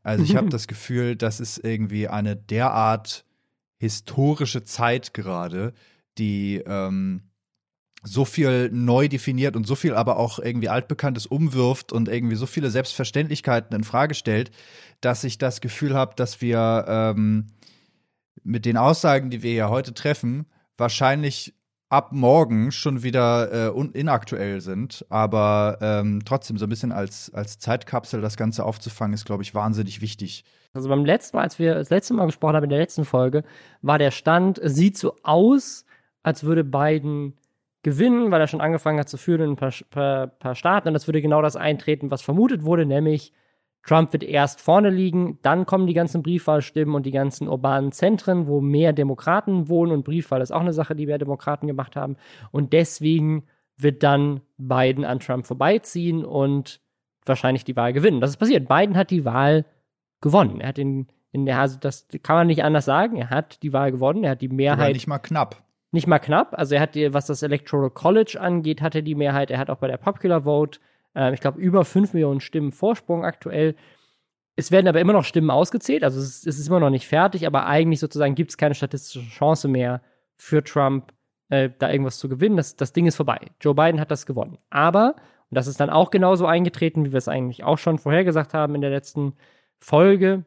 Also 0.02 0.24
ich 0.24 0.36
habe 0.36 0.48
das 0.50 0.66
Gefühl, 0.66 1.16
das 1.16 1.40
ist 1.40 1.58
irgendwie 1.64 2.08
eine 2.08 2.36
derart 2.36 3.24
historische 3.78 4.64
Zeit 4.64 5.14
gerade, 5.14 5.72
die 6.18 6.62
ähm, 6.66 7.22
so 8.02 8.24
viel 8.24 8.70
neu 8.72 9.08
definiert 9.08 9.56
und 9.56 9.66
so 9.66 9.74
viel 9.74 9.94
aber 9.94 10.16
auch 10.18 10.38
irgendwie 10.38 10.68
altbekanntes 10.68 11.26
umwirft 11.26 11.92
und 11.92 12.08
irgendwie 12.08 12.36
so 12.36 12.46
viele 12.46 12.70
Selbstverständlichkeiten 12.70 13.76
in 13.76 13.84
Frage 13.84 14.14
stellt, 14.14 14.50
dass 15.00 15.24
ich 15.24 15.38
das 15.38 15.60
Gefühl 15.60 15.94
habe, 15.94 16.14
dass 16.14 16.40
wir 16.40 16.84
ähm, 16.88 17.46
mit 18.44 18.64
den 18.64 18.76
Aussagen, 18.76 19.30
die 19.30 19.42
wir 19.42 19.52
ja 19.52 19.68
heute 19.68 19.94
treffen, 19.94 20.46
wahrscheinlich 20.76 21.54
ab 21.88 22.12
morgen 22.12 22.70
schon 22.70 23.02
wieder 23.02 23.74
äh, 23.74 23.98
inaktuell 23.98 24.60
sind. 24.60 25.04
Aber 25.08 25.78
ähm, 25.80 26.20
trotzdem 26.24 26.58
so 26.58 26.66
ein 26.66 26.68
bisschen 26.68 26.92
als, 26.92 27.32
als 27.34 27.58
Zeitkapsel 27.58 28.20
das 28.20 28.36
Ganze 28.36 28.64
aufzufangen, 28.64 29.14
ist, 29.14 29.24
glaube 29.24 29.42
ich, 29.42 29.54
wahnsinnig 29.54 30.00
wichtig. 30.00 30.44
Also 30.74 30.88
beim 30.88 31.04
letzten 31.04 31.36
Mal, 31.36 31.44
als 31.44 31.58
wir 31.58 31.74
das 31.74 31.90
letzte 31.90 32.14
Mal 32.14 32.26
gesprochen 32.26 32.56
haben, 32.56 32.64
in 32.64 32.70
der 32.70 32.78
letzten 32.78 33.04
Folge, 33.04 33.42
war 33.80 33.98
der 33.98 34.10
Stand, 34.10 34.60
sieht 34.62 34.98
so 34.98 35.16
aus, 35.22 35.84
als 36.22 36.44
würde 36.44 36.64
Biden 36.64 37.34
gewinnen, 37.82 38.30
weil 38.30 38.40
er 38.40 38.48
schon 38.48 38.60
angefangen 38.60 38.98
hat 38.98 39.08
zu 39.08 39.16
führen 39.16 39.40
in 39.42 39.50
ein 39.52 39.56
paar, 39.56 39.72
paar, 39.90 40.26
paar 40.26 40.54
Staaten. 40.54 40.88
Und 40.88 40.94
das 40.94 41.08
würde 41.08 41.22
genau 41.22 41.40
das 41.40 41.56
eintreten, 41.56 42.10
was 42.10 42.22
vermutet 42.22 42.64
wurde, 42.64 42.84
nämlich 42.84 43.32
Trump 43.88 44.12
wird 44.12 44.22
erst 44.22 44.60
vorne 44.60 44.90
liegen, 44.90 45.38
dann 45.40 45.64
kommen 45.64 45.86
die 45.86 45.94
ganzen 45.94 46.22
Briefwahlstimmen 46.22 46.94
und 46.94 47.06
die 47.06 47.10
ganzen 47.10 47.48
urbanen 47.48 47.90
Zentren, 47.90 48.46
wo 48.46 48.60
mehr 48.60 48.92
Demokraten 48.92 49.68
wohnen. 49.70 49.92
Und 49.92 50.04
Briefwahl 50.04 50.42
ist 50.42 50.50
auch 50.50 50.60
eine 50.60 50.74
Sache, 50.74 50.94
die 50.94 51.06
mehr 51.06 51.16
Demokraten 51.16 51.66
gemacht 51.66 51.96
haben. 51.96 52.16
Und 52.50 52.74
deswegen 52.74 53.44
wird 53.78 54.02
dann 54.02 54.42
Biden 54.58 55.06
an 55.06 55.20
Trump 55.20 55.46
vorbeiziehen 55.46 56.22
und 56.22 56.82
wahrscheinlich 57.24 57.64
die 57.64 57.76
Wahl 57.76 57.94
gewinnen. 57.94 58.20
Das 58.20 58.28
ist 58.28 58.36
passiert. 58.36 58.68
Biden 58.68 58.94
hat 58.94 59.10
die 59.10 59.24
Wahl 59.24 59.64
gewonnen. 60.20 60.60
Er 60.60 60.68
hat 60.68 60.78
in, 60.78 61.06
in 61.32 61.46
der, 61.46 61.58
also 61.58 61.78
das 61.80 62.08
kann 62.22 62.36
man 62.36 62.46
nicht 62.46 62.64
anders 62.64 62.84
sagen. 62.84 63.16
Er 63.16 63.30
hat 63.30 63.62
die 63.62 63.72
Wahl 63.72 63.90
gewonnen. 63.90 64.22
Er 64.22 64.32
hat 64.32 64.42
die 64.42 64.48
Mehrheit 64.48 64.92
nicht 64.92 65.06
mal 65.06 65.18
knapp. 65.18 65.62
nicht 65.92 66.06
mal 66.06 66.18
knapp. 66.18 66.52
Also 66.58 66.74
er 66.74 66.82
hat, 66.82 66.94
was 66.94 67.24
das 67.24 67.42
Electoral 67.42 67.88
College 67.88 68.38
angeht, 68.38 68.82
hat 68.82 68.94
er 68.94 69.02
die 69.02 69.14
Mehrheit. 69.14 69.50
Er 69.50 69.58
hat 69.58 69.70
auch 69.70 69.78
bei 69.78 69.88
der 69.88 69.96
Popular 69.96 70.42
Vote, 70.42 70.78
ähm, 71.18 71.34
ich 71.34 71.40
glaube, 71.40 71.60
über 71.60 71.84
5 71.84 72.14
Millionen 72.14 72.40
Stimmen 72.40 72.70
Vorsprung 72.70 73.24
aktuell. 73.24 73.74
Es 74.54 74.70
werden 74.70 74.88
aber 74.88 75.00
immer 75.00 75.12
noch 75.12 75.24
Stimmen 75.24 75.50
ausgezählt. 75.50 76.04
Also 76.04 76.20
es 76.20 76.28
ist, 76.28 76.46
es 76.46 76.58
ist 76.58 76.68
immer 76.68 76.80
noch 76.80 76.90
nicht 76.90 77.08
fertig, 77.08 77.46
aber 77.46 77.66
eigentlich 77.66 78.00
sozusagen 78.00 78.36
gibt 78.36 78.50
es 78.50 78.56
keine 78.56 78.74
statistische 78.74 79.28
Chance 79.28 79.68
mehr 79.68 80.00
für 80.36 80.62
Trump, 80.62 81.12
äh, 81.48 81.70
da 81.78 81.90
irgendwas 81.90 82.18
zu 82.18 82.28
gewinnen. 82.28 82.56
Das, 82.56 82.76
das 82.76 82.92
Ding 82.92 83.06
ist 83.06 83.16
vorbei. 83.16 83.40
Joe 83.60 83.74
Biden 83.74 84.00
hat 84.00 84.12
das 84.12 84.26
gewonnen. 84.26 84.58
Aber, 84.70 85.16
und 85.50 85.56
das 85.56 85.66
ist 85.66 85.80
dann 85.80 85.90
auch 85.90 86.10
genauso 86.10 86.46
eingetreten, 86.46 87.04
wie 87.04 87.12
wir 87.12 87.18
es 87.18 87.28
eigentlich 87.28 87.64
auch 87.64 87.78
schon 87.78 87.98
vorhergesagt 87.98 88.54
haben 88.54 88.76
in 88.76 88.80
der 88.80 88.90
letzten 88.90 89.34
Folge, 89.80 90.44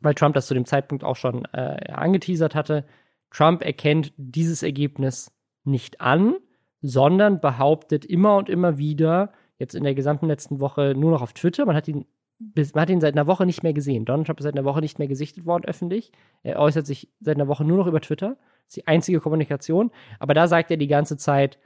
weil 0.00 0.14
Trump 0.14 0.34
das 0.34 0.46
zu 0.46 0.54
dem 0.54 0.66
Zeitpunkt 0.66 1.02
auch 1.02 1.16
schon 1.16 1.46
äh, 1.52 1.90
angeteasert 1.92 2.54
hatte, 2.54 2.84
Trump 3.30 3.62
erkennt 3.62 4.12
dieses 4.16 4.62
Ergebnis 4.62 5.32
nicht 5.64 6.00
an, 6.00 6.36
sondern 6.80 7.40
behauptet 7.40 8.04
immer 8.04 8.36
und 8.36 8.48
immer 8.48 8.78
wieder, 8.78 9.32
jetzt 9.58 9.74
in 9.74 9.84
der 9.84 9.94
gesamten 9.94 10.26
letzten 10.26 10.60
Woche 10.60 10.94
nur 10.96 11.10
noch 11.10 11.22
auf 11.22 11.32
Twitter, 11.32 11.66
man 11.66 11.76
hat 11.76 11.88
ihn, 11.88 12.06
bis- 12.38 12.74
man 12.74 12.82
hat 12.82 12.90
ihn 12.90 13.00
seit 13.00 13.14
einer 13.14 13.26
Woche 13.26 13.46
nicht 13.46 13.62
mehr 13.62 13.72
gesehen. 13.72 14.04
Donald 14.04 14.26
Trump 14.26 14.40
ist 14.40 14.44
seit 14.44 14.54
einer 14.54 14.64
Woche 14.64 14.80
nicht 14.80 14.98
mehr 14.98 15.08
gesichtet 15.08 15.46
worden 15.46 15.64
öffentlich. 15.64 16.12
Er 16.42 16.58
äußert 16.58 16.86
sich 16.86 17.08
seit 17.20 17.36
einer 17.36 17.48
Woche 17.48 17.64
nur 17.64 17.76
noch 17.78 17.86
über 17.86 18.00
Twitter. 18.00 18.36
Das 18.66 18.68
ist 18.68 18.76
die 18.76 18.86
einzige 18.86 19.20
Kommunikation. 19.20 19.90
Aber 20.18 20.34
da 20.34 20.46
sagt 20.46 20.70
er 20.70 20.76
die 20.76 20.86
ganze 20.88 21.16
Zeit, 21.16 21.58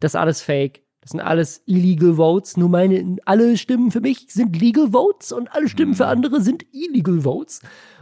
das 0.00 0.12
ist 0.12 0.16
alles 0.16 0.42
fake. 0.42 0.82
Das 1.00 1.12
sind 1.12 1.20
alles 1.20 1.62
illegal 1.66 2.14
votes. 2.14 2.56
Nur 2.56 2.68
meine, 2.68 3.16
alle 3.24 3.56
Stimmen 3.56 3.90
für 3.90 4.00
mich 4.00 4.26
sind 4.28 4.60
legal 4.60 4.90
votes 4.90 5.32
und 5.32 5.50
alle 5.54 5.68
Stimmen 5.68 5.94
für 5.94 6.06
andere 6.06 6.40
sind 6.40 6.66
illegal 6.72 7.20
votes. 7.22 7.60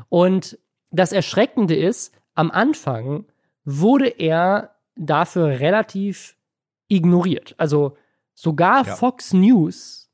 Und 0.08 0.58
das 0.90 1.12
Erschreckende 1.12 1.76
ist, 1.76 2.14
am 2.34 2.50
Anfang 2.50 3.26
wurde 3.64 4.08
er 4.08 4.76
dafür 4.96 5.60
relativ 5.60 6.36
ignoriert. 6.88 7.54
Also 7.58 7.96
sogar 8.36 8.86
Ja. 8.86 8.94
Fox 8.94 9.32
News 9.32 10.08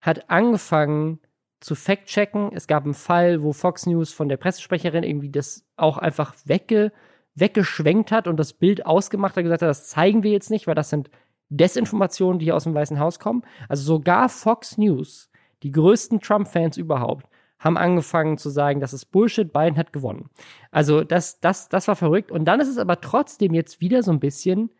hat 0.00 0.28
angefangen 0.28 1.20
zu 1.60 1.74
fact-checken. 1.74 2.50
Es 2.52 2.66
gab 2.66 2.84
einen 2.84 2.94
Fall, 2.94 3.42
wo 3.42 3.52
Fox 3.52 3.86
News 3.86 4.12
von 4.12 4.28
der 4.28 4.36
Pressesprecherin 4.36 5.04
irgendwie 5.04 5.30
das 5.30 5.64
auch 5.76 5.98
einfach 5.98 6.34
wegge 6.44 6.92
weggeschwenkt 7.34 8.10
hat 8.10 8.26
und 8.26 8.36
das 8.36 8.52
Bild 8.52 8.84
ausgemacht 8.84 9.36
hat, 9.36 9.44
gesagt 9.44 9.62
hat, 9.62 9.68
das 9.68 9.86
zeigen 9.86 10.24
wir 10.24 10.32
jetzt 10.32 10.50
nicht, 10.50 10.66
weil 10.66 10.74
das 10.74 10.90
sind 10.90 11.08
Desinformationen, 11.50 12.40
die 12.40 12.46
hier 12.46 12.56
aus 12.56 12.64
dem 12.64 12.74
Weißen 12.74 12.98
Haus 12.98 13.20
kommen. 13.20 13.44
Also 13.68 13.84
sogar 13.84 14.28
Fox 14.28 14.76
News, 14.76 15.30
die 15.62 15.70
größten 15.70 16.20
Trump-Fans 16.20 16.76
überhaupt, 16.76 17.26
haben 17.58 17.76
angefangen 17.76 18.38
zu 18.38 18.50
sagen, 18.50 18.80
das 18.80 18.92
ist 18.92 19.06
Bullshit, 19.06 19.52
Biden 19.52 19.78
hat 19.78 19.92
gewonnen. 19.92 20.30
Also 20.70 21.04
das, 21.04 21.40
das, 21.40 21.68
das 21.68 21.88
war 21.88 21.96
verrückt. 21.96 22.30
Und 22.30 22.44
dann 22.44 22.60
ist 22.60 22.68
es 22.68 22.78
aber 22.78 23.00
trotzdem 23.00 23.54
jetzt 23.54 23.80
wieder 23.80 24.02
so 24.02 24.10
ein 24.10 24.20
bisschen 24.20 24.70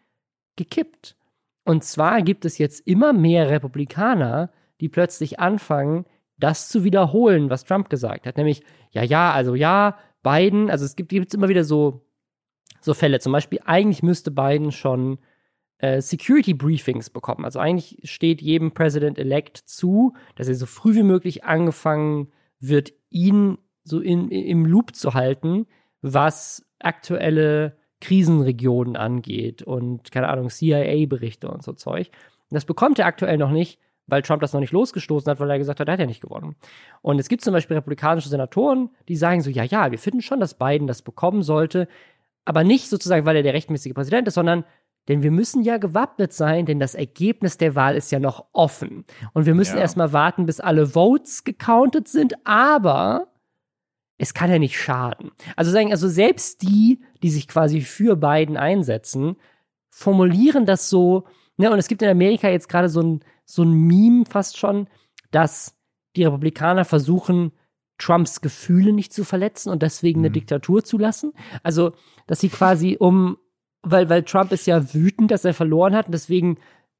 gekippt. 0.56 1.16
Und 1.68 1.84
zwar 1.84 2.22
gibt 2.22 2.46
es 2.46 2.56
jetzt 2.56 2.86
immer 2.86 3.12
mehr 3.12 3.50
Republikaner, 3.50 4.50
die 4.80 4.88
plötzlich 4.88 5.38
anfangen, 5.38 6.06
das 6.38 6.70
zu 6.70 6.82
wiederholen, 6.82 7.50
was 7.50 7.64
Trump 7.64 7.90
gesagt 7.90 8.26
hat. 8.26 8.38
Nämlich, 8.38 8.62
ja, 8.90 9.02
ja, 9.02 9.32
also 9.32 9.54
ja, 9.54 9.98
Biden, 10.22 10.70
also 10.70 10.86
es 10.86 10.96
gibt 10.96 11.10
gibt's 11.10 11.34
immer 11.34 11.50
wieder 11.50 11.64
so, 11.64 12.06
so 12.80 12.94
Fälle. 12.94 13.20
Zum 13.20 13.32
Beispiel, 13.32 13.60
eigentlich 13.66 14.02
müsste 14.02 14.30
Biden 14.30 14.72
schon 14.72 15.18
äh, 15.76 16.00
Security 16.00 16.54
Briefings 16.54 17.10
bekommen. 17.10 17.44
Also 17.44 17.58
eigentlich 17.58 17.98
steht 18.04 18.40
jedem 18.40 18.72
President-elect 18.72 19.58
zu, 19.58 20.14
dass 20.36 20.48
er 20.48 20.54
so 20.54 20.64
früh 20.64 20.94
wie 20.94 21.02
möglich 21.02 21.44
angefangen 21.44 22.28
wird, 22.60 22.94
ihn 23.10 23.58
so 23.84 24.00
in, 24.00 24.30
im 24.30 24.64
Loop 24.64 24.96
zu 24.96 25.12
halten, 25.12 25.66
was 26.00 26.64
aktuelle 26.78 27.76
Krisenregionen 28.00 28.96
angeht 28.96 29.62
und, 29.62 30.10
keine 30.12 30.28
Ahnung, 30.28 30.50
CIA-Berichte 30.50 31.48
und 31.48 31.62
so 31.62 31.72
Zeug. 31.72 32.10
Und 32.50 32.54
das 32.54 32.64
bekommt 32.64 32.98
er 32.98 33.06
aktuell 33.06 33.38
noch 33.38 33.50
nicht, 33.50 33.78
weil 34.06 34.22
Trump 34.22 34.40
das 34.40 34.52
noch 34.52 34.60
nicht 34.60 34.72
losgestoßen 34.72 35.30
hat, 35.30 35.38
weil 35.40 35.50
er 35.50 35.58
gesagt 35.58 35.80
hat, 35.80 35.88
er 35.88 35.92
hat 35.92 36.00
ja 36.00 36.06
nicht 36.06 36.22
gewonnen. 36.22 36.56
Und 37.02 37.18
es 37.18 37.28
gibt 37.28 37.42
zum 37.42 37.52
Beispiel 37.52 37.76
republikanische 37.76 38.28
Senatoren, 38.28 38.90
die 39.08 39.16
sagen 39.16 39.42
so, 39.42 39.50
ja, 39.50 39.64
ja, 39.64 39.90
wir 39.90 39.98
finden 39.98 40.22
schon, 40.22 40.40
dass 40.40 40.54
Biden 40.54 40.86
das 40.86 41.02
bekommen 41.02 41.42
sollte, 41.42 41.88
aber 42.44 42.64
nicht 42.64 42.88
sozusagen, 42.88 43.26
weil 43.26 43.36
er 43.36 43.42
der 43.42 43.52
rechtmäßige 43.54 43.92
Präsident 43.94 44.26
ist, 44.28 44.34
sondern 44.34 44.64
denn 45.08 45.22
wir 45.22 45.30
müssen 45.30 45.62
ja 45.62 45.78
gewappnet 45.78 46.34
sein, 46.34 46.66
denn 46.66 46.78
das 46.78 46.94
Ergebnis 46.94 47.56
der 47.56 47.74
Wahl 47.74 47.96
ist 47.96 48.12
ja 48.12 48.18
noch 48.20 48.44
offen. 48.52 49.04
Und 49.32 49.46
wir 49.46 49.54
müssen 49.54 49.76
Ja. 49.76 49.82
erstmal 49.82 50.12
warten, 50.12 50.44
bis 50.44 50.60
alle 50.60 50.86
Votes 50.86 51.44
gecountet 51.44 52.08
sind, 52.08 52.34
aber 52.44 53.28
es 54.18 54.34
kann 54.34 54.50
ja 54.50 54.58
nicht 54.58 54.78
schaden. 54.78 55.30
Also 55.56 55.70
sagen, 55.70 55.92
also 55.92 56.08
selbst 56.08 56.62
die, 56.62 57.00
die 57.22 57.30
sich 57.30 57.48
quasi 57.48 57.80
für 57.80 58.16
Biden 58.16 58.56
einsetzen, 58.56 59.36
formulieren 59.90 60.66
das 60.66 60.90
so, 60.90 61.24
ne, 61.56 61.70
und 61.70 61.78
es 61.78 61.88
gibt 61.88 62.02
in 62.02 62.08
Amerika 62.08 62.48
jetzt 62.48 62.68
gerade 62.68 62.88
so 62.88 63.00
ein, 63.00 63.20
so 63.44 63.62
ein 63.62 63.72
Meme 63.72 64.24
fast 64.26 64.58
schon, 64.58 64.88
dass 65.30 65.74
die 66.16 66.24
Republikaner 66.24 66.84
versuchen, 66.84 67.52
Trumps 67.98 68.40
Gefühle 68.40 68.92
nicht 68.92 69.12
zu 69.12 69.24
verletzen 69.24 69.70
und 69.70 69.82
deswegen 69.82 70.20
eine 70.20 70.28
Mhm. 70.28 70.34
Diktatur 70.34 70.84
zu 70.84 70.98
lassen. 70.98 71.32
Also, 71.62 71.92
dass 72.26 72.40
sie 72.40 72.48
quasi 72.48 72.96
um, 72.98 73.38
weil, 73.82 74.08
weil 74.08 74.22
Trump 74.22 74.52
ist 74.52 74.66
ja 74.66 74.94
wütend, 74.94 75.30
dass 75.30 75.44
er 75.44 75.54
verloren 75.54 75.94
hat 75.96 76.06
und 76.06 76.12
deswegen 76.12 76.58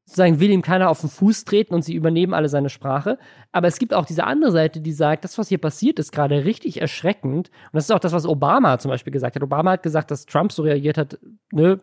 sozusagen 0.08 0.40
will 0.40 0.50
ihm 0.50 0.62
keiner 0.62 0.88
auf 0.88 1.02
den 1.02 1.10
Fuß 1.10 1.44
treten 1.44 1.74
und 1.74 1.82
sie 1.82 1.94
übernehmen 1.94 2.32
alle 2.32 2.48
seine 2.48 2.70
Sprache. 2.70 3.18
Aber 3.52 3.68
es 3.68 3.78
gibt 3.78 3.92
auch 3.92 4.06
diese 4.06 4.24
andere 4.24 4.50
Seite, 4.52 4.80
die 4.80 4.92
sagt, 4.92 5.22
das, 5.22 5.36
was 5.36 5.48
hier 5.48 5.58
passiert, 5.58 5.98
ist 5.98 6.12
gerade 6.12 6.46
richtig 6.46 6.80
erschreckend. 6.80 7.50
Und 7.50 7.74
das 7.74 7.84
ist 7.84 7.90
auch 7.90 7.98
das, 7.98 8.14
was 8.14 8.24
Obama 8.24 8.78
zum 8.78 8.90
Beispiel 8.90 9.12
gesagt 9.12 9.36
hat. 9.36 9.42
Obama 9.42 9.72
hat 9.72 9.82
gesagt, 9.82 10.10
dass 10.10 10.24
Trump 10.24 10.50
so 10.50 10.62
reagiert 10.62 10.96
hat, 10.96 11.18
ne, 11.52 11.80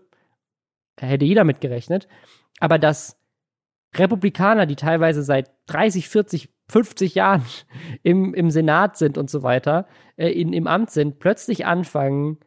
da 0.95 1.05
hätte 1.05 1.23
jeder 1.23 1.43
mit 1.43 1.61
gerechnet. 1.61 2.07
Aber 2.59 2.79
dass 2.79 3.15
Republikaner, 3.93 4.65
die 4.65 4.75
teilweise 4.75 5.21
seit 5.21 5.51
30, 5.67 6.09
40, 6.09 6.49
50 6.67 7.13
Jahren 7.13 7.45
im, 8.01 8.33
im 8.33 8.49
Senat 8.49 8.97
sind 8.97 9.19
und 9.19 9.29
so 9.29 9.43
weiter, 9.43 9.87
äh, 10.15 10.29
in, 10.29 10.51
im 10.51 10.65
Amt 10.65 10.89
sind, 10.89 11.19
plötzlich 11.19 11.67
anfangen, 11.67 12.39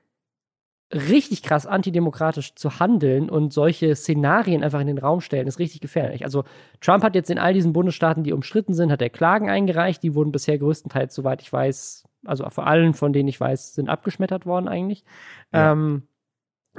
richtig 0.93 1.43
krass 1.43 1.67
antidemokratisch 1.67 2.55
zu 2.55 2.81
handeln 2.81 3.29
und 3.29 3.53
solche 3.53 3.95
Szenarien 3.95 4.65
einfach 4.65 4.81
in 4.81 4.87
den 4.87 4.99
Raum 4.99 5.21
stellen, 5.21 5.47
ist 5.47 5.59
richtig 5.59 5.81
gefährlich. 5.81 6.25
Also 6.25 6.45
Trump 6.81 7.05
hat 7.05 7.15
jetzt 7.15 7.31
in 7.31 7.39
all 7.39 7.53
diesen 7.53 7.75
Bundesstaaten, 7.75 8.25
die 8.25 8.33
umstritten 8.33 8.73
sind, 8.73 8.91
hat 8.91 9.03
er 9.03 9.11
Klagen 9.11 9.51
eingereicht. 9.51 10.03
Die 10.03 10.15
wurden 10.15 10.33
bisher 10.33 10.59
größtenteils, 10.59 11.15
soweit 11.15 11.43
ich 11.43 11.53
weiß, 11.53 12.05
also 12.25 12.49
vor 12.49 12.67
allen 12.67 12.95
von 12.95 13.13
denen 13.13 13.29
ich 13.29 13.39
weiß, 13.39 13.75
sind 13.75 13.91
abgeschmettert 13.91 14.47
worden 14.47 14.69
eigentlich. 14.69 15.05
Ja. 15.53 15.73
Ähm, 15.73 16.05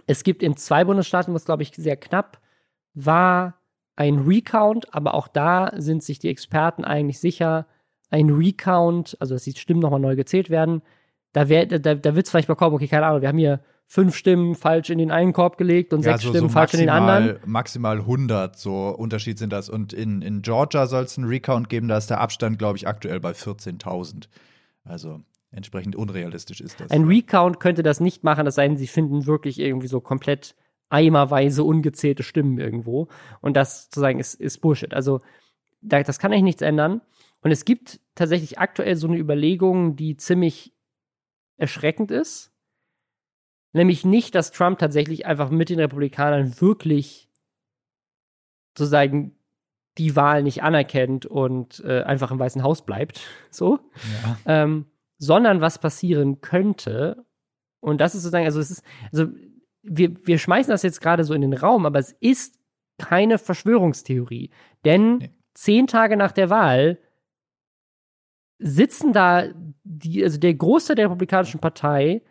es 0.08 0.24
gibt 0.24 0.42
in 0.42 0.58
zwei 0.58 0.86
Bundesstaaten, 0.86 1.34
was 1.34 1.46
glaube 1.46 1.64
ich 1.64 1.72
sehr 1.76 1.98
knapp 1.98 2.40
war, 2.96 3.60
ein 3.96 4.20
Recount, 4.20 4.94
aber 4.94 5.14
auch 5.14 5.28
da 5.28 5.72
sind 5.76 6.04
sich 6.04 6.20
die 6.20 6.30
Experten 6.30 6.84
eigentlich 6.84 7.20
sicher, 7.20 7.68
ein 8.10 8.30
Recount, 8.30 9.18
also 9.20 9.36
dass 9.36 9.44
die 9.44 9.52
Stimmen 9.52 9.82
nochmal 9.82 10.00
neu 10.00 10.16
gezählt 10.16 10.50
werden, 10.50 10.82
da, 11.34 11.48
wär, 11.48 11.68
da, 11.68 11.94
da 11.94 12.16
wird 12.16 12.26
es 12.26 12.32
vielleicht 12.32 12.50
mal 12.50 12.56
kommen, 12.56 12.74
okay, 12.74 12.88
keine 12.88 13.06
Ahnung, 13.06 13.22
wir 13.22 13.28
haben 13.28 13.38
hier 13.38 13.60
fünf 13.92 14.16
Stimmen 14.16 14.54
falsch 14.54 14.92
in 14.92 15.00
den 15.00 15.10
einen 15.10 15.34
Korb 15.34 15.58
gelegt 15.58 15.94
und 15.94 16.06
Ja, 16.06 16.12
sechs 16.12 16.24
so, 16.24 16.30
Stimmen 16.30 16.50
so 16.50 16.54
falsch 16.54 16.76
in 16.76 16.82
den 16.82 16.90
anderen. 16.90 17.40
maximal, 17.46 17.98
maximal 17.98 17.98
100, 17.98 18.56
so 18.56 18.90
Unterschied 18.90 19.40
sind 19.40 19.52
das. 19.52 19.68
Und 19.68 19.94
in, 19.94 20.22
in 20.22 20.44
Georgia 20.44 20.86
soll 20.86 21.04
es 21.04 21.18
einen 21.18 21.28
Recount 21.28 21.70
geben, 21.70 21.88
da 21.88 21.98
ist 21.98 22.08
der 22.12 22.22
Abstand, 22.22 22.60
glaube 22.60 22.78
ich, 22.78 22.88
aktuell 22.88 23.20
bei 23.20 23.32
14.000. 23.32 24.28
Also 24.84 25.22
entsprechend 25.52 25.96
unrealistisch 25.96 26.62
ist 26.62 26.80
das. 26.80 26.92
Ein 26.92 27.06
Recount 27.06 27.60
könnte 27.60 27.82
das 27.82 28.00
nicht 28.00 28.24
machen, 28.24 28.46
es 28.46 28.56
sei 28.56 28.68
denn, 28.68 28.78
sie 28.78 28.86
finden 28.86 29.26
wirklich 29.26 29.60
irgendwie 29.60 29.88
so 29.88 30.00
komplett 30.02 30.56
eimerweise 30.90 31.64
ungezählte 31.64 32.22
Stimmen 32.22 32.60
irgendwo. 32.60 33.08
Und 33.42 33.58
das 33.58 33.86
sozusagen 33.86 34.20
ist, 34.20 34.36
ist 34.36 34.60
Bullshit. 34.60 34.94
Also, 34.94 35.22
da, 35.82 36.04
das 36.04 36.20
kann 36.20 36.32
eigentlich 36.32 36.44
nichts 36.44 36.62
ändern. 36.62 37.02
Und 37.42 37.50
es 37.50 37.66
gibt 37.66 38.02
tatsächlich 38.14 38.60
aktuell 38.60 38.96
so 38.98 39.08
eine 39.08 39.18
Überlegung, 39.18 39.96
die 39.96 40.16
ziemlich 40.16 40.74
erschreckend 41.58 42.12
ist. 42.12 42.49
Nämlich 43.74 44.04
nicht, 44.06 44.36
dass 44.36 44.52
Trump 44.52 44.80
tatsächlich 44.80 45.26
einfach 45.26 45.50
mit 45.50 45.70
den 45.70 45.80
Republikanern 45.80 46.60
wirklich 46.60 47.30
sozusagen 48.78 49.36
die 49.98 50.16
Wahl 50.16 50.44
nicht 50.44 50.64
anerkennt 50.64 51.26
und 51.26 51.84
äh, 51.86 52.02
einfach 52.04 52.32
im 52.32 52.40
Weißen 52.40 52.64
Haus 52.64 52.86
bleibt. 52.86 53.22
So 53.52 53.80
ja. 54.24 54.64
ähm, 54.64 54.86
sondern 55.18 55.60
was 55.60 55.80
passieren 55.80 56.42
könnte. 56.42 57.26
Und 57.82 58.00
das 58.00 58.16
ist 58.16 58.24
sozusagen, 58.24 58.46
also 58.46 58.60
es 58.60 58.72
ist, 58.72 58.84
also 59.12 59.28
wir, 59.84 60.26
wir 60.26 60.38
schmeißen 60.38 60.72
das 60.72 60.84
jetzt 60.84 61.02
gerade 61.02 61.24
so 61.24 61.34
in 61.34 61.42
den 61.42 61.54
Raum, 61.54 61.86
aber 61.86 62.00
es 62.00 62.14
ist 62.20 62.58
keine 62.98 63.38
Verschwörungstheorie. 63.38 64.50
Denn 64.86 65.18
Nee. 65.18 65.30
zehn 65.54 65.88
Tage 65.88 66.16
nach 66.16 66.32
der 66.32 66.50
Wahl 66.50 67.00
sitzen 68.60 69.14
da 69.14 69.46
die, 69.84 70.24
also 70.24 70.38
der 70.38 70.54
Großteil 70.54 70.96
der 70.96 71.06
Republikanischen 71.06 71.60
Partei 71.60 72.22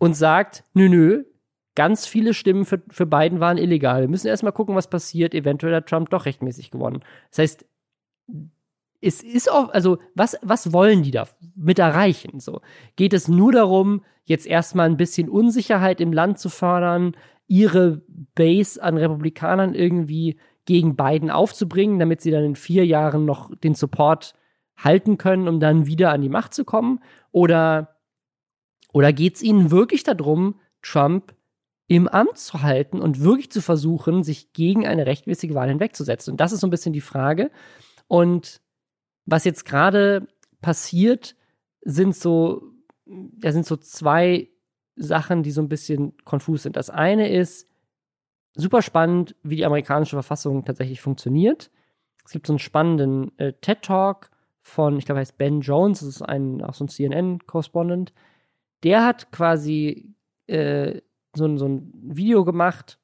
und 0.00 0.14
sagt, 0.14 0.64
nö, 0.72 0.88
nö, 0.88 1.24
ganz 1.76 2.06
viele 2.06 2.34
Stimmen 2.34 2.64
für, 2.64 2.82
für 2.90 3.06
Biden 3.06 3.38
waren 3.38 3.58
illegal. 3.58 4.00
Wir 4.00 4.08
müssen 4.08 4.26
erstmal 4.26 4.52
gucken, 4.52 4.74
was 4.74 4.90
passiert. 4.90 5.34
Eventuell 5.34 5.74
hat 5.74 5.86
Trump 5.88 6.10
doch 6.10 6.24
rechtmäßig 6.24 6.72
gewonnen. 6.72 7.04
Das 7.30 7.38
heißt, 7.38 7.66
es 9.02 9.22
ist 9.22 9.50
auch, 9.52 9.68
also 9.68 9.98
was, 10.14 10.36
was 10.42 10.72
wollen 10.72 11.02
die 11.02 11.10
da 11.10 11.28
mit 11.54 11.78
erreichen? 11.78 12.40
So, 12.40 12.60
geht 12.96 13.12
es 13.12 13.28
nur 13.28 13.52
darum, 13.52 14.02
jetzt 14.24 14.46
erstmal 14.46 14.86
ein 14.86 14.96
bisschen 14.96 15.28
Unsicherheit 15.28 16.00
im 16.00 16.12
Land 16.12 16.38
zu 16.38 16.48
fördern, 16.48 17.14
ihre 17.46 18.02
Base 18.34 18.82
an 18.82 18.96
Republikanern 18.96 19.74
irgendwie 19.74 20.38
gegen 20.64 20.96
Biden 20.96 21.30
aufzubringen, 21.30 21.98
damit 21.98 22.22
sie 22.22 22.30
dann 22.30 22.44
in 22.44 22.56
vier 22.56 22.86
Jahren 22.86 23.26
noch 23.26 23.54
den 23.56 23.74
Support 23.74 24.34
halten 24.76 25.18
können, 25.18 25.46
um 25.46 25.60
dann 25.60 25.86
wieder 25.86 26.10
an 26.10 26.22
die 26.22 26.28
Macht 26.28 26.54
zu 26.54 26.64
kommen? 26.64 27.00
Oder, 27.32 27.89
oder 28.92 29.12
geht 29.12 29.36
es 29.36 29.42
ihnen 29.42 29.70
wirklich 29.70 30.02
darum, 30.02 30.60
Trump 30.82 31.34
im 31.86 32.08
Amt 32.08 32.38
zu 32.38 32.62
halten 32.62 33.00
und 33.00 33.20
wirklich 33.20 33.50
zu 33.50 33.60
versuchen, 33.60 34.22
sich 34.22 34.52
gegen 34.52 34.86
eine 34.86 35.06
rechtmäßige 35.06 35.54
Wahl 35.54 35.68
hinwegzusetzen? 35.68 36.32
Und 36.32 36.40
das 36.40 36.52
ist 36.52 36.60
so 36.60 36.66
ein 36.66 36.70
bisschen 36.70 36.92
die 36.92 37.00
Frage. 37.00 37.50
Und 38.06 38.60
was 39.26 39.44
jetzt 39.44 39.64
gerade 39.64 40.26
passiert, 40.60 41.36
sind 41.82 42.14
so, 42.14 42.62
da 43.06 43.52
sind 43.52 43.66
so 43.66 43.76
zwei 43.76 44.48
Sachen, 44.96 45.42
die 45.42 45.50
so 45.50 45.62
ein 45.62 45.68
bisschen 45.68 46.16
konfus 46.24 46.62
sind. 46.62 46.76
Das 46.76 46.90
eine 46.90 47.30
ist 47.30 47.66
super 48.54 48.82
spannend, 48.82 49.34
wie 49.42 49.56
die 49.56 49.64
amerikanische 49.64 50.16
Verfassung 50.16 50.64
tatsächlich 50.64 51.00
funktioniert. 51.00 51.70
Es 52.24 52.32
gibt 52.32 52.46
so 52.46 52.52
einen 52.52 52.58
spannenden 52.58 53.36
äh, 53.38 53.52
TED-Talk 53.54 54.30
von, 54.60 54.98
ich 54.98 55.06
glaube, 55.06 55.20
heißt 55.20 55.38
Ben 55.38 55.60
Jones, 55.62 56.00
das 56.00 56.08
ist 56.08 56.22
ein, 56.22 56.62
auch 56.62 56.74
so 56.74 56.84
ein 56.84 56.88
CNN-Korrespondent. 56.88 58.12
Der 58.82 59.04
hat 59.04 59.30
quasi 59.32 60.14
äh, 60.46 61.00
so, 61.34 61.44
ein- 61.46 61.58
so 61.58 61.66
ein 61.68 61.92
Video 61.94 62.44
gemacht, 62.44 62.98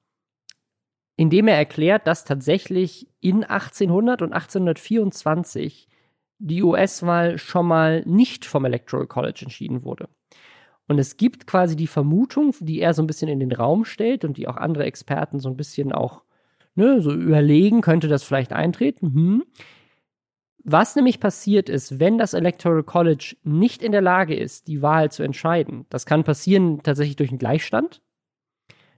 in 1.17 1.31
dem 1.31 1.49
er 1.49 1.57
erklärt, 1.57 2.07
dass 2.07 2.25
tatsächlich 2.25 3.09
in 3.21 3.45
1800 3.45 4.23
und 4.23 4.33
1824 4.33 5.89
die 6.39 6.63
US-Wahl 6.63 7.39
schon 7.39 7.67
mal 7.67 8.03
nicht 8.05 8.45
vom 8.45 8.65
Electoral 8.65 9.07
College 9.07 9.41
entschieden 9.45 9.85
wurde. 9.85 10.09
Und 10.89 10.99
es 10.99 11.17
gibt 11.17 11.47
quasi 11.47 11.75
die 11.75 11.87
Vermutung, 11.87 12.55
die 12.61 12.81
er 12.81 12.95
so 12.95 13.03
ein 13.03 13.07
bisschen 13.07 13.29
in 13.29 13.41
den 13.41 13.53
Raum 13.53 13.85
stellt 13.85 14.25
und 14.25 14.37
die 14.37 14.47
auch 14.47 14.57
andere 14.57 14.85
Experten 14.85 15.41
so 15.41 15.49
ein 15.49 15.57
bisschen 15.57 15.93
auch 15.93 16.23
ne, 16.75 17.01
so 17.01 17.13
überlegen, 17.13 17.81
könnte 17.81 18.07
das 18.09 18.23
vielleicht 18.23 18.53
eintreten. 18.53 19.15
Hm. 19.15 19.45
Was 20.69 20.97
nämlich 20.97 21.21
passiert 21.21 21.69
ist, 21.69 22.01
wenn 22.01 22.19
das 22.19 22.35
Electoral 22.35 22.83
College 22.83 23.37
nicht 23.45 23.83
in 23.83 23.93
der 23.93 24.03
Lage 24.03 24.35
ist, 24.35 24.67
die 24.67 24.83
Wahl 24.83 25.13
zu 25.13 25.23
entscheiden, 25.23 25.87
das 25.91 26.07
kann 26.07 26.25
passieren 26.25 26.83
tatsächlich 26.83 27.15
durch 27.15 27.31
einen 27.31 27.39
Gleichstand. 27.39 28.03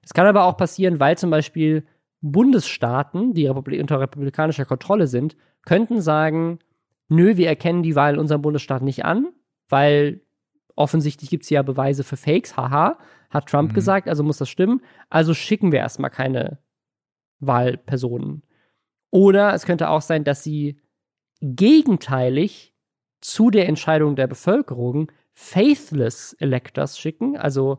Das 0.00 0.14
kann 0.14 0.26
aber 0.26 0.44
auch 0.44 0.56
passieren, 0.56 0.98
weil 0.98 1.18
zum 1.18 1.28
Beispiel 1.28 1.84
Bundesstaaten, 2.22 3.34
die 3.34 3.46
Republi 3.46 3.80
unter 3.82 4.00
republikanischer 4.00 4.64
Kontrolle 4.64 5.06
sind, 5.06 5.36
könnten 5.66 6.00
sagen, 6.00 6.58
nö, 7.08 7.36
wir 7.36 7.48
erkennen 7.48 7.82
die 7.82 7.94
Wahl 7.94 8.14
in 8.14 8.20
unserem 8.20 8.40
Bundesstaat 8.40 8.80
nicht 8.80 9.04
an, 9.04 9.28
weil 9.68 10.22
offensichtlich 10.74 11.28
gibt 11.28 11.44
es 11.44 11.50
ja 11.50 11.60
Beweise 11.60 12.02
für 12.02 12.16
Fakes, 12.16 12.56
haha, 12.56 12.96
hat 13.28 13.46
Trump 13.46 13.72
Mhm. 13.72 13.74
gesagt, 13.74 14.08
also 14.08 14.24
muss 14.24 14.38
das 14.38 14.48
stimmen. 14.48 14.80
Also 15.10 15.34
schicken 15.34 15.70
wir 15.70 15.80
erstmal 15.80 16.08
keine 16.10 16.60
Wahlpersonen. 17.40 18.42
Oder 19.10 19.52
es 19.52 19.66
könnte 19.66 19.90
auch 19.90 20.00
sein, 20.00 20.24
dass 20.24 20.42
sie 20.42 20.80
gegenteilig 21.40 22.74
zu 23.20 23.50
der 23.50 23.68
Entscheidung 23.68 24.16
der 24.16 24.26
Bevölkerung 24.26 25.10
faithless 25.34 26.34
Electors 26.40 26.98
schicken, 26.98 27.36
also 27.36 27.78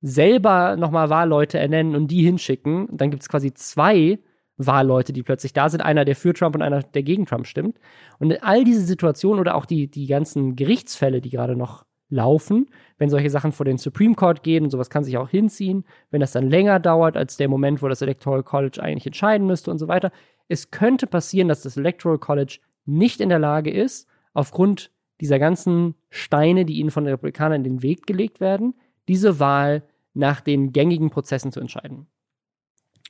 selber 0.00 0.76
nochmal 0.76 1.10
Wahlleute 1.10 1.58
ernennen 1.58 1.94
und 1.94 2.08
die 2.08 2.22
hinschicken. 2.22 2.88
Dann 2.92 3.10
gibt 3.10 3.22
es 3.22 3.28
quasi 3.28 3.52
zwei 3.54 4.18
Wahlleute, 4.56 5.12
die 5.12 5.22
plötzlich 5.22 5.52
da 5.52 5.68
sind, 5.68 5.80
einer, 5.80 6.04
der 6.04 6.16
für 6.16 6.34
Trump 6.34 6.56
und 6.56 6.62
einer, 6.62 6.82
der 6.82 7.02
gegen 7.02 7.26
Trump 7.26 7.46
stimmt. 7.46 7.78
Und 8.18 8.42
all 8.42 8.64
diese 8.64 8.82
Situationen 8.82 9.40
oder 9.40 9.54
auch 9.54 9.66
die, 9.66 9.88
die 9.88 10.06
ganzen 10.06 10.56
Gerichtsfälle, 10.56 11.20
die 11.20 11.30
gerade 11.30 11.56
noch 11.56 11.84
laufen, 12.10 12.66
wenn 12.96 13.10
solche 13.10 13.30
Sachen 13.30 13.52
vor 13.52 13.66
den 13.66 13.78
Supreme 13.78 14.14
Court 14.14 14.42
gehen 14.42 14.64
und 14.64 14.70
sowas 14.70 14.90
kann 14.90 15.04
sich 15.04 15.18
auch 15.18 15.28
hinziehen, 15.28 15.84
wenn 16.10 16.20
das 16.20 16.32
dann 16.32 16.48
länger 16.48 16.80
dauert 16.80 17.16
als 17.16 17.36
der 17.36 17.48
Moment, 17.48 17.82
wo 17.82 17.88
das 17.88 18.02
Electoral 18.02 18.42
College 18.42 18.82
eigentlich 18.82 19.06
entscheiden 19.06 19.46
müsste 19.46 19.70
und 19.70 19.78
so 19.78 19.88
weiter. 19.88 20.10
Es 20.48 20.70
könnte 20.70 21.06
passieren, 21.06 21.48
dass 21.48 21.62
das 21.62 21.76
Electoral 21.76 22.18
College 22.18 22.58
nicht 22.88 23.20
in 23.20 23.28
der 23.28 23.38
Lage 23.38 23.70
ist, 23.70 24.08
aufgrund 24.32 24.90
dieser 25.20 25.38
ganzen 25.38 25.94
Steine, 26.10 26.64
die 26.64 26.78
ihnen 26.78 26.90
von 26.90 27.04
den 27.04 27.12
Republikanern 27.12 27.64
in 27.64 27.64
den 27.64 27.82
Weg 27.82 28.06
gelegt 28.06 28.40
werden, 28.40 28.74
diese 29.08 29.40
Wahl 29.40 29.82
nach 30.14 30.40
den 30.40 30.72
gängigen 30.72 31.10
Prozessen 31.10 31.52
zu 31.52 31.60
entscheiden. 31.60 32.06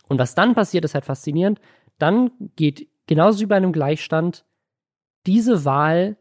Und 0.08 0.18
was 0.18 0.34
dann 0.34 0.54
passiert, 0.54 0.84
ist 0.84 0.94
halt 0.94 1.04
faszinierend. 1.04 1.60
Dann 1.98 2.30
geht 2.56 2.88
genauso 3.06 3.40
wie 3.40 3.46
bei 3.46 3.56
einem 3.56 3.72
Gleichstand 3.72 4.44
diese 5.26 5.64
Wahl 5.64 6.16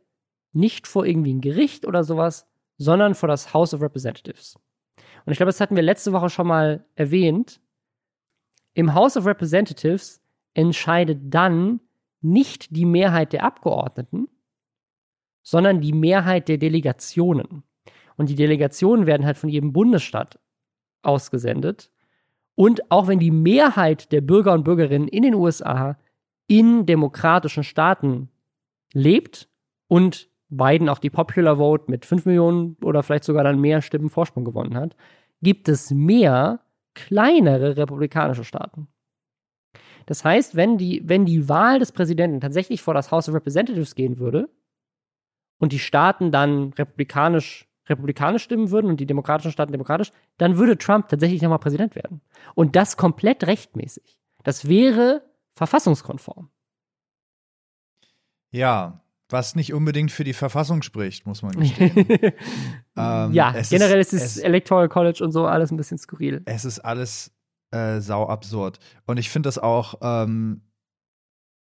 nicht 0.51 0.87
vor 0.87 1.05
irgendwie 1.05 1.33
ein 1.33 1.41
Gericht 1.41 1.85
oder 1.85 2.03
sowas, 2.03 2.47
sondern 2.77 3.15
vor 3.15 3.29
das 3.29 3.53
House 3.53 3.73
of 3.73 3.81
Representatives. 3.81 4.55
Und 5.25 5.31
ich 5.31 5.37
glaube, 5.37 5.49
das 5.49 5.61
hatten 5.61 5.75
wir 5.75 5.83
letzte 5.83 6.13
Woche 6.13 6.29
schon 6.29 6.47
mal 6.47 6.85
erwähnt. 6.95 7.59
Im 8.73 8.93
House 8.93 9.17
of 9.17 9.25
Representatives 9.25 10.21
entscheidet 10.53 11.19
dann 11.23 11.79
nicht 12.21 12.75
die 12.75 12.85
Mehrheit 12.85 13.33
der 13.33 13.43
Abgeordneten, 13.43 14.27
sondern 15.43 15.79
die 15.79 15.93
Mehrheit 15.93 16.49
der 16.49 16.57
Delegationen. 16.57 17.63
Und 18.17 18.29
die 18.29 18.35
Delegationen 18.35 19.05
werden 19.05 19.25
halt 19.25 19.37
von 19.37 19.49
jedem 19.49 19.73
Bundesstaat 19.73 20.39
ausgesendet. 21.03 21.91
Und 22.55 22.91
auch 22.91 23.07
wenn 23.07 23.19
die 23.19 23.31
Mehrheit 23.31 24.11
der 24.11 24.21
Bürger 24.21 24.53
und 24.53 24.63
Bürgerinnen 24.63 25.07
in 25.07 25.23
den 25.23 25.35
USA 25.35 25.97
in 26.47 26.85
demokratischen 26.85 27.63
Staaten 27.63 28.29
lebt 28.93 29.47
und 29.87 30.29
Biden 30.49 30.89
auch 30.89 30.99
die 30.99 31.09
Popular 31.09 31.57
Vote 31.57 31.85
mit 31.87 32.05
5 32.05 32.25
Millionen 32.25 32.77
oder 32.81 33.03
vielleicht 33.03 33.25
sogar 33.25 33.43
dann 33.43 33.59
mehr 33.59 33.81
Stimmen 33.81 34.09
Vorsprung 34.09 34.45
gewonnen 34.45 34.77
hat, 34.77 34.95
gibt 35.41 35.69
es 35.69 35.91
mehr 35.91 36.61
kleinere 36.93 37.77
republikanische 37.77 38.43
Staaten. 38.43 38.87
Das 40.07 40.23
heißt, 40.23 40.55
wenn 40.55 40.77
die, 40.77 41.01
wenn 41.05 41.25
die 41.25 41.47
Wahl 41.47 41.79
des 41.79 41.91
Präsidenten 41.91 42.39
tatsächlich 42.39 42.81
vor 42.81 42.93
das 42.93 43.11
House 43.11 43.29
of 43.29 43.35
Representatives 43.35 43.93
gehen 43.93 44.17
würde 44.17 44.49
und 45.59 45.73
die 45.73 45.79
Staaten 45.79 46.31
dann 46.31 46.71
republikanisch, 46.73 47.67
republikanisch 47.87 48.43
stimmen 48.43 48.71
würden 48.71 48.89
und 48.89 48.99
die 49.01 49.05
demokratischen 49.05 49.51
Staaten 49.51 49.73
demokratisch, 49.73 50.11
dann 50.37 50.57
würde 50.57 50.77
Trump 50.77 51.09
tatsächlich 51.09 51.41
nochmal 51.41 51.59
Präsident 51.59 51.93
werden. 51.95 52.21
Und 52.55 52.77
das 52.77 52.95
komplett 52.95 53.45
rechtmäßig. 53.45 54.17
Das 54.43 54.69
wäre 54.69 55.23
verfassungskonform. 55.55 56.49
Ja, 58.51 59.01
was 59.29 59.55
nicht 59.55 59.73
unbedingt 59.73 60.13
für 60.13 60.23
die 60.23 60.31
Verfassung 60.31 60.83
spricht, 60.83 61.25
muss 61.25 61.41
man 61.41 61.51
gestehen. 61.51 61.95
ähm, 62.95 63.33
ja, 63.33 63.53
generell 63.69 63.99
ist, 63.99 64.13
ist 64.13 64.23
das 64.23 64.37
Electoral 64.37 64.87
College 64.87 65.21
und 65.21 65.33
so 65.33 65.45
alles 65.45 65.69
ein 65.69 65.75
bisschen 65.75 65.97
skurril. 65.97 66.43
Es 66.45 66.63
ist 66.63 66.79
alles 66.79 67.36
äh, 67.71 67.99
sau 67.99 68.27
absurd. 68.27 68.79
Und 69.05 69.17
ich 69.17 69.29
finde 69.29 69.47
das 69.47 69.57
auch 69.57 69.95
ähm, 70.01 70.61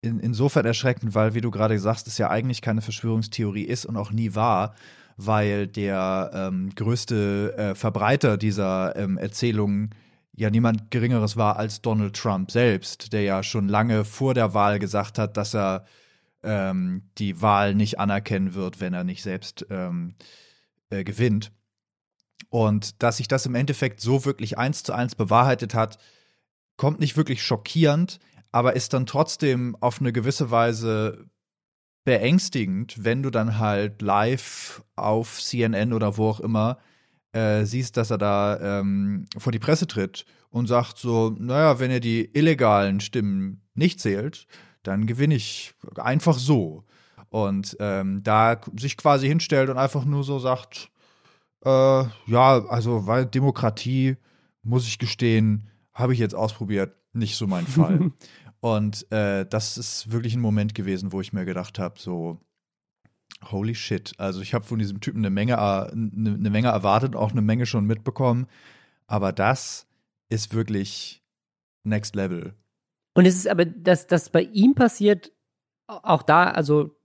in, 0.02 0.20
insofern 0.20 0.66
erschreckend, 0.66 1.14
weil, 1.14 1.34
wie 1.34 1.40
du 1.40 1.50
gerade 1.50 1.78
sagst, 1.78 2.06
es 2.06 2.18
ja 2.18 2.30
eigentlich 2.30 2.62
keine 2.62 2.82
Verschwörungstheorie 2.82 3.64
ist 3.64 3.86
und 3.86 3.96
auch 3.96 4.10
nie 4.10 4.34
war, 4.34 4.74
weil 5.16 5.66
der 5.66 6.30
ähm, 6.34 6.70
größte 6.74 7.54
äh, 7.56 7.74
Verbreiter 7.74 8.36
dieser 8.36 8.96
ähm, 8.96 9.18
Erzählungen 9.18 9.90
ja 10.36 10.50
niemand 10.50 10.90
Geringeres 10.90 11.36
war 11.36 11.56
als 11.56 11.80
Donald 11.80 12.14
Trump 12.14 12.50
selbst, 12.50 13.12
der 13.12 13.22
ja 13.22 13.42
schon 13.42 13.68
lange 13.68 14.04
vor 14.04 14.34
der 14.34 14.52
Wahl 14.52 14.78
gesagt 14.78 15.18
hat, 15.18 15.36
dass 15.36 15.54
er 15.54 15.86
ähm, 16.42 17.10
die 17.18 17.40
Wahl 17.40 17.74
nicht 17.74 17.98
anerkennen 17.98 18.54
wird, 18.54 18.80
wenn 18.80 18.92
er 18.92 19.04
nicht 19.04 19.22
selbst 19.22 19.66
ähm, 19.70 20.14
äh, 20.90 21.04
gewinnt. 21.04 21.52
Und 22.48 23.02
dass 23.02 23.18
sich 23.18 23.28
das 23.28 23.46
im 23.46 23.54
Endeffekt 23.54 24.00
so 24.00 24.24
wirklich 24.24 24.58
eins 24.58 24.82
zu 24.82 24.92
eins 24.92 25.14
bewahrheitet 25.14 25.74
hat, 25.74 25.98
kommt 26.76 27.00
nicht 27.00 27.16
wirklich 27.16 27.42
schockierend, 27.42 28.18
aber 28.52 28.76
ist 28.76 28.92
dann 28.92 29.06
trotzdem 29.06 29.76
auf 29.80 30.00
eine 30.00 30.12
gewisse 30.12 30.50
Weise 30.50 31.26
beängstigend, 32.04 33.04
wenn 33.04 33.22
du 33.22 33.30
dann 33.30 33.58
halt 33.58 34.00
live 34.00 34.82
auf 34.94 35.42
CNN 35.42 35.92
oder 35.92 36.16
wo 36.16 36.28
auch 36.28 36.40
immer 36.40 36.78
äh, 37.32 37.64
siehst, 37.64 37.96
dass 37.96 38.10
er 38.10 38.18
da 38.18 38.78
ähm, 38.80 39.26
vor 39.36 39.52
die 39.52 39.58
Presse 39.58 39.86
tritt 39.86 40.24
und 40.50 40.68
sagt 40.68 40.98
so, 40.98 41.34
naja, 41.38 41.80
wenn 41.80 41.90
ihr 41.90 42.00
die 42.00 42.30
illegalen 42.32 43.00
Stimmen 43.00 43.60
nicht 43.74 44.00
zählt, 44.00 44.46
dann 44.84 45.06
gewinne 45.06 45.34
ich 45.34 45.74
einfach 45.96 46.38
so. 46.38 46.84
Und 47.28 47.76
ähm, 47.80 48.22
da 48.22 48.60
sich 48.78 48.96
quasi 48.96 49.26
hinstellt 49.26 49.68
und 49.68 49.76
einfach 49.76 50.04
nur 50.04 50.22
so 50.22 50.38
sagt, 50.38 50.90
äh, 51.66 52.04
ja, 52.26 52.64
also 52.68 53.06
weil 53.06 53.26
Demokratie, 53.26 54.16
muss 54.62 54.86
ich 54.86 54.98
gestehen, 54.98 55.68
habe 55.92 56.12
ich 56.12 56.18
jetzt 56.18 56.34
ausprobiert, 56.34 56.96
nicht 57.12 57.36
so 57.36 57.46
mein 57.46 57.66
Fall. 57.66 58.12
und 58.60 59.10
äh, 59.10 59.44
das 59.46 59.76
ist 59.76 60.12
wirklich 60.12 60.34
ein 60.34 60.40
Moment 60.40 60.74
gewesen, 60.74 61.12
wo 61.12 61.20
ich 61.20 61.32
mir 61.32 61.44
gedacht 61.44 61.78
habe, 61.78 61.98
so, 61.98 62.40
holy 63.50 63.74
shit. 63.74 64.12
Also 64.18 64.40
ich 64.40 64.54
habe 64.54 64.64
von 64.64 64.78
diesem 64.78 65.00
Typen 65.00 65.18
eine 65.18 65.30
Menge, 65.30 65.58
eine, 65.58 66.34
eine 66.34 66.50
Menge 66.50 66.68
erwartet, 66.68 67.16
auch 67.16 67.32
eine 67.32 67.42
Menge 67.42 67.66
schon 67.66 67.84
mitbekommen. 67.84 68.46
Aber 69.06 69.32
das 69.32 69.86
ist 70.28 70.54
wirklich 70.54 71.22
next 71.84 72.14
level. 72.14 72.54
Und 73.14 73.26
es 73.26 73.36
ist 73.36 73.48
aber, 73.48 73.64
dass 73.64 74.06
das 74.06 74.30
bei 74.30 74.42
ihm 74.42 74.74
passiert, 74.74 75.32
auch 75.86 76.22
da, 76.22 76.50
also, 76.50 76.95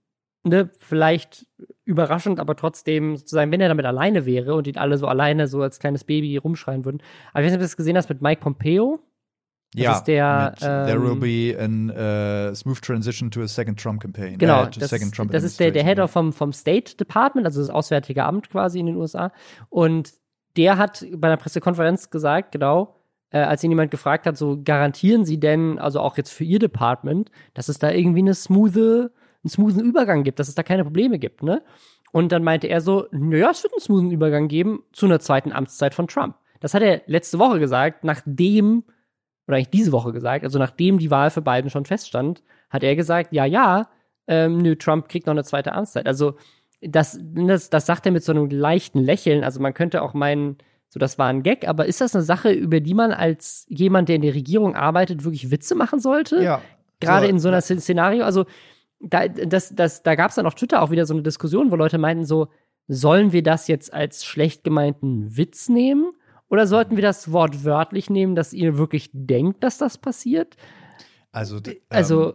ne, 0.44 0.70
vielleicht 0.78 1.46
überraschend, 1.84 2.40
aber 2.40 2.56
trotzdem 2.56 3.16
sozusagen, 3.16 3.50
wenn 3.50 3.60
er 3.60 3.68
damit 3.68 3.86
alleine 3.86 4.26
wäre 4.26 4.54
und 4.54 4.66
ihn 4.66 4.78
alle 4.78 4.98
so 4.98 5.06
alleine 5.06 5.48
so 5.48 5.62
als 5.62 5.78
kleines 5.78 6.04
Baby 6.04 6.36
rumschreien 6.36 6.84
würden. 6.84 7.02
Aber 7.32 7.40
ich 7.40 7.46
weiß 7.46 7.52
nicht, 7.52 7.58
ob 7.58 7.60
du 7.60 7.64
das 7.64 7.76
gesehen 7.76 7.96
hast 7.96 8.08
mit 8.08 8.22
Mike 8.22 8.40
Pompeo. 8.40 9.00
Das 9.74 9.82
ja, 9.82 9.92
ist 9.92 10.04
der, 10.04 10.54
ähm, 10.60 10.86
there 10.86 11.02
will 11.02 11.16
be 11.16 11.56
a 11.58 12.50
uh, 12.50 12.54
smooth 12.54 12.82
transition 12.82 13.30
to 13.30 13.40
a 13.40 13.48
second 13.48 13.80
Trump 13.80 14.02
campaign. 14.02 14.36
Genau, 14.36 14.64
äh, 14.64 14.70
das, 14.70 14.90
das 14.90 15.42
ist 15.44 15.58
der, 15.58 15.70
der 15.70 15.82
Head 15.82 15.98
of 15.98 16.10
vom, 16.10 16.34
vom 16.34 16.52
State 16.52 16.96
Department, 16.96 17.46
also 17.46 17.60
das 17.60 17.70
Auswärtige 17.70 18.24
Amt 18.24 18.50
quasi 18.50 18.80
in 18.80 18.86
den 18.86 18.96
USA. 18.96 19.32
Und 19.70 20.12
der 20.58 20.76
hat 20.76 21.06
bei 21.16 21.28
einer 21.28 21.38
Pressekonferenz 21.38 22.10
gesagt, 22.10 22.52
genau, 22.52 22.96
äh, 23.30 23.38
als 23.38 23.64
ihn 23.64 23.70
jemand 23.70 23.90
gefragt 23.90 24.26
hat, 24.26 24.36
so 24.36 24.60
garantieren 24.62 25.24
Sie 25.24 25.40
denn, 25.40 25.78
also 25.78 26.00
auch 26.00 26.18
jetzt 26.18 26.32
für 26.32 26.44
Ihr 26.44 26.58
Department, 26.58 27.30
dass 27.54 27.70
es 27.70 27.78
da 27.78 27.90
irgendwie 27.90 28.20
eine 28.20 28.34
smooth, 28.34 29.10
einen 29.44 29.50
smoothen 29.50 29.80
Übergang 29.80 30.22
gibt, 30.22 30.38
dass 30.38 30.48
es 30.48 30.54
da 30.54 30.62
keine 30.62 30.84
Probleme 30.84 31.18
gibt, 31.18 31.42
ne? 31.42 31.62
Und 32.12 32.30
dann 32.30 32.44
meinte 32.44 32.66
er 32.66 32.80
so, 32.80 33.06
naja, 33.10 33.50
es 33.50 33.62
wird 33.62 33.72
einen 33.72 33.80
smoothen 33.80 34.10
Übergang 34.10 34.48
geben 34.48 34.82
zu 34.92 35.06
einer 35.06 35.18
zweiten 35.18 35.50
Amtszeit 35.50 35.94
von 35.94 36.06
Trump. 36.06 36.36
Das 36.60 36.74
hat 36.74 36.82
er 36.82 37.02
letzte 37.06 37.38
Woche 37.38 37.58
gesagt, 37.58 38.04
nachdem, 38.04 38.84
oder 39.48 39.56
eigentlich 39.56 39.70
diese 39.70 39.92
Woche 39.92 40.12
gesagt, 40.12 40.44
also 40.44 40.58
nachdem 40.58 40.98
die 40.98 41.10
Wahl 41.10 41.30
für 41.30 41.42
Biden 41.42 41.70
schon 41.70 41.86
feststand, 41.86 42.42
hat 42.70 42.84
er 42.84 42.96
gesagt, 42.96 43.32
ja, 43.32 43.46
ja, 43.46 43.88
ähm, 44.28 44.58
nö, 44.58 44.76
Trump 44.76 45.08
kriegt 45.08 45.26
noch 45.26 45.32
eine 45.32 45.44
zweite 45.44 45.72
Amtszeit. 45.72 46.06
Also 46.06 46.34
das, 46.82 47.18
das, 47.22 47.70
das 47.70 47.86
sagt 47.86 48.06
er 48.06 48.12
mit 48.12 48.24
so 48.24 48.32
einem 48.32 48.50
leichten 48.50 49.00
Lächeln. 49.00 49.42
Also 49.42 49.60
man 49.60 49.74
könnte 49.74 50.02
auch 50.02 50.14
meinen, 50.14 50.58
so, 50.88 51.00
das 51.00 51.18
war 51.18 51.28
ein 51.28 51.42
Gag, 51.42 51.66
aber 51.66 51.86
ist 51.86 52.00
das 52.00 52.14
eine 52.14 52.24
Sache, 52.24 52.52
über 52.52 52.80
die 52.80 52.94
man 52.94 53.12
als 53.12 53.66
jemand, 53.68 54.08
der 54.08 54.16
in 54.16 54.22
der 54.22 54.34
Regierung 54.34 54.76
arbeitet, 54.76 55.24
wirklich 55.24 55.50
Witze 55.50 55.74
machen 55.74 56.00
sollte? 56.00 56.42
Ja. 56.42 56.60
Gerade 57.00 57.26
so, 57.26 57.30
in 57.30 57.38
so 57.40 57.48
einer. 57.48 57.60
Szenario. 57.60 58.24
Also, 58.24 58.44
da, 59.02 59.28
das, 59.28 59.74
das, 59.74 60.02
da 60.02 60.14
gab 60.14 60.30
es 60.30 60.36
dann 60.36 60.46
auf 60.46 60.54
Twitter 60.54 60.82
auch 60.82 60.90
wieder 60.90 61.06
so 61.06 61.14
eine 61.14 61.22
Diskussion, 61.22 61.70
wo 61.70 61.76
Leute 61.76 61.98
meinten 61.98 62.24
so, 62.24 62.48
sollen 62.88 63.32
wir 63.32 63.42
das 63.42 63.68
jetzt 63.68 63.92
als 63.92 64.24
schlecht 64.24 64.64
gemeinten 64.64 65.36
Witz 65.36 65.68
nehmen? 65.68 66.12
Oder 66.48 66.66
sollten 66.66 66.96
wir 66.96 67.02
das 67.02 67.32
Wort 67.32 67.64
wörtlich 67.64 68.10
nehmen, 68.10 68.34
dass 68.34 68.52
ihr 68.52 68.76
wirklich 68.76 69.10
denkt, 69.12 69.64
dass 69.64 69.78
das 69.78 69.98
passiert? 69.98 70.56
Also, 71.30 71.60
also 71.88 72.34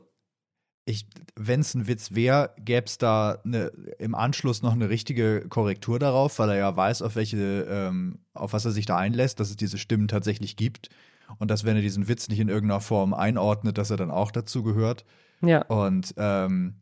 ähm, 0.87 0.95
wenn 1.35 1.59
es 1.59 1.75
ein 1.75 1.87
Witz 1.87 2.15
wäre, 2.15 2.55
gäbe 2.57 2.87
es 2.87 2.97
da 2.97 3.39
ne, 3.43 3.71
im 3.99 4.15
Anschluss 4.15 4.63
noch 4.63 4.73
eine 4.73 4.89
richtige 4.89 5.45
Korrektur 5.49 5.99
darauf, 5.99 6.39
weil 6.39 6.49
er 6.49 6.57
ja 6.57 6.75
weiß, 6.75 7.03
auf 7.03 7.15
welche, 7.15 7.67
ähm, 7.69 8.19
auf 8.33 8.53
was 8.53 8.65
er 8.65 8.71
sich 8.71 8.87
da 8.87 8.97
einlässt, 8.97 9.39
dass 9.39 9.51
es 9.51 9.57
diese 9.57 9.77
Stimmen 9.77 10.07
tatsächlich 10.07 10.55
gibt. 10.55 10.89
Und 11.37 11.51
dass, 11.51 11.65
wenn 11.65 11.75
er 11.75 11.81
diesen 11.81 12.07
Witz 12.07 12.29
nicht 12.29 12.39
in 12.39 12.49
irgendeiner 12.49 12.81
Form 12.81 13.13
einordnet, 13.13 13.77
dass 13.77 13.91
er 13.91 13.97
dann 13.97 14.11
auch 14.11 14.31
dazu 14.31 14.63
gehört. 14.63 15.05
Ja. 15.41 15.63
Und 15.63 16.13
ähm, 16.17 16.75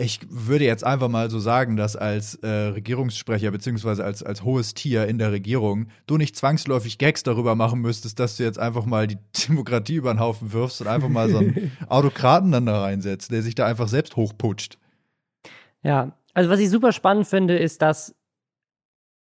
ich 0.00 0.20
würde 0.30 0.64
jetzt 0.64 0.82
einfach 0.82 1.08
mal 1.08 1.28
so 1.30 1.38
sagen, 1.38 1.76
dass 1.76 1.94
als 1.94 2.36
äh, 2.36 2.48
Regierungssprecher 2.48 3.50
beziehungsweise 3.50 4.02
als, 4.02 4.22
als 4.22 4.44
hohes 4.44 4.72
Tier 4.72 5.06
in 5.06 5.18
der 5.18 5.30
Regierung 5.30 5.88
du 6.06 6.16
nicht 6.16 6.36
zwangsläufig 6.36 6.96
Gags 6.96 7.22
darüber 7.22 7.54
machen 7.54 7.80
müsstest, 7.80 8.18
dass 8.18 8.36
du 8.36 8.44
jetzt 8.44 8.58
einfach 8.58 8.86
mal 8.86 9.06
die 9.06 9.18
Demokratie 9.48 9.96
über 9.96 10.14
den 10.14 10.20
Haufen 10.20 10.52
wirfst 10.52 10.80
und 10.80 10.86
einfach 10.86 11.10
mal 11.10 11.28
so 11.28 11.38
einen 11.38 11.72
Autokraten 11.88 12.50
dann 12.50 12.66
da 12.66 12.80
reinsetzt, 12.80 13.30
der 13.30 13.42
sich 13.42 13.54
da 13.54 13.66
einfach 13.66 13.88
selbst 13.88 14.16
hochputscht. 14.16 14.78
Ja, 15.82 16.16
also 16.32 16.48
was 16.48 16.60
ich 16.60 16.70
super 16.70 16.92
spannend 16.92 17.26
finde, 17.26 17.58
ist, 17.58 17.82
dass 17.82 18.14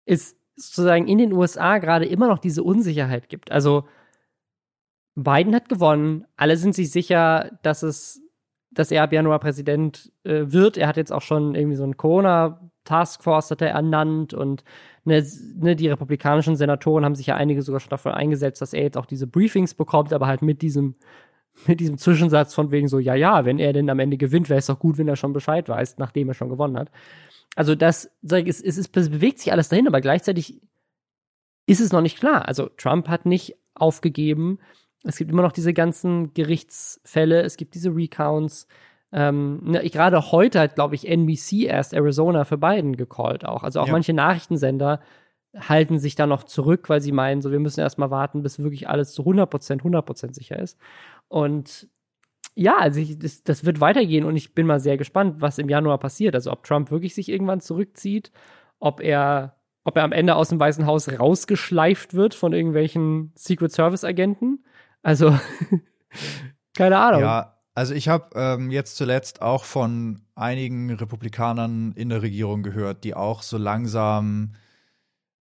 es 0.05 0.37
sozusagen 0.57 1.07
in 1.09 1.19
den 1.19 1.33
USA 1.33 1.79
gerade 1.79 2.05
immer 2.07 2.29
noch 2.29 2.39
diese 2.39 2.62
Unsicherheit 2.62 3.29
gibt. 3.29 3.51
Also 3.51 3.87
Biden 5.14 5.55
hat 5.55 5.69
gewonnen, 5.71 6.27
alle 6.37 6.59
sind 6.59 6.75
sich 6.75 6.91
sicher, 6.91 7.59
dass 7.62 7.83
es 7.83 8.21
dass 8.77 8.91
er 8.91 9.03
ab 9.03 9.12
Januar 9.12 9.41
Präsident 9.41 10.12
äh, 10.24 10.45
wird. 10.47 10.77
Er 10.77 10.87
hat 10.87 10.97
jetzt 10.97 11.12
auch 11.12 11.22
schon 11.22 11.55
irgendwie 11.55 11.77
so 11.77 11.85
ein 11.85 11.97
Corona-Taskforce 11.97 13.51
hat 13.51 13.62
er 13.62 13.70
ernannt 13.70 14.35
und 14.35 14.64
ne, 15.05 15.27
ne, 15.57 15.74
die 15.74 15.89
republikanischen 15.89 16.57
Senatoren 16.57 17.05
haben 17.05 17.14
sich 17.14 17.27
ja 17.27 17.37
einige 17.37 17.62
sogar 17.62 17.81
schon 17.81 17.91
dafür 17.91 18.14
eingesetzt, 18.14 18.61
dass 18.61 18.74
er 18.74 18.83
jetzt 18.83 18.97
auch 18.97 19.07
diese 19.07 19.27
Briefings 19.27 19.74
bekommt, 19.74 20.12
aber 20.12 20.27
halt 20.27 20.43
mit 20.43 20.62
diesem 20.62 20.95
mit 21.66 21.81
diesem 21.81 21.97
Zwischensatz 21.97 22.53
von 22.53 22.70
wegen 22.70 22.87
so, 22.87 22.99
ja, 22.99 23.14
ja, 23.14 23.47
wenn 23.47 23.59
er 23.59 23.72
denn 23.72 23.89
am 23.89 23.99
Ende 23.99 24.18
gewinnt, 24.18 24.51
wäre 24.51 24.59
es 24.59 24.66
doch 24.66 24.79
gut, 24.79 24.99
wenn 24.99 25.09
er 25.09 25.16
schon 25.16 25.33
Bescheid 25.33 25.68
weiß, 25.68 25.97
nachdem 25.97 26.29
er 26.29 26.35
schon 26.35 26.51
gewonnen 26.51 26.79
hat. 26.79 26.91
Also 27.55 27.74
das, 27.74 28.11
sag 28.20 28.43
ich, 28.43 28.49
es, 28.49 28.61
es, 28.61 28.77
es 28.77 28.89
bewegt 28.89 29.39
sich 29.39 29.53
alles 29.53 29.70
dahin, 29.70 29.89
aber 29.89 30.03
gleichzeitig 30.03 30.61
ist 31.66 31.81
es 31.81 31.93
noch 31.93 32.03
nicht 32.03 32.18
klar. 32.18 32.47
Also 32.47 32.68
Trump 32.77 33.09
hat 33.09 33.24
nicht 33.24 33.57
aufgegeben. 33.74 34.59
Es 35.07 35.17
gibt 35.17 35.31
immer 35.31 35.43
noch 35.43 35.53
diese 35.53 35.73
ganzen 35.73 36.35
Gerichtsfälle, 36.35 37.43
es 37.43 37.57
gibt 37.57 37.75
diese 37.75 37.95
Recounts. 37.95 38.67
Ähm, 39.13 39.61
ne, 39.63 39.89
gerade 39.89 40.33
heute 40.33 40.61
hat, 40.61 40.75
glaube 40.75 40.95
ich, 40.95 41.09
NBC 41.09 41.65
erst 41.65 41.95
Arizona 41.95 42.45
für 42.45 42.59
Biden 42.59 42.97
gecallt 42.97 43.45
auch. 43.45 43.63
Also 43.63 43.81
auch 43.81 43.87
ja. 43.87 43.93
manche 43.93 44.13
Nachrichtensender 44.13 45.01
halten 45.57 45.99
sich 45.99 46.15
da 46.17 46.27
noch 46.27 46.45
zurück, 46.45 46.89
weil 46.89 47.01
sie 47.01 47.13
meinen, 47.13 47.41
so 47.41 47.51
wir 47.51 47.61
müssen 47.61 47.81
erstmal 47.81 48.11
warten, 48.11 48.43
bis 48.43 48.59
wirklich 48.59 48.89
alles 48.89 49.13
zu 49.13 49.23
100%, 49.23 49.83
100% 49.83 50.35
sicher 50.35 50.59
ist. 50.59 50.79
Und 51.29 51.89
ja, 52.55 52.77
also 52.79 53.01
ich, 53.01 53.19
das, 53.19 53.43
das 53.45 53.65
wird 53.65 53.81
weitergehen 53.81 54.25
und 54.25 54.37
ich 54.37 54.55
bin 54.55 54.67
mal 54.67 54.81
sehr 54.81 54.97
gespannt, 54.97 55.41
was 55.41 55.59
im 55.59 55.69
Januar 55.69 55.99
passiert. 55.99 56.35
Also 56.35 56.51
ob 56.51 56.65
Trump 56.65 56.91
wirklich 56.91 57.15
sich 57.15 57.29
irgendwann 57.29 57.61
zurückzieht, 57.61 58.33
ob 58.79 59.01
er, 59.01 59.57
ob 59.85 59.97
er 59.97 60.05
am 60.05 60.13
Ende 60.13 60.35
aus 60.37 60.49
dem 60.49 60.59
Weißen 60.59 60.87
Haus 60.87 61.09
rausgeschleift 61.09 62.15
wird 62.15 62.35
von 62.35 62.53
irgendwelchen 62.53 63.33
Secret 63.35 63.73
Service 63.73 64.05
Agenten. 64.05 64.65
Also 65.07 65.39
keine 66.75 66.99
Ahnung. 66.99 67.21
Ja, 67.21 67.55
also 67.77 67.95
ich 67.95 68.09
habe 68.09 68.31
ähm, 68.35 68.73
jetzt 68.73 68.97
zuletzt 68.97 69.41
auch 69.41 69.63
von 69.63 70.23
einigen 70.35 70.93
Republikanern 70.93 71.93
in 71.93 72.09
der 72.09 72.23
Regierung 72.23 72.65
gehört, 72.65 73.05
die 73.05 73.15
auch 73.15 73.43
so 73.43 73.57
langsam 73.57 74.55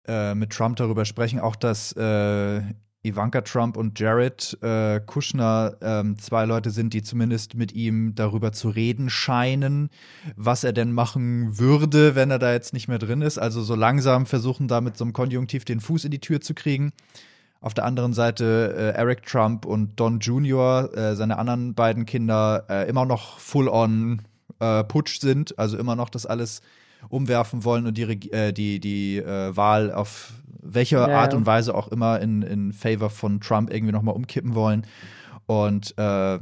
äh, 0.09 0.35
mit 0.35 0.51
Trump 0.51 0.77
darüber 0.77 1.05
sprechen, 1.05 1.41
auch 1.41 1.57
dass 1.57 1.93
äh, 1.93 2.63
Ivanka 3.03 3.43
Trump 3.43 3.77
und 3.77 4.01
Jared 4.01 4.57
äh, 4.63 4.99
Kushner 5.01 5.77
ähm, 5.83 6.19
zwei 6.19 6.47
Leute 6.47 6.71
sind, 6.71 6.95
die 6.95 7.03
zumindest 7.03 7.55
mit 7.55 7.73
ihm 7.73 8.15
darüber 8.15 8.53
zu 8.53 8.71
reden 8.71 9.11
scheinen, 9.11 9.91
was 10.37 10.65
er 10.65 10.73
denn 10.73 10.91
machen 10.91 11.59
würde, 11.59 12.15
wenn 12.15 12.31
er 12.31 12.39
da 12.39 12.55
jetzt 12.55 12.73
nicht 12.73 12.89
mehr 12.89 12.99
drin 12.99 13.21
ist. 13.21 13.37
Also 13.37 13.61
so 13.61 13.75
langsam 13.75 14.25
versuchen 14.25 14.69
da 14.69 14.81
mit 14.81 14.97
so 14.97 15.05
einem 15.05 15.13
Konjunktiv 15.13 15.67
den 15.67 15.81
Fuß 15.81 16.07
in 16.07 16.13
die 16.13 16.21
Tür 16.21 16.41
zu 16.41 16.55
kriegen. 16.55 16.93
Auf 17.61 17.75
der 17.75 17.85
anderen 17.85 18.15
Seite 18.15 18.75
äh, 18.77 18.99
Eric 18.99 19.27
Trump 19.27 19.67
und 19.67 20.01
Don 20.01 20.19
Jr., 20.19 20.91
äh, 20.97 21.15
seine 21.15 21.39
anderen 21.39 21.75
beiden 21.75 22.07
Kinder, 22.07 22.65
äh, 22.71 22.89
immer 22.89 23.05
noch 23.05 23.39
full-on 23.39 24.23
äh, 24.61 24.83
Putsch 24.85 25.21
sind, 25.21 25.59
also 25.59 25.77
immer 25.77 25.95
noch 25.95 26.09
das 26.09 26.25
alles 26.25 26.63
umwerfen 27.09 27.65
wollen 27.65 27.87
und 27.87 27.99
die, 27.99 28.33
äh, 28.33 28.53
die, 28.53 28.81
die 28.81 29.19
äh, 29.19 29.57
Wahl 29.57 29.93
auf 29.93 30.33
welche 30.63 30.97
ja, 30.97 31.09
Art 31.09 31.35
und 31.35 31.47
Weise 31.47 31.75
auch 31.75 31.89
immer 31.89 32.21
in, 32.21 32.43
in 32.43 32.73
favor 32.73 33.11
von 33.11 33.41
Trump 33.41 33.73
irgendwie 33.73 33.93
nochmal 33.93 34.15
umkippen 34.15 34.55
wollen. 34.55 34.87
Und 35.47 35.97
äh, 35.99 36.39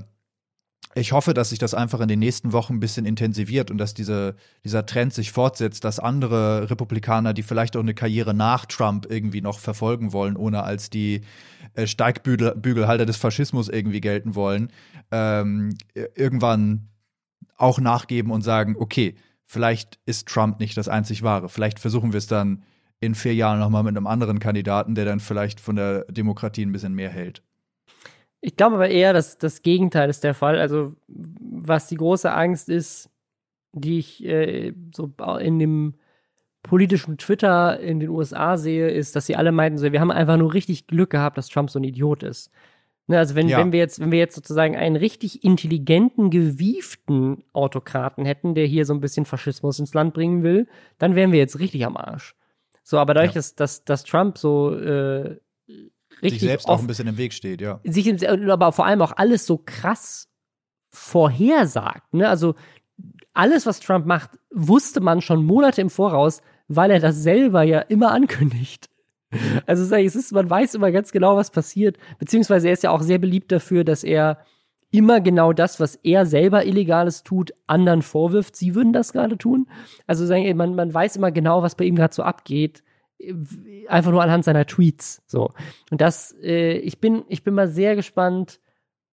ich 0.98 1.12
hoffe, 1.12 1.34
dass 1.34 1.50
sich 1.50 1.58
das 1.58 1.74
einfach 1.74 2.00
in 2.00 2.08
den 2.08 2.18
nächsten 2.18 2.52
Wochen 2.52 2.74
ein 2.74 2.80
bisschen 2.80 3.06
intensiviert 3.06 3.70
und 3.70 3.78
dass 3.78 3.94
diese, 3.94 4.34
dieser 4.64 4.84
Trend 4.84 5.14
sich 5.14 5.32
fortsetzt, 5.32 5.84
dass 5.84 6.00
andere 6.00 6.68
Republikaner, 6.70 7.32
die 7.32 7.42
vielleicht 7.42 7.76
auch 7.76 7.80
eine 7.80 7.94
Karriere 7.94 8.34
nach 8.34 8.66
Trump 8.66 9.06
irgendwie 9.08 9.40
noch 9.40 9.58
verfolgen 9.58 10.12
wollen, 10.12 10.36
ohne 10.36 10.64
als 10.64 10.90
die 10.90 11.22
äh, 11.74 11.86
Steigbügelhalter 11.86 13.06
des 13.06 13.16
Faschismus 13.16 13.68
irgendwie 13.68 14.00
gelten 14.00 14.34
wollen, 14.34 14.72
ähm, 15.10 15.76
irgendwann 15.94 16.88
auch 17.56 17.78
nachgeben 17.78 18.30
und 18.30 18.42
sagen, 18.42 18.76
okay, 18.78 19.14
vielleicht 19.44 19.98
ist 20.04 20.28
Trump 20.28 20.60
nicht 20.60 20.76
das 20.76 20.88
einzig 20.88 21.22
wahre. 21.22 21.48
Vielleicht 21.48 21.78
versuchen 21.78 22.12
wir 22.12 22.18
es 22.18 22.26
dann 22.26 22.64
in 23.00 23.14
vier 23.14 23.34
Jahren 23.34 23.60
nochmal 23.60 23.84
mit 23.84 23.96
einem 23.96 24.06
anderen 24.06 24.40
Kandidaten, 24.40 24.94
der 24.94 25.04
dann 25.04 25.20
vielleicht 25.20 25.60
von 25.60 25.76
der 25.76 26.04
Demokratie 26.06 26.62
ein 26.62 26.72
bisschen 26.72 26.94
mehr 26.94 27.10
hält. 27.10 27.42
Ich 28.40 28.56
glaube 28.56 28.76
aber 28.76 28.88
eher, 28.88 29.12
dass 29.12 29.38
das 29.38 29.62
Gegenteil 29.62 30.08
ist 30.08 30.22
der 30.24 30.34
Fall. 30.34 30.58
Also, 30.58 30.94
was 31.08 31.88
die 31.88 31.96
große 31.96 32.32
Angst 32.32 32.68
ist, 32.68 33.10
die 33.72 33.98
ich 33.98 34.24
äh, 34.24 34.72
so 34.94 35.12
in 35.40 35.58
dem 35.58 35.94
politischen 36.62 37.18
Twitter 37.18 37.80
in 37.80 38.00
den 38.00 38.10
USA 38.10 38.56
sehe, 38.56 38.90
ist, 38.90 39.16
dass 39.16 39.26
sie 39.26 39.36
alle 39.36 39.52
meinten, 39.52 39.78
so, 39.78 39.90
wir 39.90 40.00
haben 40.00 40.10
einfach 40.10 40.36
nur 40.36 40.54
richtig 40.54 40.86
Glück 40.86 41.10
gehabt, 41.10 41.38
dass 41.38 41.48
Trump 41.48 41.70
so 41.70 41.78
ein 41.78 41.84
Idiot 41.84 42.22
ist. 42.22 42.50
Ne, 43.06 43.16
also 43.18 43.34
wenn, 43.34 43.48
ja. 43.48 43.58
wenn 43.58 43.72
wir 43.72 43.78
jetzt, 43.78 44.00
wenn 44.00 44.12
wir 44.12 44.18
jetzt 44.18 44.34
sozusagen 44.34 44.76
einen 44.76 44.96
richtig 44.96 45.42
intelligenten, 45.42 46.28
gewieften 46.28 47.42
Autokraten 47.54 48.26
hätten, 48.26 48.54
der 48.54 48.66
hier 48.66 48.84
so 48.84 48.92
ein 48.92 49.00
bisschen 49.00 49.24
Faschismus 49.24 49.78
ins 49.78 49.94
Land 49.94 50.12
bringen 50.12 50.42
will, 50.42 50.68
dann 50.98 51.14
wären 51.14 51.32
wir 51.32 51.38
jetzt 51.38 51.58
richtig 51.58 51.86
am 51.86 51.96
Arsch. 51.96 52.34
So, 52.82 52.98
aber 52.98 53.14
dadurch, 53.14 53.32
ja. 53.32 53.38
dass, 53.38 53.54
dass, 53.54 53.84
dass 53.84 54.04
Trump 54.04 54.36
so 54.36 54.74
äh, 54.74 55.38
richtig. 56.22 56.40
Sich 56.40 56.48
selbst 56.48 56.68
auch 56.68 56.80
ein 56.80 56.86
bisschen 56.86 57.08
im 57.08 57.16
Weg 57.16 57.32
steht, 57.32 57.60
ja. 57.60 57.80
Sich, 57.84 58.28
aber 58.28 58.72
vor 58.72 58.86
allem 58.86 59.02
auch 59.02 59.12
alles 59.16 59.46
so 59.46 59.60
krass 59.64 60.28
vorhersagt. 60.90 62.14
Ne? 62.14 62.28
Also 62.28 62.54
alles, 63.34 63.66
was 63.66 63.80
Trump 63.80 64.06
macht, 64.06 64.30
wusste 64.52 65.00
man 65.00 65.20
schon 65.20 65.44
Monate 65.44 65.80
im 65.80 65.90
Voraus, 65.90 66.40
weil 66.66 66.90
er 66.90 67.00
das 67.00 67.16
selber 67.16 67.62
ja 67.62 67.80
immer 67.80 68.10
ankündigt. 68.10 68.88
Also 69.66 69.84
sag 69.84 70.00
ich, 70.00 70.06
es 70.06 70.16
ist, 70.16 70.32
man 70.32 70.48
weiß 70.48 70.74
immer 70.74 70.90
ganz 70.90 71.12
genau, 71.12 71.36
was 71.36 71.50
passiert. 71.50 71.98
Beziehungsweise 72.18 72.68
er 72.68 72.72
ist 72.72 72.82
ja 72.82 72.90
auch 72.90 73.02
sehr 73.02 73.18
beliebt 73.18 73.52
dafür, 73.52 73.84
dass 73.84 74.02
er 74.02 74.38
immer 74.90 75.20
genau 75.20 75.52
das, 75.52 75.80
was 75.80 75.96
er 75.96 76.24
selber 76.24 76.64
Illegales 76.64 77.22
tut, 77.22 77.52
anderen 77.66 78.02
vorwirft, 78.02 78.56
sie 78.56 78.74
würden 78.74 78.92
das 78.92 79.12
gerade 79.12 79.36
tun. 79.36 79.68
Also 80.06 80.24
sagen, 80.24 80.56
man, 80.56 80.74
man 80.74 80.92
weiß 80.92 81.16
immer 81.16 81.30
genau, 81.30 81.62
was 81.62 81.74
bei 81.74 81.84
ihm 81.84 81.96
gerade 81.96 82.14
so 82.14 82.22
abgeht. 82.22 82.82
Einfach 83.88 84.10
nur 84.10 84.22
anhand 84.22 84.44
seiner 84.44 84.66
Tweets. 84.66 85.22
So. 85.26 85.52
Und 85.90 86.00
das, 86.00 86.34
äh, 86.42 86.78
ich 86.78 87.00
bin, 87.00 87.24
ich 87.28 87.42
bin 87.42 87.54
mal 87.54 87.68
sehr 87.68 87.96
gespannt, 87.96 88.60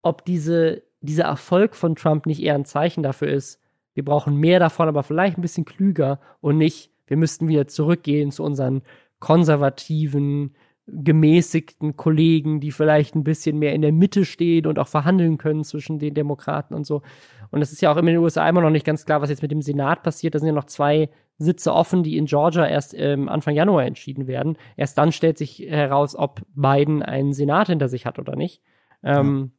ob 0.02 0.26
diese, 0.26 0.84
dieser 1.02 1.24
Erfolg 1.24 1.76
von 1.76 1.96
Trump 1.96 2.26
nicht 2.26 2.42
eher 2.42 2.56
ein 2.56 2.66
Zeichen 2.66 3.04
dafür 3.04 3.30
ist. 3.30 3.60
Wir 3.94 4.06
brauchen 4.06 4.38
mehr 4.38 4.60
davon, 4.60 4.88
aber 4.88 5.04
vielleicht 5.04 5.38
ein 5.38 5.42
bisschen 5.42 5.66
klüger 5.66 6.20
und 6.42 6.58
nicht, 6.58 6.92
wir 7.08 7.18
müssten 7.18 7.48
wieder 7.48 7.68
zurückgehen 7.68 8.32
zu 8.32 8.44
unseren 8.44 8.84
konservativen, 9.20 10.56
gemäßigten 10.88 11.98
Kollegen, 11.98 12.60
die 12.60 12.72
vielleicht 12.72 13.16
ein 13.16 13.24
bisschen 13.24 13.58
mehr 13.58 13.74
in 13.74 13.82
der 13.82 13.92
Mitte 13.92 14.26
stehen 14.26 14.68
und 14.68 14.78
auch 14.78 14.88
verhandeln 14.88 15.38
können 15.38 15.64
zwischen 15.64 15.98
den 15.98 16.14
Demokraten 16.14 16.76
und 16.76 16.86
so. 16.86 17.02
Und 17.50 17.62
es 17.62 17.72
ist 17.72 17.82
ja 17.82 17.92
auch 17.92 17.98
in 17.98 18.06
den 18.06 18.18
USA 18.18 18.48
immer 18.48 18.62
noch 18.62 18.70
nicht 18.70 18.86
ganz 18.86 19.06
klar, 19.06 19.22
was 19.22 19.30
jetzt 19.30 19.42
mit 19.42 19.52
dem 19.52 19.62
Senat 19.62 20.04
passiert. 20.04 20.36
Da 20.36 20.40
sind 20.40 20.48
ja 20.48 20.54
noch 20.54 20.66
zwei 20.66 21.10
Sitze 21.38 21.74
offen, 21.74 22.04
die 22.04 22.18
in 22.18 22.26
Georgia 22.26 22.66
erst 22.66 22.94
ähm, 22.94 23.28
Anfang 23.30 23.56
Januar 23.56 23.84
entschieden 23.86 24.28
werden. 24.28 24.58
Erst 24.78 24.98
dann 24.98 25.12
stellt 25.12 25.38
sich 25.38 25.60
heraus, 25.60 26.16
ob 26.16 26.42
Biden 26.56 27.04
einen 27.04 27.34
Senat 27.34 27.68
hinter 27.68 27.90
sich 27.90 28.06
hat 28.06 28.20
oder 28.20 28.36
nicht. 28.36 28.62
Ähm, 29.04 29.52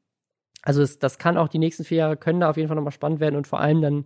Also 0.63 0.83
es, 0.83 0.99
das 0.99 1.19
kann 1.19 1.37
auch 1.37 1.49
die 1.49 1.59
nächsten 1.61 1.85
vier 1.85 1.99
Jahre 1.99 2.17
können 2.17 2.41
da 2.41 2.51
auf 2.51 2.57
jeden 2.57 2.69
Fall 2.69 2.77
nochmal 2.77 2.93
spannend 2.93 3.21
werden 3.21 3.37
und 3.37 3.47
vor 3.47 3.61
allem 3.61 3.83
dann 3.83 4.05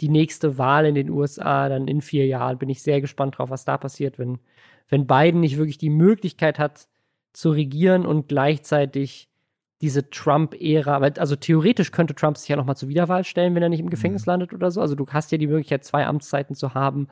die 0.00 0.08
nächste 0.10 0.58
Wahl 0.58 0.86
in 0.86 0.94
den 0.94 1.10
USA 1.10 1.68
dann 1.68 1.88
in 1.88 2.00
vier 2.02 2.26
Jahren. 2.26 2.58
Bin 2.58 2.68
ich 2.68 2.82
sehr 2.82 3.00
gespannt 3.00 3.38
drauf, 3.38 3.50
was 3.50 3.64
da 3.64 3.78
passiert, 3.78 4.18
wenn 4.18 4.38
wenn 4.88 5.06
Biden 5.06 5.40
nicht 5.40 5.58
wirklich 5.58 5.78
die 5.78 5.90
Möglichkeit 5.90 6.58
hat 6.58 6.88
zu 7.32 7.50
regieren 7.50 8.06
und 8.06 8.28
gleichzeitig 8.28 9.28
diese 9.80 10.10
Trump-Ära, 10.10 10.96
also 10.96 11.36
theoretisch 11.36 11.92
könnte 11.92 12.14
Trump 12.14 12.36
sich 12.36 12.48
ja 12.48 12.56
nochmal 12.56 12.76
zur 12.76 12.88
Wiederwahl 12.88 13.24
stellen, 13.24 13.54
wenn 13.54 13.62
er 13.62 13.68
nicht 13.68 13.80
im 13.80 13.90
Gefängnis 13.90 14.26
mhm. 14.26 14.30
landet 14.30 14.52
oder 14.52 14.70
so. 14.70 14.80
Also 14.80 14.94
du 14.94 15.06
hast 15.08 15.30
ja 15.30 15.38
die 15.38 15.46
Möglichkeit, 15.46 15.84
zwei 15.84 16.06
Amtszeiten 16.06 16.56
zu 16.56 16.74
haben, 16.74 17.08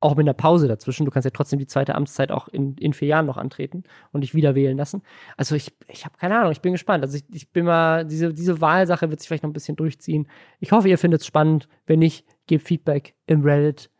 auch 0.00 0.16
mit 0.16 0.24
einer 0.24 0.34
Pause 0.34 0.68
dazwischen. 0.68 1.04
Du 1.04 1.10
kannst 1.10 1.24
ja 1.24 1.30
trotzdem 1.30 1.58
die 1.58 1.66
zweite 1.66 1.94
Amtszeit 1.94 2.32
auch 2.32 2.48
in, 2.48 2.76
in 2.76 2.92
vier 2.92 3.08
Jahren 3.08 3.26
noch 3.26 3.36
antreten 3.36 3.84
und 4.10 4.22
dich 4.22 4.34
wieder 4.34 4.54
wählen 4.54 4.76
lassen. 4.76 5.02
Also 5.36 5.54
ich, 5.54 5.72
ich 5.86 6.04
habe 6.04 6.16
keine 6.18 6.38
Ahnung, 6.38 6.52
ich 6.52 6.60
bin 6.60 6.72
gespannt. 6.72 7.04
Also 7.04 7.18
ich, 7.18 7.24
ich 7.32 7.50
bin 7.50 7.66
mal, 7.66 8.04
diese, 8.04 8.32
diese 8.34 8.60
Wahlsache 8.60 9.10
wird 9.10 9.20
sich 9.20 9.28
vielleicht 9.28 9.44
noch 9.44 9.50
ein 9.50 9.54
bisschen 9.54 9.76
durchziehen. 9.76 10.28
Ich 10.60 10.72
hoffe, 10.72 10.88
ihr 10.88 10.98
findet 10.98 11.20
es 11.20 11.26
spannend. 11.26 11.68
Wenn 11.86 12.00
nicht, 12.00 12.26
gebt 12.46 12.66
Feedback 12.66 13.14
im 13.26 13.42
Reddit. 13.42 13.90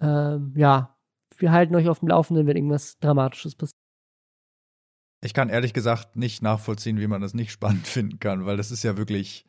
Ähm, 0.00 0.54
ja, 0.56 0.96
wir 1.36 1.52
halten 1.52 1.74
euch 1.74 1.88
auf 1.88 1.98
dem 1.98 2.08
Laufenden, 2.08 2.46
wenn 2.46 2.56
irgendwas 2.56 2.98
Dramatisches 3.00 3.54
passiert. 3.54 3.79
Ich 5.22 5.34
kann 5.34 5.48
ehrlich 5.48 5.74
gesagt 5.74 6.16
nicht 6.16 6.42
nachvollziehen, 6.42 6.98
wie 6.98 7.06
man 7.06 7.20
das 7.20 7.34
nicht 7.34 7.52
spannend 7.52 7.86
finden 7.86 8.18
kann, 8.20 8.46
weil 8.46 8.56
das 8.56 8.70
ist 8.70 8.82
ja 8.82 8.96
wirklich. 8.96 9.44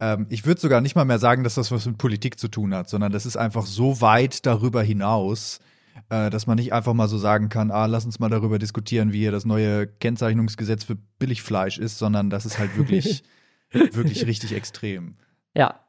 Ähm, 0.00 0.26
ich 0.30 0.46
würde 0.46 0.60
sogar 0.60 0.80
nicht 0.80 0.96
mal 0.96 1.04
mehr 1.04 1.18
sagen, 1.18 1.44
dass 1.44 1.54
das 1.54 1.70
was 1.70 1.86
mit 1.86 1.98
Politik 1.98 2.38
zu 2.38 2.48
tun 2.48 2.74
hat, 2.74 2.88
sondern 2.88 3.12
das 3.12 3.26
ist 3.26 3.36
einfach 3.36 3.66
so 3.66 4.00
weit 4.00 4.46
darüber 4.46 4.82
hinaus, 4.82 5.60
äh, 6.08 6.30
dass 6.30 6.46
man 6.46 6.56
nicht 6.56 6.72
einfach 6.72 6.94
mal 6.94 7.08
so 7.08 7.18
sagen 7.18 7.48
kann, 7.48 7.70
ah, 7.70 7.86
lass 7.86 8.04
uns 8.04 8.18
mal 8.18 8.30
darüber 8.30 8.58
diskutieren, 8.58 9.12
wie 9.12 9.20
hier 9.20 9.32
das 9.32 9.44
neue 9.44 9.86
Kennzeichnungsgesetz 9.86 10.84
für 10.84 10.96
Billigfleisch 11.18 11.78
ist, 11.78 11.98
sondern 11.98 12.30
das 12.30 12.46
ist 12.46 12.58
halt 12.58 12.76
wirklich, 12.76 13.22
wirklich 13.70 14.26
richtig 14.26 14.54
extrem. 14.54 15.16
Ja, 15.54 15.80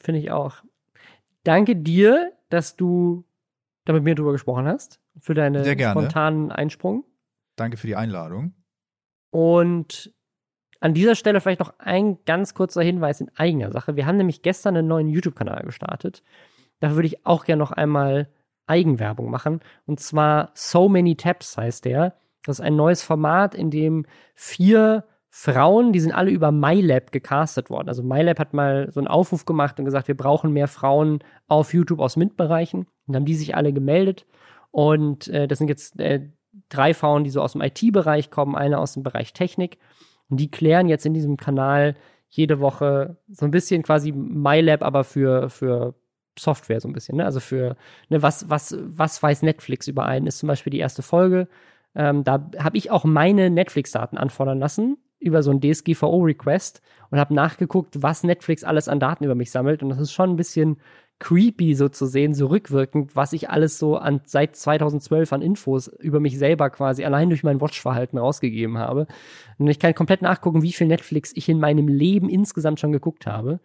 finde 0.00 0.20
ich 0.20 0.30
auch. 0.30 0.56
Danke 1.44 1.76
dir, 1.76 2.32
dass 2.50 2.76
du 2.76 3.24
da 3.84 3.92
mit 3.92 4.04
mir 4.04 4.14
drüber 4.14 4.32
gesprochen 4.32 4.66
hast, 4.66 5.00
für 5.20 5.34
deinen 5.34 5.64
spontanen 5.64 6.52
Einsprung. 6.52 7.04
Danke 7.58 7.76
für 7.76 7.86
die 7.86 7.96
Einladung. 7.96 8.54
Und 9.30 10.12
an 10.80 10.94
dieser 10.94 11.14
Stelle 11.14 11.40
vielleicht 11.40 11.60
noch 11.60 11.74
ein 11.78 12.18
ganz 12.24 12.54
kurzer 12.54 12.82
Hinweis 12.82 13.20
in 13.20 13.30
eigener 13.36 13.72
Sache. 13.72 13.96
Wir 13.96 14.06
haben 14.06 14.16
nämlich 14.16 14.42
gestern 14.42 14.76
einen 14.76 14.88
neuen 14.88 15.08
YouTube-Kanal 15.08 15.64
gestartet. 15.64 16.22
Dafür 16.80 16.96
würde 16.96 17.08
ich 17.08 17.26
auch 17.26 17.44
gerne 17.44 17.60
noch 17.60 17.72
einmal 17.72 18.28
Eigenwerbung 18.66 19.30
machen. 19.30 19.60
Und 19.86 19.98
zwar 19.98 20.52
So 20.54 20.88
Many 20.88 21.16
Tabs 21.16 21.56
heißt 21.56 21.84
der. 21.84 22.14
Das 22.44 22.60
ist 22.60 22.64
ein 22.64 22.76
neues 22.76 23.02
Format, 23.02 23.54
in 23.54 23.70
dem 23.70 24.06
vier 24.34 25.04
Frauen, 25.30 25.92
die 25.92 26.00
sind 26.00 26.12
alle 26.12 26.30
über 26.30 26.52
MyLab 26.52 27.12
gecastet 27.12 27.70
worden. 27.70 27.88
Also 27.88 28.02
MyLab 28.02 28.38
hat 28.38 28.54
mal 28.54 28.90
so 28.92 29.00
einen 29.00 29.08
Aufruf 29.08 29.44
gemacht 29.44 29.78
und 29.78 29.84
gesagt, 29.84 30.08
wir 30.08 30.16
brauchen 30.16 30.52
mehr 30.52 30.68
Frauen 30.68 31.18
auf 31.48 31.74
YouTube 31.74 32.00
aus 32.00 32.16
MINT-Bereichen. 32.16 32.86
Und 33.06 33.16
haben 33.16 33.24
die 33.24 33.34
sich 33.34 33.56
alle 33.56 33.72
gemeldet. 33.72 34.26
Und 34.70 35.28
äh, 35.28 35.48
das 35.48 35.58
sind 35.58 35.68
jetzt 35.68 35.98
äh, 35.98 36.28
drei 36.68 36.94
Frauen, 36.94 37.24
die 37.24 37.30
so 37.30 37.42
aus 37.42 37.52
dem 37.52 37.62
IT-Bereich 37.62 38.30
kommen, 38.30 38.56
eine 38.56 38.78
aus 38.78 38.94
dem 38.94 39.02
Bereich 39.02 39.32
Technik. 39.32 39.78
Und 40.28 40.38
die 40.38 40.50
klären 40.50 40.88
jetzt 40.88 41.06
in 41.06 41.14
diesem 41.14 41.36
Kanal 41.36 41.94
jede 42.28 42.60
Woche 42.60 43.16
so 43.28 43.44
ein 43.44 43.50
bisschen 43.50 43.82
quasi 43.82 44.12
MyLab, 44.12 44.82
aber 44.82 45.04
für, 45.04 45.48
für 45.48 45.94
Software 46.38 46.80
so 46.80 46.88
ein 46.88 46.92
bisschen. 46.92 47.16
Ne? 47.16 47.24
Also 47.24 47.40
für, 47.40 47.76
ne, 48.08 48.22
was, 48.22 48.48
was, 48.50 48.76
was 48.80 49.22
weiß 49.22 49.42
Netflix 49.42 49.88
über 49.88 50.04
einen, 50.06 50.26
ist 50.26 50.38
zum 50.38 50.46
Beispiel 50.46 50.70
die 50.70 50.78
erste 50.78 51.02
Folge. 51.02 51.48
Ähm, 51.94 52.24
da 52.24 52.50
habe 52.58 52.76
ich 52.76 52.90
auch 52.90 53.04
meine 53.04 53.50
Netflix-Daten 53.50 54.18
anfordern 54.18 54.58
lassen 54.58 54.98
über 55.20 55.42
so 55.42 55.50
ein 55.50 55.60
DSGVO-Request 55.60 56.80
und 57.10 57.18
habe 57.18 57.34
nachgeguckt, 57.34 58.02
was 58.02 58.22
Netflix 58.22 58.62
alles 58.62 58.88
an 58.88 59.00
Daten 59.00 59.24
über 59.24 59.34
mich 59.34 59.50
sammelt. 59.50 59.82
Und 59.82 59.88
das 59.88 59.98
ist 59.98 60.12
schon 60.12 60.30
ein 60.30 60.36
bisschen 60.36 60.78
creepy 61.20 61.74
so 61.74 61.88
zu 61.88 62.06
sehen, 62.06 62.34
so 62.34 62.46
rückwirkend, 62.46 63.16
was 63.16 63.32
ich 63.32 63.50
alles 63.50 63.78
so 63.78 63.96
an, 63.96 64.20
seit 64.24 64.54
2012 64.54 65.32
an 65.32 65.42
Infos 65.42 65.88
über 65.88 66.20
mich 66.20 66.38
selber 66.38 66.70
quasi 66.70 67.04
allein 67.04 67.28
durch 67.28 67.42
mein 67.42 67.60
Watchverhalten 67.60 68.18
rausgegeben 68.18 68.78
habe. 68.78 69.06
Und 69.58 69.66
ich 69.66 69.78
kann 69.78 69.94
komplett 69.94 70.22
nachgucken, 70.22 70.62
wie 70.62 70.72
viel 70.72 70.86
Netflix 70.86 71.32
ich 71.34 71.48
in 71.48 71.58
meinem 71.58 71.88
Leben 71.88 72.28
insgesamt 72.28 72.78
schon 72.78 72.92
geguckt 72.92 73.26
habe. 73.26 73.60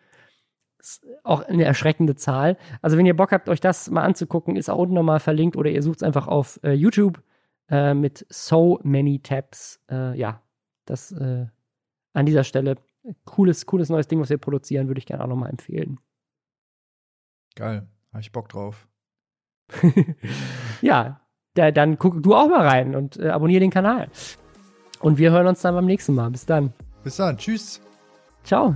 Ist 0.79 1.05
auch 1.23 1.41
eine 1.41 1.63
erschreckende 1.63 2.15
Zahl. 2.15 2.57
Also 2.81 2.97
wenn 2.97 3.05
ihr 3.05 3.15
Bock 3.15 3.31
habt, 3.31 3.47
euch 3.49 3.61
das 3.61 3.89
mal 3.89 4.03
anzugucken, 4.03 4.55
ist 4.55 4.69
auch 4.69 4.79
unten 4.79 4.95
nochmal 4.95 5.19
verlinkt 5.19 5.55
oder 5.55 5.69
ihr 5.69 5.83
sucht 5.83 5.97
es 5.97 6.03
einfach 6.03 6.27
auf 6.27 6.59
äh, 6.63 6.73
YouTube 6.73 7.21
äh, 7.69 7.93
mit 7.93 8.25
So 8.29 8.79
Many 8.83 9.19
Tabs. 9.19 9.79
Äh, 9.89 10.17
ja, 10.17 10.41
das 10.85 11.11
äh, 11.11 11.45
an 12.13 12.25
dieser 12.25 12.43
Stelle 12.43 12.77
cooles, 13.25 13.65
cooles 13.65 13.89
neues 13.89 14.07
Ding, 14.07 14.19
was 14.19 14.29
wir 14.29 14.37
produzieren, 14.37 14.87
würde 14.87 14.99
ich 14.99 15.05
gerne 15.05 15.23
auch 15.23 15.27
nochmal 15.27 15.49
empfehlen. 15.51 15.99
Geil, 17.55 17.87
habe 18.11 18.21
ich 18.21 18.31
Bock 18.31 18.49
drauf. 18.49 18.87
ja, 20.81 21.21
da, 21.53 21.71
dann 21.71 21.97
guck 21.97 22.21
du 22.21 22.35
auch 22.35 22.47
mal 22.47 22.67
rein 22.67 22.95
und 22.95 23.17
äh, 23.17 23.29
abonniere 23.29 23.61
den 23.61 23.71
Kanal. 23.71 24.09
Und 24.99 25.17
wir 25.17 25.31
hören 25.31 25.47
uns 25.47 25.61
dann 25.61 25.75
beim 25.75 25.85
nächsten 25.85 26.15
Mal. 26.15 26.29
Bis 26.31 26.45
dann. 26.45 26.73
Bis 27.03 27.17
dann. 27.17 27.37
Tschüss. 27.37 27.81
Ciao. 28.43 28.75